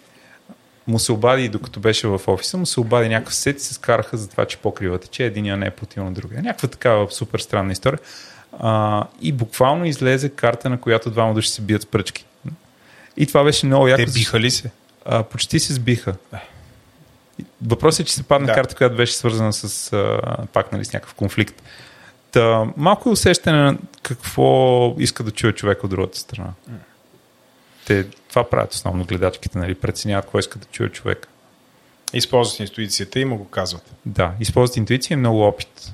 му 0.88 1.00
се 1.00 1.12
обади, 1.12 1.50
докато 1.50 1.80
беше 1.80 2.08
в 2.08 2.22
офиса, 2.28 2.58
му 2.58 2.66
се 2.66 2.80
обади 2.80 3.10
някакъв 3.10 3.36
сет 3.36 3.58
и 3.58 3.64
се 3.64 3.74
скараха 3.74 4.18
за 4.18 4.30
това, 4.30 4.46
че 4.46 4.58
покрива 4.58 4.98
тече, 4.98 5.26
един 5.26 5.60
не 5.60 5.66
е 5.66 5.72
платил 5.72 6.04
на 6.04 6.12
другия. 6.12 6.42
Някаква 6.42 6.68
такава 6.68 7.12
супер 7.12 7.40
странна 7.40 7.72
история. 7.72 8.00
А, 8.60 9.04
и 9.22 9.32
буквално 9.32 9.86
излезе 9.86 10.30
карта, 10.30 10.70
на 10.70 10.82
която 10.82 11.10
двама 11.10 11.34
души 11.34 11.50
се 11.50 11.62
бият 11.62 11.82
с 11.82 11.86
пръчки. 11.86 12.26
И 13.18 13.26
това 13.26 13.44
беше 13.44 13.66
много 13.66 13.88
яко. 13.88 14.06
Те 14.06 14.12
биха 14.12 14.40
ли 14.40 14.52
се? 14.52 14.72
А, 15.06 15.24
почти 15.24 15.60
се 15.60 15.74
сбиха. 15.74 16.16
Въпросът 17.68 18.00
е, 18.00 18.04
че 18.04 18.14
се 18.14 18.24
падна 18.24 18.48
Да. 18.48 18.54
карта, 18.54 18.76
която 18.76 18.96
беше 18.96 19.14
свързана 19.14 19.54
с 19.54 19.94
а, 19.94 20.20
пак 20.54 20.72
нали, 20.72 20.86
с 20.86 20.94
някакъв 20.94 21.14
конфликт. 21.14 21.64
Та, 22.32 22.66
малко 22.78 23.10
е 23.10 23.12
усещане 23.12 23.58
на 23.58 23.78
какво 24.02 24.96
иска 25.00 25.24
да 25.24 25.32
чуе 25.32 25.52
човек 25.52 25.84
от 25.84 25.90
другата 25.90 26.20
страна. 26.20 26.50
Те 27.86 28.04
това 28.30 28.50
правят 28.50 28.74
основно 28.74 29.06
гледачките, 29.06 29.58
нали, 29.58 29.76
преценяват 29.76 30.26
какво 30.26 30.40
иска 30.40 30.60
да 30.60 30.66
чуе 30.66 30.90
човек. 30.90 31.28
Използват 32.14 32.60
интуицията 32.60 33.20
и 33.20 33.26
му 33.26 33.38
го 33.38 33.48
казват. 33.48 33.92
Да, 34.06 34.32
използват 34.40 34.78
интуиция 34.78 35.16
и 35.16 35.18
много 35.18 35.44
опит. 35.44 35.94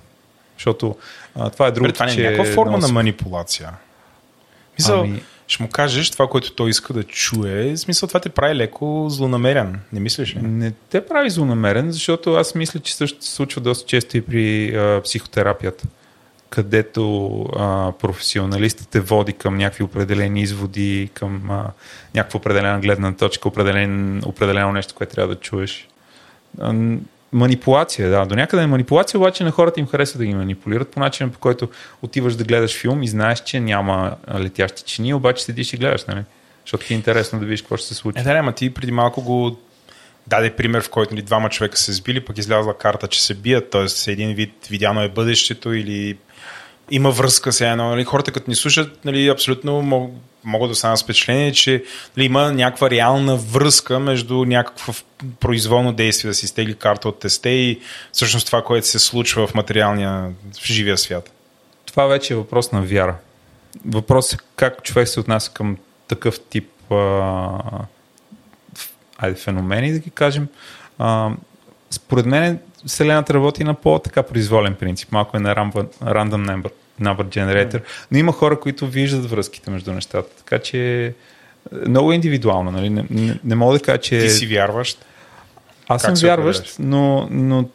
Защото 0.57 0.97
а, 1.35 1.49
това 1.49 1.67
е 1.67 1.71
Добре, 1.71 1.75
другото, 1.75 1.93
това 1.93 2.05
не 2.05 2.11
е 2.11 2.15
че... 2.15 2.23
някаква 2.23 2.45
форма 2.45 2.77
много 2.77 2.87
на 2.87 2.93
манипулация. 2.93 3.71
Мисъл, 4.79 5.01
Ами- 5.01 5.23
ще 5.49 5.63
му 5.63 5.69
кажеш 5.69 6.11
това, 6.11 6.27
което 6.27 6.51
той 6.51 6.69
иска 6.69 6.93
да 6.93 7.03
чуе. 7.03 7.63
В 7.63 7.77
смисъл, 7.77 8.07
това 8.07 8.19
те 8.19 8.29
прави 8.29 8.55
леко 8.55 9.05
злонамерен. 9.09 9.79
Не 9.93 9.99
мислиш 9.99 10.35
ли? 10.35 10.41
Не 10.41 10.71
те 10.71 11.05
прави 11.05 11.29
злонамерен, 11.29 11.91
защото 11.91 12.33
аз 12.33 12.55
мисля, 12.55 12.79
че 12.79 12.95
също 12.95 13.25
се 13.25 13.31
случва 13.31 13.61
доста 13.61 13.87
често 13.87 14.17
и 14.17 14.21
при 14.21 14.75
а, 14.75 15.01
психотерапията, 15.01 15.87
където 16.49 17.31
а, 17.55 17.91
професионалистът 17.99 18.89
те 18.89 18.99
води 18.99 19.33
към 19.33 19.57
някакви 19.57 19.83
определени 19.83 20.41
изводи, 20.41 21.09
към 21.13 21.51
а, 21.51 21.65
някаква 22.15 22.37
определена 22.37 22.79
гледна 22.79 23.15
точка, 23.15 23.47
определен, 23.47 24.21
определено 24.25 24.71
нещо, 24.71 24.95
което 24.95 25.15
трябва 25.15 25.35
да 25.35 25.41
чуеш. 25.41 25.87
А, 26.59 26.73
манипулация, 27.31 28.09
да. 28.09 28.25
До 28.25 28.35
някъде 28.35 28.63
е 28.63 28.67
манипулация, 28.67 29.19
обаче 29.19 29.43
на 29.43 29.51
хората 29.51 29.79
им 29.79 29.87
харесва 29.87 30.17
да 30.17 30.25
ги 30.25 30.33
манипулират 30.33 30.89
по 30.89 30.99
начина, 30.99 31.29
по 31.29 31.39
който 31.39 31.69
отиваш 32.01 32.35
да 32.35 32.43
гледаш 32.43 32.77
филм 32.77 33.03
и 33.03 33.07
знаеш, 33.07 33.39
че 33.39 33.59
няма 33.59 34.15
летящи 34.39 34.83
чини, 34.83 35.13
обаче 35.13 35.43
седиш 35.43 35.73
и 35.73 35.77
гледаш, 35.77 36.05
нали? 36.05 36.23
Защото 36.65 36.85
ти 36.85 36.93
е 36.93 36.97
интересно 36.97 37.39
да 37.39 37.45
видиш 37.45 37.61
какво 37.61 37.77
ще 37.77 37.87
се 37.87 37.93
случи. 37.95 38.19
Е, 38.19 38.23
да, 38.23 38.31
ама 38.31 38.51
ти 38.51 38.73
преди 38.73 38.91
малко 38.91 39.21
го 39.21 39.57
даде 40.27 40.55
пример, 40.55 40.81
в 40.81 40.89
който 40.89 41.13
нали, 41.13 41.21
двама 41.21 41.49
човека 41.49 41.77
се 41.77 41.93
сбили, 41.93 42.25
пък 42.25 42.37
излязла 42.37 42.77
карта, 42.77 43.07
че 43.07 43.23
се 43.23 43.33
бият, 43.33 43.69
т.е. 43.69 44.11
един 44.11 44.33
вид 44.33 44.67
видяно 44.69 45.01
е 45.01 45.09
бъдещето 45.09 45.73
или 45.73 46.17
има 46.91 47.11
връзка 47.11 47.51
с 47.53 47.61
едно. 47.61 47.89
Нали, 47.89 48.03
хората 48.03 48.31
като 48.31 48.49
ни 48.49 48.55
слушат, 48.55 49.05
нали, 49.05 49.27
абсолютно 49.27 49.81
мог, 49.81 50.13
могат 50.43 50.69
да 50.69 50.71
останат 50.71 50.99
с 50.99 51.03
впечатление, 51.03 51.53
че 51.53 51.83
нали, 52.17 52.25
има 52.25 52.51
някаква 52.51 52.89
реална 52.89 53.35
връзка 53.35 53.99
между 53.99 54.45
някакво 54.45 54.93
произволно 55.39 55.93
действие 55.93 56.29
да 56.29 56.35
си 56.35 56.45
изтегли 56.45 56.75
карта 56.75 57.09
от 57.09 57.19
тесте 57.19 57.49
и 57.49 57.79
всъщност 58.11 58.45
това, 58.45 58.63
което 58.63 58.87
се 58.87 58.99
случва 58.99 59.47
в 59.47 59.53
материалния, 59.53 60.31
в 60.61 60.65
живия 60.65 60.97
свят. 60.97 61.31
Това 61.85 62.05
вече 62.05 62.33
е 62.33 62.37
въпрос 62.37 62.71
на 62.71 62.81
вяра. 62.81 63.15
Въпрос 63.85 64.33
е 64.33 64.37
как 64.55 64.83
човек 64.83 65.07
се 65.07 65.19
отнася 65.19 65.51
към 65.51 65.77
такъв 66.07 66.39
тип 66.39 66.91
а, 66.91 67.59
айде, 69.17 69.35
феномени, 69.35 69.91
да 69.91 69.99
ги 69.99 70.09
кажем. 70.09 70.47
А, 70.99 71.31
според 71.91 72.25
мен 72.25 72.59
Вселената 72.85 73.33
работи 73.33 73.63
на 73.63 73.73
по-така 73.73 74.23
произволен 74.23 74.75
принцип. 74.75 75.11
Малко 75.11 75.37
е 75.37 75.39
на 75.39 75.55
random 75.55 75.91
number, 76.01 76.71
number 77.01 77.23
generator. 77.23 77.81
Но 78.11 78.17
има 78.17 78.31
хора, 78.31 78.59
които 78.59 78.87
виждат 78.87 79.29
връзките 79.29 79.71
между 79.71 79.93
нещата. 79.93 80.35
Така 80.37 80.59
че 80.59 81.05
е 81.05 81.13
много 81.87 82.13
индивидуално. 82.13 82.71
Нали? 82.71 82.89
Не, 82.89 83.05
не, 83.09 83.39
не 83.43 83.55
мога 83.55 83.77
да 83.77 83.83
кажа, 83.83 83.97
че... 83.97 84.19
Ти 84.19 84.29
си 84.29 84.47
вярващ? 84.47 85.05
Аз 85.87 86.01
Как 86.01 86.17
съм 86.17 86.27
вярващ, 86.27 86.75
но, 86.79 87.27
но 87.31 87.69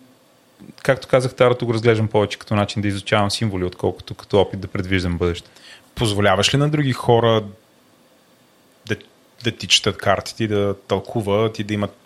както 0.82 1.09
казах, 1.09 1.34
Тарото 1.34 1.66
го 1.66 1.74
разглеждам 1.74 2.09
повече 2.09 2.38
като 2.38 2.55
начин 2.55 2.82
да 2.82 2.88
изучавам 2.88 3.30
символи, 3.30 3.64
отколкото 3.64 4.14
като 4.14 4.40
опит 4.40 4.60
да 4.60 4.68
предвиждам 4.68 5.18
бъдеще. 5.18 5.51
Позволяваш 5.94 6.55
ли 6.55 6.59
на 6.59 6.68
други 6.68 6.92
хора 6.92 7.44
да, 8.86 8.96
да 9.44 9.51
ти 9.51 9.66
четат 9.66 9.96
картите 9.96 10.46
да 10.46 10.74
тълкуват 10.88 11.59
и 11.59 11.64
да 11.64 11.74
имат 11.74 11.96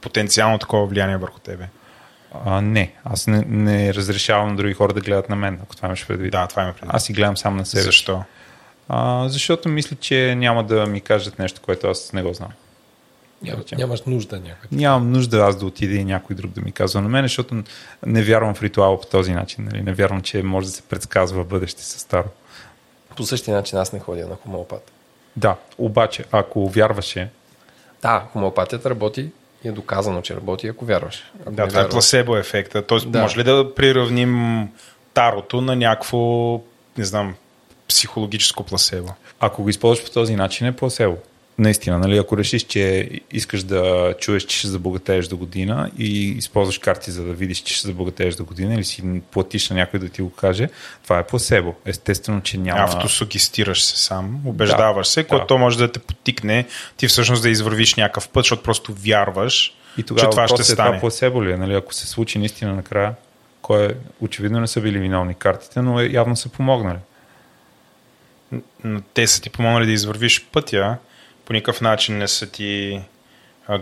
потенциално 0.00 0.58
такова 0.58 0.86
влияние 0.86 1.16
върху 1.16 1.38
тебе? 1.38 1.68
А, 2.44 2.60
не, 2.60 2.92
аз 3.04 3.26
не, 3.26 3.44
не 3.48 3.94
разрешавам 3.94 4.48
на 4.48 4.56
други 4.56 4.74
хора 4.74 4.92
да 4.92 5.00
гледат 5.00 5.28
на 5.28 5.36
мен, 5.36 5.58
ако 5.62 5.76
това 5.76 5.88
имаш 5.88 6.06
предвид. 6.06 6.32
Да, 6.32 6.46
това 6.46 6.62
има 6.62 6.72
предвид. 6.72 6.90
Аз 6.94 7.04
си 7.04 7.12
гледам 7.12 7.36
сам 7.36 7.56
на 7.56 7.66
себе. 7.66 7.82
Защо? 7.82 8.22
А, 8.88 9.28
защото 9.28 9.68
мисля, 9.68 9.96
че 10.00 10.34
няма 10.34 10.64
да 10.64 10.86
ми 10.86 11.00
кажат 11.00 11.38
нещо, 11.38 11.60
което 11.64 11.86
аз 11.86 12.12
не 12.12 12.22
го 12.22 12.32
знам. 12.34 12.50
Речем. 13.44 13.78
нямаш 13.78 14.02
нужда 14.02 14.40
някак. 14.40 14.72
Нямам 14.72 15.12
нужда 15.12 15.38
аз 15.38 15.56
да 15.56 15.66
отида 15.66 15.94
и 15.94 16.04
някой 16.04 16.36
друг 16.36 16.50
да 16.50 16.60
ми 16.60 16.72
казва 16.72 17.00
на 17.02 17.08
мен, 17.08 17.24
защото 17.24 17.62
не 18.06 18.22
вярвам 18.22 18.54
в 18.54 18.62
ритуала 18.62 19.00
по 19.00 19.06
този 19.06 19.32
начин. 19.32 19.64
Нали? 19.64 19.82
Не 19.82 19.92
вярвам, 19.92 20.22
че 20.22 20.42
може 20.42 20.66
да 20.66 20.72
се 20.72 20.82
предсказва 20.82 21.44
бъдеще 21.44 21.82
с 21.82 21.98
старо. 21.98 22.28
По 23.16 23.22
същия 23.22 23.56
начин 23.56 23.78
аз 23.78 23.92
не 23.92 23.98
ходя 23.98 24.26
на 24.26 24.36
хомеопат. 24.36 24.92
Да, 25.36 25.56
обаче, 25.78 26.24
ако 26.32 26.68
вярваше, 26.68 27.30
Да, 28.02 28.26
хомеопатията 28.32 28.90
работи 28.90 29.30
е 29.66 29.72
доказано, 29.72 30.22
че 30.22 30.36
работи, 30.36 30.66
ако 30.68 30.84
вярваш. 30.84 31.24
Ако 31.40 31.50
Да, 31.50 31.68
това 31.68 31.80
е 31.80 31.88
пласебо 31.88 32.36
ефекта. 32.36 32.82
Тоест, 32.82 33.10
Да. 33.10 33.22
може 33.22 33.38
ли 33.38 33.44
да 33.44 33.74
приравним 33.74 34.68
тарото 35.14 35.60
на 35.60 35.76
някакво, 35.76 36.18
не 36.98 37.04
знам, 37.04 37.34
психологическо 37.88 38.64
пласебо? 38.64 39.08
ако 39.40 39.62
го 39.62 39.68
използваш 39.68 40.04
по 40.04 40.10
този 40.10 40.36
начин 40.36 40.66
е 40.66 40.76
пласебо. 40.76 41.16
Наистина, 41.58 41.98
нали, 41.98 42.18
ако 42.18 42.36
решиш, 42.38 42.62
че 42.62 43.10
искаш 43.32 43.62
да 43.62 44.14
чуеш, 44.20 44.42
че 44.42 44.58
ще 44.58 44.68
забогатееш 44.68 45.28
до 45.28 45.36
година 45.36 45.90
и 45.98 46.28
използваш 46.28 46.78
карти, 46.78 47.10
за 47.10 47.24
да 47.24 47.32
видиш, 47.32 47.58
че 47.58 47.74
ще 47.74 47.86
забогатееш 47.88 48.34
до 48.34 48.44
година 48.44 48.74
или 48.74 48.84
си 48.84 49.20
платиш 49.30 49.70
на 49.70 49.76
някой 49.76 50.00
да 50.00 50.08
ти 50.08 50.22
го 50.22 50.30
каже, 50.30 50.68
това 51.02 51.18
е 51.18 51.26
пласебо. 51.26 51.74
Естествено, 51.84 52.40
че 52.40 52.58
няма... 52.58 52.80
Автосугестираш 52.80 53.84
се 53.84 53.98
сам, 54.02 54.40
убеждаваш 54.44 55.06
се, 55.06 55.22
Да. 55.22 55.28
което 55.28 55.58
може 55.58 55.78
да 55.78 55.92
те 55.92 55.98
потикне 55.98 56.66
ти 56.96 57.08
всъщност 57.08 57.42
да 57.42 57.48
извървиш 57.50 57.94
някакъв 57.94 58.28
път, 58.28 58.44
защото 58.44 58.62
просто 58.62 58.94
вярваш, 58.94 59.74
И 59.98 60.02
тогава 60.02 60.26
че 60.26 60.30
това 60.30 60.48
ще 60.48 60.54
е 60.54 60.64
това 60.64 60.84
стане. 60.84 61.00
пласебо 61.00 61.44
ли 61.44 61.52
е, 61.52 61.56
нали? 61.56 61.74
Ако 61.74 61.94
се 61.94 62.06
случи 62.06 62.38
наистина 62.38 62.74
накрая, 62.74 63.14
кой 63.62 63.86
е... 63.86 63.90
очевидно 64.20 64.60
не 64.60 64.66
са 64.66 64.80
били 64.80 64.98
виновни 64.98 65.34
картите, 65.34 65.82
но 65.82 66.00
е, 66.00 66.06
явно 66.06 66.36
са 66.36 66.48
помогнали. 66.48 66.98
Но 68.84 69.00
те 69.00 69.26
са 69.26 69.42
ти 69.42 69.50
помогнали 69.50 69.86
да 69.86 69.92
извървиш 69.92 70.46
пътя, 70.52 70.96
по 71.46 71.52
никакъв 71.52 71.80
начин 71.80 72.18
не 72.18 72.28
са 72.28 72.50
ти 72.50 73.00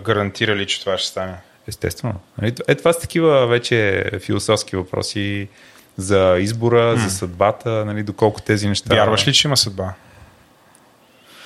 гарантирали, 0.02 0.66
че 0.66 0.80
това 0.80 0.98
ще 0.98 1.08
стане. 1.08 1.34
Естествено. 1.68 2.14
Нали? 2.38 2.54
Е, 2.68 2.74
това 2.74 2.92
са 2.92 3.00
такива 3.00 3.46
вече 3.46 4.04
философски 4.20 4.76
въпроси 4.76 5.48
за 5.96 6.36
избора, 6.40 6.96
за 6.96 7.10
съдбата, 7.10 7.84
нали? 7.84 8.02
доколко 8.02 8.40
тези 8.40 8.68
неща... 8.68 8.94
Вярваш 8.94 9.28
ли, 9.28 9.32
че 9.32 9.48
има 9.48 9.56
съдба? 9.56 9.94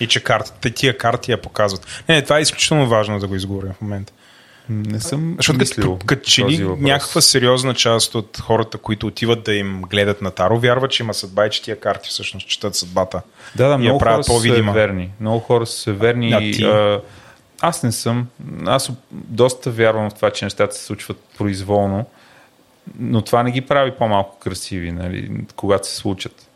И 0.00 0.06
че 0.06 0.24
картите, 0.24 0.70
тия 0.70 0.98
карти 0.98 1.30
я 1.30 1.42
показват. 1.42 2.04
Не, 2.08 2.22
това 2.22 2.38
е 2.38 2.42
изключително 2.42 2.88
важно 2.88 3.18
да 3.18 3.26
го 3.26 3.34
изговорим 3.34 3.72
в 3.72 3.80
момента. 3.80 4.12
Не 4.70 5.00
съм 5.00 5.34
Защото 5.36 5.58
като, 5.58 5.98
като 6.06 6.30
че 6.30 6.44
ли 6.44 6.64
някаква 6.78 7.20
сериозна 7.20 7.74
част 7.74 8.14
от 8.14 8.38
хората, 8.40 8.78
които 8.78 9.06
отиват 9.06 9.42
да 9.42 9.54
им 9.54 9.82
гледат 9.82 10.22
на 10.22 10.30
Таро, 10.30 10.58
вярват, 10.58 10.90
че 10.90 11.02
има 11.02 11.14
съдба 11.14 11.46
и 11.46 11.50
че 11.50 11.62
тия 11.62 11.80
карти 11.80 12.08
всъщност 12.08 12.48
четат 12.48 12.74
съдбата. 12.74 13.22
Да, 13.56 13.68
да, 13.68 13.78
много 13.78 13.98
хора 13.98 14.24
са 14.24 14.32
по-видима. 14.32 14.72
верни. 14.72 15.10
Много 15.20 15.40
хора 15.40 15.66
са 15.66 15.92
верни. 15.92 16.30
Да, 16.30 16.38
и, 16.42 16.64
а, 16.64 17.00
аз 17.60 17.82
не 17.82 17.92
съм. 17.92 18.26
Аз 18.66 18.92
доста 19.12 19.70
вярвам 19.70 20.10
в 20.10 20.14
това, 20.14 20.30
че 20.30 20.44
нещата 20.44 20.74
се 20.74 20.84
случват 20.84 21.18
произволно, 21.38 22.06
но 22.98 23.22
това 23.22 23.42
не 23.42 23.50
ги 23.50 23.60
прави 23.60 23.90
по-малко 23.90 24.38
красиви, 24.38 24.92
нали, 24.92 25.30
когато 25.56 25.88
се 25.88 25.96
случат. 25.96 26.48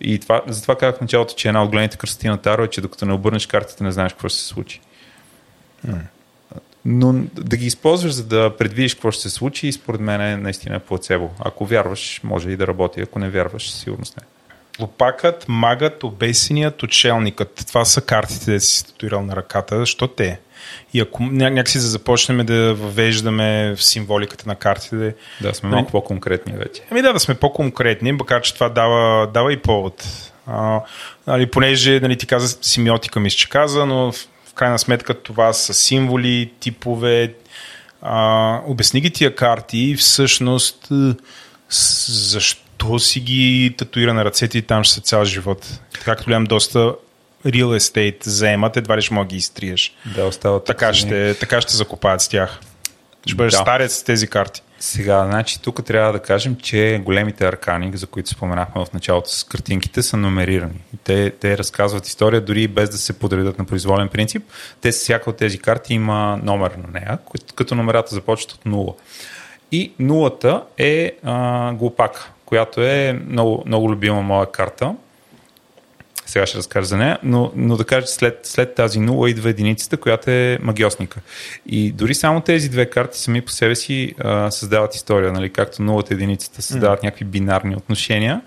И 0.00 0.18
това, 0.18 0.42
затова 0.46 0.76
казах 0.78 0.98
в 0.98 1.00
началото, 1.00 1.34
че 1.34 1.48
една 1.48 1.62
от 1.62 1.70
големите 1.70 1.96
красоти 1.96 2.28
на 2.28 2.38
Таро 2.38 2.64
е, 2.64 2.68
че 2.68 2.80
докато 2.80 3.06
не 3.06 3.12
обърнеш 3.12 3.46
картите, 3.46 3.84
не 3.84 3.92
знаеш 3.92 4.12
какво 4.12 4.28
ще 4.28 4.38
се 4.38 4.46
случи. 4.46 4.80
Но 6.88 7.14
да 7.34 7.56
ги 7.56 7.66
използваш, 7.66 8.12
за 8.12 8.24
да 8.24 8.56
предвидиш 8.56 8.94
какво 8.94 9.10
ще 9.10 9.22
се 9.22 9.30
случи, 9.30 9.72
според 9.72 10.00
мен 10.00 10.20
е 10.20 10.36
наистина 10.36 10.80
плацебо. 10.80 11.30
Ако 11.38 11.66
вярваш, 11.66 12.20
може 12.24 12.50
и 12.50 12.56
да 12.56 12.66
работи. 12.66 13.00
Ако 13.00 13.18
не 13.18 13.30
вярваш, 13.30 13.70
сигурност 13.70 14.16
не. 14.16 14.22
Лопакът, 14.80 15.44
магът, 15.48 16.04
обесеният, 16.04 16.82
отшелникът. 16.82 17.64
Това 17.66 17.84
са 17.84 18.00
картите, 18.00 18.52
да 18.52 18.60
си 18.60 18.86
татуирал 18.86 19.22
на 19.22 19.36
ръката. 19.36 19.78
Защо 19.78 20.08
те? 20.08 20.40
И 20.94 21.00
ако 21.00 21.22
ня- 21.22 21.50
някакси 21.50 21.78
да 21.78 21.84
започнем 21.84 22.46
да 22.46 22.74
въвеждаме 22.74 23.74
в 23.76 23.84
символиката 23.84 24.44
на 24.46 24.56
картите, 24.56 25.14
да, 25.40 25.54
сме 25.54 25.68
малко 25.68 25.90
по-конкретни 25.90 26.52
вече. 26.52 26.82
Ами 26.90 27.02
да, 27.02 27.12
да 27.12 27.20
сме 27.20 27.34
по-конкретни, 27.34 28.12
макар 28.12 28.42
че 28.42 28.54
това 28.54 28.68
дава, 28.68 29.26
дава 29.26 29.52
и 29.52 29.56
повод. 29.56 30.04
А, 30.46 30.80
нали, 31.26 31.50
понеже 31.50 32.00
нали, 32.00 32.16
ти 32.18 32.26
каза 32.26 32.58
семиотика, 32.62 33.20
мисля, 33.20 33.36
че 33.36 33.48
каза, 33.48 33.86
но 33.86 34.12
крайна 34.56 34.78
сметка 34.78 35.22
това 35.22 35.52
са 35.52 35.74
символи, 35.74 36.52
типове. 36.60 37.34
А, 38.02 38.60
обясни 38.66 39.00
ги 39.00 39.10
тия 39.10 39.34
карти 39.34 39.78
и 39.78 39.96
всъщност 39.96 40.88
е, 40.90 41.14
защо 41.68 42.98
си 42.98 43.20
ги 43.20 43.74
татуира 43.78 44.14
на 44.14 44.24
ръцете 44.24 44.58
и 44.58 44.62
там 44.62 44.84
ще 44.84 44.94
са 44.94 45.00
цял 45.00 45.24
живот. 45.24 45.80
Както 46.04 46.24
гледам, 46.24 46.44
доста 46.44 46.94
real 47.46 47.78
estate 47.78 48.16
заемат, 48.24 48.76
едва 48.76 48.96
ли 48.96 49.02
ще 49.02 49.14
мога 49.14 49.26
ги 49.26 49.36
изтриеш. 49.36 49.94
Да, 50.14 50.24
остават 50.24 50.64
Така 50.64 50.94
ще, 50.94 51.34
така 51.34 51.60
ще 51.60 51.76
закопаят 51.76 52.20
с 52.20 52.28
тях. 52.28 52.60
Ще 53.26 53.34
бъдеш 53.34 53.52
Да. 53.52 53.58
старец 53.58 53.94
с 53.94 54.02
тези 54.02 54.26
карти. 54.26 54.62
Сега, 54.78 55.24
значи, 55.24 55.62
тук 55.62 55.84
трябва 55.84 56.12
да 56.12 56.18
кажем, 56.18 56.56
че 56.56 57.00
големите 57.04 57.46
аркани, 57.46 57.90
за 57.94 58.06
които 58.06 58.30
споменахме 58.30 58.84
в 58.84 58.92
началото 58.92 59.30
с 59.30 59.44
картинките, 59.44 60.02
са 60.02 60.16
номерирани. 60.16 60.80
Те, 61.04 61.30
те 61.30 61.58
разказват 61.58 62.06
история 62.06 62.40
дори 62.40 62.68
без 62.68 62.90
да 62.90 62.98
се 62.98 63.18
подредят 63.18 63.58
на 63.58 63.64
произволен 63.64 64.08
принцип. 64.08 64.42
Те, 64.80 64.90
всяка 64.90 65.30
от 65.30 65.36
тези 65.36 65.58
карти 65.58 65.94
има 65.94 66.40
номер 66.42 66.70
на 66.70 67.00
нея, 67.00 67.18
като 67.54 67.74
номерата 67.74 68.14
започват 68.14 68.52
от 68.52 68.64
0. 68.64 68.94
И 69.72 69.92
нулата 69.98 70.64
е 70.78 71.12
а, 71.24 71.72
глупак, 71.72 72.32
която 72.44 72.82
е 72.82 73.20
много, 73.28 73.62
много 73.66 73.90
любима 73.90 74.22
моя 74.22 74.52
карта. 74.52 74.94
Сега 76.26 76.46
ще 76.46 76.58
разкажа 76.58 76.86
за 76.86 76.96
нея, 76.96 77.18
но, 77.22 77.52
но 77.56 77.76
да 77.76 77.84
кажа, 77.84 78.06
след, 78.06 78.40
след 78.42 78.74
тази 78.74 79.00
нула 79.00 79.30
идва 79.30 79.50
единицата, 79.50 79.96
която 79.96 80.30
е 80.30 80.58
магиосника. 80.62 81.20
И 81.66 81.92
дори 81.92 82.14
само 82.14 82.40
тези 82.40 82.68
две 82.68 82.90
карти 82.90 83.18
сами 83.18 83.40
по 83.40 83.50
себе 83.50 83.74
си 83.74 84.14
а, 84.18 84.50
създават 84.50 84.94
история, 84.94 85.32
нали? 85.32 85.52
както 85.52 85.82
нулата 85.82 86.14
и 86.14 86.16
единицата 86.16 86.62
създават 86.62 87.00
mm. 87.00 87.04
някакви 87.04 87.24
бинарни 87.24 87.76
отношения. 87.76 88.40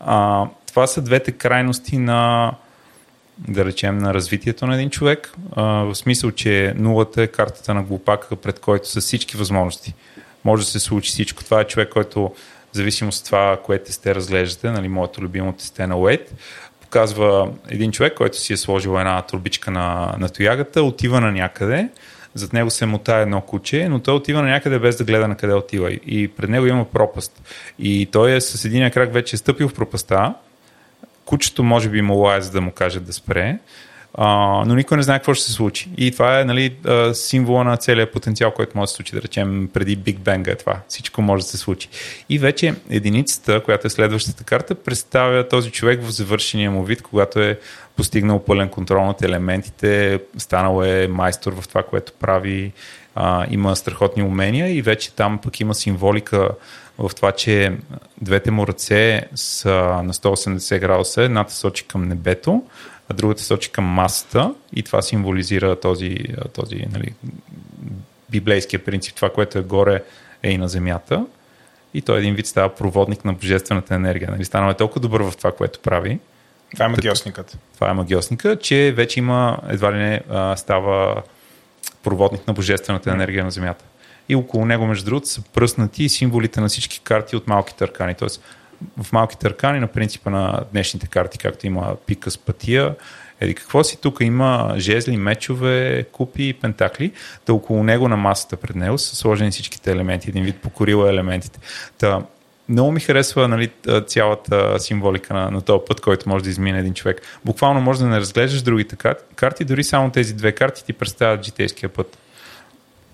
А, 0.00 0.46
това 0.66 0.86
са 0.86 1.02
двете 1.02 1.32
крайности 1.32 1.98
на 1.98 2.52
да 3.38 3.64
речем, 3.64 3.98
на 3.98 4.14
развитието 4.14 4.66
на 4.66 4.74
един 4.74 4.90
човек, 4.90 5.32
а, 5.52 5.62
в 5.62 5.94
смисъл, 5.94 6.30
че 6.30 6.74
нулата 6.76 7.22
е 7.22 7.26
картата 7.26 7.74
на 7.74 7.82
глупака, 7.82 8.36
пред 8.36 8.60
който 8.60 8.88
са 8.88 9.00
всички 9.00 9.36
възможности. 9.36 9.94
Може 10.44 10.64
да 10.64 10.70
се 10.70 10.80
случи 10.80 11.10
всичко. 11.10 11.44
Това 11.44 11.60
е 11.60 11.64
човек, 11.64 11.88
който, 11.88 12.20
в 12.72 12.76
зависимост 12.76 13.20
от 13.20 13.26
това, 13.26 13.60
което 13.64 13.92
сте 13.92 14.14
разглеждате, 14.14 14.70
нали, 14.70 14.88
моето 14.88 15.22
любимо 15.22 15.52
тесте 15.52 15.86
на 15.86 15.96
Уейт, 15.96 16.34
показва 16.94 17.48
един 17.68 17.92
човек, 17.92 18.14
който 18.14 18.38
си 18.38 18.52
е 18.52 18.56
сложил 18.56 18.98
една 18.98 19.22
турбичка 19.22 19.70
на, 19.70 20.14
на 20.18 20.28
тоягата, 20.28 20.82
отива 20.82 21.20
на 21.20 21.32
някъде, 21.32 21.88
зад 22.34 22.52
него 22.52 22.70
се 22.70 22.86
мотае 22.86 23.22
едно 23.22 23.40
куче, 23.40 23.88
но 23.88 23.98
той 23.98 24.14
отива 24.14 24.42
на 24.42 24.48
някъде 24.48 24.78
без 24.78 24.96
да 24.96 25.04
гледа 25.04 25.28
на 25.28 25.36
къде 25.36 25.54
отива. 25.54 25.90
И 25.90 26.28
пред 26.28 26.50
него 26.50 26.66
има 26.66 26.84
пропаст. 26.84 27.42
И 27.78 28.06
той 28.06 28.32
е 28.32 28.40
с 28.40 28.64
един 28.64 28.90
крак 28.90 29.12
вече 29.12 29.36
е 29.36 29.38
стъпил 29.38 29.68
в 29.68 29.74
пропаста, 29.74 30.34
кучето 31.24 31.62
може 31.62 31.88
би 31.88 32.02
му 32.02 32.14
лае, 32.14 32.40
за 32.40 32.50
да 32.50 32.60
му 32.60 32.72
каже 32.72 33.00
да 33.00 33.12
спре, 33.12 33.58
а, 34.14 34.64
но 34.66 34.74
никой 34.74 34.96
не 34.96 35.02
знае 35.02 35.18
какво 35.18 35.34
ще 35.34 35.44
се 35.44 35.52
случи. 35.52 35.90
И 35.96 36.10
това 36.10 36.40
е 36.40 36.44
нали, 36.44 36.76
символа 37.12 37.64
на 37.64 37.76
целият 37.76 38.12
потенциал, 38.12 38.50
който 38.50 38.78
може 38.78 38.84
да 38.84 38.90
се 38.90 38.96
случи, 38.96 39.14
да 39.14 39.22
речем, 39.22 39.70
преди 39.72 39.96
Биг 39.96 40.18
Бенга 40.18 40.50
е 40.50 40.54
това. 40.54 40.80
Всичко 40.88 41.22
може 41.22 41.44
да 41.44 41.48
се 41.48 41.58
случи. 41.58 41.88
И 42.28 42.38
вече 42.38 42.74
единицата, 42.90 43.60
която 43.60 43.86
е 43.86 43.90
следващата 43.90 44.44
карта, 44.44 44.74
представя 44.74 45.48
този 45.48 45.70
човек 45.70 46.02
в 46.02 46.10
завършения 46.10 46.70
му 46.70 46.84
вид, 46.84 47.02
когато 47.02 47.40
е 47.40 47.58
постигнал 47.96 48.44
пълен 48.44 48.68
контрол 48.68 49.06
над 49.06 49.22
елементите, 49.22 50.20
станал 50.38 50.82
е 50.84 51.08
майстор 51.08 51.60
в 51.60 51.68
това, 51.68 51.82
което 51.82 52.12
прави, 52.12 52.72
а, 53.14 53.46
има 53.50 53.76
страхотни 53.76 54.22
умения 54.22 54.76
и 54.76 54.82
вече 54.82 55.12
там 55.12 55.38
пък 55.38 55.60
има 55.60 55.74
символика 55.74 56.48
в 56.98 57.10
това, 57.16 57.32
че 57.32 57.72
двете 58.20 58.50
му 58.50 58.66
ръце 58.66 59.22
са 59.34 59.74
на 60.04 60.12
180 60.12 60.78
градуса, 60.78 61.22
едната 61.22 61.54
сочи 61.54 61.84
към 61.84 62.08
небето, 62.08 62.62
а 63.08 63.14
другата 63.14 63.42
сочи 63.42 63.70
към 63.70 63.84
масата 63.84 64.54
и 64.76 64.82
това 64.82 65.02
символизира 65.02 65.80
този, 65.80 66.16
този 66.54 66.86
нали, 66.92 67.14
библейския 68.30 68.84
принцип, 68.84 69.14
това, 69.14 69.30
което 69.30 69.58
е 69.58 69.62
горе 69.62 70.02
е 70.42 70.50
и 70.50 70.58
на 70.58 70.68
земята. 70.68 71.26
И 71.94 72.02
той 72.02 72.18
един 72.18 72.34
вид 72.34 72.46
става 72.46 72.74
проводник 72.74 73.24
на 73.24 73.32
божествената 73.32 73.94
енергия. 73.94 74.30
Нали, 74.30 74.44
станал 74.44 74.70
е 74.70 74.74
толкова 74.74 75.00
добър 75.00 75.22
в 75.22 75.36
това, 75.36 75.52
което 75.52 75.80
прави. 75.80 76.18
Това 76.72 76.84
е 76.84 76.88
магиосникът. 76.88 77.58
Това 77.74 77.90
е 77.90 77.92
магиосника, 77.92 78.58
че 78.58 78.92
вече 78.96 79.18
има, 79.18 79.58
едва 79.68 79.92
ли 79.92 79.96
не, 79.96 80.20
става 80.56 81.22
проводник 82.02 82.46
на 82.46 82.54
божествената 82.54 83.10
енергия 83.10 83.44
на 83.44 83.50
Земята. 83.50 83.84
И 84.28 84.34
около 84.36 84.64
него, 84.64 84.86
между 84.86 85.04
другото, 85.04 85.28
са 85.28 85.42
пръснати 85.42 86.08
символите 86.08 86.60
на 86.60 86.68
всички 86.68 87.00
карти 87.04 87.36
от 87.36 87.46
малките 87.46 87.84
аркани. 87.84 88.14
Тоест, 88.14 88.42
в 89.02 89.12
малките 89.12 89.46
аркани, 89.46 89.80
на 89.80 89.86
принципа 89.86 90.30
на 90.30 90.60
днешните 90.72 91.06
карти, 91.06 91.38
както 91.38 91.66
има 91.66 91.96
пика 92.06 92.30
с 92.30 92.38
пътия, 92.38 92.94
еди 93.40 93.54
какво 93.54 93.84
си, 93.84 94.00
тук 94.00 94.18
има 94.20 94.74
жезли, 94.78 95.16
мечове, 95.16 96.04
купи 96.12 96.48
и 96.48 96.52
пентакли, 96.52 97.12
да 97.46 97.54
около 97.54 97.84
него 97.84 98.08
на 98.08 98.16
масата 98.16 98.56
пред 98.56 98.76
него 98.76 98.98
са 98.98 99.16
сложени 99.16 99.50
всичките 99.50 99.92
елементи, 99.92 100.30
един 100.30 100.44
вид 100.44 100.56
покорила 100.56 101.10
елементите. 101.10 101.58
Та, 101.98 102.22
много 102.68 102.92
ми 102.92 103.00
харесва 103.00 103.48
нали, 103.48 103.70
цялата 104.06 104.80
символика 104.80 105.34
на, 105.34 105.50
на 105.50 105.60
този 105.60 105.82
път, 105.88 106.00
който 106.00 106.28
може 106.28 106.44
да 106.44 106.50
измине 106.50 106.78
един 106.78 106.94
човек. 106.94 107.22
Буквално 107.44 107.80
може 107.80 107.98
да 108.00 108.06
не 108.06 108.20
разглеждаш 108.20 108.62
другите 108.62 108.96
карти, 109.34 109.64
дори 109.64 109.84
само 109.84 110.10
тези 110.10 110.34
две 110.34 110.52
карти 110.52 110.84
ти 110.84 110.92
представят 110.92 111.44
житейския 111.44 111.88
път. 111.88 112.18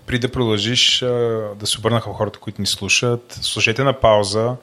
При 0.06 0.18
да 0.18 0.28
продължиш 0.28 0.98
да 0.98 1.64
се 1.64 1.78
обърна 1.78 2.00
към 2.00 2.12
хората, 2.12 2.38
които 2.38 2.60
ни 2.60 2.66
слушат, 2.66 3.38
слушайте 3.42 3.84
на 3.84 3.92
пауза 3.92 4.56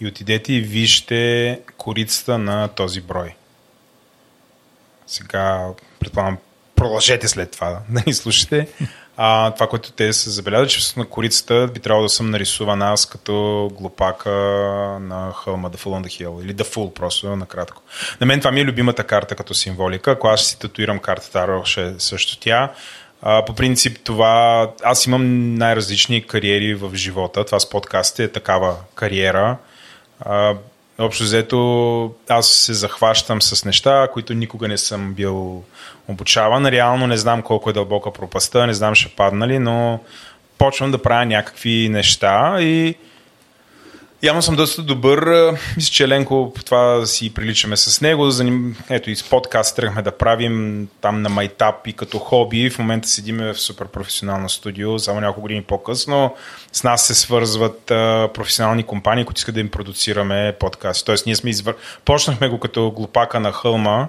и 0.00 0.06
отидете 0.06 0.52
и 0.52 0.60
вижте 0.60 1.60
корицата 1.76 2.38
на 2.38 2.68
този 2.68 3.00
брой. 3.00 3.34
Сега, 5.06 5.68
предполагам, 6.00 6.38
продължете 6.76 7.28
след 7.28 7.50
това 7.50 7.80
да 7.88 8.02
ни 8.06 8.14
слушате. 8.14 8.68
А, 9.16 9.50
това, 9.50 9.68
което 9.68 9.92
те 9.92 10.12
се 10.12 10.30
забелязват, 10.30 10.70
че 10.70 10.98
на 10.98 11.06
корицата 11.06 11.68
би 11.74 11.80
трябвало 11.80 12.02
да 12.02 12.08
съм 12.08 12.30
нарисуван 12.30 12.82
аз 12.82 13.06
като 13.06 13.68
глупака 13.74 14.30
на 15.00 15.32
хълма 15.44 15.70
The 15.70 15.76
Full 15.76 16.02
on 16.02 16.06
the 16.06 16.24
Hill 16.24 16.44
или 16.44 16.54
The 16.54 16.62
Full 16.62 16.92
просто 16.92 17.36
накратко. 17.36 17.82
На 18.20 18.26
мен 18.26 18.40
това 18.40 18.50
ми 18.50 18.60
е 18.60 18.64
любимата 18.64 19.04
карта 19.04 19.34
като 19.34 19.54
символика. 19.54 20.10
Ако 20.10 20.28
аз 20.28 20.44
си 20.44 20.58
татуирам 20.58 20.98
картата 20.98 21.40
Аро, 21.40 21.64
ще 21.64 21.82
е 21.82 21.94
също 21.98 22.38
тя. 22.40 22.72
А, 23.22 23.44
по 23.44 23.54
принцип 23.54 23.98
това, 24.04 24.70
аз 24.82 25.06
имам 25.06 25.54
най-различни 25.54 26.26
кариери 26.26 26.74
в 26.74 26.94
живота. 26.94 27.44
Това 27.44 27.60
с 27.60 27.70
подкастите 27.70 28.24
е 28.24 28.32
такава 28.32 28.76
кариера. 28.94 29.56
Общо 30.98 31.22
взето 31.22 32.12
аз 32.28 32.48
се 32.48 32.74
захващам 32.74 33.42
с 33.42 33.64
неща, 33.64 34.08
които 34.12 34.34
никога 34.34 34.68
не 34.68 34.78
съм 34.78 35.14
бил 35.14 35.62
обучаван. 36.08 36.66
Реално 36.66 37.06
не 37.06 37.16
знам 37.16 37.42
колко 37.42 37.70
е 37.70 37.72
дълбока 37.72 38.12
пропаста, 38.12 38.66
не 38.66 38.74
знам 38.74 38.94
ще 38.94 39.08
падна 39.08 39.48
ли, 39.48 39.58
но 39.58 40.00
почвам 40.58 40.90
да 40.90 41.02
правя 41.02 41.26
някакви 41.26 41.88
неща 41.88 42.56
и 42.60 42.94
Явно 44.22 44.42
съм 44.42 44.56
доста 44.56 44.82
добър. 44.82 45.52
Мисля, 45.76 45.90
че 45.92 46.04
Еленко 46.04 46.52
това 46.64 47.06
си 47.06 47.34
приличаме 47.34 47.76
с 47.76 48.00
него. 48.00 48.30
Ето 48.90 49.10
и 49.10 49.16
с 49.16 49.22
подкаст 49.22 49.76
тръгнахме 49.76 50.02
да 50.02 50.18
правим 50.18 50.88
там 51.00 51.22
на 51.22 51.28
майтап 51.28 51.86
и 51.86 51.92
като 51.92 52.18
хоби. 52.18 52.70
В 52.70 52.78
момента 52.78 53.08
седиме 53.08 53.52
в 53.52 53.60
супер 53.60 53.86
професионално 53.86 54.48
студио, 54.48 54.98
само 54.98 55.20
няколко 55.20 55.40
години 55.40 55.62
по-късно. 55.62 56.34
С 56.72 56.84
нас 56.84 57.06
се 57.06 57.14
свързват 57.14 57.82
професионални 58.34 58.82
компании, 58.82 59.24
които 59.24 59.38
искат 59.38 59.54
да 59.54 59.60
им 59.60 59.70
продуцираме 59.70 60.54
подкасти. 60.60 61.04
Тоест 61.04 61.26
ние 61.26 61.36
сме 61.36 61.50
извър... 61.50 61.74
Почнахме 62.04 62.48
го 62.48 62.60
като 62.60 62.90
глупака 62.90 63.40
на 63.40 63.52
хълма, 63.52 64.08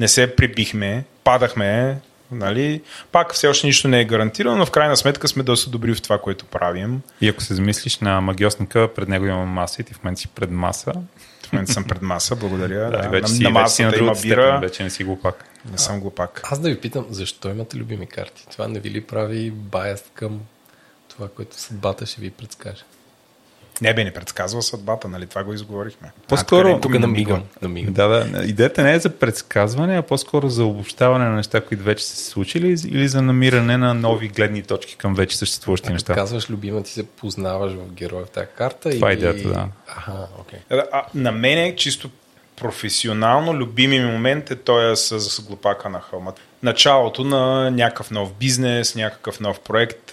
не 0.00 0.08
се 0.08 0.36
прибихме, 0.36 1.04
падахме, 1.24 1.96
Нали? 2.32 2.82
Пак 3.12 3.34
все 3.34 3.48
още 3.48 3.66
нищо 3.66 3.88
не 3.88 4.00
е 4.00 4.04
гарантирано, 4.04 4.56
но 4.56 4.66
в 4.66 4.70
крайна 4.70 4.96
сметка 4.96 5.28
сме 5.28 5.42
доста 5.42 5.70
добри 5.70 5.94
в 5.94 6.02
това, 6.02 6.18
което 6.18 6.44
правим. 6.44 7.00
И 7.20 7.28
ако 7.28 7.42
се 7.42 7.54
замислиш 7.54 7.98
на 7.98 8.20
магиосника, 8.20 8.94
пред 8.94 9.08
него 9.08 9.26
има 9.26 9.46
маса 9.46 9.82
и 9.82 9.84
ти 9.84 9.94
в 9.94 10.04
момента 10.04 10.20
си 10.20 10.28
пред 10.28 10.50
маса. 10.50 10.92
В 11.48 11.52
момента 11.52 11.72
съм 11.72 11.84
пред 11.84 12.02
маса, 12.02 12.36
благодаря. 12.36 12.90
да, 12.90 13.02
да, 13.02 13.08
вече 13.08 13.22
на, 13.22 13.28
си, 13.28 13.42
на 13.42 13.50
масата 13.50 13.90
вече 13.90 14.02
има 14.02 14.12
бира. 14.12 14.42
Степен, 14.42 14.60
вече 14.60 14.82
не 14.82 14.90
си 14.90 15.04
глупак. 15.04 15.44
Не 15.72 15.78
съм 15.78 16.00
глупак. 16.00 16.40
Аз 16.44 16.60
да 16.60 16.68
ви 16.68 16.80
питам, 16.80 17.06
защо 17.10 17.48
имате 17.48 17.76
любими 17.76 18.06
карти? 18.06 18.46
Това 18.50 18.68
не 18.68 18.80
ви 18.80 18.90
ли 18.90 19.00
прави 19.00 19.50
баяст 19.50 20.10
към 20.14 20.40
това, 21.08 21.28
което 21.28 21.60
съдбата 21.60 22.06
ще 22.06 22.20
ви 22.20 22.30
предскаже? 22.30 22.82
Не 23.82 23.94
бе, 23.94 24.04
не 24.04 24.10
предсказва 24.10 24.62
съдбата, 24.62 25.08
нали? 25.08 25.26
Това 25.26 25.44
го 25.44 25.52
изговорихме. 25.52 26.12
По-скоро... 26.28 26.68
А, 26.68 26.80
тук 26.80 26.98
намигам. 26.98 27.42
намигам. 27.62 27.94
Да, 27.94 28.08
да. 28.08 28.44
Идеята 28.44 28.82
не 28.82 28.94
е 28.94 28.98
за 28.98 29.10
предсказване, 29.10 29.98
а 29.98 30.02
по-скоро 30.02 30.48
за 30.48 30.64
обобщаване 30.64 31.24
на 31.24 31.36
неща, 31.36 31.60
които 31.60 31.82
вече 31.82 32.04
са 32.04 32.16
се 32.16 32.24
случили 32.24 32.76
или 32.86 33.08
за 33.08 33.22
намиране 33.22 33.76
на 33.76 33.94
нови 33.94 34.28
гледни 34.28 34.62
точки 34.62 34.96
към 34.96 35.14
вече 35.14 35.36
съществуващи 35.36 35.92
неща. 35.92 36.14
Казваш, 36.14 36.50
любима 36.50 36.82
ти 36.82 36.92
се 36.92 37.06
познаваш 37.06 37.72
в 37.72 37.92
героя 37.92 38.24
в 38.24 38.30
тази 38.30 38.46
карта. 38.56 38.90
Това 38.90 39.10
е 39.10 39.12
идеята, 39.12 39.48
да. 39.48 39.68
Аха, 39.88 40.26
окей. 40.38 40.58
Okay. 40.70 40.84
А, 40.92 41.04
на 41.14 41.32
мен 41.32 41.58
е 41.58 41.76
чисто 41.76 42.10
професионално 42.56 43.54
любими 43.54 44.00
момент 44.00 44.50
е 44.50 44.56
той 44.56 44.96
с 44.96 45.42
глупака 45.42 45.88
на 45.88 46.00
хълма. 46.00 46.32
Началото 46.62 47.24
на 47.24 47.70
някакъв 47.70 48.10
нов 48.10 48.32
бизнес, 48.34 48.94
някакъв 48.94 49.40
нов 49.40 49.60
проект, 49.60 50.12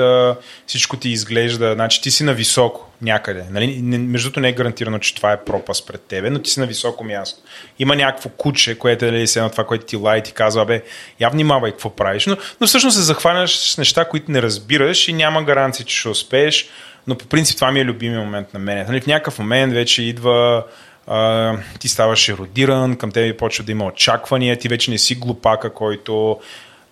всичко 0.67 0.97
ти 0.97 1.09
изглежда, 1.09 1.73
значи 1.73 2.01
ти 2.01 2.11
си 2.11 2.23
на 2.23 2.33
високо 2.33 2.91
някъде. 3.01 3.45
Нали? 3.51 3.81
Междуто 3.81 4.39
не 4.39 4.49
е 4.49 4.53
гарантирано, 4.53 4.99
че 4.99 5.15
това 5.15 5.31
е 5.31 5.43
пропаст 5.43 5.87
пред 5.87 6.01
тебе, 6.01 6.29
но 6.29 6.39
ти 6.39 6.49
си 6.49 6.59
на 6.59 6.65
високо 6.65 7.03
място. 7.03 7.41
Има 7.79 7.95
някакво 7.95 8.29
куче, 8.29 8.77
което 8.77 9.05
е 9.05 9.11
нали, 9.11 9.27
едно 9.35 9.49
това, 9.49 9.63
което 9.63 9.85
ти 9.85 9.95
лай 9.95 10.19
и 10.19 10.23
ти 10.23 10.31
казва, 10.31 10.65
бе, 10.65 10.83
я 11.19 11.29
внимавай 11.29 11.71
какво 11.71 11.95
правиш. 11.95 12.25
Но, 12.25 12.37
но 12.61 12.67
всъщност 12.67 12.97
се 12.97 13.03
захванеш 13.03 13.51
с 13.55 13.77
неща, 13.77 14.05
които 14.05 14.31
не 14.31 14.41
разбираш 14.41 15.07
и 15.07 15.13
няма 15.13 15.43
гаранция, 15.43 15.85
че 15.85 15.97
ще 15.99 16.09
успееш. 16.09 16.69
Но 17.07 17.17
по 17.17 17.25
принцип 17.25 17.55
това 17.55 17.71
ми 17.71 17.79
е 17.79 17.85
любимия 17.85 18.19
момент 18.19 18.53
на 18.53 18.59
мен. 18.59 18.85
Нали, 18.87 19.01
в 19.01 19.07
някакъв 19.07 19.39
момент 19.39 19.73
вече 19.73 20.03
идва 20.03 20.63
а, 21.07 21.53
ти 21.79 21.87
ставаш 21.87 22.29
еродиран, 22.29 22.95
към 22.95 23.11
тебе 23.11 23.37
почва 23.37 23.63
да 23.63 23.71
има 23.71 23.85
очаквания, 23.85 24.57
ти 24.59 24.67
вече 24.67 24.91
не 24.91 24.97
си 24.97 25.15
глупака, 25.15 25.73
който 25.73 26.39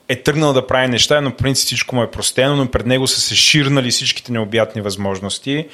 е 0.10 0.15
тръгнал 0.15 0.53
да 0.53 0.68
прави 0.68 0.88
неща, 0.88 1.22
но 1.22 1.35
принцип 1.35 1.65
всичко 1.65 1.95
му 1.95 2.03
е 2.03 2.11
простено, 2.11 2.56
но 2.56 2.72
пред 2.72 2.85
него 2.85 3.07
са 3.07 3.22
се 3.22 3.35
ширнали 3.35 3.91
всичките 3.91 4.31
необятни 4.31 4.81
възможности. 4.81 5.68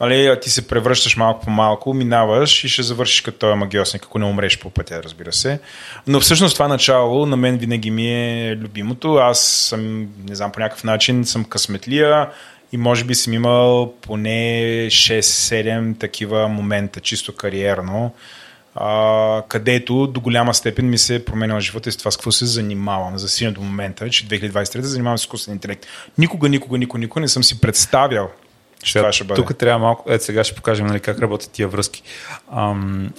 Али, 0.00 0.26
а 0.26 0.40
ти 0.40 0.50
се 0.50 0.68
превръщаш 0.68 1.16
малко 1.16 1.44
по 1.44 1.50
малко, 1.50 1.94
минаваш 1.94 2.64
и 2.64 2.68
ще 2.68 2.82
завършиш 2.82 3.20
като 3.20 3.38
този 3.38 3.58
магиосник, 3.58 4.04
ако 4.04 4.18
не 4.18 4.24
умреш 4.24 4.58
по 4.58 4.70
пътя, 4.70 5.02
разбира 5.02 5.32
се. 5.32 5.60
Но 6.06 6.20
всъщност 6.20 6.54
това 6.54 6.68
начало 6.68 7.26
на 7.26 7.36
мен 7.36 7.58
винаги 7.58 7.90
ми 7.90 8.08
е 8.08 8.56
любимото. 8.56 9.14
Аз 9.14 9.40
съм, 9.40 10.08
не 10.28 10.34
знам, 10.34 10.52
по 10.52 10.60
някакъв 10.60 10.84
начин 10.84 11.24
съм 11.24 11.44
късметлия, 11.44 12.30
и 12.72 12.76
може 12.76 13.04
би 13.04 13.14
съм 13.14 13.32
имал 13.32 13.94
поне 14.00 14.86
6-7 14.90 15.98
такива 15.98 16.48
момента, 16.48 17.00
чисто 17.00 17.34
кариерно, 17.34 18.14
а, 18.74 19.42
където 19.48 20.06
до 20.06 20.20
голяма 20.20 20.54
степен 20.54 20.90
ми 20.90 20.98
се 20.98 21.14
е 21.14 21.24
променял 21.24 21.60
живота 21.60 21.88
и 21.88 21.92
с 21.92 21.96
това 21.96 22.10
с 22.10 22.16
какво 22.16 22.32
се 22.32 22.46
занимавам. 22.46 23.18
За 23.18 23.28
сина 23.28 23.52
до 23.52 23.60
момента, 23.60 24.10
че 24.10 24.28
2023 24.28 24.80
занимавам 24.80 25.18
с 25.18 25.22
изкуствен 25.22 25.54
интелект. 25.54 25.86
Никога, 26.18 26.48
никога, 26.48 26.78
никога, 26.78 26.98
никога 26.98 27.20
не 27.20 27.28
съм 27.28 27.44
си 27.44 27.60
представял, 27.60 28.30
че 28.82 28.92
сега, 28.92 29.02
това 29.02 29.12
ще 29.12 29.24
бъде. 29.24 29.42
Тук 29.42 29.58
трябва 29.58 29.78
малко, 29.78 30.04
ето 30.12 30.24
сега 30.24 30.44
ще 30.44 30.54
покажем 30.54 30.86
нали, 30.86 31.00
как 31.00 31.18
работят 31.18 31.50
тия 31.50 31.68
връзки. 31.68 32.02
Ам, 32.52 33.12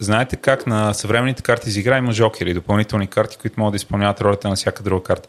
знаете 0.00 0.36
как 0.36 0.66
на 0.66 0.94
съвременните 0.94 1.42
карти 1.42 1.70
за 1.70 1.80
игра 1.80 1.98
има 1.98 2.12
жокери, 2.12 2.54
допълнителни 2.54 3.06
карти, 3.06 3.36
които 3.36 3.60
могат 3.60 3.72
да 3.72 3.76
изпълняват 3.76 4.20
ролята 4.20 4.48
на 4.48 4.56
всяка 4.56 4.82
друга 4.82 5.02
карта 5.02 5.28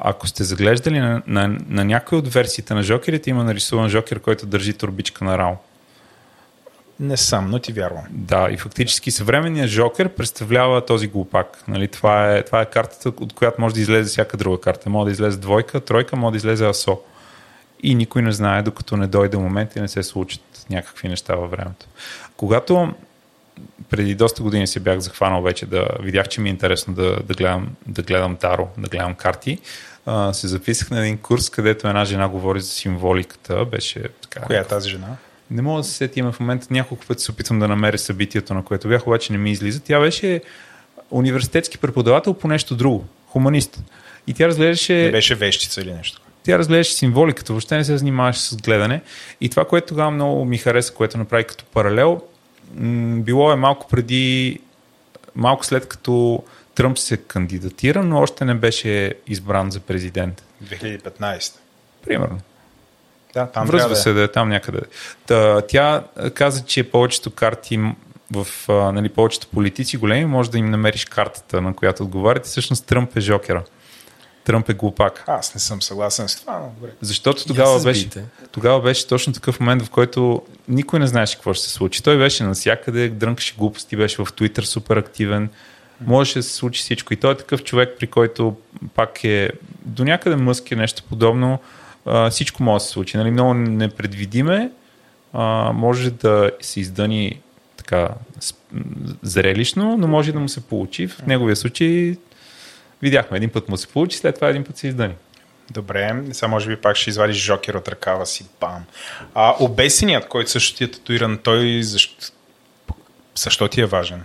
ако 0.00 0.26
сте 0.26 0.44
заглеждали 0.44 1.00
на, 1.00 1.22
на, 1.26 1.58
на 1.68 1.84
някой 1.84 2.18
от 2.18 2.28
версиите 2.28 2.74
на 2.74 2.82
жокерите, 2.82 3.30
има 3.30 3.44
нарисуван 3.44 3.88
жокер, 3.88 4.20
който 4.20 4.46
държи 4.46 4.72
турбичка 4.72 5.24
на 5.24 5.38
рао. 5.38 5.52
Не 7.00 7.16
съм, 7.16 7.50
но 7.50 7.58
ти 7.58 7.72
вярвам. 7.72 8.04
Да, 8.10 8.48
и 8.50 8.56
фактически 8.56 9.10
съвременният 9.10 9.70
жокер 9.70 10.08
представлява 10.08 10.86
този 10.86 11.08
глупак. 11.08 11.64
Нали, 11.68 11.88
това, 11.88 12.36
е, 12.36 12.42
това 12.42 12.60
е 12.60 12.66
картата, 12.66 13.08
от 13.08 13.32
която 13.32 13.60
може 13.60 13.74
да 13.74 13.80
излезе 13.80 14.08
всяка 14.08 14.36
друга 14.36 14.60
карта. 14.60 14.90
Може 14.90 15.04
да 15.04 15.10
излезе 15.12 15.38
двойка, 15.38 15.80
тройка, 15.80 16.16
може 16.16 16.30
да 16.30 16.36
излезе 16.36 16.66
асо. 16.66 17.00
И 17.82 17.94
никой 17.94 18.22
не 18.22 18.32
знае, 18.32 18.62
докато 18.62 18.96
не 18.96 19.06
дойде 19.06 19.36
момент 19.36 19.76
и 19.76 19.80
не 19.80 19.88
се 19.88 20.02
случат 20.02 20.66
някакви 20.70 21.08
неща 21.08 21.34
във 21.34 21.50
времето. 21.50 21.86
Когато 22.36 22.94
преди 23.90 24.14
доста 24.14 24.42
години 24.42 24.66
се 24.66 24.80
бях 24.80 24.98
захванал 24.98 25.42
вече 25.42 25.66
да 25.66 25.88
видях, 26.00 26.28
че 26.28 26.40
ми 26.40 26.48
е 26.48 26.52
интересно 26.52 26.94
да, 26.94 27.16
да, 27.24 27.34
гледам, 27.34 27.68
да 27.86 28.02
гледам 28.02 28.36
таро, 28.36 28.68
да 28.78 28.88
гледам 28.88 29.14
карти 29.14 29.58
а, 30.08 30.32
се 30.32 30.48
записах 30.48 30.90
на 30.90 31.00
един 31.00 31.18
курс, 31.18 31.50
където 31.50 31.88
една 31.88 32.04
жена 32.04 32.28
говори 32.28 32.60
за 32.60 32.68
символиката. 32.68 33.64
Беше 33.64 34.02
така. 34.22 34.40
Коя 34.40 34.60
е 34.60 34.64
тази 34.64 34.90
жена? 34.90 35.16
Не 35.50 35.62
мога 35.62 35.80
да 35.80 35.84
се 35.84 35.94
сетим 35.94 36.32
в 36.32 36.40
момента. 36.40 36.66
Няколко 36.70 37.06
пъти 37.06 37.22
се 37.22 37.30
опитвам 37.30 37.58
да 37.58 37.68
намеря 37.68 37.98
събитието, 37.98 38.54
на 38.54 38.64
което 38.64 38.88
бях, 38.88 39.06
обаче 39.06 39.32
не 39.32 39.38
ми 39.38 39.50
излиза. 39.50 39.80
Тя 39.80 40.00
беше 40.00 40.40
университетски 41.10 41.78
преподавател 41.78 42.34
по 42.34 42.48
нещо 42.48 42.74
друго. 42.74 43.04
Хуманист. 43.26 43.82
И 44.26 44.34
тя 44.34 44.48
разглеждаше. 44.48 44.94
Не 44.94 45.10
беше 45.10 45.34
вещица 45.34 45.80
или 45.80 45.92
нещо. 45.92 46.20
Тя 46.42 46.58
разглеждаше 46.58 46.94
символиката, 46.94 47.52
въобще 47.52 47.76
не 47.76 47.84
се 47.84 47.96
занимаваше 47.96 48.40
с 48.40 48.56
гледане. 48.56 49.02
И 49.40 49.48
това, 49.48 49.64
което 49.64 49.86
тогава 49.86 50.10
много 50.10 50.44
ми 50.44 50.58
хареса, 50.58 50.94
което 50.94 51.18
направи 51.18 51.44
като 51.44 51.64
паралел, 51.64 52.20
било 53.16 53.52
е 53.52 53.56
малко 53.56 53.88
преди, 53.88 54.60
малко 55.34 55.66
след 55.66 55.88
като 55.88 56.42
Тръмп 56.74 56.98
се 56.98 57.16
кандидатира, 57.16 58.02
но 58.02 58.20
още 58.20 58.44
не 58.44 58.54
беше 58.54 59.14
избран 59.26 59.70
за 59.70 59.80
президент. 59.80 60.42
2015. 60.64 61.54
Примерно. 62.04 62.38
Да, 63.34 63.46
там 63.46 63.66
Връзва 63.66 63.78
трябва 63.78 63.96
се 63.96 64.12
да 64.12 64.22
е 64.22 64.28
там 64.28 64.48
някъде. 64.48 64.80
Та, 65.26 65.60
тя 65.60 66.04
каза, 66.34 66.64
че 66.64 66.90
повечето 66.90 67.30
карти 67.30 67.80
в 68.32 68.46
нали, 68.68 69.08
повечето 69.08 69.48
политици 69.48 69.96
големи 69.96 70.24
може 70.24 70.50
да 70.50 70.58
им 70.58 70.70
намериш 70.70 71.04
картата, 71.04 71.60
на 71.60 71.74
която 71.74 72.02
отговаряте. 72.02 72.48
Всъщност 72.48 72.86
Тръмп 72.86 73.16
е 73.16 73.20
жокера. 73.20 73.64
Тръмп 74.48 74.68
е 74.68 74.74
глупак. 74.74 75.24
Аз 75.26 75.54
не 75.54 75.60
съм 75.60 75.82
съгласен 75.82 76.28
с 76.28 76.40
това, 76.40 76.58
но 76.58 76.70
добре. 76.80 76.92
Защото 77.00 77.46
тогава 77.46 77.82
беше, 77.82 78.08
тогава 78.52 78.80
беше 78.82 79.06
точно 79.06 79.32
такъв 79.32 79.60
момент, 79.60 79.82
в 79.82 79.90
който 79.90 80.42
никой 80.68 81.00
не 81.00 81.06
знаеше 81.06 81.34
какво 81.34 81.54
ще 81.54 81.64
се 81.64 81.72
случи. 81.72 82.02
Той 82.02 82.18
беше 82.18 82.44
навсякъде, 82.44 83.08
дрънкаше 83.08 83.54
глупости, 83.58 83.96
беше 83.96 84.16
в 84.16 84.26
Twitter 84.26 84.60
супер 84.60 84.96
активен. 84.96 85.48
Можеше 86.06 86.38
да 86.38 86.42
се 86.42 86.54
случи 86.54 86.80
всичко. 86.80 87.12
И 87.12 87.16
той 87.16 87.32
е 87.32 87.36
такъв 87.36 87.64
човек, 87.64 87.96
при 87.98 88.06
който 88.06 88.56
пак 88.94 89.24
е 89.24 89.50
до 89.84 90.04
някъде 90.04 90.36
мъск 90.36 90.70
е 90.70 90.76
нещо 90.76 91.02
подобно. 91.08 91.58
А, 92.06 92.30
всичко 92.30 92.62
може 92.62 92.82
да 92.82 92.86
се 92.86 92.92
случи. 92.92 93.16
Нали? 93.16 93.30
Много 93.30 93.54
непредвидиме. 93.54 94.70
А, 95.32 95.72
може 95.72 96.10
да 96.10 96.50
се 96.60 96.80
издъни 96.80 97.40
така 97.76 98.08
зрелищно, 99.22 99.96
но 99.96 100.06
може 100.06 100.32
да 100.32 100.40
му 100.40 100.48
се 100.48 100.60
получи. 100.60 101.08
В 101.08 101.26
неговия 101.26 101.56
случай 101.56 102.16
видяхме, 103.02 103.36
един 103.36 103.50
път 103.50 103.68
му 103.68 103.76
се 103.76 103.86
получи, 103.86 104.18
след 104.18 104.34
това 104.34 104.48
един 104.48 104.64
път 104.64 104.76
се 104.76 104.88
издъни. 104.88 105.14
Добре, 105.70 106.22
сега 106.32 106.48
може 106.48 106.68
би 106.68 106.76
пак 106.76 106.96
ще 106.96 107.10
извадиш 107.10 107.36
жокер 107.36 107.74
от 107.74 107.88
ръкава 107.88 108.26
си. 108.26 108.46
Бам. 108.60 108.84
А 109.34 109.54
обесеният, 109.60 110.28
който 110.28 110.50
също 110.50 110.76
ти 110.76 110.84
е 110.84 110.90
татуиран, 110.90 111.38
той 111.42 111.82
защо, 111.82 112.32
защо 113.34 113.68
ти 113.68 113.80
е 113.80 113.86
важен? 113.86 114.24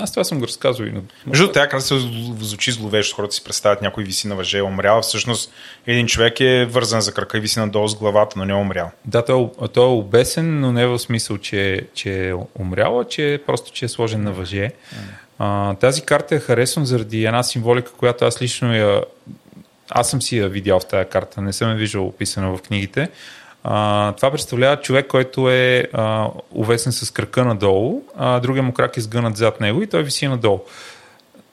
Аз 0.00 0.12
това 0.12 0.24
съм 0.24 0.38
го 0.38 0.46
разказвал 0.46 0.86
и 0.86 0.92
на... 0.92 1.00
Между 1.26 1.44
другото, 1.44 1.52
тя 1.52 1.68
каза, 1.68 1.86
се 1.86 2.08
звучи 2.40 2.72
зловещо, 2.72 3.16
хората 3.16 3.34
си 3.34 3.44
представят 3.44 3.82
някой 3.82 4.04
виси 4.04 4.28
на 4.28 4.34
въже, 4.34 4.58
е 4.58 4.62
умрял. 4.62 5.02
Всъщност, 5.02 5.52
един 5.86 6.06
човек 6.06 6.40
е 6.40 6.64
вързан 6.64 7.00
за 7.00 7.14
крака 7.14 7.38
и 7.38 7.40
виси 7.40 7.58
надолу 7.58 7.88
с 7.88 7.94
главата, 7.94 8.38
но 8.38 8.44
не 8.44 8.52
е 8.52 8.56
умрял. 8.56 8.90
Да, 9.04 9.24
той, 9.24 9.50
е- 9.64 9.68
той 9.68 9.84
е 9.84 9.88
обесен, 9.88 10.60
но 10.60 10.72
не 10.72 10.86
в 10.86 10.98
смисъл, 10.98 11.38
че, 11.38 11.86
че 11.94 12.28
е 12.28 12.34
умрял, 12.58 13.00
а 13.00 13.04
че 13.04 13.40
просто, 13.46 13.72
че 13.72 13.84
е 13.84 13.88
сложен 13.88 14.22
на 14.22 14.32
въже. 14.32 14.70
А, 15.38 15.74
тази 15.74 16.02
карта 16.02 16.34
я 16.34 16.40
харесвам 16.40 16.86
заради 16.86 17.24
една 17.24 17.42
символика, 17.42 17.92
която 17.92 18.24
аз 18.24 18.42
лично 18.42 18.74
я... 18.74 19.02
Аз 19.90 20.10
съм 20.10 20.22
си 20.22 20.38
я 20.38 20.48
видял 20.48 20.80
в 20.80 20.86
тази 20.86 21.08
карта, 21.08 21.40
не 21.40 21.52
съм 21.52 21.70
я 21.70 21.74
виждал 21.74 22.06
описана 22.06 22.56
в 22.56 22.62
книгите. 22.62 23.08
А, 23.64 24.12
това 24.12 24.30
представлява 24.30 24.80
човек, 24.80 25.06
който 25.06 25.50
е 25.50 25.88
а, 25.92 26.28
увесен 26.50 26.92
с 26.92 27.10
крака 27.10 27.44
надолу, 27.44 28.02
а 28.16 28.40
другия 28.40 28.62
му 28.62 28.72
крак 28.72 28.96
е 28.96 29.00
сгънат 29.00 29.36
зад 29.36 29.60
него 29.60 29.82
и 29.82 29.86
той 29.86 30.02
виси 30.02 30.28
надолу 30.28 30.60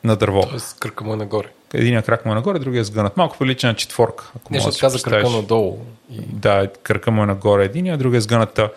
на 0.03 0.15
дърво. 0.15 0.41
Тоест, 0.49 0.79
кръка 0.79 1.03
му 1.03 1.13
е 1.13 1.15
нагоре. 1.15 1.47
Един 1.73 2.01
крак 2.01 2.25
му 2.25 2.31
е 2.31 2.35
нагоре, 2.35 2.59
другия 2.59 2.81
е 2.81 2.83
сгънат. 2.83 3.17
Малко 3.17 3.37
прилича 3.37 3.67
на 3.67 3.75
четворка. 3.75 4.31
Ако 4.35 4.53
Не, 4.53 4.57
можеш 4.59 4.73
защото 4.73 4.93
да 4.93 4.99
си 4.99 5.03
каза 5.03 5.15
кръка 5.15 5.29
надолу. 5.29 5.77
И... 6.11 6.19
Да, 6.19 6.67
кръка 6.83 7.11
му 7.11 7.23
е 7.23 7.25
нагоре 7.25 7.65
един, 7.65 7.93
а 7.93 7.97
другия 7.97 8.17
е 8.17 8.21
сгъната. 8.21 8.69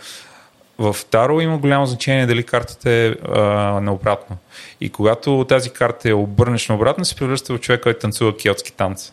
В 0.78 0.96
Таро 1.10 1.40
има 1.40 1.58
голямо 1.58 1.86
значение 1.86 2.26
дали 2.26 2.42
картата 2.42 2.90
е 2.90 3.08
а, 3.08 3.40
наобратно. 3.80 4.36
И 4.80 4.90
когато 4.90 5.46
тази 5.48 5.70
карта 5.70 6.08
е 6.08 6.12
обърнеш 6.12 6.68
наобратно, 6.68 7.04
се 7.04 7.16
превръща 7.16 7.54
в 7.54 7.60
човек, 7.60 7.82
който 7.82 8.00
танцува 8.00 8.36
киотски 8.36 8.72
танц. 8.72 9.12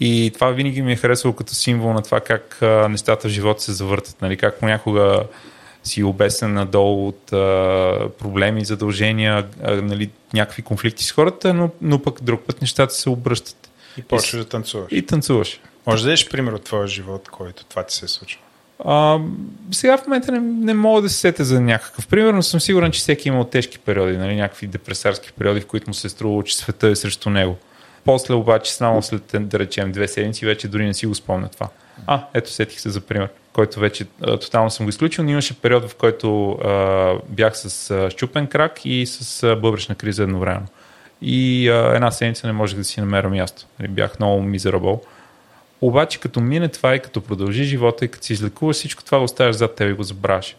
И 0.00 0.30
това 0.34 0.50
винаги 0.50 0.82
ми 0.82 0.92
е 0.92 0.96
харесало 0.96 1.34
като 1.34 1.54
символ 1.54 1.92
на 1.92 2.02
това 2.02 2.20
как 2.20 2.62
а, 2.62 2.88
нещата 2.88 3.28
в 3.28 3.30
живота 3.30 3.62
се 3.62 3.72
завъртат. 3.72 4.22
Нали? 4.22 4.36
Как 4.36 4.60
понякога 4.60 5.22
си 5.84 6.02
обесен 6.02 6.52
надолу 6.52 7.08
от 7.08 7.32
а, 7.32 8.08
проблеми, 8.18 8.64
задължения, 8.64 9.46
а, 9.62 9.74
нали, 9.74 10.10
някакви 10.34 10.62
конфликти 10.62 11.04
с 11.04 11.12
хората, 11.12 11.54
но, 11.54 11.70
но 11.82 12.02
пък 12.02 12.22
друг 12.22 12.40
път 12.46 12.60
нещата 12.60 12.94
се 12.94 13.10
обръщат. 13.10 13.70
И 13.96 14.02
почваш 14.02 14.44
да 14.44 14.48
танцуваш. 14.48 14.86
И 14.90 15.06
танцуваш. 15.06 15.60
Може 15.86 16.02
да 16.02 16.06
дадеш 16.06 16.28
пример 16.28 16.52
от 16.52 16.64
твоя 16.64 16.86
живот, 16.86 17.28
който 17.28 17.64
това 17.64 17.82
ти 17.82 17.94
се 17.94 18.04
е 18.04 18.08
случило? 18.08 18.42
А, 18.84 19.18
сега 19.70 19.98
в 19.98 20.06
момента 20.06 20.32
не, 20.32 20.40
не 20.40 20.74
мога 20.74 21.02
да 21.02 21.08
се 21.08 21.16
сетя 21.16 21.44
за 21.44 21.60
някакъв. 21.60 22.08
Примерно 22.08 22.42
съм 22.42 22.60
сигурен, 22.60 22.92
че 22.92 23.00
всеки 23.00 23.28
е 23.28 23.32
имал 23.32 23.44
тежки 23.44 23.78
периоди, 23.78 24.16
нали, 24.16 24.36
някакви 24.36 24.66
депресарски 24.66 25.32
периоди, 25.32 25.60
в 25.60 25.66
които 25.66 25.90
му 25.90 25.94
се 25.94 26.08
струвало, 26.08 26.42
че 26.42 26.56
света 26.56 26.88
е 26.88 26.96
срещу 26.96 27.30
него. 27.30 27.56
После 28.04 28.34
обаче, 28.34 28.74
само 28.74 29.02
след, 29.02 29.34
да 29.34 29.58
речем, 29.58 29.92
две 29.92 30.08
седмици, 30.08 30.46
вече 30.46 30.68
дори 30.68 30.86
не 30.86 30.94
си 30.94 31.06
го 31.06 31.14
спомня 31.14 31.48
това. 31.48 31.68
А, 32.06 32.24
ето 32.34 32.52
сетих 32.52 32.80
се 32.80 32.90
за 32.90 33.00
пример, 33.00 33.28
който 33.52 33.80
вече 33.80 34.06
а, 34.22 34.36
тотално 34.36 34.70
съм 34.70 34.86
го 34.86 34.90
изключил, 34.90 35.24
но 35.24 35.30
имаше 35.30 35.60
период, 35.60 35.90
в 35.90 35.94
който 35.94 36.50
а, 36.50 37.14
бях 37.28 37.58
с 37.58 37.90
а, 37.90 38.10
щупен 38.10 38.46
крак 38.46 38.84
и 38.84 39.06
с 39.06 39.42
а, 39.42 39.56
бъбречна 39.56 39.94
криза 39.94 40.22
едновременно. 40.22 40.66
И 41.22 41.68
а, 41.68 41.92
една 41.94 42.10
седмица 42.10 42.46
не 42.46 42.52
можех 42.52 42.78
да 42.78 42.84
си 42.84 43.00
намеря 43.00 43.28
място. 43.28 43.66
Нали, 43.80 43.88
Бях 43.88 44.18
много 44.18 44.42
мизерабъл. 44.42 45.02
Обаче 45.80 46.20
като 46.20 46.40
мине 46.40 46.68
това 46.68 46.94
и 46.94 47.00
като 47.00 47.20
продължи 47.20 47.64
живота 47.64 48.04
и 48.04 48.08
като 48.08 48.24
си 48.24 48.32
излекуваш, 48.32 48.76
всичко 48.76 49.04
това 49.04 49.22
оставяш 49.22 49.56
зад 49.56 49.74
теб 49.74 49.90
и 49.90 49.92
го 49.92 50.02
забравяш. 50.02 50.56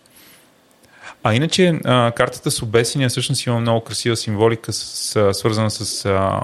А 1.23 1.33
иначе 1.33 1.79
а, 1.85 2.11
картата 2.11 2.51
с 2.51 2.61
обесения 2.61 3.09
всъщност 3.09 3.45
има 3.45 3.59
много 3.59 3.83
красива 3.83 4.15
символика, 4.15 4.73
с, 4.73 4.83
с, 4.83 5.33
свързана 5.33 5.71
с 5.71 6.05
а, 6.05 6.41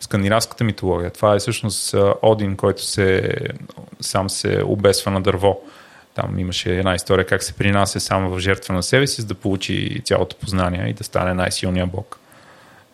скандинавската 0.00 0.64
митология. 0.64 1.10
Това 1.10 1.34
е 1.34 1.38
всъщност 1.38 1.94
а, 1.94 2.14
Один, 2.22 2.56
който 2.56 2.82
се, 2.82 3.36
сам 4.00 4.30
се 4.30 4.62
обесва 4.64 5.10
на 5.10 5.20
дърво. 5.20 5.60
Там 6.14 6.38
имаше 6.38 6.78
една 6.78 6.94
история 6.94 7.26
как 7.26 7.42
се 7.42 7.52
принася 7.52 8.00
само 8.00 8.30
в 8.30 8.38
жертва 8.38 8.74
на 8.74 8.82
себе 8.82 9.06
си, 9.06 9.20
за 9.20 9.26
да 9.26 9.34
получи 9.34 10.02
цялото 10.04 10.36
познание 10.36 10.88
и 10.88 10.92
да 10.92 11.04
стане 11.04 11.34
най-силния 11.34 11.86
бог. 11.86 12.18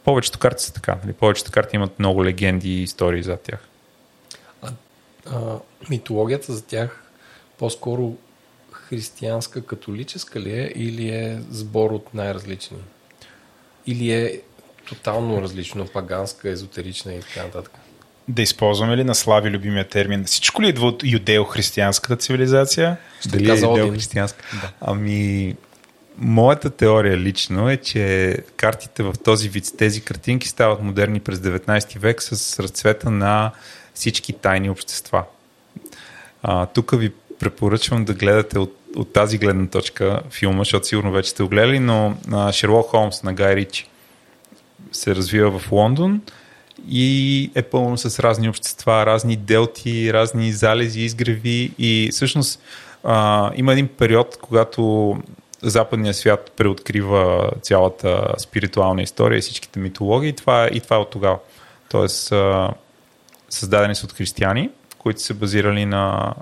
Повечето 0.04 0.38
карти 0.38 0.64
са 0.64 0.72
така. 0.72 0.96
Нали? 1.04 1.12
Повечето 1.12 1.50
карти 1.50 1.76
имат 1.76 1.98
много 1.98 2.24
легенди 2.24 2.80
и 2.80 2.82
истории 2.82 3.22
зад 3.22 3.40
тях. 3.40 3.68
А, 5.26 5.58
митологията 5.90 6.52
за 6.52 6.64
тях 6.64 7.02
по-скоро 7.58 8.16
християнска, 8.70 9.66
католическа 9.66 10.40
ли 10.40 10.50
е 10.50 10.72
или 10.76 11.08
е 11.08 11.42
сбор 11.50 11.90
от 11.90 12.14
най-различни? 12.14 12.76
Или 13.86 14.12
е 14.12 14.40
тотално 14.88 15.42
различно, 15.42 15.86
паганска, 15.86 16.50
езотерична 16.50 17.14
и 17.14 17.20
така 17.20 17.42
нататък? 17.42 17.72
Да 18.28 18.42
използваме 18.42 18.96
ли 18.96 19.04
на 19.04 19.14
Слави 19.14 19.50
любимия 19.50 19.88
термин? 19.88 20.24
Всичко 20.24 20.62
ли 20.62 20.68
идва 20.68 20.86
от 20.86 21.02
юдео-християнската 21.02 22.18
цивилизация? 22.18 22.96
Дали 23.26 23.46
каза 23.46 23.66
е 23.66 23.68
Один. 23.68 23.92
християнска? 23.92 24.44
Да. 24.62 24.72
Ами, 24.80 25.56
моята 26.18 26.70
теория 26.70 27.16
лично 27.16 27.70
е, 27.70 27.76
че 27.76 28.36
картите 28.56 29.02
в 29.02 29.14
този 29.24 29.48
вид, 29.48 29.64
тези 29.78 30.00
картинки 30.00 30.48
стават 30.48 30.82
модерни 30.82 31.20
през 31.20 31.38
19 31.38 31.98
век 31.98 32.22
с 32.22 32.60
разцвета 32.60 33.10
на 33.10 33.52
всички 33.94 34.32
тайни 34.32 34.70
общества. 34.70 35.24
А, 36.42 36.66
тук 36.66 36.98
ви 36.98 37.12
препоръчвам 37.38 38.04
да 38.04 38.14
гледате 38.14 38.58
от, 38.58 38.76
от 38.96 39.12
тази 39.12 39.38
гледна 39.38 39.66
точка 39.66 40.20
филма, 40.30 40.58
защото 40.58 40.86
сигурно 40.86 41.12
вече 41.12 41.30
сте 41.30 41.42
го 41.42 41.48
гледали, 41.48 41.78
но 41.78 42.16
а, 42.32 42.52
Шерлок 42.52 42.86
Холмс 42.86 43.22
на 43.22 43.32
Гай 43.32 43.56
Ричи 43.56 43.88
се 44.92 45.14
развива 45.14 45.58
в 45.58 45.72
Лондон 45.72 46.20
и 46.88 47.50
е 47.54 47.62
пълно 47.62 47.98
с 47.98 48.18
разни 48.18 48.48
общества, 48.48 49.06
разни 49.06 49.36
делти, 49.36 50.12
разни 50.12 50.52
залези, 50.52 51.00
изгреви 51.00 51.72
и 51.78 52.08
всъщност 52.12 52.60
а, 53.04 53.50
има 53.56 53.72
един 53.72 53.88
период, 53.88 54.38
когато 54.42 55.16
западният 55.62 56.16
свят 56.16 56.52
преоткрива 56.56 57.50
цялата 57.62 58.34
спиритуална 58.38 59.02
история 59.02 59.38
и 59.38 59.40
всичките 59.40 59.78
митологии 59.78 60.28
и 60.28 60.36
това, 60.36 60.68
и 60.72 60.80
това 60.80 60.96
е 60.96 60.98
от 60.98 61.10
тогава. 61.10 61.38
Тоест, 61.88 62.32
а, 62.32 62.70
създадени 63.54 63.94
са 63.94 64.06
от 64.06 64.12
християни, 64.12 64.70
които 64.98 65.20
са 65.22 65.34
базирали 65.34 65.86
на 65.86 66.34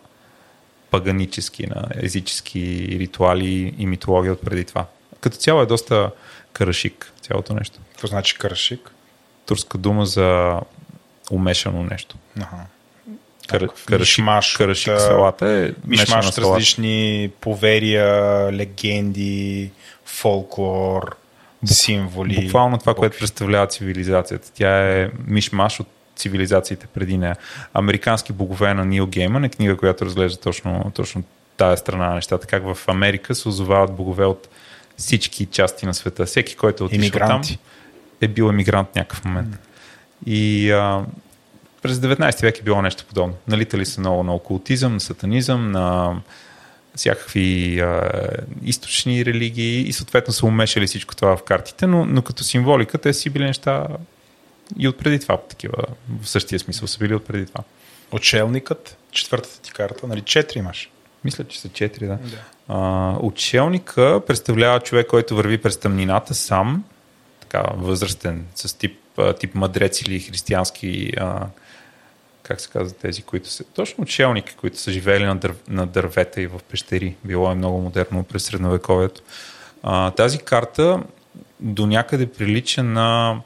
паганически, 0.91 1.67
на 1.67 1.85
езически 1.97 2.87
ритуали 3.01 3.75
и 3.79 3.87
митология 3.87 4.33
от 4.33 4.41
преди 4.41 4.65
това. 4.65 4.87
Като 5.21 5.37
цяло 5.37 5.63
е 5.63 5.67
доста 5.67 6.11
карашик 6.53 7.13
цялото 7.21 7.55
нещо. 7.55 7.79
Какво 7.91 8.07
значи 8.07 8.39
карашик? 8.39 8.91
Турска 9.47 9.79
дума 9.79 10.07
за 10.07 10.61
умешано 11.31 11.83
нещо. 11.83 12.17
Аха. 12.41 12.57
Кар, 13.49 13.69
карашик, 13.87 14.19
мишмаш 14.19 14.57
карашик 14.57 15.01
салата 15.01 15.49
е 15.49 15.73
Мишмаш 15.87 16.29
от 16.29 16.39
различни 16.39 17.31
поверия, 17.41 18.07
легенди, 18.53 19.71
фолклор, 20.05 21.17
символи. 21.65 22.45
Буквално 22.45 22.79
това, 22.79 22.95
което 22.95 23.19
представлява 23.19 23.67
цивилизацията. 23.67 24.53
Тя 24.55 25.01
е 25.01 25.11
мишмаш 25.27 25.81
от 25.81 25.89
цивилизациите 26.17 26.87
преди 26.87 27.19
нея. 27.19 27.37
Американски 27.75 28.33
богове 28.33 28.75
на 28.75 28.85
Нил 28.85 29.07
Гейман 29.07 29.45
е 29.45 29.49
книга, 29.49 29.77
която 29.77 30.05
разглежда 30.07 30.41
точно, 30.41 30.93
точно 30.95 31.23
тая 31.57 31.77
страна 31.77 32.09
на 32.09 32.15
нещата. 32.15 32.47
Как 32.47 32.75
в 32.75 32.79
Америка 32.89 33.35
се 33.35 33.49
озовават 33.49 33.93
богове 33.93 34.25
от 34.25 34.49
всички 34.97 35.47
части 35.47 35.87
на 35.87 35.95
света. 35.95 36.27
Всеки, 36.27 36.57
който 36.57 36.85
е 36.85 36.87
отишъл 36.87 37.11
там, 37.11 37.21
Емигранти. 37.21 37.59
е 38.21 38.29
бил 38.29 38.45
емигрант 38.45 38.97
някакъв 38.97 39.25
момент. 39.25 39.59
И 40.27 40.71
а, 40.71 41.05
през 41.83 41.97
19 41.97 42.43
век 42.43 42.59
е 42.59 42.63
било 42.63 42.83
нещо 42.83 43.05
подобно. 43.09 43.35
Налитали 43.49 43.87
са 43.87 44.01
много 44.01 44.23
на 44.23 44.35
окултизъм, 44.35 44.95
на 44.95 45.01
сатанизъм, 45.01 45.71
на 45.71 46.17
всякакви 46.95 47.81
а, 47.81 48.11
източни 48.65 49.25
религии 49.25 49.89
и 49.89 49.93
съответно 49.93 50.33
са 50.33 50.47
умешали 50.47 50.87
всичко 50.87 51.17
това 51.17 51.37
в 51.37 51.43
картите, 51.43 51.87
но, 51.87 52.07
но 52.07 52.23
като 52.23 52.45
символика 52.45 52.99
те 52.99 53.13
си 53.13 53.31
били 53.31 53.45
неща 53.45 53.87
и 54.79 54.89
отпреди 54.89 55.19
това 55.19 55.37
такива, 55.37 55.85
в 56.23 56.29
същия 56.29 56.59
смисъл 56.59 56.89
са 56.89 56.99
били 56.99 57.15
отпреди 57.15 57.47
това. 57.47 57.65
Отшелникът, 58.13 58.97
четвъртата 59.11 59.61
ти 59.61 59.73
карта, 59.73 60.07
нали 60.07 60.21
четири 60.21 60.59
имаш? 60.59 60.91
Мисля, 61.25 61.45
че 61.45 61.61
са 61.61 61.69
четири, 61.69 62.07
да. 62.07 62.17
Да. 62.17 62.39
А, 62.69 63.17
отшелника 63.21 64.21
представлява 64.27 64.81
човек, 64.81 65.07
който 65.07 65.37
върви 65.37 65.59
през 65.59 65.81
тъмнината 65.81 66.35
сам, 66.35 66.85
така 67.41 67.63
възрастен, 67.77 68.47
с 68.55 68.79
тип, 68.79 68.99
тип 69.41 69.55
мъдрец 69.55 70.01
или 70.01 70.21
християнски, 70.21 71.13
а, 71.17 71.47
как 72.43 72.61
се 72.61 72.69
казват 72.71 72.97
тези, 72.97 73.23
които 73.23 73.49
са, 73.49 73.65
точно 73.65 74.03
отшелники, 74.03 74.55
които 74.55 74.79
са 74.79 74.93
живеели 74.93 75.25
на, 75.25 75.37
дър, 75.37 75.55
на 75.69 75.87
дървета 75.87 76.41
и 76.41 76.47
в 76.47 76.61
пещери. 76.71 77.17
Било 77.25 77.51
е 77.51 77.55
много 77.55 77.81
модерно 77.81 78.25
през 78.25 78.45
средновековието. 78.45 79.23
А, 79.83 80.11
тази 80.11 80.39
карта 80.39 81.03
до 81.61 81.87
някъде 81.87 82.33
прилича 82.33 82.83
на, 82.83 83.41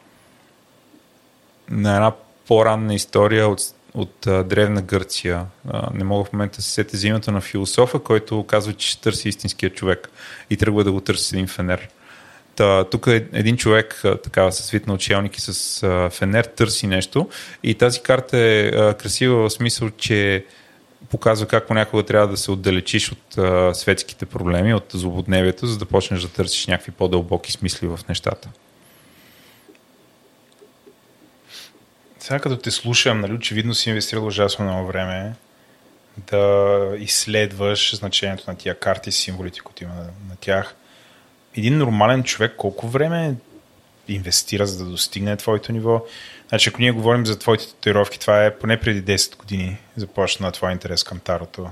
на 1.70 1.94
една 1.94 2.12
по-ранна 2.48 2.94
история 2.94 3.48
от, 3.48 3.60
от 3.94 4.26
а, 4.26 4.44
Древна 4.44 4.82
Гърция. 4.82 5.46
А, 5.68 5.88
не 5.94 6.04
мога 6.04 6.24
в 6.24 6.32
момента 6.32 6.56
да 6.56 6.62
се 6.62 6.70
сетя 6.70 6.96
за 6.96 7.08
името 7.08 7.32
на 7.32 7.40
философа, 7.40 7.98
който 7.98 8.44
казва, 8.44 8.72
че 8.72 8.88
ще 8.88 9.02
търси 9.02 9.28
истинския 9.28 9.70
човек 9.70 10.10
и 10.50 10.56
тръгва 10.56 10.84
да 10.84 10.92
го 10.92 11.00
търси 11.00 11.24
с 11.24 11.32
един 11.32 11.46
фенер. 11.46 11.88
Та, 12.56 12.84
тук 12.84 13.06
е 13.06 13.26
един 13.32 13.56
човек, 13.56 14.00
а, 14.04 14.16
така, 14.16 14.50
с 14.50 14.70
вид 14.70 14.86
на 14.86 14.94
учелник 14.94 15.38
и 15.38 15.40
с 15.40 15.82
а, 15.82 16.10
фенер, 16.10 16.44
търси 16.44 16.86
нещо. 16.86 17.28
И 17.62 17.74
тази 17.74 18.00
карта 18.00 18.38
е 18.38 18.68
а, 18.68 18.94
красива 18.94 19.48
в 19.48 19.52
смисъл, 19.52 19.90
че 19.90 20.44
показва 21.10 21.46
как 21.46 21.66
понякога 21.66 22.02
трябва 22.02 22.28
да 22.28 22.36
се 22.36 22.50
отдалечиш 22.50 23.12
от 23.12 23.38
а, 23.38 23.74
светските 23.74 24.26
проблеми, 24.26 24.74
от 24.74 24.84
злободневието, 24.92 25.66
за 25.66 25.78
да 25.78 25.84
почнеш 25.84 26.22
да 26.22 26.28
търсиш 26.28 26.66
някакви 26.66 26.92
по-дълбоки 26.92 27.52
смисли 27.52 27.86
в 27.86 28.00
нещата. 28.08 28.48
Сега 32.26 32.38
като 32.38 32.56
те 32.56 32.70
слушам, 32.70 33.20
нали, 33.20 33.32
очевидно 33.32 33.74
си 33.74 33.88
инвестирал 33.88 34.26
ужасно 34.26 34.64
много 34.64 34.86
време 34.86 35.34
да 36.18 36.92
изследваш 36.98 37.96
значението 37.96 38.44
на 38.50 38.56
тия 38.56 38.78
карти, 38.78 39.12
символите, 39.12 39.60
които 39.60 39.84
има 39.84 39.94
на, 39.94 40.36
тях. 40.40 40.74
Един 41.56 41.78
нормален 41.78 42.22
човек 42.22 42.54
колко 42.56 42.88
време 42.88 43.34
инвестира, 44.08 44.66
за 44.66 44.84
да 44.84 44.90
достигне 44.90 45.36
твоето 45.36 45.72
ниво? 45.72 46.04
Значи, 46.48 46.68
ако 46.68 46.80
ние 46.80 46.90
говорим 46.90 47.26
за 47.26 47.38
твоите 47.38 47.66
татуировки, 47.66 48.20
това 48.20 48.44
е 48.44 48.58
поне 48.58 48.80
преди 48.80 49.16
10 49.16 49.36
години 49.36 49.78
започна 49.96 50.52
твой 50.52 50.72
интерес 50.72 51.04
към 51.04 51.18
тарото. 51.18 51.70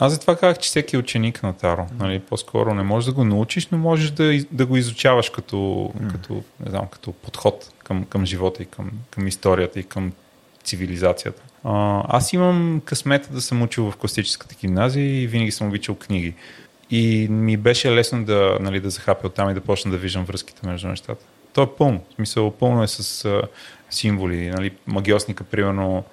Аз 0.00 0.12
затова 0.12 0.36
казах, 0.36 0.58
че 0.58 0.68
всеки 0.68 0.96
е 0.96 0.98
ученик 0.98 1.42
на 1.42 1.52
Таро. 1.52 1.86
Нали, 1.98 2.20
по-скоро 2.20 2.74
не 2.74 2.82
можеш 2.82 3.06
да 3.06 3.12
го 3.12 3.24
научиш, 3.24 3.66
но 3.66 3.78
можеш 3.78 4.10
да, 4.10 4.44
да 4.50 4.66
го 4.66 4.76
изучаваш 4.76 5.30
като, 5.30 5.56
mm. 5.56 6.12
като, 6.12 6.34
не 6.34 6.70
знам, 6.70 6.86
като 6.90 7.12
подход 7.12 7.72
към, 7.84 8.04
към 8.04 8.26
живота 8.26 8.62
и 8.62 8.66
към, 8.66 8.90
към 9.10 9.26
историята 9.26 9.80
и 9.80 9.84
към 9.84 10.12
цивилизацията. 10.64 11.42
А, 11.64 12.02
аз 12.08 12.32
имам 12.32 12.82
късмета 12.84 13.32
да 13.32 13.40
съм 13.40 13.62
учил 13.62 13.90
в 13.90 13.96
класическата 13.96 14.54
гимназия 14.60 15.22
и 15.22 15.26
винаги 15.26 15.50
съм 15.52 15.68
обичал 15.68 15.94
книги. 15.94 16.34
И 16.90 17.26
ми 17.30 17.56
беше 17.56 17.94
лесно 17.94 18.24
да, 18.24 18.58
нали, 18.60 18.80
да 18.80 18.90
захапя 18.90 19.26
оттам 19.26 19.50
и 19.50 19.54
да 19.54 19.60
почна 19.60 19.90
да 19.90 19.96
виждам 19.96 20.24
връзките 20.24 20.66
между 20.66 20.88
нещата. 20.88 21.24
То 21.52 21.62
е 21.62 21.74
пълно. 21.78 22.00
В 22.10 22.14
смисъл, 22.14 22.50
пълно 22.50 22.82
е 22.82 22.88
с 22.88 23.24
а, 23.24 23.42
символи. 23.90 24.50
Нали, 24.50 24.70
магиосника, 24.86 25.44
примерно, 25.44 26.04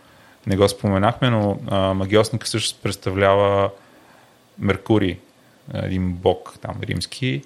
не 0.48 0.58
го 0.58 0.70
споменахме, 0.70 1.30
но 1.30 1.60
а, 1.68 1.78
магиосника 1.94 2.48
също 2.48 2.80
представлява 2.84 3.70
Меркурий, 4.60 5.18
един 5.74 6.12
бог 6.14 6.54
там 6.62 6.76
римски 6.84 7.42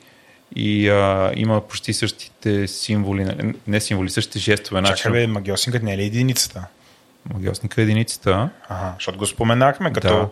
и 0.56 0.90
а, 0.90 1.32
има 1.36 1.62
почти 1.62 1.94
същите 1.94 2.68
символи, 2.68 3.24
не- 3.26 3.54
не 3.68 3.80
символи, 3.80 4.10
същите 4.10 4.40
жестове. 4.40 4.82
Чакай 4.82 4.92
Начин. 4.92 5.12
бе, 5.12 5.28
магиосникът 5.28 5.84
не 5.84 5.94
е 5.94 5.98
ли 5.98 6.04
единицата? 6.04 6.66
Магиосника 7.34 7.82
е 7.82 7.84
единицата. 7.84 8.50
Ага, 8.70 8.94
защото 8.98 9.18
го 9.18 9.26
споменахме 9.26 9.94
като 9.94 10.08
Да. 10.08 10.28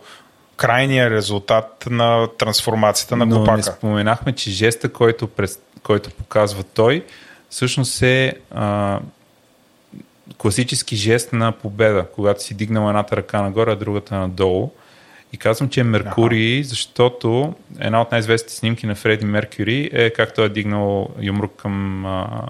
крайния 0.56 1.10
резултат 1.10 1.84
на 1.90 2.28
трансформацията 2.38 3.16
на 3.16 3.26
но 3.26 3.36
глупака. 3.36 3.58
не 3.58 3.64
споменахме, 3.64 4.32
че 4.34 4.52
жеста, 4.52 4.90
който, 4.94 5.28
през, 5.28 5.60
който 5.84 6.10
показва 6.12 6.64
той, 6.64 7.06
всъщност 7.50 8.02
е 8.02 8.34
а, 8.52 9.00
класически 10.38 10.96
жест 10.96 11.34
на 11.34 11.52
победа, 11.52 12.06
когато 12.16 12.44
си 12.44 12.54
дигнал 12.54 12.88
едната 12.88 13.16
ръка 13.16 13.42
нагоре, 13.42 13.72
а 13.72 13.76
другата 13.76 14.16
надолу. 14.16 14.72
И 15.34 15.38
казвам, 15.38 15.70
че 15.70 15.80
е 15.80 15.84
Меркурий, 15.84 16.64
защото 16.64 17.54
една 17.80 18.02
от 18.02 18.12
най-известните 18.12 18.54
снимки 18.54 18.88
на 18.88 18.96
Фреди 18.96 19.26
Меркюри 19.26 19.90
е 19.94 20.10
как 20.10 20.34
той 20.34 20.46
е 20.46 20.50
дигнал 20.50 21.10
юмрук 21.20 21.56
към, 21.56 22.06
а, 22.06 22.48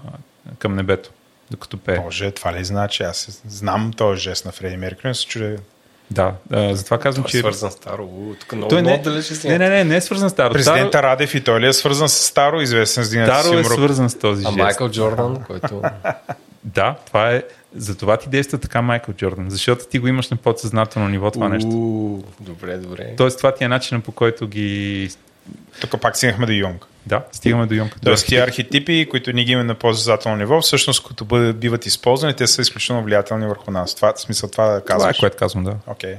към 0.58 0.74
небето, 0.74 1.10
докато 1.50 1.78
пее. 1.78 1.98
Боже, 1.98 2.30
това 2.30 2.52
ли 2.52 2.64
значи? 2.64 3.02
Аз 3.02 3.42
знам 3.46 3.92
този 3.96 4.20
жест 4.20 4.44
на 4.44 4.52
Фреди 4.52 4.76
Меркюри, 4.76 5.08
но 5.08 5.14
се 5.14 5.26
чудя. 5.26 5.56
Да, 6.10 6.32
а, 6.52 6.74
затова 6.74 6.98
казвам, 6.98 7.24
Това 7.24 7.28
е 7.28 7.32
че... 7.32 7.38
свързан 7.38 7.70
с 7.70 7.76
Таро. 7.76 8.08
Тук 8.40 8.52
много, 8.52 8.68
Той 8.70 8.82
не, 8.82 8.90
много 8.90 9.04
далече 9.04 9.34
си. 9.34 9.48
не, 9.48 9.58
не, 9.58 9.68
не, 9.68 9.84
не 9.84 9.96
е 9.96 10.00
свързан 10.00 10.30
с 10.30 10.34
Таро. 10.34 10.52
Президента 10.52 11.02
Радев 11.02 11.34
и 11.34 11.44
той 11.44 11.60
ли 11.60 11.66
е 11.66 11.72
свързан 11.72 12.08
с 12.08 12.12
Старо, 12.12 12.60
известен 12.60 13.04
с 13.04 13.10
Дина 13.10 13.26
Таро 13.26 13.58
е 13.58 13.64
свързан 13.64 14.10
с 14.10 14.18
този 14.18 14.44
А 14.46 14.48
жест. 14.48 14.58
Майкъл 14.58 14.90
Джордан, 14.90 15.44
който... 15.46 15.82
Да, 16.64 16.96
това 17.06 17.30
е. 17.30 17.42
Затова 17.76 18.16
ти 18.16 18.28
действа 18.28 18.58
така 18.58 18.82
Майкъл 18.82 19.14
Джордан, 19.14 19.50
защото 19.50 19.86
ти 19.86 19.98
го 19.98 20.08
имаш 20.08 20.30
на 20.30 20.36
подсъзнателно 20.36 21.08
ниво 21.08 21.30
това 21.30 21.48
нещо. 21.48 21.68
Добре, 22.40 22.76
добре. 22.76 23.14
Тоест 23.16 23.36
това 23.36 23.54
ти 23.54 23.64
е 23.64 23.68
начинът 23.68 24.04
по 24.04 24.12
който 24.12 24.48
ги... 24.48 25.10
Тук 25.80 26.00
пак 26.00 26.16
стигнахме 26.16 26.46
до 26.46 26.52
Юнг. 26.52 26.86
Да, 27.06 27.22
стигаме 27.32 27.66
до 27.66 27.74
Йонка. 27.74 27.98
Тоест 28.04 28.26
тия 28.26 28.44
архетипи, 28.44 29.06
които 29.10 29.32
ние 29.32 29.44
ги 29.44 29.52
имаме 29.52 29.66
на 29.66 29.74
по-съзнателно 29.74 30.38
ниво, 30.38 30.60
всъщност 30.60 31.06
като 31.06 31.24
бъдат, 31.24 31.58
биват 31.58 31.86
използвани, 31.86 32.34
те 32.34 32.46
са 32.46 32.62
изключително 32.62 33.02
влиятелни 33.02 33.46
върху 33.46 33.70
нас. 33.70 33.94
Това, 33.94 34.12
в 34.12 34.20
смисъл 34.20 34.50
това 34.50 34.64
да 34.64 34.80
Това 34.80 34.94
е 34.94 34.98
казваш. 34.98 35.18
което 35.18 35.36
казвам, 35.36 35.64
да. 35.64 35.76
Окей. 35.86 36.14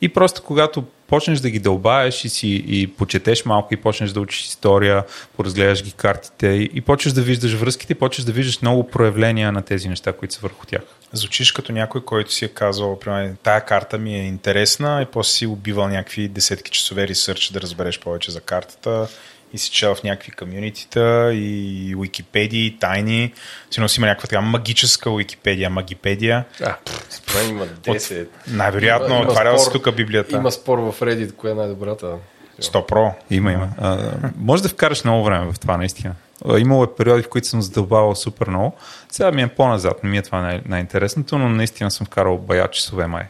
И 0.00 0.08
просто 0.08 0.42
когато 0.42 0.84
почнеш 1.12 1.40
да 1.40 1.50
ги 1.50 1.58
дълбаеш 1.58 2.24
и 2.24 2.28
си 2.28 2.64
и 2.66 2.86
почетеш 2.86 3.44
малко 3.44 3.74
и 3.74 3.76
почнеш 3.76 4.10
да 4.10 4.20
учиш 4.20 4.44
история, 4.44 5.04
поразгледаш 5.36 5.84
ги 5.84 5.92
картите 5.92 6.46
и, 6.46 6.70
и 6.74 6.80
почнеш 6.80 7.12
да 7.12 7.22
виждаш 7.22 7.52
връзките, 7.54 7.94
почнеш 7.94 8.24
да 8.24 8.32
виждаш 8.32 8.62
много 8.62 8.86
проявления 8.86 9.52
на 9.52 9.62
тези 9.62 9.88
неща, 9.88 10.12
които 10.12 10.34
са 10.34 10.40
върху 10.42 10.66
тях. 10.66 10.82
Звучиш 11.12 11.52
като 11.52 11.72
някой, 11.72 12.04
който 12.04 12.32
си 12.32 12.44
е 12.44 12.48
казал, 12.48 12.98
примерно, 12.98 13.36
тая 13.42 13.64
карта 13.64 13.98
ми 13.98 14.14
е 14.14 14.26
интересна 14.26 15.02
и 15.02 15.06
после 15.12 15.30
си 15.30 15.46
убивал 15.46 15.88
някакви 15.88 16.28
десетки 16.28 16.70
часове 16.70 17.08
ресърч 17.08 17.50
да 17.50 17.60
разбереш 17.60 18.00
повече 18.00 18.30
за 18.30 18.40
картата 18.40 19.08
и 19.52 19.58
си 19.58 19.70
чел 19.70 19.94
в 19.94 20.02
някакви 20.02 20.32
комюнитита 20.32 21.30
и 21.34 21.94
Уикипедии, 21.98 22.66
и 22.66 22.78
тайни. 22.78 23.32
Сигурно 23.70 23.88
си 23.88 24.00
има 24.00 24.06
някаква 24.06 24.26
така 24.28 24.40
магическа 24.40 25.10
Уикипедия, 25.10 25.70
магипедия. 25.70 26.44
А, 26.64 26.76
според 27.10 27.48
има 27.48 27.66
10. 27.66 28.28
Най-вероятно, 28.48 29.06
Има- 29.06 29.16
има 29.16 29.30
отварял 29.30 29.58
се 29.58 29.70
тук 29.70 29.94
библията. 29.94 30.36
Има 30.36 30.52
спор 30.52 30.78
в 30.78 31.00
Reddit, 31.00 31.34
коя 31.34 31.52
е 31.52 31.56
най-добрата. 31.56 32.16
100 32.60 32.86
про. 32.86 33.14
Има, 33.30 33.52
има. 33.52 33.68
А, 33.78 34.12
може 34.36 34.62
да 34.62 34.68
вкараш 34.68 35.04
много 35.04 35.24
време 35.24 35.52
в 35.52 35.58
това, 35.60 35.76
наистина. 35.76 36.14
Имало 36.58 36.84
е 36.84 36.94
периоди, 36.96 37.22
в 37.22 37.28
които 37.28 37.48
съм 37.48 37.62
задълбавал 37.62 38.14
супер 38.14 38.48
много. 38.48 38.76
Сега 39.10 39.30
ми 39.32 39.42
е 39.42 39.48
по-назад, 39.48 40.04
не 40.04 40.10
ми 40.10 40.18
е 40.18 40.22
това 40.22 40.40
най- 40.40 40.60
най-интересното, 40.66 41.38
но 41.38 41.48
наистина 41.48 41.90
съм 41.90 42.06
вкарал 42.06 42.38
бая 42.38 42.70
часове 42.70 43.06
май. 43.06 43.24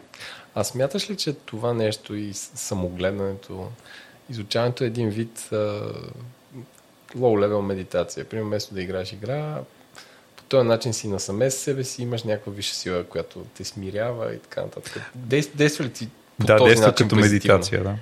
А 0.55 0.65
смяташ 0.65 1.11
ли, 1.11 1.17
че 1.17 1.33
това 1.33 1.75
нещо 1.75 2.15
и 2.15 2.31
самогледането, 2.35 3.69
изучаването 4.33 4.85
е 4.85 4.87
един 4.87 5.11
вид 5.11 5.51
лоу-левел 7.17 7.61
медитация? 7.61 8.25
Примерно, 8.25 8.49
вместо 8.49 8.75
да 8.75 8.83
играеш 8.83 9.13
игра, 9.13 9.59
по 10.37 10.43
този 10.43 10.69
начин 10.69 10.93
си 10.93 11.09
насаме 11.09 11.51
с 11.51 11.59
себе 11.59 11.85
си, 11.85 12.03
имаш 12.03 12.23
някаква 12.23 12.53
висша 12.53 12.75
сила, 12.75 13.05
която 13.05 13.47
те 13.57 13.65
смирява 13.65 14.35
и 14.35 14.39
така 14.39 14.61
нататък. 14.61 15.03
Действа, 15.15 15.57
действа 15.57 15.85
ли 15.85 15.93
ти 15.93 16.09
по 16.39 16.47
да, 16.47 16.57
този 16.57 16.69
действа 16.69 16.87
начин 16.87 17.09
като 17.09 17.17
позитивно? 17.17 17.59
медитация, 17.59 17.83
да. 17.83 17.97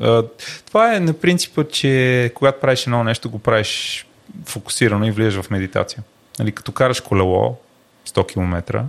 А, 0.00 0.24
това 0.66 0.94
е 0.94 1.00
на 1.00 1.12
принципа, 1.12 1.64
че 1.64 2.32
когато 2.34 2.60
правиш 2.60 2.86
едно 2.86 3.04
нещо, 3.04 3.30
го 3.30 3.38
правиш 3.38 4.06
фокусирано 4.44 5.06
и 5.06 5.10
влияш 5.10 5.34
в 5.34 5.50
медитация. 5.50 6.02
Нали, 6.38 6.52
като 6.52 6.72
караш 6.72 7.00
колело 7.00 7.56
100 8.08 8.28
км, 8.28 8.84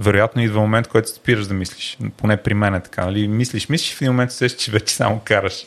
вероятно 0.00 0.42
идва 0.42 0.60
момент, 0.60 0.88
който 0.88 1.08
спираш 1.08 1.46
да 1.46 1.54
мислиш. 1.54 1.98
Поне 2.16 2.36
при 2.36 2.54
мен 2.54 2.74
е 2.74 2.82
така. 2.82 3.04
Нали? 3.04 3.28
Мислиш, 3.28 3.68
мислиш, 3.68 3.94
в 3.94 4.02
един 4.02 4.12
момент 4.12 4.32
се 4.32 4.56
че 4.56 4.70
вече 4.70 4.94
само 4.94 5.20
караш. 5.24 5.66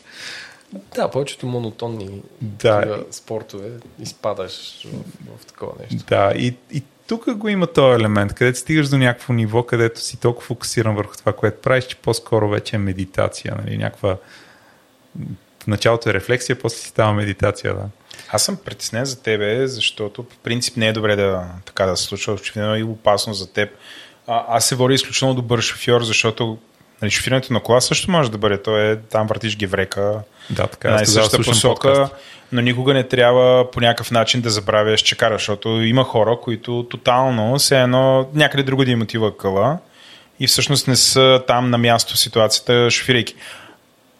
Да, 0.95 1.11
повечето 1.11 1.47
монотонни 1.47 2.21
Да. 2.41 3.03
спортове 3.11 3.69
изпадаш 3.99 4.85
в, 4.85 5.37
в 5.37 5.45
такова 5.45 5.73
нещо. 5.79 6.05
Да, 6.07 6.33
и, 6.35 6.55
и 6.71 6.83
тук 7.07 7.33
го 7.33 7.49
има 7.49 7.67
този 7.67 8.01
елемент, 8.01 8.33
където 8.33 8.59
стигаш 8.59 8.89
до 8.89 8.97
някакво 8.97 9.33
ниво, 9.33 9.63
където 9.63 9.99
си 9.99 10.19
толкова 10.19 10.45
фокусиран 10.45 10.95
върху 10.95 11.17
това, 11.17 11.33
което 11.33 11.61
правиш, 11.61 11.85
че 11.85 11.95
по-скоро 11.95 12.49
вече 12.49 12.75
е 12.75 12.79
медитация. 12.79 13.55
Нали? 13.63 13.77
Някаква... 13.77 14.17
В 15.63 15.67
началото 15.67 16.09
е 16.09 16.13
рефлексия, 16.13 16.59
после 16.59 16.77
си 16.77 16.87
става 16.87 17.13
медитация. 17.13 17.73
Да. 17.73 17.85
Аз 18.29 18.43
съм 18.43 18.57
притеснен 18.65 19.05
за 19.05 19.21
тебе, 19.21 19.67
защото 19.67 20.23
по 20.23 20.35
принцип 20.35 20.77
не 20.77 20.87
е 20.87 20.93
добре 20.93 21.15
да 21.15 21.45
така 21.65 21.85
да 21.85 21.97
се 21.97 22.03
случва. 22.03 22.33
Очевидно 22.33 22.75
е 22.75 22.79
и 22.79 22.83
опасно 22.83 23.33
за 23.33 23.53
теб. 23.53 23.69
А, 24.27 24.43
аз 24.47 24.65
се 24.65 24.75
водя 24.75 24.93
изключително 24.93 25.33
добър 25.33 25.61
шофьор, 25.61 26.03
защото 26.03 26.57
нали, 27.01 27.11
шофирането 27.11 27.53
на 27.53 27.59
кола 27.59 27.81
също 27.81 28.11
може 28.11 28.31
да 28.31 28.37
бъде. 28.37 28.61
То 28.61 28.77
е, 28.77 28.95
там 28.95 29.27
въртиш 29.27 29.57
геврека, 29.57 30.19
Да, 30.49 30.67
така. 30.67 30.89
Аз 30.89 31.09
тогава 31.09 31.25
същата 31.25 31.43
посока, 31.43 31.93
подкаст. 31.93 32.13
но 32.51 32.61
никога 32.61 32.93
не 32.93 33.03
трябва 33.03 33.71
по 33.71 33.81
някакъв 33.81 34.11
начин 34.11 34.41
да 34.41 34.49
забравяш, 34.49 35.01
че 35.01 35.17
караш, 35.17 35.41
защото 35.41 35.69
има 35.69 36.03
хора, 36.03 36.37
които 36.41 36.87
тотално 36.89 37.59
се 37.59 37.81
едно 37.81 38.29
някъде 38.33 38.63
друго 38.63 38.85
да 38.85 38.91
им 38.91 39.01
отива 39.01 39.37
къла 39.37 39.77
и 40.39 40.47
всъщност 40.47 40.87
не 40.87 40.95
са 40.95 41.43
там 41.47 41.69
на 41.69 41.77
място 41.77 42.13
в 42.13 42.19
ситуацията, 42.19 42.91
шофирайки. 42.91 43.35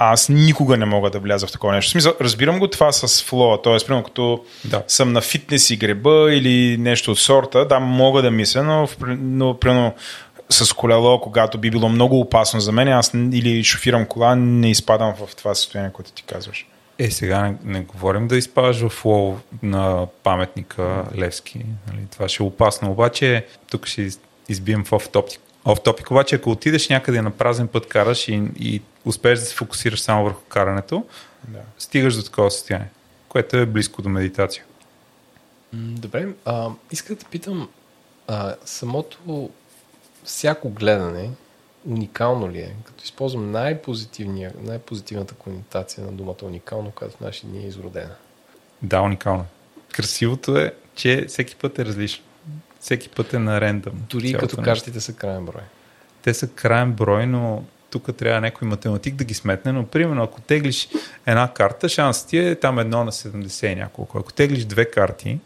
Аз 0.06 0.30
никога 0.30 0.78
не 0.78 0.86
мога 0.86 1.10
да 1.10 1.20
вляза 1.20 1.48
в 1.48 1.52
такова 1.52 1.74
нещо. 1.74 1.90
В 1.90 1.92
смисъл, 1.92 2.14
разбирам 2.22 2.60
го 2.60 2.68
това 2.68 2.92
с 2.92 3.24
флоа, 3.24 3.62
т.е. 3.62 3.78
примерно 3.78 4.04
като 4.04 4.44
Да. 4.66 4.84
съм 4.88 5.14
на 5.14 5.22
фитнес 5.22 5.70
и 5.70 5.78
греба 5.78 6.28
или 6.32 6.78
нещо 6.78 7.12
от 7.12 7.20
сорта, 7.20 7.66
да, 7.66 7.80
мога 7.80 8.22
да 8.22 8.32
мисля, 8.32 8.64
но, 8.64 8.88
но 9.10 9.60
примерно 9.60 9.94
с 10.50 10.74
колело, 10.74 11.22
когато 11.22 11.58
би 11.58 11.72
било 11.72 11.90
много 11.90 12.20
опасно 12.20 12.60
за 12.60 12.72
мен, 12.72 12.88
аз 12.88 13.12
или 13.14 13.64
шофирам 13.64 14.06
кола, 14.06 14.36
не 14.36 14.70
изпадам 14.70 15.14
в 15.16 15.36
това 15.36 15.56
състояние, 15.56 15.92
което 15.94 16.12
ти 16.12 16.24
казваш. 16.24 16.66
Е, 17.00 17.12
сега 17.12 17.42
не, 17.42 17.56
не 17.64 17.82
говорим 17.82 18.28
да 18.28 18.38
изпадаш 18.38 18.78
в 18.78 18.90
флоу 18.90 19.36
на 19.64 20.08
паметника 20.24 21.04
Левски. 21.18 21.60
Нали? 21.88 22.00
Това 22.12 22.28
ще 22.28 22.44
е 22.44 22.46
опасно. 22.46 22.92
Обаче, 22.92 23.46
тук 23.72 23.88
ще 23.88 24.02
из- 24.02 24.20
избием 24.50 24.84
в 24.84 24.92
оф-топик. 24.92 25.40
Оф-топик, 25.66 26.12
обаче, 26.12 26.36
ако 26.36 26.52
отидеш 26.52 26.90
някъде 26.90 27.22
на 27.22 27.32
празен 27.32 27.68
път 27.68 27.88
караш 27.88 28.28
и, 28.28 28.42
и 28.60 28.82
успееш 29.06 29.40
да 29.40 29.46
се 29.46 29.56
фокусираш 29.56 30.02
само 30.02 30.24
върху 30.24 30.42
карането, 30.50 31.06
Да. 31.48 31.60
стигаш 31.78 32.16
до 32.16 32.24
такова 32.24 32.52
състояние, 32.52 32.90
което 33.30 33.58
е 33.58 33.66
близко 33.66 34.02
до 34.02 34.10
медитация. 34.10 34.64
Добре, 35.74 36.28
а, 36.46 36.70
исках 36.92 37.18
да 37.18 37.26
питам, 37.26 37.70
а, 38.28 38.56
самото 38.66 39.50
всяко 40.24 40.70
гледане 40.70 41.30
уникално 41.86 42.52
ли 42.52 42.60
е? 42.60 42.76
Като 42.84 43.04
използвам 43.04 43.52
най-позитивната 43.52 45.34
конотация 45.34 46.06
на 46.06 46.12
думата 46.12 46.36
уникално, 46.44 46.92
която 46.92 47.18
в 47.18 47.20
наши 47.20 47.46
дни 47.46 47.64
е 47.64 47.68
изродена. 47.68 48.16
Да, 48.82 49.02
уникално. 49.02 49.46
Красивото 49.92 50.58
е, 50.58 50.74
че 50.96 51.26
всеки 51.28 51.56
път 51.56 51.80
е 51.80 51.86
различно. 51.86 52.24
Всеки 52.80 53.10
път 53.10 53.34
е 53.34 53.40
на 53.40 53.62
рендъм. 53.62 53.94
Дори 54.10 54.34
като 54.34 54.58
картите 54.58 55.02
са 55.02 55.14
крайен 55.14 55.46
брой. 55.46 55.62
те 56.22 56.34
са 56.34 56.48
крайен 56.48 56.92
брой, 56.92 57.26
но 57.26 57.64
тук 57.94 58.16
трябва 58.18 58.42
някой 58.42 58.68
математик 58.68 59.16
да 59.16 59.24
ги 59.24 59.34
сметне, 59.34 59.72
но 59.72 59.86
примерно 59.86 60.24
ако 60.24 60.42
теглиш 60.42 60.90
една 61.26 61.54
карта, 61.54 61.90
шансът 61.90 62.28
ти 62.28 62.38
е 62.38 62.56
там 62.56 62.80
едно 62.80 63.04
на 63.04 63.12
70 63.12 63.72
и 63.72 63.76
няколко. 63.76 64.18
Ако 64.18 64.34
теглиш 64.34 64.66
две 64.66 64.86
карти, 64.86 65.40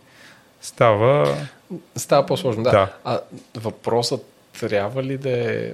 става... 0.61 1.37
Става 1.95 2.25
по-сложно, 2.25 2.63
да. 2.63 2.71
Да. 2.71 2.93
А 3.03 3.19
въпросът 3.55 4.25
трябва 4.59 5.03
ли 5.03 5.17
да 5.17 5.29
е 5.29 5.73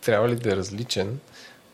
трябва 0.00 0.28
ли 0.28 0.36
да 0.36 0.52
е 0.52 0.56
различен 0.56 1.18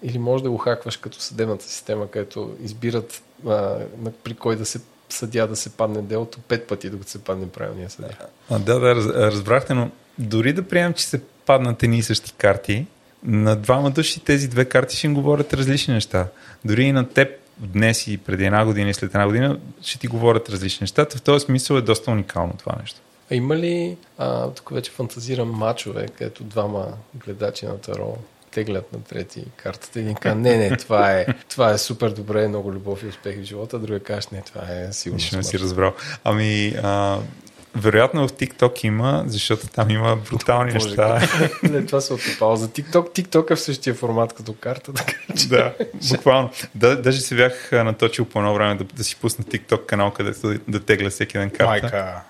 или 0.03 0.19
може 0.19 0.45
да 0.45 0.51
го 0.51 0.59
хакваш 0.59 0.97
като 0.97 1.21
съдебната 1.21 1.65
система, 1.65 2.11
където 2.11 2.57
избират 2.63 3.23
а, 3.49 3.79
при 4.25 4.35
кой 4.35 4.57
да 4.57 4.65
се 4.65 4.81
съдя 5.09 5.47
да 5.47 5.57
се 5.57 5.71
падне 5.71 6.03
делото 6.03 6.39
пет 6.41 6.67
пъти, 6.67 6.91
докато 6.91 7.11
се 7.11 7.25
падне 7.25 7.49
правилния 7.49 7.91
съдя. 7.91 8.09
А, 8.51 8.59
да, 8.59 8.81
да, 8.81 8.95
раз, 8.95 9.07
разбрахте, 9.07 9.75
но 9.75 9.91
дори 10.19 10.53
да 10.53 10.69
приемем, 10.69 10.93
че 10.93 11.07
се 11.07 11.23
паднат 11.47 11.83
едни 11.83 11.99
и 11.99 12.03
същи 12.03 12.33
карти, 12.33 12.87
на 13.25 13.57
двама 13.57 13.91
души 13.91 14.21
тези 14.21 14.49
две 14.49 14.65
карти 14.65 14.97
ще 14.97 15.07
им 15.07 15.15
говорят 15.15 15.55
различни 15.55 15.95
неща. 15.95 16.27
Дори 16.65 16.85
и 16.85 16.93
на 16.93 17.09
теб 17.09 17.29
днес 17.59 18.07
и 18.07 18.19
преди 18.19 18.45
една 18.45 18.65
година 18.65 18.91
и 18.91 18.95
след 18.95 19.15
една 19.15 19.27
година 19.27 19.59
ще 19.83 19.99
ти 19.99 20.07
говорят 20.07 20.49
различни 20.49 20.85
неща. 20.85 21.07
В 21.17 21.23
този 21.23 21.45
смисъл 21.45 21.77
е 21.77 21.81
доста 21.81 22.11
уникално 22.11 22.55
това 22.59 22.73
нещо. 22.81 23.01
А 23.31 23.35
има 23.35 23.57
ли, 23.57 23.97
а, 24.19 24.51
тук 24.51 24.71
вече 24.71 24.91
фантазирам 24.91 25.51
мачове, 25.51 26.07
където 26.09 26.45
двама 26.45 26.87
гледачи 27.15 27.67
на 27.67 27.79
Таро 27.79 28.17
теглят 28.51 28.93
на 28.93 29.03
трети 29.03 29.45
картата 29.57 30.01
един 30.01 30.15
казва, 30.15 30.41
не, 30.41 30.57
не, 30.57 30.77
това 30.77 31.13
е, 31.13 31.27
това 31.49 31.71
е 31.71 31.79
супер 31.79 32.11
добре, 32.11 32.49
много 32.49 32.73
любов 32.73 33.03
и 33.03 33.07
успех 33.07 33.41
в 33.41 33.45
живота, 33.45 33.77
а 33.77 33.81
другия 33.81 34.01
каже, 34.01 34.29
не, 34.33 34.43
това 34.43 34.63
е 34.69 34.93
сигурно 34.93 35.25
не 35.33 35.43
си 35.43 35.59
разбрал. 35.59 35.95
Ами, 36.25 36.75
а, 36.83 37.19
вероятно 37.77 38.29
в 38.29 38.33
TikTok 38.33 38.85
има, 38.85 39.25
защото 39.27 39.67
там 39.67 39.91
има 39.91 40.17
брутални 40.17 40.73
Боже, 40.73 40.87
неща. 40.87 41.21
Не, 41.63 41.87
това 41.87 42.01
се 42.01 42.13
отопава 42.13 42.57
за 42.57 42.69
TikTok. 42.69 43.23
TikTok 43.23 43.51
е 43.51 43.57
в 43.57 43.61
същия 43.61 43.95
формат 43.95 44.33
като 44.33 44.53
карта, 44.53 44.93
така 44.93 45.13
че... 45.39 45.49
да, 45.49 45.75
буквално. 46.11 46.51
Да, 46.75 47.03
даже 47.03 47.21
се 47.21 47.35
бях 47.35 47.73
наточил 47.73 48.25
по 48.25 48.39
едно 48.39 48.55
време 48.55 48.75
да, 48.75 48.85
да 48.85 49.05
си 49.05 49.17
пусна 49.17 49.45
TikTok 49.45 49.87
канал, 49.87 50.11
където 50.11 50.49
да, 50.49 50.59
да 50.69 50.81
тегля 50.81 51.11
всеки 51.11 51.39
ден 51.39 51.51
карта. 51.51 51.65
Майка. 51.65 52.23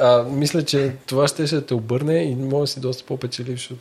А, 0.00 0.22
мисля, 0.22 0.64
че 0.64 0.92
това 1.06 1.28
ще, 1.28 1.46
ще 1.46 1.66
те 1.66 1.74
обърне 1.74 2.22
и 2.22 2.34
може 2.34 2.60
да 2.60 2.66
си 2.66 2.80
доста 2.80 3.04
по-печелив, 3.04 3.58
защото 3.58 3.80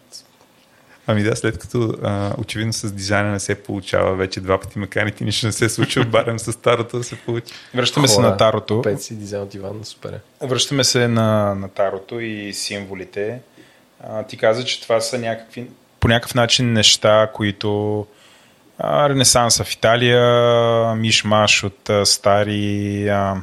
Ами 1.11 1.23
да, 1.23 1.35
след 1.35 1.57
като 1.57 1.97
а, 2.03 2.33
очевидно 2.37 2.73
с 2.73 2.91
дизайна 2.91 3.31
не 3.31 3.39
се 3.39 3.55
получава 3.55 4.15
вече 4.15 4.39
два 4.39 4.59
пъти 4.59 4.79
меканите, 4.79 5.23
нищо 5.23 5.45
не 5.45 5.51
се 5.51 5.69
случва, 5.69 6.05
барем 6.11 6.39
с 6.39 6.51
старото 6.51 6.97
да 6.97 7.03
се 7.03 7.15
получи. 7.15 7.53
Връщаме 7.73 8.07
се 8.07 8.15
Хора, 8.15 8.29
на 8.29 8.37
Тарото. 8.37 8.81
Пет 8.81 9.01
си 9.01 9.15
дизайн 9.15 9.43
от 9.43 9.53
Иван, 9.53 9.79
супер 9.83 10.19
е. 10.41 10.45
Връщаме 10.45 10.83
се 10.83 11.07
на, 11.07 11.55
на 11.55 11.69
Тарото 11.69 12.19
и 12.19 12.53
символите. 12.53 13.39
А, 14.03 14.23
ти 14.23 14.37
каза, 14.37 14.65
че 14.65 14.81
това 14.81 15.01
са 15.01 15.19
някакви, 15.19 15.67
по 15.99 16.07
някакъв 16.07 16.35
начин 16.35 16.73
неща, 16.73 17.29
които 17.33 18.05
а, 18.77 19.09
Ренесанса 19.09 19.63
в 19.63 19.73
Италия, 19.73 20.95
мишмаш 20.95 21.63
от 21.63 21.89
а, 21.89 22.05
стари, 22.05 23.07
а, 23.09 23.35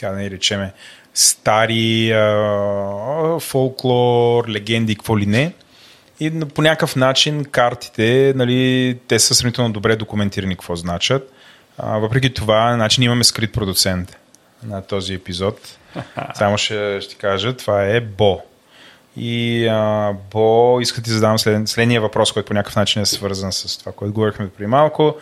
как 0.00 0.14
да 0.14 0.18
ни 0.18 0.30
речеме, 0.30 0.72
стари 1.14 2.12
а, 2.12 3.38
фолклор, 3.40 4.48
легенди, 4.48 4.94
какво 4.94 5.18
ли 5.18 5.26
не. 5.26 5.52
И 6.20 6.40
по 6.54 6.62
някакъв 6.62 6.96
начин 6.96 7.44
картите, 7.44 8.32
нали, 8.36 8.98
те 9.08 9.18
са 9.18 9.34
сравнително 9.34 9.72
добре 9.72 9.96
документирани 9.96 10.54
какво 10.54 10.76
значат. 10.76 11.32
А, 11.78 11.98
въпреки 11.98 12.34
това, 12.34 12.74
значи, 12.74 13.04
имаме 13.04 13.24
скрит 13.24 13.52
продуцент 13.52 14.16
на 14.62 14.82
този 14.82 15.14
епизод. 15.14 15.78
Само 16.34 16.58
ще, 16.58 17.00
ще 17.00 17.14
кажа, 17.14 17.56
това 17.56 17.84
е 17.84 18.00
Бо. 18.00 18.40
И 19.16 19.66
а, 19.66 20.12
Бо, 20.30 20.80
иска 20.80 21.00
да 21.00 21.04
ти 21.04 21.10
задам 21.10 21.38
след, 21.38 21.68
следния 21.68 22.00
въпрос, 22.00 22.32
който 22.32 22.46
по 22.46 22.54
някакъв 22.54 22.76
начин 22.76 23.02
е 23.02 23.06
свързан 23.06 23.52
с 23.52 23.78
това, 23.78 23.92
което 23.92 24.14
говорихме 24.14 24.48
преди 24.48 24.66
малко. 24.66 25.16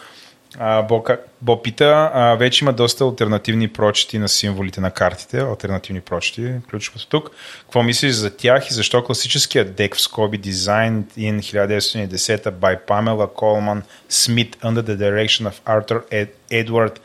А, 0.58 0.82
Бо, 0.82 1.04
Бо 1.42 1.62
пита, 1.62 2.10
а, 2.14 2.34
вече 2.34 2.64
има 2.64 2.72
доста 2.72 3.04
альтернативни 3.04 3.68
прочети 3.68 4.18
на 4.18 4.28
символите 4.28 4.80
на 4.80 4.90
картите, 4.90 5.40
альтернативни 5.40 6.00
прочети, 6.00 6.52
ключовото 6.70 7.08
тук. 7.08 7.30
Какво 7.60 7.82
мислиш 7.82 8.12
за 8.12 8.36
тях 8.36 8.70
и 8.70 8.74
защо 8.74 9.04
класическият 9.04 9.74
дек 9.74 9.96
в 9.96 10.00
скоби 10.00 10.40
Designed 10.40 11.04
in 11.18 11.38
1910 11.38 12.50
by 12.50 12.86
Pamela 12.86 13.34
Coleman 13.34 13.82
Smith 14.10 14.56
under 14.62 14.82
the 14.82 14.96
direction 14.96 15.50
of 15.50 15.54
Arthur 15.64 16.02
Ed- 16.10 16.64
Edward 16.64 16.98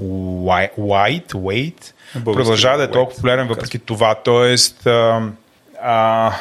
White, 0.00 1.32
White, 1.32 1.92
продължава 2.24 2.78
да 2.78 2.84
е 2.84 2.90
толкова 2.90 3.16
популярен 3.16 3.48
въпреки 3.48 3.78
това. 3.78 4.14
Тоест, 4.14 4.86
а, 4.86 5.22
а, 5.82 6.32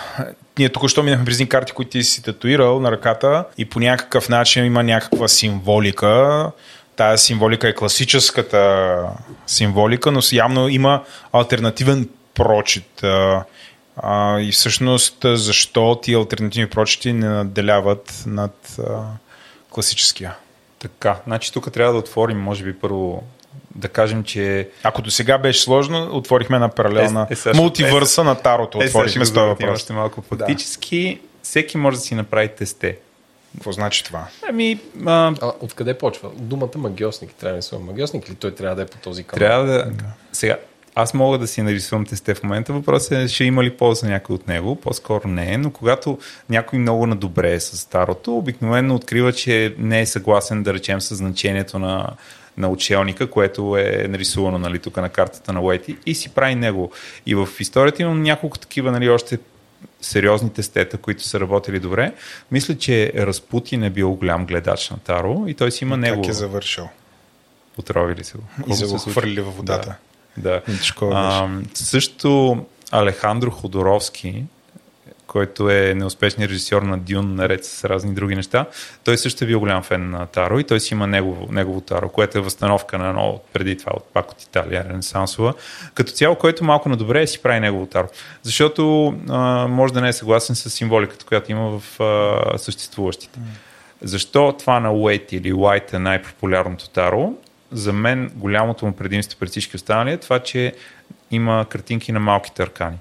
ние 0.60 0.70
току-що 0.70 1.04
минахме 1.04 1.26
през 1.26 1.36
едни 1.36 1.50
карти, 1.50 1.72
които 1.72 1.92
ти 1.92 2.04
си 2.04 2.24
татуирал 2.24 2.80
на 2.80 2.92
ръката 2.92 3.46
и 3.58 3.66
по 3.66 3.80
някакъв 3.80 4.30
начин 4.30 4.66
има 4.66 4.84
някаква 4.84 5.28
символика. 5.28 6.52
Тая 6.96 7.18
символика 7.18 7.68
е 7.70 7.76
класическата 7.76 9.04
символика, 9.48 10.12
но 10.12 10.20
явно 10.32 10.68
има 10.68 11.04
альтернативен 11.34 12.10
прочит. 12.34 13.04
А, 13.04 14.40
и 14.40 14.52
всъщност 14.52 15.18
защо 15.24 16.00
ти 16.04 16.14
альтернативни 16.14 16.70
прочити 16.70 17.14
не 17.14 17.30
наделяват 17.30 18.24
над 18.26 18.78
а, 18.80 19.04
класическия? 19.72 20.36
Така, 20.80 21.16
значи 21.28 21.54
тук 21.54 21.72
трябва 21.72 21.94
да 21.94 22.00
отворим, 22.00 22.40
може 22.40 22.64
би 22.64 22.74
първо 22.74 23.24
да 23.78 23.88
кажем, 23.88 24.24
че 24.24 24.70
Ако 24.84 25.02
до 25.02 25.12
сега 25.12 25.38
беше 25.38 25.62
сложно, 25.62 26.10
отворихме 26.12 26.56
една 26.56 26.70
паралелна 26.70 27.28
Е, 27.30 27.50
е, 27.50 27.54
мултивърса 27.54 28.24
на 28.24 28.36
Тарото. 28.36 28.82
Е, 28.82 28.86
Отворихме 28.86 29.26
с 29.26 29.34
този 29.34 29.48
въпрос. 29.48 29.76
Още 29.76 29.94
малко. 29.94 30.22
Фактически, 30.22 31.20
всеки 31.44 31.78
може 31.78 31.98
да 31.98 32.04
си 32.04 32.16
направи 32.16 32.48
тесте. 32.48 32.98
Какво 33.56 33.72
значи 33.72 34.04
това? 34.04 34.28
Ами, 34.50 34.80
а, 35.06 35.34
А 35.42 35.52
откъде 35.60 35.98
почва? 35.98 36.30
Думата 36.36 36.78
магиосник 36.78 37.34
трябва 37.34 37.60
да 37.60 37.76
е 37.76 37.80
магиосник 37.80 38.28
или 38.28 38.36
той 38.36 38.56
трябва 38.56 38.76
да 38.76 38.82
е 38.82 38.86
по 38.86 38.98
този 38.98 39.24
канал? 39.24 39.48
трябва 39.48 39.66
да... 39.66 39.92
Сега, 40.32 40.58
аз 40.96 41.14
мога 41.14 41.38
да 41.38 41.48
си 41.48 41.62
нарисувам 41.62 42.06
тесте 42.06 42.36
в 42.36 42.44
момента. 42.44 42.74
Въпросът 42.74 43.12
е, 43.12 43.28
ще 43.28 43.44
има 43.44 43.64
ли 43.64 43.78
полза 43.78 44.08
някой 44.08 44.34
от 44.36 44.48
него? 44.48 44.76
По-скоро 44.76 45.28
не, 45.28 45.58
но 45.58 45.72
когато 45.72 46.18
някой 46.50 46.80
много 46.80 47.08
надобре 47.08 47.54
е 47.54 47.60
с 47.60 47.78
старото, 47.78 48.38
обикновено 48.38 48.96
открива, 48.96 49.34
че 49.34 49.76
не 49.78 50.02
е 50.02 50.06
съгласен, 50.06 50.64
да 50.64 50.74
речем, 50.74 51.02
с 51.02 51.16
значението 51.16 51.80
на, 51.80 52.10
на 52.58 52.70
учелника, 52.70 53.30
което 53.30 53.78
е 53.78 54.06
нарисувано 54.10 54.58
нали, 54.58 54.80
тук 54.80 54.98
на 54.98 55.10
картата 55.10 55.54
на 55.54 55.62
Уейти 55.62 55.98
и 56.06 56.16
си 56.16 56.30
прави 56.30 56.56
него. 56.56 56.92
И 57.26 57.36
в 57.36 57.48
историята 57.60 58.02
имам 58.02 58.24
няколко 58.24 58.58
такива, 58.58 58.92
нали, 58.92 59.10
още 59.10 59.40
сериозни 60.02 60.54
тестета, 60.54 60.98
които 60.98 61.24
са 61.24 61.40
работили 61.40 61.80
добре. 61.80 62.14
Мисля, 62.52 62.78
че 62.78 63.14
Разпутин 63.16 63.84
е 63.84 63.90
бил 63.90 64.14
голям 64.14 64.46
гледач 64.46 64.90
на 64.90 64.98
Таро 64.98 65.44
и 65.48 65.54
той 65.54 65.72
си 65.72 65.84
има 65.84 65.98
него. 65.98 66.22
Как 66.22 66.30
е 66.30 66.34
завършил? 66.34 66.90
Отровили 67.78 68.24
се 68.24 68.38
го. 68.38 68.44
И 68.68 68.74
са 68.76 68.88
го 68.88 69.00
случи? 69.00 69.12
хвърли 69.20 69.42
във 69.42 69.58
водата. 69.58 69.96
Да. 70.38 70.62
Такова 70.88 71.14
А, 71.16 71.50
също 71.74 72.58
Алехандро 72.92 73.52
Ходоровски, 73.52 74.44
който 75.28 75.70
е 75.70 75.94
неуспешният 75.94 76.52
режисьор 76.52 76.82
на 76.82 76.98
Дюн, 76.98 77.36
наред 77.36 77.66
с 77.66 77.86
разни 77.86 78.14
други 78.14 78.36
неща. 78.36 78.66
Той 79.04 79.18
също 79.18 79.44
е 79.44 79.48
бил 79.48 79.60
голям 79.60 79.84
фен 79.84 80.10
на 80.10 80.26
Таро 80.26 80.60
и 80.60 80.64
той 80.64 80.80
си 80.80 80.94
има 80.94 81.08
негово, 81.08 81.52
негово 81.52 81.82
Таро, 81.82 82.10
което 82.10 82.38
е 82.38 82.42
възстановка 82.42 82.98
на 82.98 83.10
едно 83.10 83.40
преди 83.54 83.78
това, 83.78 83.92
от, 83.96 84.06
пак 84.14 84.32
от 84.32 84.44
Италия, 84.44 84.86
Ренесансова. 84.90 85.54
Като 85.94 86.12
цяло, 86.12 86.36
който 86.36 86.64
малко 86.64 86.90
надобре 86.90 87.28
си 87.28 87.42
прави 87.42 87.60
негово 87.60 87.86
Таро. 87.86 88.08
Защото 88.44 89.14
а, 89.30 89.68
може 89.68 89.94
да 89.94 90.02
не 90.02 90.10
е 90.10 90.14
съгласен 90.14 90.56
с 90.56 90.70
символиката, 90.70 91.26
която 91.26 91.52
има 91.52 91.80
в 91.80 92.02
а, 92.02 92.58
съществуващите. 92.58 93.40
Защо 94.02 94.56
това 94.60 94.80
на 94.80 94.94
Уейт 94.94 95.32
или 95.32 95.54
White 95.54 95.94
е 95.94 96.00
най-популярното 96.00 96.90
Таро? 96.90 97.34
За 97.72 97.94
мен 97.94 98.32
голямото 98.36 98.86
му 98.86 98.92
предимство 98.92 99.40
пред 99.40 99.50
всички 99.50 99.76
останали 99.76 100.12
е 100.12 100.18
това, 100.18 100.40
че 100.40 100.74
има 101.32 101.66
картинки 101.70 102.12
на 102.12 102.20
малките 102.20 102.64
аркани. 102.64 102.98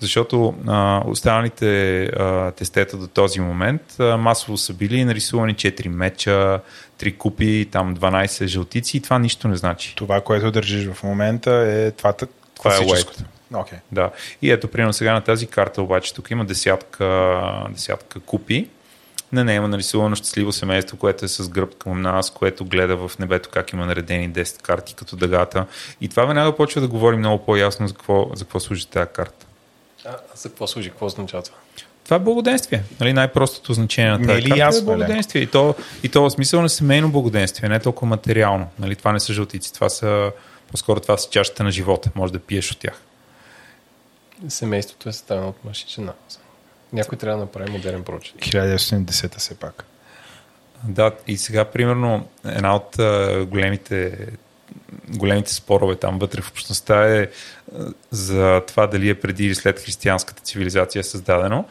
Защото 0.00 0.54
а, 0.66 1.02
останалите 1.06 2.02
а, 2.04 2.50
тестета 2.50 2.96
до 2.96 3.06
този 3.06 3.40
момент 3.40 3.82
а, 4.00 4.16
масово 4.16 4.56
са 4.56 4.72
били 4.72 5.04
нарисувани 5.04 5.54
4 5.54 5.88
меча, 5.88 6.60
3 7.00 7.16
купи, 7.16 7.68
там 7.72 7.96
12 7.96 8.46
жълтици 8.46 8.96
и 8.96 9.00
това 9.00 9.18
нищо 9.18 9.48
не 9.48 9.56
значи. 9.56 9.94
Това, 9.96 10.20
което 10.20 10.50
държиш 10.50 10.88
в 10.92 11.02
момента 11.02 11.50
е 11.50 11.90
това, 11.90 12.12
Това 12.12 12.28
е 12.74 12.78
класическото. 12.78 13.22
Okay. 13.52 13.78
Да. 13.92 14.10
И 14.42 14.50
ето, 14.50 14.68
примерно 14.68 14.92
сега 14.92 15.12
на 15.12 15.20
тази 15.20 15.46
карта 15.46 15.82
обаче 15.82 16.14
тук 16.14 16.30
има 16.30 16.44
десятка, 16.44 17.40
десятка 17.70 18.20
купи. 18.20 18.68
На 19.32 19.44
нея 19.44 19.56
има 19.56 19.68
нарисувано 19.68 20.16
щастливо 20.16 20.52
семейство, 20.52 20.96
което 20.96 21.24
е 21.24 21.28
с 21.28 21.48
гръб 21.48 21.78
към 21.78 22.02
нас, 22.02 22.30
което 22.30 22.64
гледа 22.64 22.96
в 22.96 23.18
небето 23.18 23.48
как 23.52 23.72
има 23.72 23.86
наредени 23.86 24.30
10 24.30 24.62
карти 24.62 24.94
като 24.94 25.16
дъгата. 25.16 25.66
И 26.00 26.08
това 26.08 26.24
веднага 26.24 26.56
почва 26.56 26.80
да 26.80 26.88
говори 26.88 27.16
много 27.16 27.44
по-ясно 27.44 27.88
за 27.88 27.94
какво, 27.94 28.30
за 28.34 28.44
какво 28.44 28.60
служи 28.60 28.86
тази 28.86 29.10
карта. 29.12 29.45
А, 30.06 30.16
за 30.34 30.48
какво 30.48 30.66
служи? 30.66 30.90
Какво 30.90 31.06
означава 31.06 31.42
това? 31.42 31.56
Това 32.04 32.16
е 32.16 32.20
благоденствие. 32.20 32.82
Нали, 33.00 33.12
най-простото 33.12 33.72
значение 33.72 34.10
на 34.10 34.24
е 34.24 34.26
тази 34.26 34.42
ли 34.42 34.48
карта 34.48 34.58
ясно, 34.58 34.80
е 34.80 34.84
благоденствие. 34.84 35.42
И 35.42 35.46
то, 35.46 35.74
и 36.02 36.08
то 36.08 36.22
в 36.22 36.30
смисъл 36.30 36.62
на 36.62 36.68
семейно 36.68 37.10
благоденствие, 37.10 37.68
не 37.68 37.80
толкова 37.80 38.06
материално. 38.06 38.68
Нали, 38.78 38.96
това 38.96 39.12
не 39.12 39.20
са 39.20 39.32
жълтици, 39.32 39.74
това 39.74 39.88
са 39.88 40.32
по-скоро 40.70 41.00
това 41.00 41.16
са 41.16 41.30
чашата 41.30 41.64
на 41.64 41.70
живота. 41.70 42.10
Може 42.14 42.32
да 42.32 42.38
пиеш 42.38 42.72
от 42.72 42.78
тях. 42.78 43.02
Семейството 44.48 45.08
е 45.08 45.12
съставено 45.12 45.48
от 45.48 45.64
мъж 45.64 45.82
и 45.82 45.86
жена. 45.88 46.12
Някой 46.92 47.18
трябва 47.18 47.38
да 47.38 47.44
направи 47.44 47.70
модерен 47.70 48.04
прочит. 48.04 48.36
1910 48.36 49.38
все 49.38 49.54
пак. 49.54 49.84
Да, 50.84 51.12
и 51.26 51.36
сега, 51.36 51.64
примерно, 51.64 52.28
една 52.44 52.76
от 52.76 52.98
а, 52.98 53.44
големите, 53.50 54.26
големите 55.08 55.54
спорове 55.54 55.96
там 55.96 56.18
вътре 56.18 56.42
в 56.42 56.50
общността 56.50 57.16
е 57.16 57.20
а, 57.20 57.28
за 58.10 58.62
това 58.66 58.86
дали 58.86 59.08
е 59.08 59.14
преди 59.14 59.46
или 59.46 59.54
след 59.54 59.80
християнската 59.80 60.42
цивилизация 60.42 61.00
е 61.00 61.02
създадено. 61.02 61.64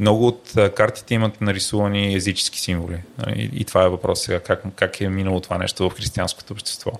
Много 0.00 0.26
от 0.26 0.56
а, 0.56 0.70
картите 0.74 1.14
имат 1.14 1.40
нарисувани 1.40 2.14
езически 2.14 2.60
символи. 2.60 3.02
нали, 3.18 3.50
И, 3.54 3.60
и 3.60 3.64
това 3.64 3.84
е 3.84 3.88
въпрос 3.88 4.20
сега, 4.22 4.40
как, 4.40 4.62
как 4.76 5.00
е 5.00 5.08
минало 5.08 5.40
това 5.40 5.58
нещо 5.58 5.90
в 5.90 5.94
християнското 5.96 6.52
общество. 6.52 6.90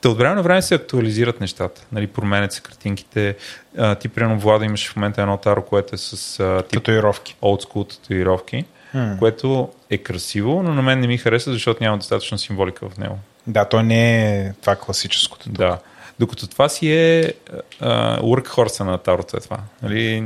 Та 0.00 0.08
от 0.08 0.18
време 0.18 0.34
на 0.34 0.42
време 0.42 0.62
се 0.62 0.74
актуализират 0.74 1.40
нещата. 1.40 1.86
Нали, 1.92 2.06
променят 2.06 2.52
се 2.52 2.60
картинките. 2.60 3.36
А, 3.78 3.94
ти, 3.94 4.08
примерно, 4.08 4.38
Влада, 4.40 4.64
имаш 4.64 4.90
в 4.90 4.96
момента 4.96 5.22
едно 5.22 5.36
таро, 5.36 5.62
което 5.62 5.94
е 5.94 5.98
с 5.98 6.40
а, 6.40 6.62
тип 6.62 6.70
Татуировки. 6.84 7.36
old 7.42 7.66
school 7.68 7.88
татуировки, 7.90 8.64
М. 8.94 9.16
което 9.18 9.68
е 9.90 9.98
красиво, 9.98 10.62
но 10.62 10.74
на 10.74 10.82
мен 10.82 11.00
не 11.00 11.06
ми 11.06 11.18
хареса, 11.18 11.52
защото 11.52 11.82
няма 11.84 11.98
достатъчно 11.98 12.38
символика 12.38 12.88
в 12.88 12.98
него. 12.98 13.18
Да, 13.46 13.64
то 13.64 13.82
не 13.82 14.26
е 14.36 14.52
това 14.52 14.76
класическото. 14.76 15.48
Да. 15.48 15.78
Докато 16.18 16.46
това 16.46 16.68
си 16.68 16.92
е 16.92 17.32
а, 17.80 18.20
workhorse 18.20 18.84
на 18.84 18.98
тарото 18.98 19.36
е 19.36 19.40
това. 19.40 19.58
Нали? 19.82 20.24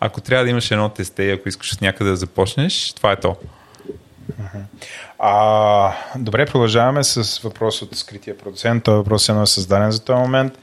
Ако 0.00 0.20
трябва 0.20 0.44
да 0.44 0.50
имаш 0.50 0.70
едно 0.70 0.88
тесте 0.88 1.22
и 1.22 1.30
ако 1.30 1.48
искаш 1.48 1.72
от 1.72 1.80
някъде 1.80 2.10
да 2.10 2.16
започнеш, 2.16 2.92
това 2.92 3.12
е 3.12 3.16
то. 3.16 3.36
А, 5.18 5.92
добре, 6.16 6.46
продължаваме 6.46 7.04
с 7.04 7.38
въпрос 7.38 7.82
от 7.82 7.96
скрития 7.96 8.38
продуцент. 8.38 8.84
Този 8.84 8.96
въпрос 8.96 9.28
е 9.28 9.32
едно 9.32 9.46
създаден 9.46 9.90
за 9.90 10.04
този 10.04 10.20
момент. 10.20 10.58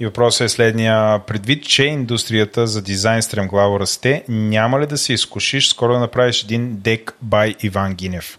И 0.00 0.06
въпросът 0.06 0.44
е 0.44 0.48
следния. 0.48 1.18
Предвид, 1.18 1.64
че 1.64 1.84
индустрията 1.84 2.66
за 2.66 2.82
дизайн 2.82 3.22
стремглаво 3.22 3.80
расте, 3.80 4.24
няма 4.28 4.80
ли 4.80 4.86
да 4.86 4.98
се 4.98 5.12
изкушиш 5.12 5.68
скоро 5.68 5.92
да 5.92 5.98
направиш 5.98 6.42
един 6.42 6.76
дек 6.80 7.16
бай 7.22 7.54
Иван 7.62 7.94
Гинев? 7.94 8.38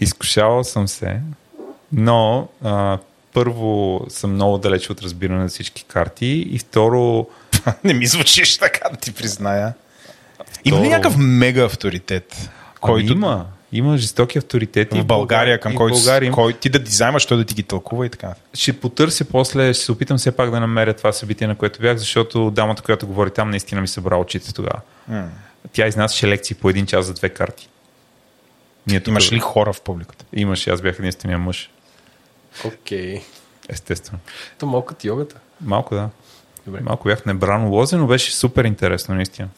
Изкушавал 0.00 0.64
съм 0.64 0.88
се, 0.88 1.20
но 1.92 2.48
а, 2.64 2.98
първо 3.32 4.00
съм 4.08 4.32
много 4.32 4.58
далеч 4.58 4.90
от 4.90 5.02
разбиране 5.02 5.42
на 5.42 5.48
всички 5.48 5.84
карти 5.84 6.26
и 6.50 6.58
второ 6.58 7.26
Не 7.84 7.94
ми 7.94 8.06
звучиш 8.06 8.58
така, 8.58 8.88
да 8.88 8.96
ти 8.96 9.12
призная. 9.12 9.74
Има 10.64 10.80
ли 10.80 10.88
някакъв 10.88 11.16
мега 11.18 11.64
авторитет, 11.64 12.50
който 12.80 13.12
Ами 13.12 13.22
има, 13.22 13.46
има 13.72 13.98
жестоки 13.98 14.38
авторитети. 14.38 15.00
в 15.00 15.04
България, 15.04 15.60
към 15.60 15.74
който, 15.74 15.94
България 15.94 16.32
кой 16.32 16.52
ти 16.52 16.68
да 16.68 16.78
дизаймаш, 16.78 17.26
той 17.26 17.36
да 17.36 17.44
ти 17.44 17.54
ги 17.54 17.62
тълкува 17.62 18.06
и 18.06 18.08
така. 18.08 18.34
ще 18.54 18.80
потърся 18.80 19.24
после, 19.24 19.74
ще 19.74 19.84
се 19.84 19.92
опитам 19.92 20.18
все 20.18 20.32
пак 20.32 20.50
да 20.50 20.60
намеря 20.60 20.94
това 20.94 21.12
събитие, 21.12 21.46
на 21.46 21.54
което 21.54 21.80
бях, 21.80 21.96
защото 21.96 22.50
дамата, 22.50 22.82
която 22.82 23.06
говори 23.06 23.30
там, 23.30 23.50
наистина 23.50 23.80
ми 23.80 23.88
събра 23.88 24.16
очите 24.16 24.54
тогава. 24.54 24.80
Тя 25.72 25.86
изнасяше 25.86 26.28
лекции 26.28 26.56
по 26.56 26.70
един 26.70 26.86
час 26.86 27.06
за 27.06 27.14
две 27.14 27.28
карти. 27.28 27.68
Ние 28.86 29.00
тук- 29.00 29.08
Имаш 29.08 29.32
ли 29.32 29.38
хора 29.38 29.72
в 29.72 29.80
публиката? 29.80 30.24
Имаше, 30.32 30.70
аз 30.70 30.80
бях 30.80 30.98
единствения 30.98 31.38
мъж. 31.38 31.70
Окей. 32.64 33.22
Естествено. 33.68 34.18
То 34.58 34.66
малко 34.66 34.86
като 34.86 35.06
йогата. 35.06 35.36
Малко 35.60 35.94
да. 35.94 36.08
Добре. 36.66 36.80
Малко 36.80 37.04
бях 37.04 37.26
небрано 37.26 37.70
лозе, 37.70 37.96
но 37.96 38.06
беше 38.06 38.32
супер 38.32 38.64
интересно, 38.64 39.14
наистина. 39.14 39.48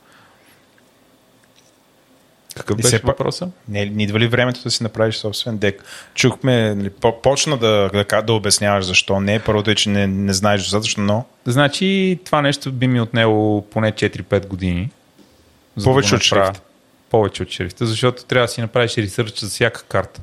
Какъв 2.56 2.78
И 2.78 2.82
беше 2.82 2.98
пак- 2.98 3.06
въпроса? 3.08 3.50
Не, 3.68 3.86
не 3.86 4.02
идва 4.02 4.20
ли 4.20 4.28
времето 4.28 4.62
да 4.62 4.70
си 4.70 4.82
направиш 4.82 5.16
собствен 5.16 5.58
дек? 5.58 5.84
Чухме, 6.14 6.74
нали, 6.74 6.90
по- 6.90 7.22
почна 7.22 7.56
да, 7.56 7.90
да, 8.04 8.22
да 8.22 8.32
обясняваш 8.32 8.84
защо 8.84 9.20
не. 9.20 9.40
Първото 9.40 9.70
е, 9.70 9.74
че 9.74 9.88
не, 9.88 10.06
не 10.06 10.32
знаеш 10.32 10.62
достатъчно, 10.62 11.04
но 11.04 11.24
Значи 11.46 12.18
това 12.24 12.42
нещо 12.42 12.72
би 12.72 12.86
ми 12.86 13.00
отнело 13.00 13.62
поне 13.62 13.92
4-5 13.92 14.46
години. 14.46 14.90
да 15.76 15.84
Повече 15.84 16.14
от 16.14 16.20
направя. 16.22 16.52
Повече 17.10 17.42
от 17.42 17.50
шрифта, 17.50 17.86
защото 17.86 18.24
трябва 18.24 18.46
да 18.46 18.52
си 18.52 18.60
направиш 18.60 18.96
ресърч 18.96 19.38
за 19.38 19.48
всяка 19.48 19.82
карта. 19.82 20.20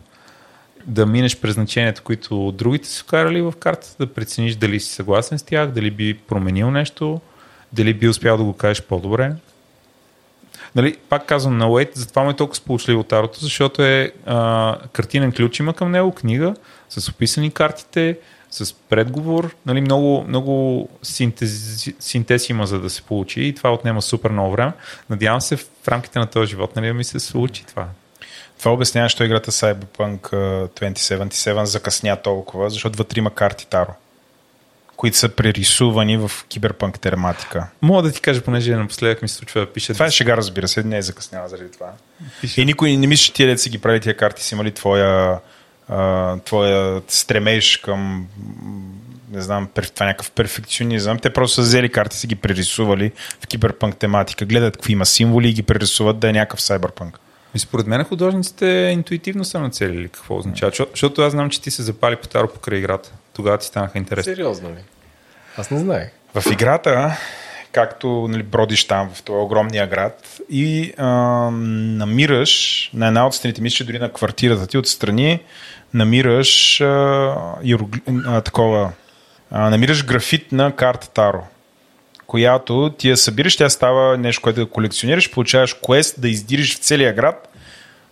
Да 0.85 1.05
минеш 1.05 1.39
през 1.39 1.53
значението, 1.53 2.03
които 2.03 2.51
другите 2.51 2.87
са 2.87 3.03
вкарали 3.03 3.41
в 3.41 3.53
картата, 3.59 3.95
да 3.99 4.13
прецениш 4.13 4.55
дали 4.55 4.79
си 4.79 4.93
съгласен 4.93 5.39
с 5.39 5.43
тях, 5.43 5.71
дали 5.71 5.91
би 5.91 6.13
променил 6.13 6.71
нещо, 6.71 7.21
дали 7.73 7.93
би 7.93 8.07
успял 8.07 8.37
да 8.37 8.43
го 8.43 8.53
кажеш 8.53 8.83
по-добре. 8.83 9.33
Нали, 10.75 10.97
пак 11.09 11.25
казвам 11.25 11.57
на 11.57 11.69
Уейт, 11.69 11.91
затова 11.93 12.23
му 12.23 12.29
е 12.29 12.35
толкова 12.35 12.55
сполучливо 12.55 13.03
тарото, 13.03 13.39
защото 13.39 13.83
е 13.83 14.11
а, 14.25 14.77
картинен 14.93 15.31
ключ 15.31 15.59
има 15.59 15.73
към 15.73 15.91
него, 15.91 16.11
книга, 16.11 16.55
с 16.89 17.09
описани 17.09 17.51
картите, 17.51 18.17
с 18.55 18.73
предговор, 18.73 19.55
нали, 19.65 19.81
много, 19.81 20.25
много 20.27 20.89
синтез, 21.03 21.89
синтез 21.99 22.49
има 22.49 22.67
за 22.67 22.79
да 22.79 22.89
се 22.89 23.01
получи 23.01 23.41
и 23.41 23.55
това 23.55 23.73
отнема 23.73 24.01
супер 24.01 24.29
много 24.29 24.51
време. 24.51 24.71
Надявам 25.09 25.41
се 25.41 25.57
в 25.57 25.67
рамките 25.87 26.19
на 26.19 26.27
този 26.27 26.49
живот 26.49 26.75
нали, 26.75 26.93
ми 26.93 27.03
се 27.03 27.19
случи 27.19 27.65
това. 27.65 27.87
това 28.59 28.73
обяснява, 28.73 29.09
що 29.09 29.23
играта 29.23 29.51
Cyberpunk 29.51 30.33
а, 30.33 30.67
2077 30.67 31.63
закъсня 31.63 32.15
толкова, 32.15 32.69
защото 32.69 32.97
вътре 32.97 33.19
има 33.19 33.29
карти 33.29 33.67
Таро, 33.67 33.93
които 34.95 35.17
са 35.17 35.29
прерисувани 35.29 36.17
в 36.17 36.31
киберпанк 36.47 36.99
тематика. 36.99 37.67
Мога 37.81 38.01
да 38.01 38.11
ти 38.11 38.21
кажа, 38.21 38.41
понеже 38.41 38.75
напоследък 38.75 39.21
ми 39.21 39.27
се 39.27 39.35
случва 39.35 39.61
да 39.61 39.73
пише. 39.73 39.93
Това 39.93 40.05
е 40.05 40.11
шега, 40.11 40.37
разбира 40.37 40.67
се, 40.67 40.83
не 40.83 40.97
е 40.97 41.01
закъснява 41.01 41.49
заради 41.49 41.71
това. 41.71 41.91
пише 42.41 42.61
И 42.61 42.65
никой 42.65 42.97
не 42.97 43.07
мисли, 43.07 43.25
че 43.25 43.33
тия 43.33 43.49
деца 43.49 43.69
ги 43.69 43.77
прави 43.77 43.99
тия 43.99 44.17
карти, 44.17 44.43
си 44.43 44.55
имали 44.55 44.71
твоя, 44.71 45.39
твоя 46.45 47.01
стремеж 47.07 47.77
към 47.77 48.27
не 49.31 49.41
знам, 49.41 49.69
това 49.73 50.05
е 50.05 50.07
някакъв 50.07 50.31
перфекционизъм. 50.31 51.19
Те 51.19 51.29
просто 51.33 51.55
са 51.55 51.61
взели 51.61 51.89
карти, 51.89 52.17
си 52.17 52.27
ги 52.27 52.35
прерисували 52.35 53.11
в 53.43 53.47
киберпанк 53.47 53.97
тематика, 53.97 54.45
гледат 54.45 54.77
какви 54.77 54.93
има 54.93 55.05
символи 55.05 55.49
и 55.49 55.53
ги 55.53 55.63
прерисуват 55.63 56.19
да 56.19 56.29
е 56.29 56.33
някакъв 56.33 56.61
сайберпанк. 56.61 57.19
И 57.55 57.59
според 57.59 57.87
мен 57.87 58.03
художниците 58.03 58.65
интуитивно 58.93 59.45
са 59.45 59.59
нацелили 59.59 60.09
какво 60.09 60.37
означава. 60.37 60.69
Защото, 60.69 60.91
защото 60.91 61.21
аз 61.21 61.31
знам, 61.31 61.49
че 61.49 61.61
ти 61.61 61.71
се 61.71 61.83
запали 61.83 62.15
по 62.15 62.27
таро 62.27 62.47
покрай 62.47 62.79
играта. 62.79 63.11
Тогава 63.33 63.57
ти 63.57 63.65
станаха 63.65 63.97
интересни. 63.97 64.35
Сериозно 64.35 64.69
ли? 64.69 64.83
Аз 65.57 65.71
не 65.71 65.79
знаех. 65.79 66.09
В 66.35 66.51
играта, 66.51 67.17
както 67.71 68.27
нали, 68.29 68.43
бродиш 68.43 68.87
там 68.87 69.09
в 69.13 69.23
този 69.23 69.37
огромния 69.37 69.87
град 69.87 70.39
и 70.49 70.93
а, 70.97 71.07
намираш 71.51 72.89
на 72.93 73.07
една 73.07 73.27
от 73.27 73.33
страните, 73.33 73.61
мисля, 73.61 73.75
че 73.75 73.83
дори 73.83 73.99
на 73.99 74.13
квартирата 74.13 74.67
ти 74.67 74.77
отстрани, 74.77 75.39
намираш 75.95 76.81
а, 76.81 77.35
иерогли... 77.63 78.01
а, 78.25 78.41
такова, 78.41 78.91
а, 79.51 79.69
намираш 79.69 80.05
графит 80.05 80.51
на 80.51 80.71
карта 80.71 81.09
Таро, 81.09 81.43
която 82.27 82.93
ти 82.97 83.09
я 83.09 83.17
събираш, 83.17 83.55
тя 83.55 83.69
става 83.69 84.17
нещо, 84.17 84.41
което 84.41 84.59
да 84.59 84.69
колекционираш, 84.69 85.31
получаваш 85.31 85.75
квест 85.85 86.21
да 86.21 86.29
издириш 86.29 86.75
в 86.75 86.79
целия 86.79 87.13
град, 87.13 87.49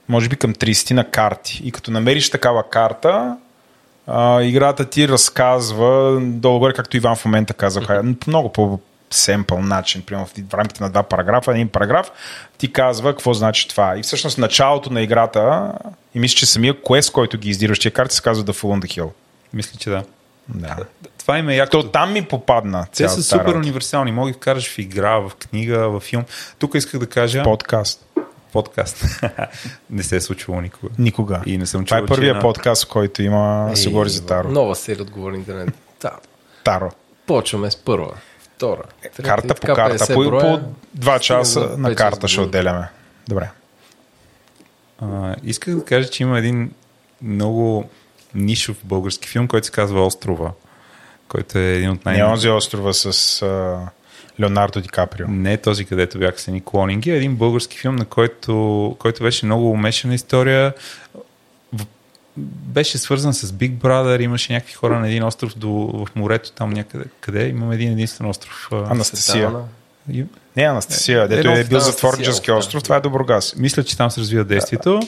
може 0.09 0.29
би 0.29 0.35
към 0.35 0.53
30 0.53 0.91
на 0.91 1.09
карти. 1.09 1.61
И 1.63 1.71
като 1.71 1.91
намериш 1.91 2.29
такава 2.29 2.69
карта, 2.69 3.37
а, 4.07 4.41
играта 4.41 4.85
ти 4.85 5.07
разказва 5.07 6.21
долу-горе, 6.21 6.73
както 6.73 6.97
Иван 6.97 7.15
в 7.15 7.25
момента 7.25 7.53
каза, 7.53 7.81
mm-hmm. 7.81 8.27
много 8.27 8.53
по 8.53 8.79
семпъл 9.13 9.61
начин, 9.61 10.01
примерно 10.01 10.25
в 10.27 10.53
рамките 10.53 10.83
на 10.83 10.89
два 10.89 11.03
параграфа, 11.03 11.51
един 11.51 11.69
параграф, 11.69 12.11
ти 12.57 12.73
казва 12.73 13.11
какво 13.11 13.33
значи 13.33 13.67
това. 13.67 13.97
И 13.97 14.03
всъщност 14.03 14.37
началото 14.37 14.93
на 14.93 15.01
играта, 15.01 15.71
и 16.15 16.19
мисля, 16.19 16.35
че 16.35 16.45
самия 16.45 16.81
квест, 16.81 17.11
който 17.11 17.37
ги 17.37 17.49
издираш 17.49 17.79
тия 17.79 17.91
карти, 17.91 18.15
се 18.15 18.21
казва 18.21 18.45
The 18.45 18.51
Full 18.51 18.79
on 18.79 18.85
the 18.85 19.01
Hill. 19.01 19.09
Мисля, 19.53 19.77
че 19.79 19.89
да. 19.89 20.03
Да. 20.49 20.75
Това 21.17 21.37
им 21.37 21.49
е 21.49 21.55
яко. 21.55 21.71
То 21.71 21.89
там 21.89 22.13
ми 22.13 22.21
попадна. 22.25 22.85
Те 22.95 23.09
са 23.09 23.23
супер 23.23 23.39
работа. 23.39 23.57
универсални. 23.57 24.11
Мога 24.11 24.27
да 24.27 24.31
ги 24.31 24.37
вкараш 24.37 24.69
в 24.69 24.77
игра, 24.79 25.17
в 25.17 25.31
книга, 25.39 25.89
в 25.89 25.99
филм. 25.99 26.23
Тук 26.59 26.75
исках 26.75 26.99
да 26.99 27.07
кажа 27.07 27.43
Подкаст. 27.43 28.05
подкаст. 28.53 29.05
не 29.89 30.03
се 30.03 30.15
е 30.15 30.21
случвало 30.21 30.61
никога. 30.61 30.89
Никога. 30.99 31.41
И 31.45 31.57
не 31.57 31.65
съм 31.65 31.85
Това 31.85 31.97
чувал, 31.97 32.05
е 32.05 32.07
първия 32.07 32.31
че 32.31 32.35
на- 32.35 32.41
подкаст, 32.41 32.85
който 32.85 33.23
има 33.23 33.71
се 33.75 33.89
говори 33.89 34.09
за 34.09 34.25
Таро. 34.25 34.49
Нова 34.49 34.75
серия 34.75 35.01
отговори 35.01 35.35
интернет. 35.35 35.73
Да. 36.01 36.11
Таро. 36.63 36.91
Почваме 37.27 37.71
с 37.71 37.77
първа, 37.77 38.13
втора. 38.63 38.83
трета 39.01 39.23
Карта 39.23 39.55
по 39.55 39.73
карта. 39.73 40.05
50 40.05 40.13
По, 40.13 40.39
по 40.39 40.59
два 40.93 41.19
часа 41.19 41.75
на 41.77 41.95
карта 41.95 42.27
ще 42.27 42.41
отделяме. 42.41 42.87
Добре. 43.27 43.49
А, 45.01 45.35
исках 45.43 45.75
да 45.75 45.85
кажа, 45.85 46.09
че 46.09 46.23
има 46.23 46.39
един 46.39 46.71
много 47.21 47.89
нишов 48.35 48.77
български 48.83 49.27
филм, 49.29 49.47
който 49.47 49.65
се 49.65 49.71
казва 49.71 50.05
Острова, 50.05 50.51
който 51.27 51.57
е 51.57 51.75
един 51.75 51.89
от 51.89 52.05
най- 52.05 52.13
Не 52.15 52.19
е 52.19 52.25
онзи 52.25 52.49
острова 52.49 52.93
с 52.93 53.41
а, 53.41 53.79
Леонардо 54.39 54.81
Ди 54.81 54.87
Каприо. 54.89 55.27
Не 55.27 55.53
е 55.53 55.57
този, 55.57 55.85
където 55.85 56.19
бяха 56.19 56.39
с 56.39 56.47
едни 56.47 56.61
клонинги, 56.65 57.11
а 57.11 57.15
един 57.15 57.35
български 57.35 57.77
филм, 57.77 57.95
на 57.95 58.05
който, 58.05 58.95
който 58.99 59.23
беше 59.23 59.45
много 59.45 59.71
умешана 59.71 60.13
история. 60.15 60.73
Беше 62.37 62.97
свързан 62.97 63.33
с 63.33 63.51
Big 63.51 63.71
Brother, 63.77 64.21
имаше 64.21 64.53
някакви 64.53 64.73
хора 64.73 64.99
на 64.99 65.07
един 65.07 65.23
остров 65.23 65.57
до, 65.57 65.69
в 65.69 66.07
морето, 66.15 66.51
там 66.51 66.69
някъде. 66.69 67.05
Къде? 67.21 67.47
Имаме 67.47 67.75
един 67.75 67.91
единствен 67.91 68.29
остров. 68.29 68.69
Анастасия. 68.71 69.51
И- 70.11 70.25
Не, 70.57 70.63
Анастасия, 70.63 71.27
дето 71.27 71.39
Едно 71.39 71.59
е 71.59 71.63
в 71.63 71.69
бил 71.69 71.79
затворнически 71.79 72.45
да. 72.51 72.55
остров, 72.57 72.83
това 72.83 72.95
е 72.95 72.99
Доброгас. 73.01 73.55
Мисля, 73.55 73.83
че 73.83 73.97
там 73.97 74.11
се 74.11 74.21
развива 74.21 74.43
действието. 74.43 74.99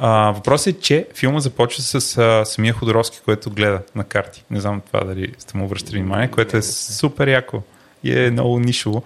А, 0.00 0.30
въпросът 0.30 0.66
е, 0.76 0.80
че 0.80 1.06
филма 1.14 1.40
започва 1.40 1.82
с 1.82 2.18
а, 2.18 2.44
самия 2.44 2.72
Ходоровски, 2.74 3.20
който 3.24 3.50
гледа 3.50 3.80
на 3.94 4.04
карти. 4.04 4.44
Не 4.50 4.60
знам 4.60 4.80
това 4.80 5.04
дали 5.04 5.34
сте 5.38 5.58
му 5.58 5.64
обръщали 5.64 5.96
внимание, 5.98 6.28
което 6.30 6.56
е 6.56 6.62
супер 6.62 7.28
яко 7.28 7.62
и 8.04 8.18
е 8.20 8.30
много 8.30 8.58
нишово. 8.58 9.02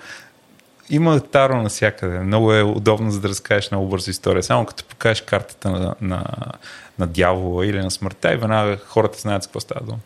Има 0.91 1.21
таро 1.21 1.63
навсякъде. 1.63 2.19
Много 2.19 2.55
е 2.55 2.63
удобно, 2.63 3.11
за 3.11 3.21
да 3.21 3.29
разкажеш 3.29 3.71
много 3.71 3.87
бързо 3.89 4.11
история. 4.11 4.43
Само 4.43 4.67
като 4.67 4.85
покажеш 4.85 5.21
картата 5.21 5.71
на, 5.71 5.95
на, 6.01 6.25
на 6.99 7.07
дявола 7.07 7.67
или 7.67 7.79
на 7.79 7.91
смъртта 7.91 8.33
и 8.33 8.37
веднага 8.37 8.79
хората 8.87 9.19
знаят 9.19 9.43
за 9.43 9.49
какво 9.49 9.61
става 9.61 9.87
дума. 9.87 9.99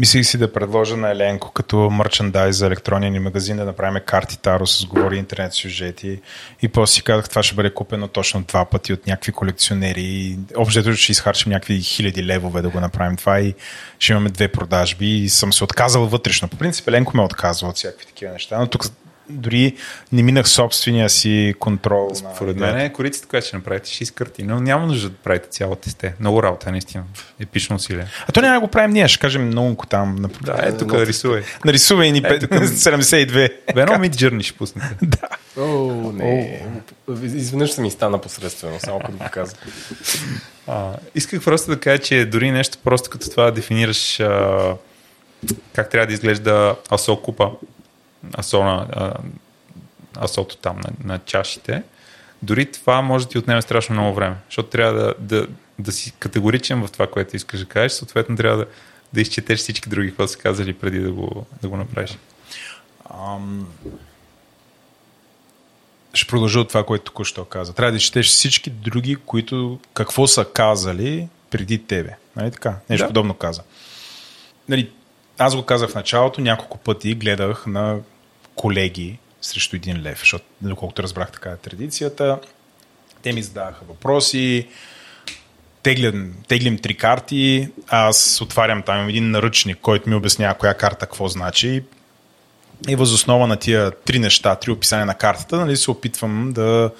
Мислих 0.00 0.26
си 0.26 0.38
да 0.38 0.52
предложа 0.52 0.96
на 0.96 1.10
Еленко 1.10 1.50
като 1.50 1.90
мерчендайз 1.90 2.56
за 2.56 2.66
електронния 2.66 3.10
ни 3.10 3.18
магазин 3.18 3.56
да 3.56 3.64
направим 3.64 4.02
карти 4.06 4.38
Таро 4.38 4.66
с 4.66 4.86
говори 4.86 5.16
интернет 5.16 5.52
сюжети 5.52 6.20
и 6.62 6.68
после 6.68 6.94
си 6.94 7.02
казах 7.02 7.28
това 7.28 7.42
ще 7.42 7.54
бъде 7.54 7.74
купено 7.74 8.08
точно 8.08 8.42
два 8.42 8.64
пъти 8.64 8.92
от 8.92 9.06
някакви 9.06 9.32
колекционери 9.32 10.02
и 10.02 10.38
общо 10.56 10.94
ще 10.94 11.12
изхарчим 11.12 11.52
някакви 11.52 11.80
хиляди 11.80 12.24
левове 12.24 12.62
да 12.62 12.68
го 12.68 12.80
направим 12.80 13.16
това 13.16 13.40
и 13.40 13.54
ще 13.98 14.12
имаме 14.12 14.30
две 14.30 14.48
продажби 14.48 15.06
и 15.06 15.28
съм 15.28 15.52
се 15.52 15.64
отказал 15.64 16.06
вътрешно. 16.06 16.48
По 16.48 16.56
принцип 16.56 16.88
Еленко 16.88 17.16
ме 17.16 17.22
отказва 17.22 17.68
от 17.68 17.76
всякакви 17.76 18.06
такива 18.06 18.32
неща, 18.32 18.58
но 18.58 18.66
тук 18.66 18.84
дори 19.30 19.76
не 20.12 20.22
минах 20.22 20.48
собствения 20.48 21.10
си 21.10 21.54
контрол. 21.58 22.10
Според 22.34 22.56
мен 22.56 22.78
е 22.78 22.92
корицата, 22.92 23.28
която 23.28 23.46
ще 23.46 23.56
направите, 23.56 23.90
ще 23.90 24.04
изкърти, 24.04 24.42
но 24.42 24.60
няма 24.60 24.86
нужда 24.86 25.08
да 25.08 25.14
правите 25.14 25.48
цялата 25.48 25.90
сте. 25.90 26.14
Много 26.20 26.42
работа, 26.42 26.68
е 26.68 26.72
наистина. 26.72 27.04
Епично 27.40 27.76
усилие. 27.76 28.06
А 28.28 28.32
то 28.32 28.40
няма 28.40 28.54
да 28.54 28.60
го 28.60 28.68
правим 28.68 28.90
ние, 28.90 29.08
ще 29.08 29.18
кажем 29.18 29.46
много 29.46 29.86
там. 29.86 30.16
На... 30.16 30.28
Да, 30.42 30.58
е, 30.62 30.76
тук 30.76 30.94
рисувай. 30.94 31.42
Нарисувай 31.64 32.12
ни 32.12 32.22
Ето 32.24 32.48
към- 32.48 32.58
72. 32.66 33.50
Бе, 33.74 33.80
едно 33.80 33.98
мид 33.98 34.16
джърни 34.16 34.42
ще 34.42 34.58
пуснете. 34.58 34.96
О, 35.58 36.12
не. 36.14 36.62
Изведнъж 37.22 37.70
се 37.70 37.80
ми 37.80 37.90
стана 37.90 38.20
посредствено, 38.20 38.80
само 38.80 39.00
като 39.00 39.12
го 39.12 39.24
казах. 39.32 39.58
А, 40.66 40.92
исках 41.14 41.44
просто 41.44 41.70
да 41.70 41.80
кажа, 41.80 42.02
че 42.02 42.24
дори 42.24 42.50
нещо 42.50 42.78
просто 42.84 43.10
като 43.10 43.30
това 43.30 43.44
да 43.44 43.52
дефинираш 43.52 44.20
а, 44.20 44.74
как 45.74 45.90
трябва 45.90 46.06
да 46.06 46.12
изглежда 46.12 46.76
асо 46.90 47.16
купа, 47.16 47.50
асо 48.38 48.64
на, 48.64 48.86
а, 48.92 49.14
асото 50.24 50.56
там 50.56 50.76
на, 50.76 51.12
на 51.12 51.18
чашите, 51.18 51.82
дори 52.42 52.72
това 52.72 53.02
може 53.02 53.24
да 53.24 53.30
ти 53.30 53.38
отнеме 53.38 53.62
страшно 53.62 53.94
много 53.94 54.14
време, 54.14 54.36
защото 54.48 54.68
трябва 54.68 54.92
да, 54.92 55.14
да, 55.18 55.46
да 55.78 55.92
си 55.92 56.12
категоричен 56.18 56.86
в 56.86 56.92
това, 56.92 57.06
което 57.06 57.36
искаш 57.36 57.60
да 57.60 57.66
кажеш, 57.66 57.92
съответно 57.92 58.36
трябва 58.36 58.56
да, 58.56 58.66
да 59.12 59.20
изчетеш 59.20 59.58
всички 59.58 59.88
други, 59.88 60.08
какво 60.08 60.26
са 60.26 60.38
казали 60.38 60.72
преди 60.72 61.00
да 61.00 61.12
го, 61.12 61.46
да 61.62 61.68
го 61.68 61.76
направиш. 61.76 62.18
Ам... 63.14 63.68
Ще 66.14 66.26
продължа 66.26 66.60
от 66.60 66.68
това, 66.68 66.84
което 66.84 67.04
току-що 67.04 67.44
каза. 67.44 67.72
Трябва 67.72 67.92
да 67.92 67.98
четеш 67.98 68.26
всички 68.26 68.70
други, 68.70 69.16
които 69.16 69.78
какво 69.94 70.26
са 70.26 70.44
казали 70.44 71.28
преди 71.50 71.86
тебе. 71.86 72.16
Нали 72.36 72.50
така? 72.50 72.76
Нещо 72.90 73.04
да. 73.04 73.08
подобно 73.08 73.34
каза. 73.34 73.62
Нали, 74.68 74.92
аз 75.40 75.56
го 75.56 75.62
казах 75.62 75.90
в 75.90 75.94
началото, 75.94 76.40
няколко 76.40 76.78
пъти 76.78 77.14
гледах 77.14 77.66
на 77.66 77.98
колеги 78.54 79.18
срещу 79.42 79.76
един 79.76 80.02
лев, 80.02 80.18
защото, 80.18 80.44
доколкото 80.60 81.02
разбрах 81.02 81.32
така 81.32 81.50
е 81.50 81.56
традицията, 81.56 82.38
те 83.22 83.32
ми 83.32 83.42
задаваха 83.42 83.84
въпроси, 83.88 84.68
теглям, 85.82 86.32
теглим 86.48 86.78
три 86.78 86.94
карти, 86.94 87.68
аз 87.88 88.40
отварям 88.40 88.82
там 88.82 89.08
един 89.08 89.30
наръчник, 89.30 89.78
който 89.82 90.08
ми 90.08 90.14
обяснява 90.14 90.54
коя 90.54 90.74
карта 90.74 91.06
какво 91.06 91.28
значи 91.28 91.82
и 92.88 92.96
възоснова 92.96 93.46
на 93.46 93.56
тия 93.56 93.90
три 93.90 94.18
неща, 94.18 94.54
три 94.56 94.70
описания 94.70 95.06
на 95.06 95.14
картата, 95.14 95.56
нали, 95.56 95.76
се 95.76 95.90
опитвам 95.90 96.52
да, 96.52 96.90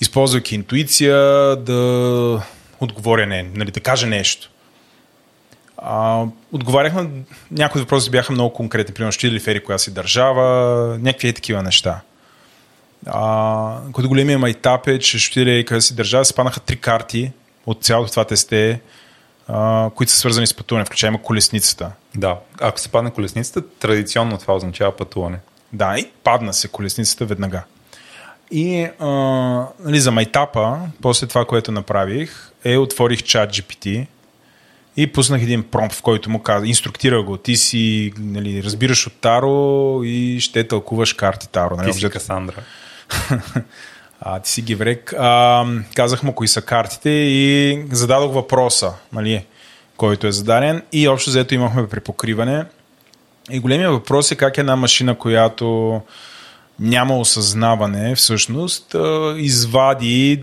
използвайки 0.00 0.54
интуиция, 0.54 1.16
да 1.56 2.42
отговоря, 2.80 3.26
не, 3.26 3.42
нали, 3.42 3.70
да 3.70 3.80
кажа 3.80 4.06
нещо. 4.06 4.50
А, 5.82 6.24
отговарях 6.52 6.94
на 6.94 7.08
някои 7.50 7.80
въпроси 7.80 8.10
бяха 8.10 8.32
много 8.32 8.52
конкретни, 8.52 8.94
примерно 8.94 9.12
ще 9.12 9.30
ли 9.30 9.40
фери 9.40 9.64
коя 9.64 9.78
си 9.78 9.94
държава, 9.94 10.98
някакви 11.00 11.28
е 11.28 11.32
такива 11.32 11.62
неща. 11.62 12.00
А, 13.06 13.76
който 13.92 14.08
големия 14.08 14.38
майтап 14.38 14.86
е, 14.86 14.98
че 14.98 15.18
ще 15.18 15.46
ли 15.46 15.64
къде 15.64 15.80
си 15.80 15.94
държава, 15.96 16.24
се 16.24 16.34
паднаха 16.34 16.60
три 16.60 16.76
карти 16.76 17.32
от 17.66 17.84
цялото 17.84 18.10
това 18.10 18.24
тесте, 18.24 18.80
а, 19.48 19.90
които 19.94 20.12
са 20.12 20.18
свързани 20.18 20.46
с 20.46 20.54
пътуване, 20.54 20.84
включаемо 20.84 21.18
колесницата. 21.18 21.92
Да, 22.14 22.36
ако 22.60 22.80
се 22.80 22.88
падне 22.88 23.10
колесницата, 23.10 23.62
традиционно 23.78 24.38
това 24.38 24.54
означава 24.54 24.96
пътуване. 24.96 25.38
Да, 25.72 25.98
и 25.98 26.10
падна 26.24 26.54
се 26.54 26.68
колесницата 26.68 27.24
веднага. 27.24 27.62
И 28.50 28.88
а, 28.98 29.08
нали, 29.80 30.00
за 30.00 30.12
майтапа, 30.12 30.78
после 31.02 31.26
това, 31.26 31.44
което 31.44 31.72
направих, 31.72 32.52
е 32.64 32.76
отворих 32.76 33.22
чат 33.22 33.50
GPT 33.50 34.06
и 34.96 35.12
пуснах 35.12 35.42
един 35.42 35.62
промп, 35.62 35.92
в 35.92 36.02
който 36.02 36.30
му 36.30 36.42
каза, 36.42 36.66
инструктира 36.66 37.22
го, 37.22 37.36
ти 37.36 37.56
си, 37.56 38.12
нали, 38.18 38.62
разбираш 38.62 39.06
от 39.06 39.12
Таро 39.12 40.00
и 40.04 40.40
ще 40.40 40.68
тълкуваш 40.68 41.12
карти 41.12 41.48
Таро. 41.48 41.76
Нали, 41.76 41.92
Ти 41.92 41.98
си 41.98 42.10
Касандра. 42.10 42.56
а, 44.20 44.40
ти 44.40 44.50
си 44.50 44.62
гиврек. 44.62 45.14
А, 45.18 45.64
казах 45.94 46.22
му 46.22 46.32
кои 46.32 46.48
са 46.48 46.62
картите 46.62 47.10
и 47.10 47.84
зададох 47.90 48.34
въпроса, 48.34 48.92
нали, 49.12 49.44
който 49.96 50.26
е 50.26 50.32
зададен 50.32 50.82
и 50.92 51.08
общо 51.08 51.30
взето 51.30 51.54
имахме 51.54 51.88
препокриване. 51.88 52.64
И 53.50 53.60
големия 53.60 53.90
въпрос 53.90 54.30
е 54.30 54.36
как 54.36 54.58
една 54.58 54.76
машина, 54.76 55.14
която 55.14 56.00
няма 56.80 57.18
осъзнаване, 57.18 58.14
всъщност, 58.14 58.96
извади, 59.36 60.42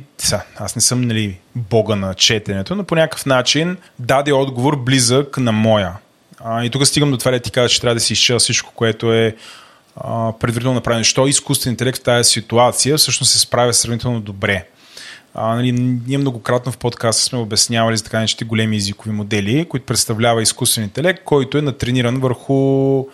аз 0.58 0.76
не 0.76 0.82
съм 0.82 1.02
нали, 1.02 1.40
бога 1.56 1.96
на 1.96 2.14
четенето, 2.14 2.76
но 2.76 2.84
по 2.84 2.96
някакъв 2.96 3.26
начин 3.26 3.78
даде 4.00 4.34
отговор 4.34 4.76
близък 4.76 5.38
на 5.38 5.52
моя. 5.52 5.94
А, 6.40 6.66
и 6.66 6.70
тук 6.70 6.88
стигам 6.88 7.12
до 7.12 7.18
това 7.18 7.32
да 7.32 7.40
ти 7.40 7.52
кажа, 7.52 7.70
че 7.70 7.82
трябва 7.82 7.96
да 7.96 8.00
си 8.00 8.14
изчела 8.14 8.40
всичко, 8.40 8.72
което 8.76 9.14
е 9.14 9.36
предварително 10.40 10.76
направено. 10.76 11.04
Що 11.04 11.28
изкуствен 11.28 11.74
интелект 11.74 11.98
в 11.98 12.04
тази 12.04 12.30
ситуация 12.30 12.98
всъщност 12.98 13.32
се 13.32 13.40
справя 13.40 13.74
сравнително 13.74 14.22
добре. 14.22 14.66
А, 15.34 15.56
нали, 15.56 15.72
ние 16.08 16.18
многократно 16.18 16.72
в 16.72 16.78
подкаста 16.78 17.24
сме 17.24 17.40
обяснявали 17.40 17.98
за 17.98 18.04
така 18.04 18.18
наречените 18.18 18.46
големи 18.46 18.76
езикови 18.76 19.12
модели, 19.12 19.66
които 19.70 19.86
представлява 19.86 20.42
изкуствен 20.42 20.84
интелект, 20.84 21.24
който 21.24 21.58
е 21.58 21.62
натрениран 21.62 22.20
върху 22.20 23.06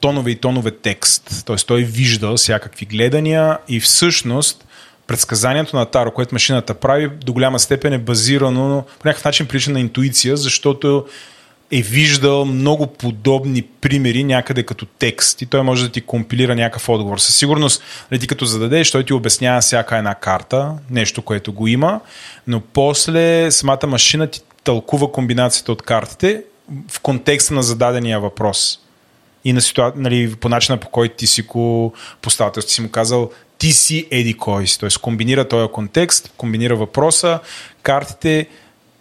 тонове 0.00 0.30
и 0.30 0.36
тонове 0.36 0.70
текст. 0.70 1.42
Тоест 1.46 1.66
той 1.66 1.82
вижда 1.82 2.36
всякакви 2.36 2.86
гледания 2.86 3.58
и 3.68 3.80
всъщност 3.80 4.66
предсказанието 5.06 5.76
на 5.76 5.86
Таро, 5.86 6.10
което 6.10 6.34
машината 6.34 6.74
прави, 6.74 7.10
до 7.24 7.32
голяма 7.32 7.58
степен 7.58 7.92
е 7.92 7.98
базирано 7.98 8.84
по 8.98 9.08
някакъв 9.08 9.24
начин 9.24 9.46
прилича 9.46 9.70
на 9.70 9.80
интуиция, 9.80 10.36
защото 10.36 11.06
е 11.70 11.82
виждал 11.82 12.44
много 12.44 12.86
подобни 12.86 13.62
примери 13.62 14.24
някъде 14.24 14.62
като 14.62 14.86
текст 14.86 15.42
и 15.42 15.46
той 15.46 15.62
може 15.62 15.84
да 15.84 15.92
ти 15.92 16.00
компилира 16.00 16.54
някакъв 16.54 16.88
отговор. 16.88 17.18
Със 17.18 17.36
сигурност, 17.36 17.82
нали, 18.10 18.20
ти 18.20 18.26
като 18.26 18.44
зададеш, 18.44 18.90
той 18.90 19.04
ти 19.04 19.12
обяснява 19.12 19.60
всяка 19.60 19.96
една 19.96 20.14
карта, 20.14 20.72
нещо, 20.90 21.22
което 21.22 21.52
го 21.52 21.66
има, 21.66 22.00
но 22.46 22.60
после 22.60 23.50
самата 23.50 23.86
машина 23.86 24.26
ти 24.26 24.40
тълкува 24.64 25.12
комбинацията 25.12 25.72
от 25.72 25.82
картите 25.82 26.42
в 26.88 27.00
контекста 27.00 27.54
на 27.54 27.62
зададения 27.62 28.20
въпрос. 28.20 28.78
И 29.44 29.52
на 29.52 29.60
ситуа... 29.60 29.92
нали, 29.96 30.34
по 30.36 30.48
начина 30.48 30.78
по 30.78 30.88
който 30.88 31.14
ти 31.16 31.26
си 31.26 31.42
го 31.42 31.92
поставил, 32.22 32.62
ти 32.62 32.74
си 32.74 32.82
му 32.82 32.90
казал 32.90 33.30
ти 33.60 33.72
си 33.72 34.06
еди 34.10 34.34
кой 34.34 34.66
си. 34.66 34.78
Тоест 34.78 34.98
комбинира 34.98 35.48
този 35.48 35.72
контекст, 35.72 36.32
комбинира 36.36 36.76
въпроса, 36.76 37.38
картите 37.82 38.46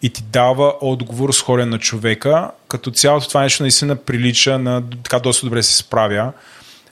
и 0.02 0.10
ти 0.10 0.24
дава 0.32 0.74
отговор 0.82 1.32
сходен 1.32 1.70
на 1.70 1.80
човека. 1.80 2.52
Като 2.68 2.92
цялото 2.92 3.28
това 3.28 3.42
нещо 3.42 3.64
наистина 3.64 3.96
прилича 3.96 4.60
на 4.60 4.84
така 5.04 5.20
доста 5.20 5.46
добре 5.46 5.64
се 5.64 5.76
справя. 5.76 6.32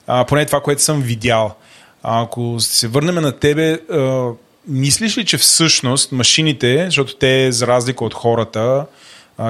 А, 0.06 0.24
поне 0.24 0.46
това, 0.46 0.60
което 0.60 0.82
съм 0.82 1.02
видял. 1.02 1.54
А, 2.02 2.22
ако 2.22 2.56
се 2.60 2.88
върнем 2.88 3.14
на 3.14 3.32
тебе, 3.32 3.72
а, 3.72 4.30
мислиш 4.68 5.18
ли, 5.18 5.24
че 5.24 5.38
всъщност 5.38 6.12
машините, 6.12 6.84
защото 6.84 7.16
те, 7.16 7.52
за 7.52 7.66
разлика 7.66 8.04
от 8.04 8.14
хората, 8.14 8.86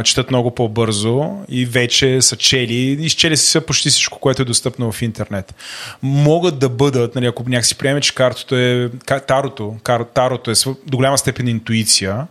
четат 0.04 0.30
много 0.30 0.54
по-бързо 0.54 1.44
и 1.48 1.66
вече 1.66 2.22
са 2.22 2.36
чели, 2.36 2.74
изчели 2.74 3.36
са 3.36 3.60
почти 3.60 3.90
всичко, 3.90 4.18
което 4.18 4.42
е 4.42 4.44
достъпно 4.44 4.92
в 4.92 5.02
интернет. 5.02 5.54
Могат 6.02 6.58
да 6.58 6.68
бъдат, 6.68 7.14
нали, 7.14 7.26
ако 7.26 7.44
някакси 7.48 7.78
приеме, 7.78 8.00
че 8.00 8.14
картото 8.14 8.56
е, 8.56 8.90
тарото, 9.26 9.76
тарото 10.14 10.50
е 10.50 10.54
до 10.86 10.96
голяма 10.96 11.18
степен 11.18 11.48
интуиция, 11.48 12.26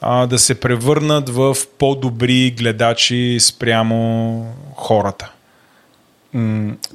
а, 0.00 0.26
да 0.26 0.38
се 0.38 0.60
превърнат 0.60 1.28
в 1.28 1.56
по-добри 1.78 2.50
гледачи 2.50 3.38
спрямо 3.40 4.54
хората. 4.74 5.32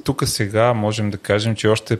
Тук 0.04 0.22
сега 0.26 0.72
можем 0.74 1.10
да 1.10 1.18
кажем, 1.18 1.56
че 1.56 1.68
още 1.68 1.98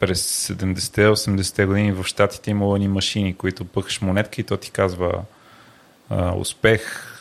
през 0.00 0.48
70-80-те 0.48 1.66
години 1.66 1.92
в 1.92 2.04
Штатите 2.04 2.50
имало 2.50 2.76
ни 2.76 2.88
машини, 2.88 3.34
които 3.34 3.64
пъхаш 3.64 4.00
монетка 4.00 4.40
и 4.40 4.44
то 4.44 4.56
ти 4.56 4.70
казва 4.70 5.12
а, 6.10 6.34
успех, 6.34 7.13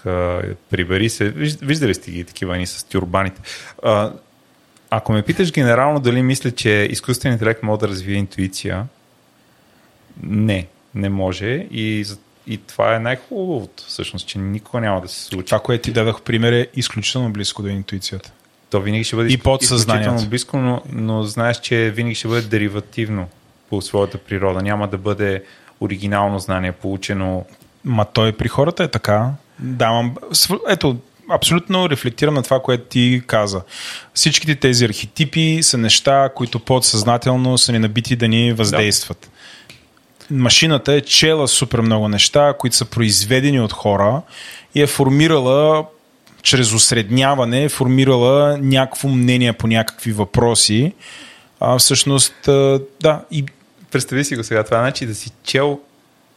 прибери 0.70 1.10
се. 1.10 1.30
Виждали 1.62 1.94
сте 1.94 2.12
ги 2.12 2.24
такива 2.24 2.58
ни 2.58 2.68
с 2.68 2.84
тюрбаните. 2.84 3.42
Ако 4.90 5.14
ме 5.14 5.22
питаш 5.22 5.52
генерално 5.52 6.00
дали 6.00 6.24
мисля, 6.24 6.52
че 6.52 6.70
изкуственият 6.70 7.42
интелект 7.42 7.64
може 7.64 7.80
да 7.80 7.88
развие 7.88 8.16
интуиция, 8.16 8.86
не, 10.24 10.68
не 10.96 11.10
може 11.10 11.68
и, 11.72 12.06
и 12.48 12.58
това 12.58 12.96
е 12.96 13.00
най-хубавото, 13.00 13.84
всъщност, 13.88 14.28
че 14.28 14.40
никога 14.40 14.82
няма 14.82 15.02
да 15.02 15.08
се 15.08 15.24
случи. 15.24 15.46
Това, 15.46 15.60
което 15.60 15.84
ти 15.84 15.92
дадах 15.92 16.22
пример 16.22 16.52
е 16.52 16.68
изключително 16.76 17.30
близко 17.30 17.62
до 17.62 17.68
интуицията. 17.68 18.32
То 18.70 18.82
винаги 18.82 19.04
ще 19.04 19.16
бъде 19.16 19.34
и 19.34 19.38
подсъзнанието. 19.38 20.30
близко, 20.30 20.58
но, 20.58 20.82
но 20.92 21.24
знаеш, 21.24 21.60
че 21.60 21.92
винаги 21.96 22.16
ще 22.16 22.28
бъде 22.28 22.42
деривативно 22.42 23.28
по 23.70 23.82
своята 23.82 24.18
природа. 24.18 24.62
Няма 24.62 24.88
да 24.88 24.98
бъде 24.98 25.44
оригинално 25.80 26.40
знание, 26.40 26.72
получено. 26.72 27.46
Ма 27.86 28.06
той 28.06 28.32
при 28.32 28.48
хората 28.48 28.84
е 28.84 28.88
така. 28.88 29.32
Давам. 29.60 30.16
Ето, 30.70 30.98
абсолютно 31.32 31.90
рефлектирам 31.90 32.34
на 32.34 32.44
това, 32.44 32.60
което 32.60 32.84
ти 32.84 33.22
каза. 33.28 33.62
Всичките 34.14 34.56
тези 34.56 34.86
архетипи 34.86 35.60
са 35.62 35.78
неща, 35.78 36.30
които 36.36 36.60
подсъзнателно 36.60 37.58
са 37.58 37.72
ни 37.72 37.80
набити 37.80 38.16
да 38.16 38.28
ни 38.28 38.54
въздействат. 38.54 39.18
Да. 39.22 39.30
Машината 40.36 40.94
е 40.94 41.02
чела 41.02 41.48
супер 41.48 41.80
много 41.80 42.08
неща, 42.08 42.54
които 42.60 42.76
са 42.76 42.86
произведени 42.86 43.60
от 43.60 43.74
хора 43.74 44.22
и 44.76 44.82
е 44.82 44.88
формирала 44.88 45.86
чрез 46.44 46.74
осредняване 46.74 47.64
е 47.64 47.70
формирала 47.70 48.58
някакво 48.58 49.08
мнение 49.10 49.54
по 49.54 49.68
някакви 49.68 50.12
въпроси. 50.12 50.94
А, 51.60 51.78
всъщност, 51.78 52.36
да. 53.02 53.22
И... 53.32 53.46
Представи 53.92 54.26
си 54.26 54.36
го 54.36 54.44
сега 54.44 54.64
това, 54.64 54.80
значи 54.80 55.06
да 55.06 55.16
си 55.16 55.32
чел 55.44 55.80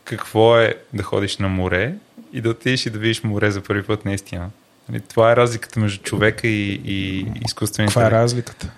какво 0.04 0.58
е 0.58 0.74
да 0.92 1.02
ходиш 1.02 1.36
на 1.36 1.48
море 1.48 1.94
и 2.36 2.40
да 2.40 2.50
отидеш 2.50 2.86
и 2.86 2.90
да 2.90 2.98
видиш 2.98 3.22
море 3.22 3.50
за 3.50 3.60
първи 3.60 3.82
път 3.82 4.04
наистина. 4.04 4.50
Нали, 4.88 5.00
това 5.00 5.32
е 5.32 5.36
разликата 5.36 5.80
между 5.80 6.02
човека 6.02 6.48
и, 6.48 6.80
и 6.84 7.26
изкуствените. 7.44 7.90
Това 7.90 8.06
е 8.06 8.10
разликата. 8.10 8.70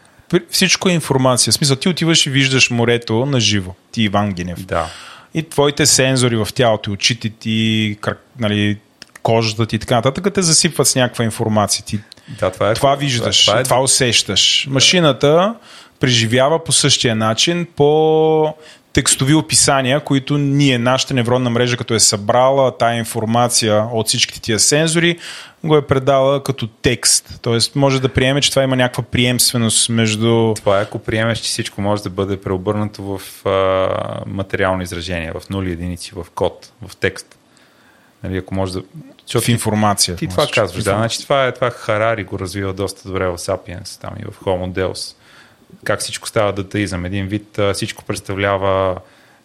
Всичко 0.51 0.89
е 0.89 0.93
информация. 0.93 1.51
В 1.51 1.55
смисъл, 1.55 1.77
ти 1.77 1.89
отиваш 1.89 2.27
и 2.27 2.31
виждаш 2.31 2.71
морето 2.71 3.27
на 3.27 3.41
живо. 3.41 3.75
Ти 3.93 4.03
Иван 4.03 4.33
Генев. 4.33 4.67
Да. 4.67 4.87
И 5.35 5.43
твоите 5.43 5.87
сензори 5.87 6.37
в 6.37 6.49
тялото, 6.55 6.93
очите 6.93 7.31
ти, 7.31 7.99
нали, 8.39 8.79
кожата 9.23 9.67
ти 9.67 9.77
и 9.77 9.79
така 9.79 9.95
нататък, 9.95 10.35
те 10.35 10.43
засипват 10.43 10.89
с 10.89 10.95
някаква 10.95 11.25
информация. 11.25 11.85
Ти 11.85 12.01
да, 12.41 12.51
това, 12.51 12.71
е, 12.71 12.75
това 12.75 12.95
виждаш, 12.95 13.45
това, 13.45 13.53
това, 13.53 13.61
е... 13.61 13.65
това 13.65 13.83
усещаш. 13.83 14.65
Да. 14.67 14.73
Машината 14.73 15.55
преживява 16.01 16.65
по 16.65 16.73
същия 16.73 17.17
начин, 17.17 17.67
по 17.77 18.55
текстови 18.99 19.35
описания, 19.35 20.01
които 20.01 20.39
ние, 20.39 20.79
нашата 20.79 21.15
невронна 21.15 21.51
мрежа, 21.51 21.77
като 21.77 21.95
е 21.95 22.01
събрала 22.01 22.79
тая 22.79 22.99
информация 22.99 23.89
от 23.93 24.09
всичките 24.09 24.41
тия 24.41 24.59
сензори, 24.59 25.19
го 25.65 25.77
е 25.77 25.87
предала 25.87 26.43
като 26.43 26.67
текст. 26.67 27.39
Тоест 27.43 27.77
може 27.77 28.01
да 28.01 28.09
приеме, 28.09 28.41
че 28.41 28.51
това 28.51 28.63
има 28.63 28.77
някаква 28.77 29.03
приемственост 29.03 29.89
между... 29.89 30.55
Това 30.57 30.79
е 30.79 30.83
ако 30.83 30.99
приемеш, 30.99 31.39
че 31.39 31.49
всичко 31.49 31.81
може 31.81 32.03
да 32.03 32.11
бъде 32.11 32.41
преобърнато 32.41 33.03
в 33.03 33.47
а, 33.47 33.89
материално 34.27 34.83
изражение, 34.83 35.33
в 35.33 35.51
нули 35.51 35.73
единици, 35.73 36.13
в 36.15 36.27
код, 36.35 36.73
в 36.89 36.97
текст. 36.97 37.39
Нали, 38.25 38.37
ако 38.37 38.55
може 38.55 38.73
да... 38.73 38.83
Защото 39.27 39.45
в 39.45 39.49
информация. 39.49 40.17
Ти, 40.17 40.27
ти 40.27 40.31
това 40.31 40.47
казваш, 40.55 40.85
да. 40.85 40.91
Значи 40.91 41.23
това 41.23 41.47
е 41.47 41.53
това 41.53 41.71
Харари 41.71 42.25
го 42.25 42.39
развива 42.39 42.73
доста 42.73 43.09
добре 43.09 43.29
в 43.29 43.39
Sapiens, 43.39 44.01
там 44.01 44.11
и 44.21 44.25
в 44.25 44.41
Homo 44.45 44.73
Deus. 44.73 45.15
Как 45.85 46.01
всичко 46.01 46.29
става 46.29 46.53
датаизъм. 46.53 47.05
Един 47.05 47.27
вид 47.27 47.59
всичко 47.73 48.05
представлява 48.05 48.97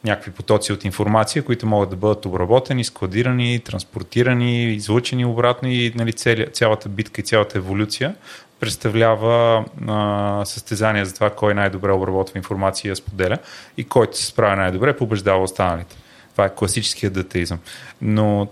някакви 0.03 0.31
потоци 0.31 0.73
от 0.73 0.85
информация, 0.85 1.43
които 1.43 1.65
могат 1.65 1.89
да 1.89 1.95
бъдат 1.95 2.25
обработени, 2.25 2.83
складирани, 2.83 3.59
транспортирани, 3.59 4.73
излучени 4.73 5.25
обратно 5.25 5.69
и 5.69 5.93
нали, 5.95 6.13
цялата 6.53 6.89
битка 6.89 7.21
и 7.21 7.23
цялата 7.23 7.57
еволюция 7.57 8.15
представлява 8.59 9.65
а, 9.87 10.45
състезание 10.45 11.05
за 11.05 11.13
това 11.13 11.29
кой 11.29 11.53
най-добре 11.53 11.91
обработва 11.91 12.37
информация 12.37 12.89
и 12.89 12.91
я 12.91 12.95
споделя 12.95 13.37
и 13.77 13.83
който 13.83 14.17
се 14.17 14.25
справя 14.25 14.55
най-добре 14.55 14.97
побеждава 14.97 15.43
останалите. 15.43 15.95
Това 16.31 16.45
е 16.45 16.55
класическия 16.55 17.11
датаизъм. 17.11 17.59
Но 18.01 18.47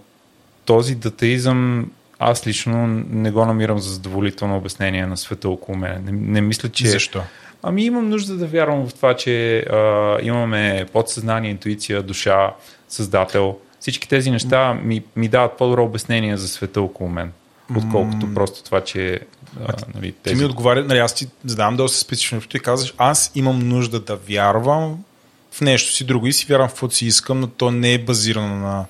този 0.65 0.95
датаизъм 0.95 1.91
аз 2.19 2.47
лично 2.47 2.87
не 3.09 3.31
го 3.31 3.45
намирам 3.45 3.79
за 3.79 3.89
задоволително 3.89 4.57
обяснение 4.57 5.05
на 5.05 5.17
света 5.17 5.49
около 5.49 5.77
мен. 5.77 6.03
Не, 6.05 6.11
не 6.11 6.41
мисля, 6.41 6.69
че... 6.69 6.87
Защо? 6.87 7.21
Ами 7.63 7.85
имам 7.85 8.09
нужда 8.09 8.35
да 8.35 8.47
вярвам 8.47 8.87
в 8.87 8.93
това, 8.93 9.15
че 9.15 9.59
а, 9.59 10.17
имаме 10.21 10.85
подсъзнание, 10.93 11.51
интуиция, 11.51 12.03
душа, 12.03 12.53
създател. 12.89 13.57
Всички 13.79 14.09
тези 14.09 14.31
неща 14.31 14.73
ми, 14.73 15.03
ми 15.15 15.27
дават 15.27 15.57
по-добро 15.57 15.83
обяснение 15.83 16.37
за 16.37 16.47
света 16.47 16.81
около 16.81 17.09
мен, 17.09 17.31
отколкото 17.77 18.33
просто 18.33 18.63
това, 18.63 18.81
че 18.81 19.19
а, 19.67 19.73
нали, 19.95 20.11
тези... 20.11 20.35
Ти 20.35 20.41
ми 20.41 20.45
отговаря, 20.45 20.83
нали, 20.83 20.99
аз 20.99 21.15
ти 21.15 21.27
задавам 21.45 21.77
доста 21.77 21.97
специфично, 21.97 22.41
ти 22.41 22.59
казваш, 22.59 22.93
аз 22.97 23.31
имам 23.35 23.59
нужда 23.59 23.99
да 23.99 24.15
вярвам 24.15 25.03
в 25.51 25.61
нещо 25.61 25.91
си 25.91 26.03
друго 26.03 26.27
и 26.27 26.33
си 26.33 26.45
вярвам 26.49 26.67
в 26.67 26.71
каквото 26.71 26.95
си 26.95 27.05
искам, 27.05 27.39
но 27.39 27.47
то 27.47 27.71
не 27.71 27.93
е 27.93 27.97
базирано 27.97 28.55
на 28.55 28.85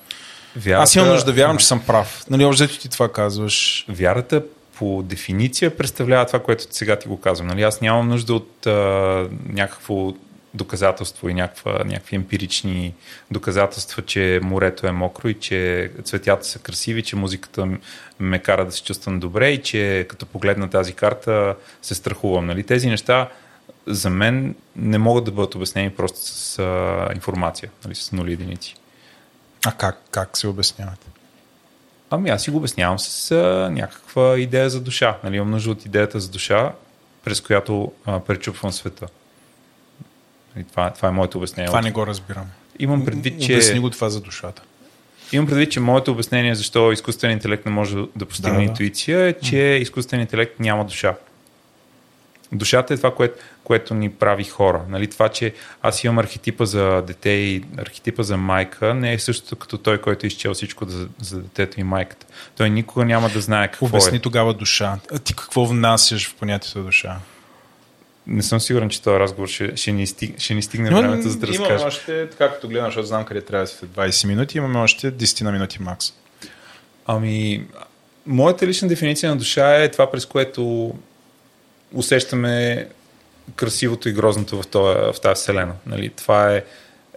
Вярата... 0.55 0.83
Аз 0.83 0.95
имам 0.95 1.07
нужда 1.07 1.25
да 1.25 1.33
вярвам, 1.33 1.57
че 1.57 1.67
съм 1.67 1.79
прав. 1.87 2.25
Нали, 2.29 2.45
още 2.45 2.67
ти 2.67 2.89
това 2.89 3.11
казваш. 3.11 3.85
Вярата 3.89 4.43
по 4.81 5.03
дефиниция 5.03 5.77
представлява 5.77 6.25
това, 6.25 6.39
което 6.39 6.65
сега 6.69 6.95
ти 6.95 7.07
го 7.07 7.19
казвам. 7.19 7.47
Нали, 7.47 7.61
аз 7.61 7.81
нямам 7.81 8.07
нужда 8.07 8.33
от 8.33 8.67
а, 8.67 9.29
някакво 9.49 10.13
доказателство 10.53 11.29
и 11.29 11.33
някаква, 11.33 11.71
някакви 11.85 12.15
емпирични 12.15 12.93
доказателства, 13.31 14.01
че 14.01 14.39
морето 14.43 14.87
е 14.87 14.91
мокро 14.91 15.27
и 15.29 15.33
че 15.33 15.91
цветята 16.03 16.45
са 16.45 16.59
красиви, 16.59 17.03
че 17.03 17.15
музиката 17.15 17.67
ме 18.19 18.39
кара 18.39 18.65
да 18.65 18.71
се 18.71 18.83
чувствам 18.83 19.19
добре 19.19 19.49
и 19.49 19.61
че 19.61 20.05
като 20.09 20.25
погледна 20.25 20.69
тази 20.69 20.93
карта 20.93 21.55
се 21.81 21.95
страхувам. 21.95 22.45
Нали? 22.45 22.63
Тези 22.63 22.87
неща 22.87 23.29
за 23.87 24.09
мен 24.09 24.55
не 24.75 24.97
могат 24.97 25.23
да 25.23 25.31
бъдат 25.31 25.55
обяснени 25.55 25.89
просто 25.89 26.19
с 26.19 26.59
а, 26.59 27.09
информация, 27.15 27.69
нали? 27.85 27.95
с 27.95 28.11
нули 28.11 28.33
единици. 28.33 28.75
А 29.65 29.71
как, 29.71 30.01
как 30.11 30.37
се 30.37 30.47
обяснявате? 30.47 31.10
Ами 32.13 32.29
аз 32.29 32.43
си 32.43 32.51
го 32.51 32.57
обяснявам 32.57 32.99
с 32.99 33.31
а, 33.31 33.69
някаква 33.71 34.39
идея 34.39 34.69
за 34.69 34.81
душа. 34.81 35.17
Нали, 35.23 35.35
имам 35.35 35.51
нужда 35.51 35.71
от 35.71 35.85
идеята 35.85 36.19
за 36.19 36.29
душа, 36.29 36.71
през 37.23 37.41
която 37.41 37.91
а, 38.05 38.19
пречупвам 38.19 38.71
света. 38.71 39.07
Нали, 40.55 40.65
това, 40.71 40.89
това 40.89 41.07
е 41.07 41.11
моето 41.11 41.37
обяснение. 41.37 41.67
Това 41.67 41.81
не 41.81 41.91
го 41.91 42.07
разбирам. 42.07 42.45
Имам 42.79 43.05
предвид, 43.05 43.41
че... 43.41 43.53
Обясни 43.53 43.79
го 43.79 43.89
това 43.89 44.09
за 44.09 44.21
душата. 44.21 44.61
Имам 45.31 45.47
предвид, 45.47 45.71
че 45.71 45.79
моето 45.79 46.11
обяснение 46.11 46.55
защо 46.55 46.91
изкуственият 46.91 47.39
интелект 47.39 47.65
не 47.65 47.71
може 47.71 47.97
да 48.15 48.25
постигне 48.25 48.57
да, 48.57 48.63
интуиция 48.63 49.27
е, 49.27 49.33
че 49.33 49.57
изкуственият 49.57 50.29
интелект 50.29 50.59
няма 50.59 50.85
душа. 50.85 51.15
Душата 52.51 52.93
е 52.93 52.97
това, 52.97 53.15
което, 53.15 53.43
което 53.63 53.93
ни 53.93 54.09
прави 54.09 54.43
хора. 54.43 54.81
Нали? 54.89 55.07
Това, 55.07 55.29
че 55.29 55.53
аз 55.81 56.03
имам 56.03 56.17
архетипа 56.17 56.65
за 56.65 57.01
дете 57.07 57.29
и 57.29 57.63
архетипа 57.77 58.23
за 58.23 58.37
майка, 58.37 58.93
не 58.93 59.13
е 59.13 59.19
същото 59.19 59.55
като 59.55 59.77
той, 59.77 59.97
който 59.97 60.25
е 60.25 60.27
изчел 60.27 60.53
всичко 60.53 60.85
за, 60.85 61.07
за 61.21 61.41
детето 61.41 61.79
и 61.79 61.83
майката. 61.83 62.25
Той 62.57 62.69
никога 62.69 63.05
няма 63.05 63.29
да 63.29 63.41
знае 63.41 63.67
какво 63.67 63.85
Обясни 63.85 64.17
е. 64.17 64.21
тогава 64.21 64.53
душа. 64.53 64.99
А 65.13 65.19
ти 65.19 65.35
какво 65.35 65.65
внасяш 65.65 66.29
в 66.29 66.35
понятието 66.35 66.83
душа? 66.83 67.17
Не 68.27 68.43
съм 68.43 68.59
сигурен, 68.59 68.89
че 68.89 69.01
този 69.01 69.19
разговор 69.19 69.47
ще, 69.47 69.77
ще, 69.77 69.91
ни, 69.91 70.07
стиг, 70.07 70.39
ще 70.39 70.53
ни 70.53 70.61
стигне 70.61 70.89
Но, 70.89 71.01
времето, 71.01 71.29
за 71.29 71.37
да 71.37 71.47
разкажа. 71.47 71.73
Имаме 71.73 71.85
още, 71.85 72.29
така 72.29 72.53
като 72.53 72.67
гледам, 72.67 72.85
защото 72.85 73.07
знам 73.07 73.25
къде 73.25 73.41
трябва 73.41 73.63
да 73.63 73.67
след 73.67 73.89
20 73.89 74.27
минути, 74.27 74.57
имаме 74.57 74.79
още 74.79 75.11
10 75.11 75.41
на 75.41 75.51
минути 75.51 75.81
макс. 75.81 76.13
Ами, 77.05 77.65
моята 78.25 78.67
лична 78.67 78.87
дефиниция 78.87 79.29
на 79.29 79.37
душа 79.37 79.75
е 79.75 79.91
това, 79.91 80.11
през 80.11 80.25
което 80.25 80.93
усещаме 81.93 82.87
красивото 83.55 84.09
и 84.09 84.13
грозното 84.13 84.61
в, 84.61 84.67
това, 84.67 85.13
в 85.13 85.21
тази 85.21 85.41
вселена. 85.41 85.73
Нали? 85.85 86.09
Това 86.09 86.55
е 86.55 86.63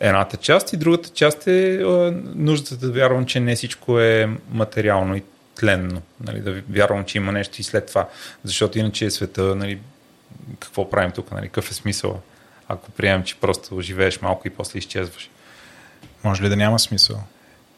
едната 0.00 0.36
част 0.36 0.72
и 0.72 0.76
другата 0.76 1.08
част 1.08 1.46
е 1.46 1.82
а, 1.82 2.14
нуждата 2.34 2.76
да 2.76 2.92
вярвам, 2.92 3.26
че 3.26 3.40
не 3.40 3.56
всичко 3.56 4.00
е 4.00 4.30
материално 4.50 5.16
и 5.16 5.22
тленно. 5.54 6.02
Нали? 6.20 6.40
Да 6.40 6.62
вярвам, 6.70 7.04
че 7.04 7.18
има 7.18 7.32
нещо 7.32 7.60
и 7.60 7.64
след 7.64 7.86
това. 7.86 8.08
Защото 8.44 8.78
иначе 8.78 9.04
е 9.04 9.10
света, 9.10 9.54
нали, 9.54 9.78
какво 10.60 10.90
правим 10.90 11.10
тук, 11.10 11.32
нали? 11.32 11.46
какъв 11.46 11.70
е 11.70 11.74
смисъл, 11.74 12.20
ако 12.68 12.90
приемем, 12.90 13.22
че 13.22 13.36
просто 13.36 13.80
живееш 13.80 14.20
малко 14.20 14.48
и 14.48 14.50
после 14.50 14.78
изчезваш. 14.78 15.30
Може 16.24 16.42
ли 16.42 16.48
да 16.48 16.56
няма 16.56 16.78
смисъл? 16.78 17.22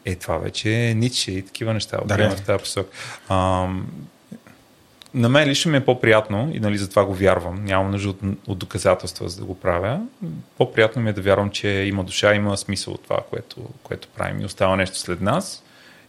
Е, 0.05 0.15
това 0.15 0.37
вече 0.37 0.73
е 0.73 0.93
Ницше 0.93 1.31
и 1.31 1.41
такива 1.41 1.73
неща. 1.73 1.99
Да, 2.05 2.29
в 2.29 2.41
тази 2.41 2.59
посока. 2.59 2.89
Ам, 3.29 3.87
на 5.17 5.29
мен 5.29 5.49
лично 5.49 5.71
ми 5.71 5.77
е 5.77 5.85
по-приятно 5.85 6.51
и 6.53 6.59
нали, 6.59 6.77
затова 6.77 7.05
го 7.05 7.13
вярвам. 7.13 7.65
Нямам 7.65 7.91
нужда 7.91 8.09
от, 8.09 8.19
от 8.47 8.57
доказателства 8.57 9.29
за 9.29 9.39
да 9.39 9.45
го 9.45 9.59
правя. 9.59 10.01
По-приятно 10.57 11.01
ми 11.01 11.09
е 11.09 11.13
да 11.13 11.21
вярвам, 11.21 11.49
че 11.49 11.67
има 11.67 12.03
душа, 12.03 12.35
има 12.35 12.57
смисъл 12.57 12.93
от 12.93 13.03
това, 13.03 13.19
което, 13.29 13.57
което 13.83 14.07
правим 14.07 14.41
и 14.41 14.45
остава 14.45 14.75
нещо 14.75 14.97
след 14.97 15.21
нас. 15.21 15.63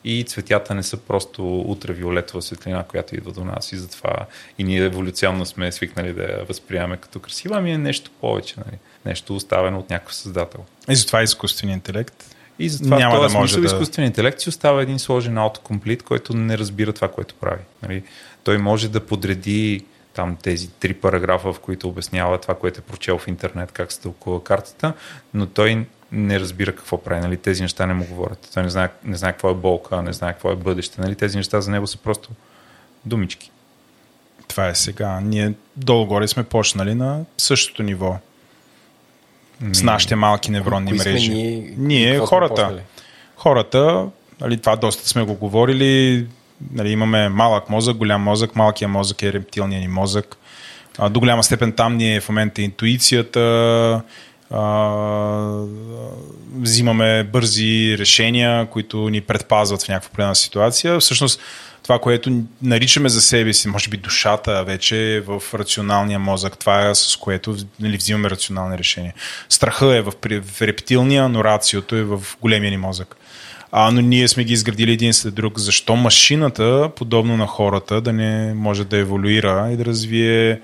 И 0.04 0.24
цветята 0.24 0.74
не 0.74 0.82
са 0.82 0.96
просто 0.96 1.60
ултравиолетова 1.60 2.42
светлина, 2.42 2.82
която 2.82 3.14
идва 3.14 3.32
до 3.32 3.44
нас 3.44 3.72
и 3.72 3.76
затова 3.76 4.26
и 4.58 4.64
ние 4.64 4.84
еволюционно 4.84 5.46
сме 5.46 5.72
свикнали 5.72 6.12
да 6.12 6.22
я 6.22 6.44
възприемаме 6.48 6.96
като 6.96 7.18
красива, 7.18 7.56
ами 7.58 7.72
е 7.72 7.78
нещо 7.78 8.10
повече, 8.20 8.54
нали? 8.66 8.78
нещо 9.06 9.36
оставено 9.36 9.78
от 9.78 9.90
някакъв 9.90 10.14
създател. 10.14 10.64
И 10.90 10.96
затова 10.96 11.20
е 11.20 11.24
изкуствен 11.24 11.70
интелект 11.70 12.34
и 12.58 12.68
затова 12.68 12.98
Няма 12.98 13.20
да 13.20 13.28
може 13.28 13.60
да... 13.60 13.66
изкуствен 13.66 14.04
интелект 14.04 14.40
си 14.40 14.48
остава 14.48 14.82
един 14.82 14.98
сложен 14.98 15.38
аутокомплит, 15.38 16.02
който 16.02 16.36
не 16.36 16.58
разбира 16.58 16.92
това, 16.92 17.08
което 17.08 17.34
прави. 17.34 17.62
Нали? 17.82 18.02
Той 18.48 18.58
може 18.58 18.88
да 18.88 19.00
подреди 19.00 19.84
там 20.14 20.36
тези 20.42 20.70
три 20.70 20.94
параграфа, 20.94 21.52
в 21.52 21.60
които 21.60 21.88
обяснява 21.88 22.38
това, 22.38 22.54
което 22.54 22.78
е 22.78 22.82
прочел 22.82 23.18
в 23.18 23.28
интернет, 23.28 23.72
как 23.72 23.92
се 23.92 24.00
тълкува 24.00 24.44
картата, 24.44 24.92
но 25.34 25.46
той 25.46 25.86
не 26.12 26.40
разбира 26.40 26.76
какво 26.76 27.02
прави. 27.02 27.20
Нали? 27.20 27.36
Тези 27.36 27.62
неща 27.62 27.86
не 27.86 27.94
му 27.94 28.04
говорят. 28.04 28.50
Той 28.54 28.62
не 28.62 28.70
знае, 28.70 28.88
не 29.04 29.16
знае 29.16 29.32
какво 29.32 29.50
е 29.50 29.54
болка, 29.54 30.02
не 30.02 30.12
знае 30.12 30.32
какво 30.32 30.50
е 30.50 30.56
бъдеще. 30.56 31.00
Нали? 31.00 31.14
Тези 31.14 31.36
неща 31.36 31.60
за 31.60 31.70
него 31.70 31.86
са 31.86 31.98
просто 31.98 32.30
думички. 33.04 33.50
Това 34.48 34.68
е 34.68 34.74
сега. 34.74 35.20
Ние 35.20 35.52
долу-горе 35.76 36.28
сме 36.28 36.42
почнали 36.42 36.94
на 36.94 37.24
същото 37.38 37.82
ниво 37.82 38.18
с 39.72 39.82
нашите 39.82 40.16
малки 40.16 40.50
невронни 40.50 40.90
Кои 40.90 40.98
мрежи. 40.98 41.30
Ние, 41.30 41.74
ние 41.76 42.18
хората. 42.18 42.82
Хората, 43.36 44.06
нали, 44.40 44.60
това 44.60 44.76
доста 44.76 45.08
сме 45.08 45.22
го 45.22 45.34
говорили, 45.34 46.26
нали, 46.72 46.90
имаме 46.90 47.28
малък 47.28 47.70
мозък, 47.70 47.96
голям 47.96 48.22
мозък, 48.22 48.56
малкият 48.56 48.92
мозък 48.92 49.22
е 49.22 49.32
рептилният 49.32 49.82
ни 49.82 49.88
мозък. 49.88 50.36
А, 50.98 51.08
до 51.08 51.20
голяма 51.20 51.42
степен 51.42 51.72
там 51.72 51.96
ни 51.96 52.16
е 52.16 52.20
в 52.20 52.28
момента 52.28 52.62
интуицията, 52.62 54.02
а, 54.50 55.64
взимаме 56.56 57.24
бързи 57.24 57.96
решения, 57.98 58.66
които 58.66 59.08
ни 59.08 59.20
предпазват 59.20 59.82
в 59.82 59.88
някаква 59.88 60.08
определена 60.08 60.34
ситуация. 60.34 60.98
Всъщност, 60.98 61.40
това, 61.82 61.98
което 61.98 62.42
наричаме 62.62 63.08
за 63.08 63.20
себе 63.22 63.52
си, 63.52 63.68
може 63.68 63.88
би 63.88 63.96
душата 63.96 64.64
вече 64.64 65.14
е 65.14 65.20
в 65.20 65.42
рационалния 65.54 66.18
мозък. 66.18 66.58
Това 66.58 66.88
е 66.88 66.94
с 66.94 67.16
което 67.16 67.56
нали, 67.80 67.96
взимаме 67.96 68.30
рационални 68.30 68.78
решения. 68.78 69.14
Страха 69.48 69.96
е 69.96 70.00
в, 70.02 70.12
в 70.42 70.62
рептилния, 70.62 71.28
но 71.28 71.44
рациото 71.44 71.96
е 71.96 72.02
в 72.02 72.22
големия 72.40 72.70
ни 72.70 72.76
мозък. 72.76 73.16
А, 73.72 73.90
но 73.90 74.00
ние 74.00 74.28
сме 74.28 74.44
ги 74.44 74.52
изградили 74.52 74.92
един 74.92 75.12
след 75.12 75.34
друг. 75.34 75.58
Защо 75.58 75.96
машината, 75.96 76.90
подобно 76.96 77.36
на 77.36 77.46
хората, 77.46 78.00
да 78.00 78.12
не 78.12 78.54
може 78.54 78.84
да 78.84 78.96
еволюира 78.96 79.70
и 79.72 79.76
да 79.76 79.84
развие. 79.84 80.60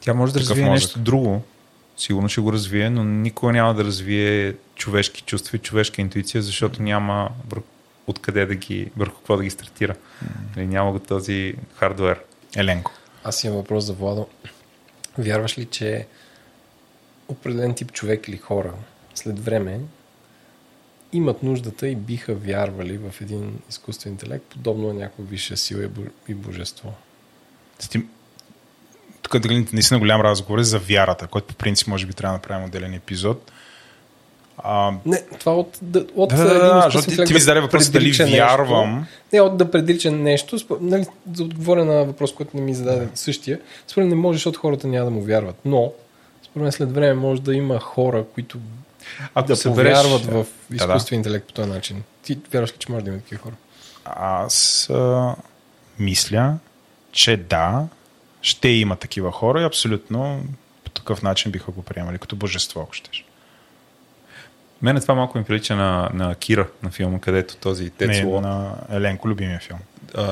Тя 0.00 0.14
може 0.14 0.32
да 0.32 0.40
развие 0.40 0.64
мозък. 0.64 0.72
нещо 0.72 0.98
друго. 0.98 1.42
Сигурно 1.96 2.28
ще 2.28 2.40
го 2.40 2.52
развие, 2.52 2.90
но 2.90 3.04
никога 3.04 3.52
няма 3.52 3.74
да 3.74 3.84
развие 3.84 4.54
човешки 4.74 5.22
чувства 5.22 5.56
и 5.56 5.60
човешка 5.60 6.00
интуиция, 6.00 6.42
защото 6.42 6.82
няма 6.82 7.30
откъде 8.06 8.46
да 8.46 8.54
ги, 8.54 8.90
върху 8.96 9.16
какво 9.16 9.36
да 9.36 9.42
ги 9.42 9.50
стартира. 9.50 9.94
Mm. 10.56 10.64
Няма 10.64 10.92
го 10.92 10.98
този 10.98 11.54
хардвер. 11.74 12.20
Еленко. 12.56 12.92
Аз 13.24 13.44
имам 13.44 13.56
въпрос 13.56 13.84
за 13.84 13.92
Владо. 13.92 14.26
Вярваш 15.18 15.58
ли, 15.58 15.64
че 15.64 16.06
определен 17.28 17.74
тип 17.74 17.92
човек 17.92 18.28
или 18.28 18.36
хора 18.36 18.72
след 19.14 19.44
време 19.44 19.80
имат 21.16 21.42
нуждата 21.42 21.88
и 21.88 21.96
биха 21.96 22.34
вярвали 22.34 22.98
в 22.98 23.20
един 23.20 23.58
изкуствен 23.70 24.12
интелект, 24.12 24.44
подобно 24.44 24.88
на 24.88 24.94
някаква 24.94 25.24
висша 25.24 25.56
сила 25.56 25.88
и 26.28 26.34
божество? 26.34 26.92
Стим... 27.78 28.08
Тук 29.22 29.34
е 29.34 29.66
наистина 29.72 30.00
голям 30.00 30.20
разговор 30.20 30.60
за 30.60 30.78
вярата, 30.78 31.26
който 31.26 31.46
по 31.46 31.54
принцип 31.54 31.88
може 31.88 32.06
би 32.06 32.12
трябва 32.12 32.32
да 32.32 32.38
направим 32.38 32.66
отделен 32.66 32.94
епизод. 32.94 33.52
А... 34.58 34.92
Не, 35.06 35.22
това 35.38 35.54
от, 35.54 35.78
от 36.14 36.28
да, 36.28 36.36
да, 36.36 36.44
да, 36.44 36.88
да, 36.90 37.02
ти, 37.02 37.24
ти 37.24 37.34
ми 37.34 37.40
зададе 37.40 37.60
въпрос 37.60 37.90
дали 37.90 38.12
вярвам. 38.12 38.98
Нещо, 38.98 39.12
не, 39.32 39.40
от 39.40 39.56
да 39.56 39.70
предрича 39.70 40.10
нещо, 40.10 40.58
нали, 40.80 41.06
да 41.26 41.42
отговоря 41.42 41.84
на 41.84 42.04
въпрос, 42.04 42.34
който 42.34 42.56
не 42.56 42.62
ми 42.62 42.74
зададе 42.74 43.08
същия. 43.14 43.60
Според 43.86 44.08
не 44.08 44.14
може, 44.14 44.36
защото 44.36 44.60
хората 44.60 44.86
няма 44.86 45.04
да 45.04 45.10
му 45.10 45.22
вярват. 45.22 45.56
Но, 45.64 45.92
според 46.42 46.62
мен 46.62 46.72
след 46.72 46.92
време 46.92 47.14
може 47.14 47.42
да 47.42 47.54
има 47.54 47.80
хора, 47.80 48.24
които 48.34 48.58
Ако 49.34 49.48
да 49.48 49.62
повярват 49.62 50.24
в 50.24 50.46
изкуствен 50.72 50.88
да, 50.98 51.04
да. 51.08 51.14
интелект 51.14 51.46
по 51.46 51.52
този 51.52 51.70
начин. 51.70 52.02
Ти 52.22 52.38
вярваш 52.52 52.72
ли, 52.72 52.76
че 52.78 52.92
може 52.92 53.04
да 53.04 53.10
има 53.10 53.20
такива 53.20 53.42
хора? 53.42 53.54
Аз 54.04 54.90
а, 54.90 55.34
мисля, 55.98 56.58
че 57.12 57.36
да, 57.36 57.86
ще 58.42 58.68
има 58.68 58.96
такива 58.96 59.32
хора 59.32 59.62
и 59.62 59.64
абсолютно 59.64 60.44
по 60.84 60.90
такъв 60.90 61.22
начин 61.22 61.52
биха 61.52 61.70
го 61.70 61.82
приемали, 61.82 62.18
като 62.18 62.36
божество, 62.36 62.80
ако 62.80 62.92
щеш. 62.92 63.24
Мене 64.82 65.00
това 65.00 65.14
малко 65.14 65.38
ми 65.38 65.44
прилича 65.44 65.76
на, 65.76 66.10
на 66.14 66.34
Кира, 66.34 66.66
на 66.82 66.90
филма, 66.90 67.18
където 67.18 67.56
този 67.56 67.90
Тецло... 67.90 68.40
на 68.40 68.74
Еленко, 68.90 69.28
любимия 69.28 69.60
филм. 69.60 69.78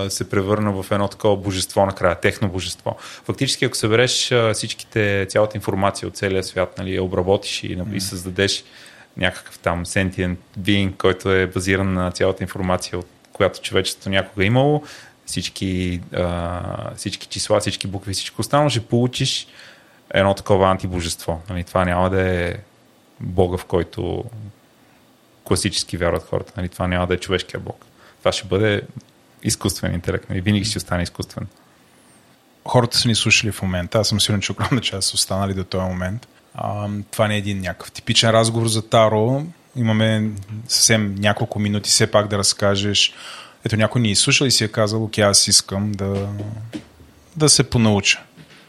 Се 0.08 0.30
превърна 0.30 0.82
в 0.82 0.90
едно 0.90 1.08
такова 1.08 1.36
божество 1.36 1.86
накрая, 1.86 2.14
техно 2.14 2.48
божество. 2.48 2.96
Фактически, 3.00 3.64
ако 3.64 3.76
събереш 3.76 4.32
всичките, 4.52 5.26
цялата 5.28 5.56
информация 5.56 6.08
от 6.08 6.16
целия 6.16 6.44
свят, 6.44 6.78
нали, 6.78 7.00
обработиш 7.00 7.64
и, 7.64 7.78
mm. 7.78 7.94
и 7.94 8.00
създадеш 8.00 8.64
някакъв 9.16 9.58
там 9.58 9.84
sentient 9.84 10.36
being, 10.58 10.96
който 10.96 11.32
е 11.32 11.46
базиран 11.46 11.92
на 11.92 12.10
цялата 12.10 12.44
информация, 12.44 12.98
от 12.98 13.06
която 13.32 13.60
човечеството 13.60 14.10
някога 14.10 14.44
е 14.44 14.46
имало, 14.46 14.82
всички, 15.26 16.00
а, 16.12 16.94
всички 16.96 17.26
числа, 17.26 17.60
всички 17.60 17.86
букви, 17.86 18.12
всичко 18.12 18.40
останало, 18.40 18.70
ще 18.70 18.80
получиш 18.80 19.46
едно 20.14 20.34
такова 20.34 20.70
антибожество. 20.70 21.42
Нали, 21.50 21.64
това 21.64 21.84
няма 21.84 22.10
да 22.10 22.30
е 22.30 22.54
Бога, 23.20 23.58
в 23.58 23.64
който 23.64 24.24
класически 25.44 25.96
вярват 25.96 26.28
хората. 26.28 26.52
Нали? 26.56 26.68
Това 26.68 26.86
няма 26.86 27.06
да 27.06 27.14
е 27.14 27.18
човешкия 27.18 27.60
Бог. 27.60 27.86
Това 28.18 28.32
ще 28.32 28.46
бъде 28.46 28.82
изкуствен 29.42 29.94
интелект. 29.94 30.30
Нали? 30.30 30.40
Винаги 30.40 30.64
ще 30.64 30.78
остане 30.78 31.02
изкуствен. 31.02 31.46
Хората 32.64 32.98
са 32.98 33.08
ни 33.08 33.14
слушали 33.14 33.52
в 33.52 33.62
момента. 33.62 33.98
Аз 33.98 34.08
съм 34.08 34.20
сигурен, 34.20 34.40
че 34.40 34.52
огромна 34.52 34.80
част 34.80 35.08
са 35.08 35.14
останали 35.14 35.54
до 35.54 35.64
този 35.64 35.84
момент. 35.84 36.28
А, 36.54 36.88
това 37.10 37.28
не 37.28 37.34
е 37.34 37.38
един 37.38 37.60
някакъв 37.60 37.92
типичен 37.92 38.30
разговор 38.30 38.66
за 38.66 38.88
Таро. 38.88 39.42
Имаме 39.76 40.30
съвсем 40.68 41.14
няколко 41.14 41.58
минути 41.58 41.90
все 41.90 42.10
пак 42.10 42.28
да 42.28 42.38
разкажеш. 42.38 43.12
Ето 43.64 43.76
някой 43.76 44.00
ни 44.00 44.10
е 44.10 44.16
слушал 44.16 44.46
и 44.46 44.50
си 44.50 44.64
е 44.64 44.68
казал, 44.68 45.04
окей, 45.04 45.24
аз 45.24 45.48
искам 45.48 45.92
да, 45.92 46.28
да 47.36 47.48
се 47.48 47.70
понауча. 47.70 48.22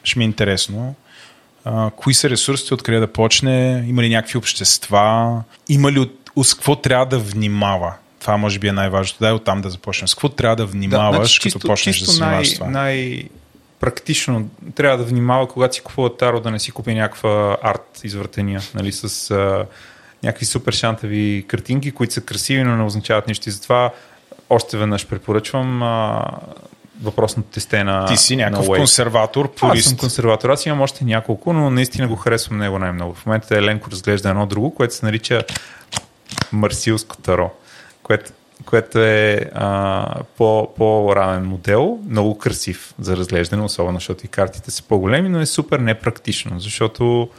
Ще 0.04 0.20
ми 0.20 0.26
е 0.26 0.28
интересно 0.28 0.96
а, 1.66 1.92
кои 1.96 2.14
са 2.14 2.30
ресурсите, 2.30 2.74
откъде 2.74 3.00
да 3.00 3.08
почне, 3.08 3.86
има 3.88 4.04
ли 4.04 4.10
някакви 4.10 4.38
общества, 4.38 5.44
има 5.70 5.92
ли 5.92 6.00
от, 6.00 6.20
с 6.44 6.54
какво 6.54 6.76
трябва 6.76 7.06
да 7.06 7.20
внимава. 7.20 7.94
Това 8.20 8.38
може 8.38 8.60
би 8.60 8.68
е 8.68 8.72
най-важното. 8.72 9.20
Дай 9.20 9.32
оттам 9.32 9.62
да 9.62 9.70
започнем. 9.70 10.08
С 10.08 10.16
какво 10.16 10.30
трябва 10.30 10.56
да 10.56 10.66
внимаваш, 10.66 11.12
да, 11.12 11.26
значи, 11.26 11.40
чисто, 11.40 11.60
като 11.60 11.68
почнеш 11.68 11.96
чисто 11.96 12.06
да 12.06 12.12
се 12.12 12.18
занимаваш 12.18 12.54
това? 12.54 12.68
Най- 12.68 13.24
практично 13.80 14.50
трябва 14.76 14.98
да 14.98 15.04
внимава, 15.04 15.48
когато 15.48 15.76
си 15.76 15.82
купува 15.82 16.18
таро, 16.18 16.40
да 16.40 16.52
не 16.52 16.60
си 16.60 16.72
купи 16.72 16.94
някаква 16.94 17.58
арт 17.62 18.02
извъртения, 18.04 18.62
нали, 18.76 18.92
с 18.92 19.32
а, 19.32 19.66
някакви 20.24 20.46
супер 20.46 20.74
шантави 20.74 21.46
картинки, 21.48 21.92
които 21.92 22.14
са 22.14 22.22
красиви, 22.22 22.64
но 22.64 22.78
не 22.78 22.84
означават 22.84 23.28
нищо. 23.28 23.50
И 23.50 23.52
затова 23.52 23.92
още 24.50 24.78
веднъж 24.78 25.08
препоръчвам 25.08 25.84
а, 25.84 26.26
въпросната 27.02 27.62
стена. 27.62 28.06
Ти 28.06 28.18
си 28.18 28.36
някакъв 28.36 28.68
на 28.68 28.76
консерватор, 28.76 29.52
пурист. 29.54 29.86
Аз 29.86 29.90
съм 29.90 29.98
консерватор. 29.98 30.50
Аз 30.50 30.66
имам 30.66 30.82
още 30.82 31.06
няколко, 31.06 31.54
но 31.54 31.70
наистина 31.70 32.08
го 32.08 32.16
харесвам 32.16 32.58
него 32.58 32.80
най-много. 32.80 33.14
В 33.14 33.26
момента 33.26 33.58
Еленко 33.58 33.92
разглежда 33.92 34.30
едно 34.30 34.46
друго, 34.46 34.76
което 34.76 34.96
се 34.96 35.06
нарича 35.06 35.44
Марсилско 36.52 37.18
таро, 37.18 37.52
което, 38.04 38.32
което 38.66 39.00
е 39.00 39.50
а, 39.54 40.16
по, 40.38 40.74
по-ранен 40.78 41.46
модел, 41.46 42.00
много 42.10 42.38
красив 42.38 42.94
за 43.00 43.18
разглеждане, 43.18 43.64
особено 43.64 44.00
защото 44.00 44.26
и 44.26 44.28
картите 44.28 44.72
са 44.72 44.84
по-големи, 44.84 45.30
но 45.30 45.40
е 45.40 45.46
супер 45.46 45.80
непрактично, 45.80 46.60
защото 46.60 47.30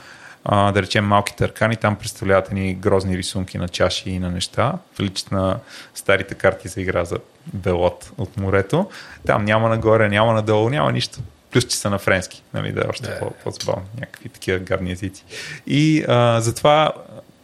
а, 0.48 0.72
да 0.72 0.82
речем 0.82 1.04
малките 1.04 1.44
аркани, 1.44 1.76
там 1.76 1.96
представляват 1.96 2.52
ни 2.52 2.74
грозни 2.74 3.18
рисунки 3.18 3.58
на 3.58 3.68
чаши 3.68 4.10
и 4.10 4.18
на 4.18 4.30
неща, 4.30 4.72
приличат 4.96 5.32
на 5.32 5.58
старите 5.94 6.34
карти 6.34 6.68
за 6.68 6.80
игра 6.80 7.04
за 7.04 7.18
белот 7.54 8.12
от 8.18 8.36
морето. 8.36 8.90
Там 9.26 9.44
няма 9.44 9.68
нагоре, 9.68 10.08
няма 10.08 10.32
надолу, 10.32 10.68
няма 10.68 10.92
нищо. 10.92 11.18
плюс 11.50 11.64
че 11.64 11.76
са 11.76 11.90
на 11.90 11.98
френски, 11.98 12.42
нали, 12.54 12.72
да 12.72 12.80
е 12.80 12.88
още 12.88 13.06
yeah. 13.06 13.18
по- 13.18 13.30
по-забавно, 13.30 13.86
някакви 14.00 14.28
такива 14.28 14.58
гадни 14.58 14.92
езици. 14.92 15.24
И 15.66 16.04
а, 16.08 16.40
затова 16.40 16.92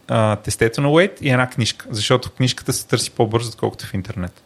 а, 0.09 0.37
тестето 0.37 0.81
на 0.81 0.89
Wait 0.89 1.21
и 1.21 1.31
една 1.31 1.51
книжка, 1.51 1.87
защото 1.91 2.31
книжката 2.31 2.73
се 2.73 2.87
търси 2.87 3.11
по-бързо, 3.11 3.49
отколкото 3.49 3.87
в 3.87 3.95
интернет. 3.95 4.43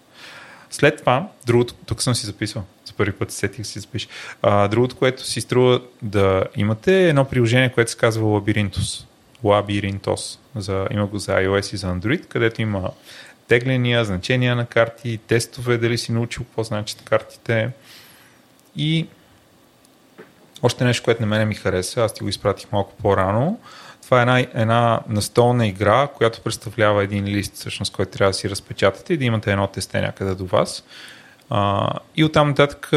След 0.76 0.96
това, 0.96 1.28
другото, 1.46 1.74
тук 1.74 2.02
съм 2.02 2.14
си 2.14 2.26
записал, 2.26 2.64
за 2.84 2.92
първи 2.92 3.12
път 3.12 3.32
сетих 3.32 3.66
си 3.66 3.80
запиша. 3.80 4.08
А, 4.42 4.68
другото, 4.68 4.96
което 4.96 5.24
си 5.24 5.40
струва 5.40 5.82
да 6.02 6.44
имате 6.56 7.04
е 7.04 7.08
едно 7.08 7.24
приложение, 7.24 7.72
което 7.72 7.90
се 7.90 7.96
казва 7.96 8.24
Labyrinthos. 8.24 9.04
Labyrinthos. 9.44 10.38
За, 10.56 10.86
има 10.90 11.06
го 11.06 11.18
за 11.18 11.32
iOS 11.32 11.74
и 11.74 11.76
за 11.76 11.86
Android, 11.86 12.26
където 12.26 12.62
има 12.62 12.90
тегления, 13.48 14.04
значения 14.04 14.56
на 14.56 14.66
карти, 14.66 15.18
тестове, 15.26 15.78
дали 15.78 15.98
си 15.98 16.12
научил 16.12 16.44
какво 16.44 16.62
значат 16.62 17.02
картите. 17.04 17.70
И 18.76 19.06
още 20.62 20.84
нещо, 20.84 21.04
което 21.04 21.20
на 21.20 21.26
мене 21.26 21.44
ми 21.44 21.54
хареса, 21.54 22.04
аз 22.04 22.14
ти 22.14 22.22
го 22.22 22.28
изпратих 22.28 22.72
малко 22.72 22.92
по-рано. 23.02 23.60
Това 24.06 24.18
е 24.18 24.22
една, 24.22 24.38
една 24.54 25.00
настолна 25.08 25.66
игра, 25.66 26.06
която 26.06 26.40
представлява 26.40 27.04
един 27.04 27.24
лист, 27.24 27.54
всъщност, 27.54 27.92
който 27.92 28.10
трябва 28.12 28.30
да 28.30 28.34
си 28.34 28.50
разпечатате 28.50 29.14
и 29.14 29.16
да 29.16 29.24
имате 29.24 29.52
едно 29.52 29.66
тесте 29.66 30.00
някъде 30.00 30.34
до 30.34 30.46
вас. 30.46 30.84
А, 31.50 31.90
и 32.16 32.24
оттам 32.24 32.48
нататък 32.48 32.88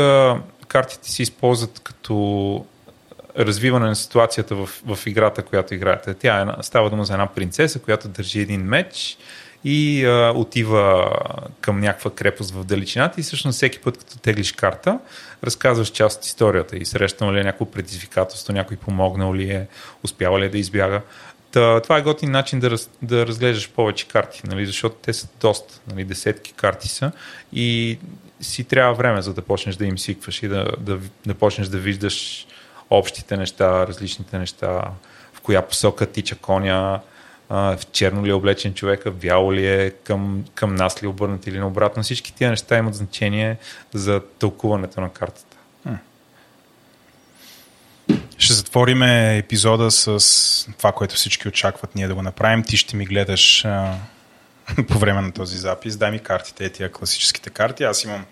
картите 0.67 1.11
се 1.11 1.21
използват 1.21 1.79
като 1.79 2.65
развиване 3.37 3.87
на 3.87 3.95
ситуацията 3.95 4.55
в, 4.55 4.69
в 4.85 5.07
играта, 5.07 5.43
която 5.43 5.73
играете. 5.73 6.13
Тя 6.13 6.41
е, 6.41 6.63
става 6.63 6.89
дума 6.89 7.05
за 7.05 7.13
една 7.13 7.27
принцеса, 7.27 7.79
която 7.79 8.07
държи 8.07 8.41
един 8.41 8.61
меч 8.61 9.17
и 9.63 10.05
а, 10.05 10.33
отива 10.35 11.11
към 11.61 11.79
някаква 11.79 12.11
крепост 12.11 12.51
в 12.51 12.65
далечината 12.65 13.19
и 13.19 13.23
всъщност 13.23 13.55
всеки 13.55 13.79
път, 13.79 13.97
като 13.97 14.17
теглиш 14.17 14.51
карта, 14.51 14.99
разказваш 15.43 15.87
част 15.89 16.19
от 16.19 16.25
историята 16.25 16.77
и 16.77 16.85
срещнал 16.85 17.33
ли 17.33 17.39
е 17.39 17.43
някакво 17.43 17.65
предизвикателство, 17.65 18.53
някой 18.53 18.77
помогнал 18.77 19.35
ли 19.35 19.51
е, 19.51 19.67
успява 20.03 20.39
ли 20.39 20.45
е 20.45 20.49
да 20.49 20.57
избяга. 20.57 21.01
Та, 21.51 21.81
това 21.81 21.97
е 21.97 22.01
готин 22.01 22.31
начин 22.31 22.59
да, 22.59 22.71
раз, 22.71 22.89
да 23.01 23.27
разглеждаш 23.27 23.69
повече 23.69 24.07
карти, 24.07 24.41
нали, 24.45 24.65
защото 24.65 24.95
те 25.01 25.13
са 25.13 25.27
доста, 25.41 25.79
нали, 25.87 26.03
десетки 26.03 26.53
карти 26.53 26.87
са 26.87 27.11
и 27.53 27.99
си 28.41 28.63
трябва 28.63 28.93
време, 28.93 29.21
за 29.21 29.33
да 29.33 29.41
почнеш 29.41 29.75
да 29.75 29.85
им 29.85 29.97
свикваш 29.97 30.43
и 30.43 30.47
да, 30.47 30.71
да, 30.79 30.99
да 31.25 31.33
почнеш 31.33 31.67
да 31.67 31.77
виждаш 31.77 32.47
общите 32.89 33.37
неща, 33.37 33.87
различните 33.87 34.39
неща, 34.39 34.81
в 35.33 35.41
коя 35.41 35.61
посока 35.61 36.05
тича 36.05 36.35
коня, 36.35 36.99
в 37.49 37.79
черно 37.91 38.25
ли 38.25 38.29
е 38.29 38.33
облечен 38.33 38.73
човека, 38.73 39.11
бяло 39.11 39.53
ли 39.53 39.67
е, 39.67 39.89
към, 39.89 40.45
към 40.55 40.75
нас 40.75 41.03
ли 41.03 41.05
е 41.05 41.09
обърнат 41.09 41.47
или 41.47 41.59
наобратно. 41.59 42.03
Всички 42.03 42.33
тия 42.33 42.49
неща 42.49 42.77
имат 42.77 42.95
значение 42.95 43.57
за 43.93 44.21
тълкуването 44.39 45.01
на 45.01 45.09
картата. 45.09 45.57
Ще 48.37 48.53
затвориме 48.53 49.37
епизода 49.37 49.91
с 49.91 50.67
това, 50.77 50.91
което 50.91 51.15
всички 51.15 51.47
очакват 51.47 51.95
ние 51.95 52.07
да 52.07 52.15
го 52.15 52.21
направим. 52.21 52.63
Ти 52.63 52.77
ще 52.77 52.95
ми 52.95 53.05
гледаш 53.05 53.61
по 54.87 54.99
време 54.99 55.21
на 55.21 55.31
този 55.31 55.57
запис. 55.57 55.97
Дай 55.97 56.11
ми 56.11 56.19
картите, 56.19 56.69
тия 56.69 56.91
класическите 56.91 57.49
карти. 57.49 57.83
Аз 57.83 58.03
имам, 58.03 58.25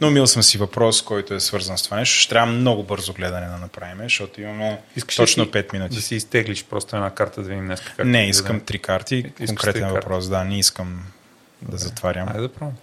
наумил 0.00 0.26
съм 0.26 0.42
си 0.42 0.58
въпрос, 0.58 1.02
който 1.02 1.34
е 1.34 1.40
свързан 1.40 1.78
с 1.78 1.82
това 1.82 1.96
нещо. 1.96 2.14
Ще 2.20 2.28
трябва 2.30 2.52
много 2.52 2.82
бързо 2.82 3.12
гледане 3.12 3.46
да 3.46 3.56
направим, 3.56 3.98
защото 4.02 4.40
имаме 4.40 4.80
Искаш 4.96 5.16
точно 5.16 5.44
си 5.44 5.50
5 5.50 5.72
минути. 5.72 5.96
Да 5.96 6.02
си 6.02 6.14
изтеглиш 6.14 6.64
просто 6.64 6.96
една 6.96 7.10
карта, 7.10 7.42
да 7.42 7.48
видим 7.48 7.64
днес 7.64 7.80
как 7.80 8.06
Не, 8.06 8.22
ще 8.22 8.30
искам 8.30 8.60
три 8.60 8.78
карти. 8.78 9.16
Искаш 9.16 9.46
Конкретен 9.46 9.72
три 9.72 9.80
карти. 9.80 9.94
въпрос, 9.94 10.28
да, 10.28 10.44
не 10.44 10.58
искам 10.58 11.02
да 11.62 11.78
затварям. 11.78 12.28
Айде 12.28 12.40
да 12.40 12.48
пробвам. 12.48 12.76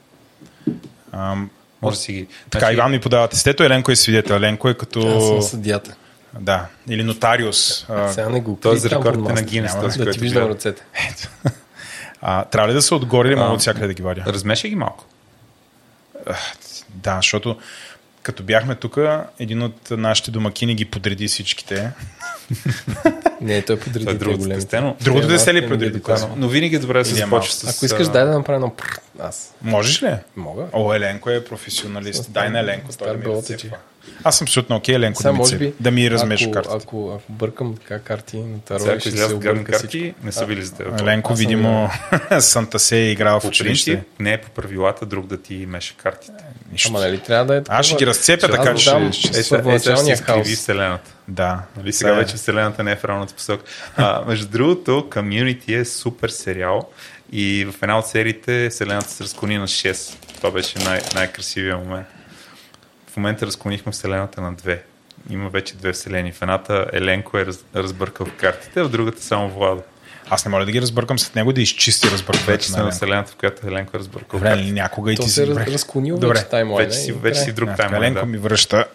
Ам, 1.12 1.50
Може 1.82 1.98
да 1.98 2.02
си 2.02 2.14
ги... 2.14 2.28
така, 2.50 2.66
Значи, 2.66 2.74
Иван 2.74 2.92
ми 2.92 3.00
подава 3.00 3.28
тестето, 3.28 3.64
Еленко 3.64 3.92
е 3.92 3.96
свидетел. 3.96 4.34
Еленко 4.34 4.68
е 4.68 4.72
Аз 4.72 4.78
като... 4.78 5.22
съм 5.22 5.42
съдията. 5.42 5.96
Да, 6.40 6.66
или 6.90 7.04
нотариус. 7.04 7.86
А, 7.90 8.14
Сега 8.14 8.30
не 8.30 8.42
го 8.42 8.60
Той 8.62 8.76
е 8.76 8.78
за 8.78 8.90
рекордите 8.90 9.34
на. 9.34 9.42
Гинес. 9.42 9.74
Няма 9.74 9.84
този, 9.86 10.00
Да 10.00 10.12
ти 10.12 10.20
виждам 10.20 10.50
ръцете. 10.50 10.84
а, 12.22 12.46
трябва 12.46 12.70
ли 12.70 12.74
да 12.74 12.82
са 12.82 12.96
отгоре 12.96 13.28
или 13.28 13.36
мога 13.36 13.54
от 13.54 13.60
всякъде 13.60 13.88
да 13.88 13.94
ги 13.94 14.02
вадя? 14.02 14.24
Размешай 14.28 14.70
ги 14.70 14.76
малко. 14.76 15.06
Да, 17.08 17.16
защото 17.16 17.58
като 18.24 18.44
бяхме 18.44 18.76
тук, 18.76 18.98
един 19.40 19.64
от 19.64 19.92
нашите 19.92 20.32
домакини 20.32 20.76
ги 20.76 20.86
подреди 20.86 21.28
всичките. 21.28 21.92
Не, 23.42 23.62
той 23.62 23.76
Това 23.76 23.86
подреди 23.86 24.12
е 24.12 24.14
другото 24.14 24.40
големи. 24.40 24.56
тестено. 24.56 24.96
Другото 25.02 25.28
Те, 25.28 25.34
дете 25.34 25.54
ли 25.54 25.62
не 25.62 25.68
подреди? 25.68 26.02
Но 26.36 26.48
винаги 26.48 26.76
е 26.76 26.80
добре 26.80 27.00
да 27.00 27.06
се 27.06 27.12
е 27.12 27.16
започва 27.16 27.54
с... 27.54 27.76
Ако 27.78 27.86
искаш, 27.86 28.08
а, 28.08 28.12
дай 28.12 28.26
да 28.26 28.32
направя 28.32 28.56
едно. 28.56 28.72
Аз 29.20 29.54
Можеш 29.62 30.04
ли? 30.04 30.16
мога. 30.36 30.66
О, 30.74 30.94
Еленко 30.94 31.30
е 31.30 31.46
професионалист. 31.46 32.32
Дай 32.32 32.50
на 32.50 32.60
Еленко, 32.60 32.92
той 33.00 33.18
ми 33.18 33.26
разцепва. 33.26 33.78
Аз 34.24 34.38
съм 34.38 34.46
абсолютно 34.46 34.76
окей, 34.76 34.96
Еленко, 34.96 35.18
Сега, 35.18 35.28
да 35.28 35.34
ми, 35.34 35.38
може 35.38 35.58
би, 35.58 35.74
да 35.80 35.92
ми 35.92 36.12
размеш 36.12 36.42
ако, 36.44 36.52
картата. 36.52 36.76
Ако, 36.78 37.12
ако 37.16 37.32
бъркам 37.34 37.76
така 37.78 38.00
карти 38.00 38.38
на 38.38 38.60
таро, 38.60 38.80
Сега, 38.80 39.00
ще 39.00 39.12
се 39.12 39.26
обърка 39.26 39.54
всичко. 39.56 39.72
карти, 39.74 40.14
не 40.24 40.32
са 40.32 40.46
били 40.46 40.64
за 40.64 40.76
теб. 40.76 41.00
Еленко, 41.02 41.34
Аз 41.34 41.40
съм 41.40 41.48
видимо, 41.48 41.90
Санта 42.40 42.80
се 42.80 42.98
е 42.98 43.12
играл 43.12 43.40
в 43.40 43.46
училище. 43.46 44.04
не 44.20 44.34
е 44.34 44.38
по 44.38 44.50
правилата 44.52 45.06
друг 45.06 45.28
да 45.28 45.42
ти 45.42 45.66
меша 45.68 45.94
картите. 45.96 46.34
Нищо. 46.72 46.90
Ама 46.90 47.00
нали 47.00 47.20
трябва 47.20 47.46
да 47.46 47.56
е 47.56 47.60
такова? 47.60 47.80
Аз 47.80 47.86
ще 47.86 47.96
ги 47.96 48.08
разцепя, 48.08 48.46
Аз 48.46 48.52
така 48.52 48.72
да 48.72 48.76
че... 49.12 49.20
ще- 49.20 49.38
Е, 49.38 49.42
е, 49.42 49.50
първоначалния 49.50 50.14
изкриви 50.14 50.34
хаос. 50.36 50.50
Да. 50.50 50.56
вселената. 50.56 51.12
Нали, 51.78 51.94
сега 51.94 51.94
Сега- 51.94 52.14
вече 52.14 52.36
Вселената 52.36 52.84
не 52.84 52.92
е 52.92 52.96
в 52.96 53.06
равната 53.06 53.34
посока. 53.34 53.64
А, 53.96 54.24
между 54.28 54.48
другото, 54.48 55.08
Community 55.10 55.80
е 55.80 55.86
супер 55.86 56.30
сериал 56.30 56.90
и 57.32 57.68
в 57.68 57.84
една 57.84 58.00
от 58.00 58.08
сериите 58.08 58.70
Вселената 58.70 59.10
се 59.10 59.24
разклони 59.24 59.58
на 59.58 59.68
6. 59.68 60.16
Това 60.36 60.52
беше 60.52 60.80
най- 60.80 61.02
най-красивия 61.16 61.78
момент. 61.78 62.08
В 63.18 63.20
момента 63.20 63.46
разклонихме 63.46 63.92
Вселената 63.92 64.42
на 64.42 64.54
две. 64.54 64.84
Има 65.30 65.50
вече 65.50 65.76
две 65.76 65.94
вселени. 65.94 66.32
В 66.32 66.42
едната 66.42 66.86
Еленко 66.94 67.38
е 67.38 67.46
раз, 67.46 67.60
разбъркал 67.76 68.28
картите, 68.38 68.84
в 68.84 68.90
другата 68.90 69.22
само 69.22 69.50
Владо. 69.50 69.82
Аз 70.30 70.46
не 70.46 70.52
мога 70.52 70.66
да 70.66 70.72
ги 70.72 70.82
разбъркам 70.82 71.20
след 71.20 71.36
него 71.36 71.54
да 71.54 71.62
изчисти 71.62 72.08
Вече 72.08 72.14
разбъркването 72.14 72.66
сме 72.66 72.84
на. 72.84 72.92
Вселената, 72.92 73.32
в 73.32 73.36
която 73.36 73.68
Еленко 73.68 73.98
е 73.98 74.00
разбъркал 74.00 74.40
Добре, 74.40 74.50
картите. 74.50 74.72
някога 74.72 75.14
и 75.14 75.16
ти 75.16 75.22
се 75.24 75.30
си... 75.30 75.42
е 75.42 75.46
Добре. 75.46 75.66
разклонил 75.66 76.18
Добре. 76.18 76.34
вече 76.38 76.50
таймлайна. 76.50 76.86
Вече 76.90 76.98
си, 77.00 77.10
и 77.10 77.14
вече 77.14 77.40
си 77.40 77.52
друг 77.52 77.70
таймлайн. 77.78 78.04
Еленко 78.04 78.20
Да. 78.20 78.26
ми 78.26 78.38
връща. 78.38 78.86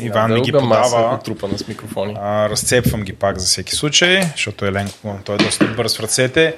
Иван 0.00 0.32
ми 0.32 0.40
ги 0.40 0.52
маса, 0.52 0.90
подава. 0.96 1.14
отрупана 1.14 1.58
с 1.58 1.68
микрофони. 1.68 2.16
А, 2.20 2.48
разцепвам 2.50 3.02
ги 3.02 3.12
пак 3.12 3.38
за 3.38 3.46
всеки 3.46 3.74
случай, 3.76 4.22
защото 4.22 4.66
Еленко 4.66 5.18
той 5.24 5.34
е 5.34 5.38
доста 5.38 5.64
бърз 5.66 5.96
в 5.96 6.00
ръцете. 6.00 6.56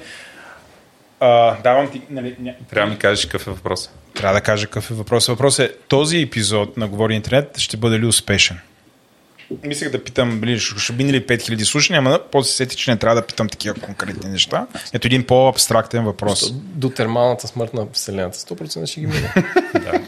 А, 1.19 1.55
давам 1.61 1.91
ти... 1.91 2.01
Нали, 2.09 2.35
ня... 2.39 2.53
Трябва 2.69 2.87
да 2.89 2.93
ми 2.93 2.99
кажеш 2.99 3.25
какъв 3.25 3.47
е 3.47 3.51
въпрос. 3.51 3.89
Трябва 4.13 4.33
да 4.33 4.41
кажа 4.41 4.65
какъв 4.67 4.91
е 4.91 4.93
въпросът. 4.93 5.27
Въпросът 5.27 5.69
е, 5.69 5.73
този 5.87 6.19
епизод 6.19 6.77
на 6.77 6.87
Говори 6.87 7.15
Интернет 7.15 7.57
ще 7.57 7.77
бъде 7.77 7.99
ли 7.99 8.05
успешен? 8.05 8.59
Мислех 9.63 9.89
да 9.89 10.03
питам, 10.03 10.39
били, 10.39 10.59
ще 10.59 10.93
мине 10.93 11.13
ли 11.13 11.25
5000 11.25 11.63
слушания, 11.63 11.99
ама 11.99 12.19
после 12.31 12.49
се 12.49 12.55
сети, 12.55 12.75
че 12.75 12.91
не 12.91 12.97
трябва 12.97 13.15
да 13.15 13.27
питам 13.27 13.49
такива 13.49 13.75
конкретни 13.75 14.29
неща. 14.29 14.67
Ето 14.93 15.07
един 15.07 15.23
по-абстрактен 15.23 16.03
въпрос. 16.03 16.51
До 16.53 16.89
термалната 16.89 17.47
смърт 17.47 17.73
на 17.73 17.87
Вселената. 17.93 18.37
100% 18.37 18.85
ще 18.85 18.99
ги 18.99 19.07
мине. 19.07 19.33
Да. 19.73 20.01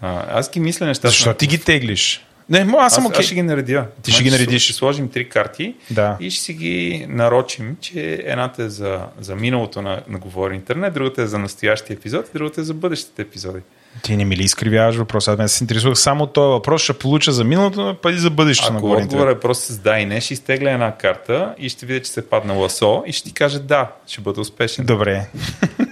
А, 0.00 0.38
аз 0.38 0.50
ги 0.50 0.60
мисля 0.60 0.86
нещата. 0.86 1.08
Защо 1.08 1.34
ти 1.34 1.46
ги 1.46 1.58
теглиш? 1.58 2.26
Не, 2.50 2.64
мо, 2.64 2.78
аз 2.78 2.94
съм 2.94 3.04
аз 3.04 3.10
окей. 3.10 3.22
ще 3.22 3.34
ги 3.34 3.42
наредя. 3.42 3.86
Ти 4.02 4.12
ще 4.12 4.22
ги 4.22 4.28
Значи, 4.28 4.42
наредиш. 4.42 4.62
Ще 4.62 4.72
сложим 4.72 5.08
три 5.08 5.28
карти 5.28 5.74
Да. 5.90 6.16
и 6.20 6.30
ще 6.30 6.42
си 6.42 6.52
ги 6.52 7.06
нарочим, 7.08 7.76
че 7.80 8.22
едната 8.24 8.62
е 8.62 8.68
за, 8.68 9.00
за 9.20 9.36
миналото 9.36 9.82
на, 9.82 10.02
на 10.08 10.18
Говори 10.18 10.54
Интернет, 10.54 10.94
другата 10.94 11.22
е 11.22 11.26
за 11.26 11.38
настоящия 11.38 11.94
епизод 11.94 12.28
и 12.28 12.32
другата 12.34 12.60
е 12.60 12.64
за 12.64 12.74
бъдещите 12.74 13.22
епизоди. 13.22 13.60
Ти 14.02 14.16
не 14.16 14.24
ми 14.24 14.36
ли 14.36 14.42
изкривяваш 14.42 14.96
въпроса? 14.96 15.36
Аз 15.38 15.52
се 15.52 15.64
интересувах 15.64 15.98
само 15.98 16.24
от 16.24 16.32
този 16.32 16.48
въпрос, 16.48 16.82
ще 16.82 16.92
получа 16.92 17.32
за 17.32 17.44
миналото, 17.44 17.96
па 18.02 18.12
и 18.12 18.18
за 18.18 18.30
бъдещето 18.30 18.72
на 18.72 18.78
Ако 18.78 18.86
Говори 18.86 19.02
отговорът 19.02 19.22
Интернет. 19.22 19.38
е 19.38 19.40
просто 19.40 19.72
с 19.72 19.78
да 19.78 19.98
и 19.98 20.06
не, 20.06 20.20
ще 20.20 20.34
изтегля 20.34 20.70
една 20.70 20.96
карта 20.96 21.54
и 21.58 21.68
ще 21.68 21.86
видя, 21.86 22.02
че 22.02 22.10
се 22.10 22.20
е 22.20 22.22
падна 22.22 22.54
ласо 22.54 23.02
и 23.06 23.12
ще 23.12 23.28
ти 23.28 23.34
каже 23.34 23.58
да, 23.58 23.90
ще 24.06 24.20
бъде 24.20 24.40
успешен. 24.40 24.86
Добре. 24.86 25.26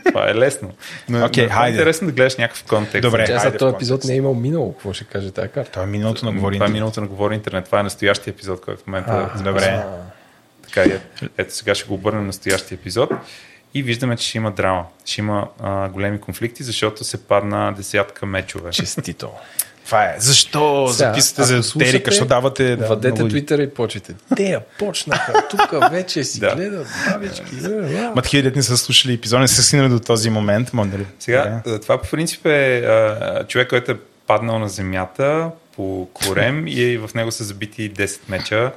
Това 0.07 0.31
е 0.31 0.35
лесно. 0.35 0.71
Но, 1.09 1.27
Окей, 1.27 1.45
но 1.47 1.53
е 1.53 1.55
хайде. 1.55 1.71
интересно 1.71 2.07
да 2.07 2.13
гледаш 2.13 2.37
някакъв 2.37 2.65
контекст. 2.65 3.03
Добре. 3.03 3.27
Хайде 3.27 3.51
за 3.51 3.57
този 3.57 3.75
епизод 3.75 4.05
не 4.05 4.13
е 4.13 4.17
имал 4.17 4.35
минало. 4.35 4.73
Какво 4.73 4.93
ще 4.93 5.05
каже 5.05 5.31
тази 5.31 5.49
карта? 5.49 5.71
Това 5.71 5.83
е 5.83 5.87
миналото 5.87 6.25
на 6.25 6.33
Говори 6.33 6.57
Това 6.57 6.67
е 6.67 6.71
миналото 6.71 7.01
на 7.01 7.07
Говори 7.07 7.35
Интернет. 7.35 7.65
Това 7.65 7.81
е 7.81 7.83
настоящия 7.83 8.33
епизод, 8.33 8.61
който 8.61 8.83
в 8.83 8.87
момента 8.87 9.31
А, 9.35 9.43
Добре. 9.43 9.85
Така 10.63 10.83
е. 10.83 11.01
Ето 11.39 11.55
сега 11.55 11.75
ще 11.75 11.89
го 11.89 11.95
обърнем 11.95 12.21
на 12.21 12.27
настоящия 12.27 12.77
епизод 12.77 13.11
и 13.77 13.83
виждаме, 13.83 14.17
че 14.17 14.29
ще 14.29 14.39
има 14.39 14.51
драма. 14.51 14.85
Ще 15.05 15.21
има 15.21 15.49
а, 15.61 15.89
големи 15.89 16.21
конфликти, 16.21 16.63
защото 16.63 17.05
се 17.05 17.17
падна 17.19 17.75
десятка 17.77 18.27
мечове. 18.27 18.71
Честито. 18.71 19.31
Това 19.87 20.05
е. 20.05 20.15
Защо 20.19 20.89
Сега, 20.89 21.09
записвате 21.09 21.53
ако 21.55 21.63
за 21.63 21.79
Терика? 21.79 22.11
Защо 22.11 22.25
давате... 22.25 22.77
Да, 22.77 22.87
Вадете 22.87 23.13
много- 23.15 23.29
Твитъра 23.31 23.63
и 23.63 23.71
почвайте. 23.71 24.15
Те 24.37 24.43
я 24.43 24.61
почнаха. 24.79 25.33
Тук 25.51 25.91
вече 25.91 26.25
си 26.25 26.41
Да. 26.41 26.55
гледат 26.57 26.87
бабички. 27.13 27.55
Ма 28.15 28.23
такива 28.23 28.43
дет 28.43 28.57
не 28.57 28.63
са 28.63 28.77
слушали 28.77 29.15
епизод, 29.15 29.41
не 29.41 29.49
са 29.49 29.63
стигнали 29.63 29.89
до 29.89 30.01
този 30.01 30.31
момент. 30.31 30.73
Ма, 30.73 30.85
нали? 30.85 31.07
Сега, 31.19 31.63
Добре. 31.67 31.81
това 31.81 32.03
по 32.03 32.11
принцип 32.11 32.47
е 32.47 32.79
а, 32.79 33.45
човек, 33.49 33.69
който 33.69 33.93
е 33.93 33.97
паднал 34.27 34.59
на 34.59 34.69
земята 34.69 35.51
по 35.77 36.09
корем 36.13 36.65
и 36.67 36.99
в 36.99 37.11
него 37.15 37.33
са 37.33 37.45
забити 37.45 37.93
10 37.93 38.21
меча. 38.29 38.73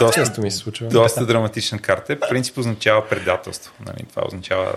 Доста, 0.00 0.20
Често 0.20 0.40
ми 0.40 0.50
се 0.50 0.56
случва. 0.56 0.88
доста 0.88 1.26
драматична 1.26 1.78
карта. 1.78 2.20
Принцип 2.28 2.58
означава 2.58 3.08
предателство. 3.08 3.72
Нали? 3.86 4.06
Това 4.10 4.22
означава 4.26 4.72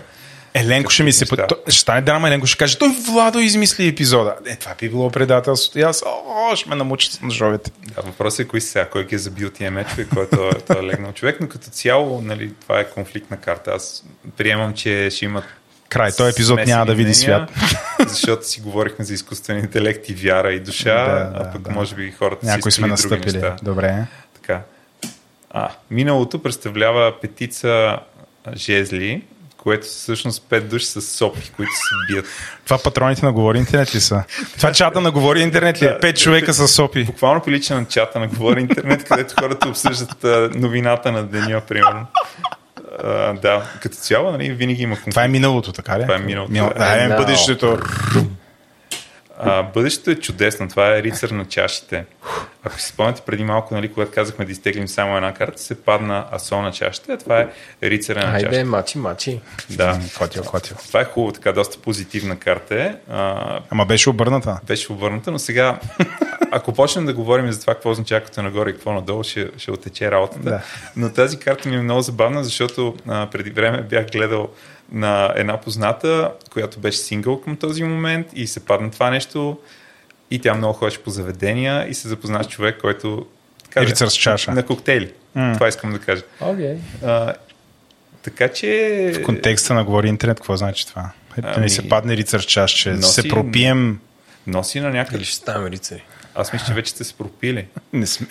Еленко 0.54 0.90
ще 0.92 1.04
ми 1.04 1.12
се... 1.14 1.26
то- 1.26 1.48
Ще 1.68 1.80
стане 1.80 2.02
драма, 2.02 2.28
Еленко 2.28 2.46
ще 2.48 2.58
каже, 2.58 2.78
той 2.78 2.90
Владо 3.06 3.40
измисли 3.40 3.88
епизода. 3.88 4.36
Е, 4.48 4.56
това 4.56 4.76
би 4.80 4.90
било 4.90 5.10
предателство. 5.10 5.80
И 5.80 5.82
аз, 5.82 6.04
о, 6.26 6.56
ще 6.56 6.70
ме 6.70 6.76
намучат 6.76 7.12
с 7.12 7.22
ножовете. 7.22 7.72
Да, 7.96 8.02
въпросът 8.02 8.40
е 8.40 8.48
кои 8.48 8.62
сега, 8.62 8.86
кой 8.86 9.06
ги 9.06 9.16
е 9.16 9.20
забил 9.20 9.50
тия 9.50 9.72
мечове, 9.72 10.02
и 10.04 10.08
кой 10.08 10.24
е 10.24 10.80
е 10.80 10.84
легнал 10.84 11.12
човек, 11.12 11.38
но 11.42 11.48
като 11.50 11.70
цяло, 11.70 12.22
нали, 12.22 12.54
това 12.62 12.80
е 12.80 12.90
конфликтна 12.90 13.38
карта. 13.38 13.72
Аз 13.72 14.04
приемам, 14.38 14.74
че 14.74 15.10
ще 15.12 15.26
имат 15.26 15.44
Край, 15.90 16.12
този 16.12 16.30
епизод 16.30 16.66
няма 16.66 16.86
да 16.86 16.95
види 16.95 17.14
свят. 17.14 17.49
Защото 18.07 18.48
си 18.48 18.62
говорихме 18.62 19.06
за 19.06 19.14
изкуствен 19.14 19.57
интелект 19.60 20.10
и 20.10 20.14
вяра 20.14 20.52
и 20.53 20.60
душа, 20.60 20.94
Да, 21.06 21.32
а 21.36 21.44
да, 21.44 21.52
пък 21.52 21.62
да. 21.62 21.72
може 21.72 21.95
би 21.95 22.12
хората 22.12 22.45
Някои 22.45 22.72
си 22.72 22.76
сме 22.76 22.82
други 22.82 22.91
настъпили. 22.91 23.34
неща. 23.34 23.56
Добре. 23.64 24.06
Така. 24.36 24.62
А, 25.49 25.70
миналото 25.91 26.44
представлява 26.44 27.14
петица 27.22 27.68
а, 27.68 27.99
жезли, 28.56 29.22
което 29.57 29.88
са 29.88 29.94
всъщност 29.94 30.44
пет 30.49 30.70
души 30.70 30.86
с 30.86 31.02
сопки, 31.02 31.52
които 31.56 31.72
се 31.72 32.14
бият. 32.14 32.26
Това 32.66 32.78
патроните 32.78 33.26
на 33.26 33.32
Говори 33.34 33.57
Интернет 33.57 33.95
ли 33.95 33.99
са? 33.99 34.24
Това 34.57 34.72
чата 34.72 35.02
на 35.02 35.12
Говори 35.12 35.41
Интернет 35.41 35.82
ли 35.82 35.86
е? 35.86 35.99
Пет 35.99 36.18
човека 36.20 36.53
с 36.53 36.68
сопи. 36.68 37.03
Буквално 37.03 37.41
прилича 37.41 37.76
на 37.76 37.86
чата 37.86 38.20
на 38.20 38.28
Говори 38.28 38.62
Интернет, 38.62 39.03
където 39.03 39.34
хората 39.40 39.70
обсъждат 39.70 40.24
а, 40.24 40.49
новината 40.56 41.12
на 41.12 41.24
деня, 41.24 41.62
примерно. 41.68 42.06
А, 43.04 43.34
да, 43.34 43.64
като 43.82 43.96
цяло, 43.96 44.32
нали, 44.32 44.52
винаги 44.52 44.84
има 44.84 44.96
конфликт. 44.96 45.12
Това 45.12 45.24
е 45.24 45.28
миналото, 45.28 45.72
така 45.72 46.00
ли? 46.00 46.02
Това 46.02 46.16
е 46.16 46.20
миналото. 46.20 46.52
Минал... 46.52 46.72
Да, 46.78 47.04
е, 47.04 47.18
бъдещето. 47.18 47.78
А, 49.40 49.64
бъдещето 49.64 50.12
е 50.12 50.16
чудесно. 50.16 50.70
Това 50.70 50.95
е 50.98 51.03
рицар 51.03 51.30
на 51.30 51.45
чашите. 51.45 52.06
Ако 52.64 52.80
си 52.80 52.88
спомняте 52.88 53.22
преди 53.26 53.44
малко, 53.44 53.76
нали, 53.76 53.94
когато 53.94 54.12
казахме 54.12 54.45
да 54.45 54.52
изтеглим 54.52 54.88
само 54.88 55.16
една 55.16 55.34
карта, 55.34 55.62
се 55.62 55.82
падна 55.82 56.26
асо 56.32 56.62
на 56.62 56.72
чашите, 56.72 57.12
а 57.12 57.18
това 57.18 57.40
е 57.40 57.48
рицаря 57.84 58.20
на 58.20 58.26
Хайде, 58.32 58.45
чашите. 58.45 58.64
мачи, 58.64 58.98
мачи. 58.98 59.40
Да. 59.70 59.99
Котил, 60.18 60.44
котил. 60.44 60.78
Това 60.88 61.02
е 61.02 61.06
хубаво, 61.06 61.32
така 61.32 61.52
доста 61.52 61.78
позитивна 61.80 62.40
карта 62.40 62.76
е. 62.76 62.95
А, 63.10 63.60
Ама 63.70 63.86
беше 63.86 64.10
обърната. 64.10 64.60
беше 64.68 64.91
обърната, 64.91 65.32
но 65.32 65.40
сега, 65.40 65.80
ако 66.52 66.74
почнем 66.74 67.06
да 67.06 67.14
говорим 67.14 67.52
за 67.52 67.62
това 67.62 67.74
какво 67.74 67.90
означава 67.91 68.22
като 68.22 68.41
нагоре 68.41 68.70
и 68.70 68.74
какво 68.74 68.94
надолу, 68.94 69.24
ще, 69.24 69.49
ще 69.57 69.72
отече 69.72 70.12
работата. 70.12 70.49
Да. 70.49 70.62
Но 70.95 71.10
тази 71.10 71.40
карта 71.40 71.70
ми 71.70 71.76
е 71.76 71.82
много 71.82 72.02
забавна, 72.02 72.44
защото 72.44 72.95
а, 73.07 73.30
преди 73.30 73.49
време 73.49 73.82
бях 73.82 74.06
гледал 74.12 74.49
на 74.91 75.34
една 75.36 75.62
позната, 75.62 76.32
която 76.52 76.80
беше 76.80 76.98
сингъл 76.98 77.41
към 77.41 77.56
този 77.57 77.84
момент 77.84 78.28
и 78.34 78.48
се 78.48 78.66
падна 78.66 78.91
това 78.91 79.10
нещо 79.10 79.57
и 80.32 80.40
тя 80.40 80.53
много 80.53 80.74
ходеше 80.74 81.03
по 81.03 81.10
заведения 81.10 81.88
и 81.90 81.94
се 81.94 82.07
запозна 82.07 82.44
с 82.44 82.48
човек, 82.48 82.78
който 82.82 83.26
каже, 83.70 83.88
Рицар 83.88 84.07
с 84.07 84.14
чаша. 84.14 84.52
на 84.52 84.66
коктейли. 84.66 85.12
М. 85.36 85.53
Това 85.53 85.68
искам 85.68 85.91
да 85.91 85.99
кажа. 85.99 86.24
Окей. 86.41 86.76
А, 87.03 87.34
така 88.24 88.48
че... 88.48 89.12
В 89.16 89.24
контекста 89.24 89.74
на 89.74 89.84
Говори 89.84 90.07
Интернет, 90.07 90.38
какво 90.38 90.57
значи 90.57 90.88
това? 90.88 91.12
Е, 91.38 91.41
да 91.41 91.53
Ами, 91.56 91.64
ми 91.64 91.70
се 91.70 91.90
падне 91.90 92.18
рицар 92.18 92.40
с 92.40 92.44
чаш, 92.44 92.72
че 92.72 92.90
носи- 92.90 93.22
се 93.22 93.28
пропием. 93.30 93.99
Носи 94.48 94.80
на 94.80 94.90
някъде. 94.90 95.18
Или 95.18 95.26
ще 95.26 95.36
ставаме 95.36 95.72
рицари. 95.72 96.03
Аз 96.36 96.53
мисля, 96.53 96.66
че 96.68 96.74
вече 96.74 96.91
сте 96.91 97.03
се 97.03 97.14
пропили. 97.14 97.68
Не 97.94 98.07
сме. 98.07 98.28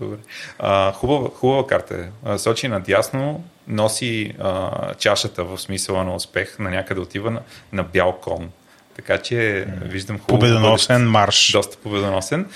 Добре. 0.00 0.16
А, 0.58 0.92
хубава, 0.92 1.28
хубава 1.34 1.66
карта 1.66 2.08
е. 2.26 2.38
Сочи 2.38 2.68
надясно, 2.68 3.44
носи 3.70 4.32
а, 4.38 4.70
чашата 4.94 5.44
в 5.44 5.58
смисъла 5.58 6.04
на 6.04 6.14
успех, 6.14 6.58
на 6.58 6.70
някъде 6.70 7.00
отива 7.00 7.30
на, 7.30 7.40
на 7.72 7.82
бял 7.82 8.12
кон. 8.12 8.50
Така 8.96 9.18
че 9.18 9.66
виждам 9.82 10.18
хубаво. 10.18 10.40
Победоносен 10.40 10.96
бъдеще. 10.96 11.10
марш. 11.10 11.52
Доста 11.52 11.76
победоносен. 11.76 12.46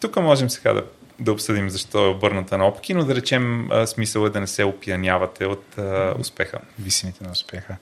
Тук 0.00 0.16
можем 0.16 0.50
сега 0.50 0.72
да, 0.72 0.82
да 1.20 1.32
обсъдим 1.32 1.70
защо 1.70 2.04
е 2.04 2.08
обърната 2.08 2.58
на 2.58 2.64
опки, 2.64 2.94
но 2.94 3.04
да 3.04 3.14
речем 3.14 3.68
смисъл 3.86 4.26
е 4.26 4.30
да 4.30 4.40
не 4.40 4.46
се 4.46 4.64
опиянявате 4.64 5.46
от 5.46 5.78
а, 5.78 6.14
успеха. 6.18 6.58
Висините 6.78 7.24
на 7.24 7.30
успеха. 7.30 7.76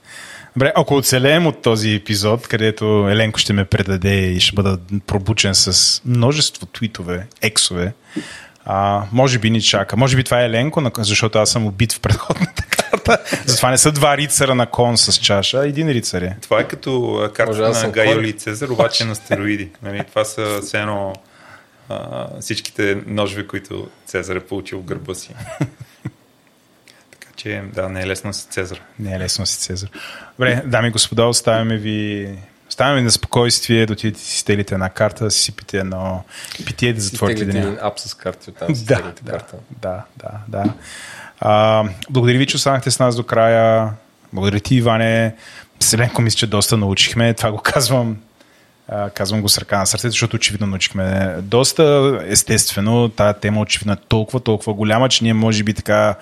Добре, 0.56 0.72
ако 0.76 0.94
оцелеем 0.94 1.47
от 1.47 1.62
този 1.62 1.94
епизод, 1.94 2.48
където 2.48 3.09
Еленко 3.10 3.38
ще 3.38 3.52
ме 3.52 3.64
предаде 3.64 4.16
и 4.16 4.40
ще 4.40 4.55
бъда 4.55 4.78
пробучен 5.06 5.55
с 5.55 6.01
множество 6.05 6.66
твитове, 6.66 7.26
ексове, 7.42 7.92
а, 8.64 9.05
може 9.12 9.38
би 9.38 9.51
ни 9.51 9.62
чака. 9.62 9.97
Може 9.97 10.16
би 10.16 10.24
това 10.24 10.42
е 10.42 10.47
Еленко, 10.47 10.90
защото 10.98 11.38
аз 11.38 11.51
съм 11.51 11.66
убит 11.66 11.92
в 11.92 12.01
предходната 12.01 12.60
карта. 12.91 13.19
Затова 13.47 13.71
не 13.71 13.79
са 13.79 13.93
два 13.93 14.17
рицара 14.17 14.55
на 14.55 14.67
кон 14.67 14.99
с 14.99 15.12
чаша, 15.12 15.59
а 15.59 15.67
един 15.67 15.89
рицар 15.89 16.23
е. 16.23 16.37
Това 16.43 16.61
е 16.61 16.69
като 16.69 16.91
Може 16.91 17.33
карта 17.33 17.87
на 17.87 17.91
Гай? 17.91 18.12
Юлий 18.12 18.33
Цезар, 18.33 18.69
обаче 18.69 19.05
на 19.05 19.15
стероиди. 19.15 19.71
Нали, 19.83 20.05
това 20.09 20.25
са 20.25 20.61
все 20.62 20.81
едно 20.81 21.15
а, 21.89 22.27
всичките 22.41 22.99
ножове, 23.07 23.47
които 23.47 23.89
Цезар 24.07 24.37
е 24.37 24.41
получил 24.41 24.79
в 24.79 24.85
гърба 24.85 25.15
си. 25.15 25.35
така 27.11 27.33
че, 27.37 27.62
да, 27.75 27.89
не 27.89 28.03
е 28.03 28.07
лесно 28.07 28.33
с 28.33 28.43
Цезар. 28.43 28.81
Не 28.99 29.15
е 29.15 29.19
лесно 29.19 29.47
си 29.47 29.59
Цезар. 29.59 29.89
Добре, 30.39 30.62
дами 30.67 30.89
и 30.89 30.91
господа, 30.91 31.25
оставяме 31.25 31.77
ви 31.77 32.29
Оставяме 32.71 33.03
на 33.03 33.11
спокойствие 33.11 33.87
да 33.87 33.93
отидете 33.93 34.21
си 34.21 34.39
стелите 34.39 34.75
една 34.75 34.91
карта, 34.91 35.25
да 35.25 35.31
си 35.31 35.43
сипите 35.43 35.79
едно 35.79 36.25
питие, 36.67 36.93
да 36.93 37.01
затворите 37.01 37.45
деня. 37.45 37.59
един 37.59 37.79
ап 37.83 37.99
с 38.01 38.15
карти 38.15 38.51
оттам. 38.51 38.77
си 38.77 38.85
Да, 38.87 39.12
да, 39.23 39.33
карта. 39.33 39.57
да, 39.71 40.03
да, 40.17 40.31
да. 40.49 40.75
А, 41.41 41.85
благодаря 42.11 42.39
ви, 42.39 42.47
че 42.47 42.57
останахте 42.57 42.91
с 42.91 42.99
нас 42.99 43.17
до 43.17 43.25
края. 43.25 43.91
Благодаря 44.33 44.61
ти, 44.61 44.75
Иване. 44.75 45.35
Селенко 45.81 46.23
мисля, 46.23 46.37
че 46.37 46.47
доста 46.47 46.77
научихме. 46.77 47.35
Това 47.35 47.51
го 47.51 47.59
казвам. 47.59 48.17
Казвам 49.15 49.43
го 49.43 49.49
с 49.49 49.59
ръка 49.59 49.79
на 49.79 49.87
сърцето, 49.87 50.11
защото 50.11 50.37
очевидно 50.37 50.67
научихме 50.67 51.37
доста. 51.43 52.19
Естествено, 52.27 53.09
тази 53.09 53.39
тема 53.41 53.61
очевидно 53.61 53.93
е 53.93 53.97
толкова, 54.09 54.41
толкова 54.41 54.75
голяма, 54.75 55.09
че 55.09 55.25
ние 55.25 55.35
може 55.35 55.62
би 55.65 55.75
така 55.75 56.15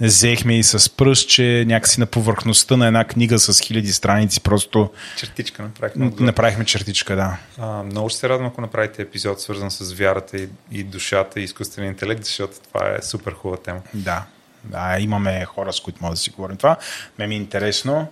взехме 0.00 0.58
и 0.58 0.62
с 0.62 0.96
пръст, 0.96 1.28
че 1.28 1.64
някакси 1.66 2.00
на 2.00 2.06
повърхността 2.06 2.76
на 2.76 2.86
една 2.86 3.04
книга 3.04 3.38
с 3.38 3.60
хиляди 3.60 3.92
страници 3.92 4.40
просто 4.40 4.90
Чертичка 5.16 5.62
направихме. 5.62 6.06
отгоре. 6.06 6.24
направихме 6.24 6.64
чертичка, 6.64 7.16
да. 7.16 7.36
А, 7.58 7.82
много 7.82 8.08
ще 8.08 8.18
се 8.18 8.28
радвам, 8.28 8.46
ако 8.48 8.60
направите 8.60 9.02
епизод, 9.02 9.40
свързан 9.40 9.70
с 9.70 9.92
вярата 9.92 10.36
и, 10.36 10.48
и 10.72 10.84
душата 10.84 11.40
и 11.40 11.44
изкуствения 11.44 11.88
интелект, 11.90 12.24
защото 12.24 12.54
това 12.72 12.88
е 12.88 13.02
супер 13.02 13.32
хубава 13.32 13.62
тема. 13.62 13.80
Да, 13.94 14.24
да, 14.64 14.96
имаме 15.00 15.44
хора, 15.44 15.72
с 15.72 15.80
които 15.80 15.98
може 16.02 16.10
да 16.10 16.16
си 16.16 16.30
говорим 16.30 16.56
това. 16.56 16.76
Ме 17.18 17.26
ми 17.26 17.34
е 17.34 17.38
интересно. 17.38 18.06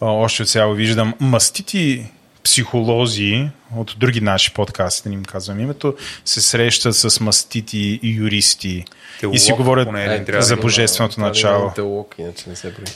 Още 0.00 0.42
от 0.42 0.48
сега 0.48 0.66
виждам 0.66 1.14
мастити 1.20 2.06
психолози 2.44 3.48
от 3.76 3.94
други 3.98 4.20
наши 4.20 4.54
подкасти, 4.54 5.08
да 5.08 5.14
им 5.14 5.24
казвам 5.24 5.60
името, 5.60 5.94
се 6.24 6.40
срещат 6.40 6.96
с 6.96 7.20
мастити 7.20 8.00
юристи 8.02 8.84
Теолог, 9.20 9.36
и 9.36 9.38
си 9.38 9.52
говорят 9.52 9.86
поне 9.86 10.24
Е, 10.28 10.42
за 10.42 10.56
да 10.56 10.62
божественото 10.62 11.16
да 11.16 11.26
начало. 11.26 11.62
има 11.62 11.74
Теолог, 11.74 12.14
иначе 12.18 12.48
не 12.50 12.56
се 12.56 12.70
брои. 12.70 12.86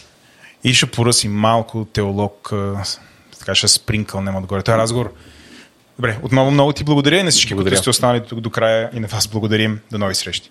И 0.65 0.75
ще 0.75 0.87
поръси 0.87 1.29
малко 1.29 1.85
теолог, 1.85 2.53
така 3.39 3.55
ще 3.55 3.69
спринкълнем 3.69 4.37
отгоре. 4.37 4.63
Това 4.63 4.75
е 4.75 4.79
разговор. 4.79 5.13
Добре, 5.99 6.19
отново 6.23 6.51
много 6.51 6.73
ти 6.73 6.85
благодаря 6.85 7.19
и 7.19 7.23
на 7.23 7.31
всички, 7.31 7.55
Благодаря. 7.55 7.75
които 7.75 7.81
сте 7.81 7.91
останали 7.91 8.27
тук 8.27 8.41
до 8.41 8.51
края 8.51 8.91
и 8.95 9.01
на 9.01 9.09
вас 9.09 9.29
благодарим. 9.29 9.81
До 9.91 9.99
нови 9.99 10.15
срещи. 10.15 10.51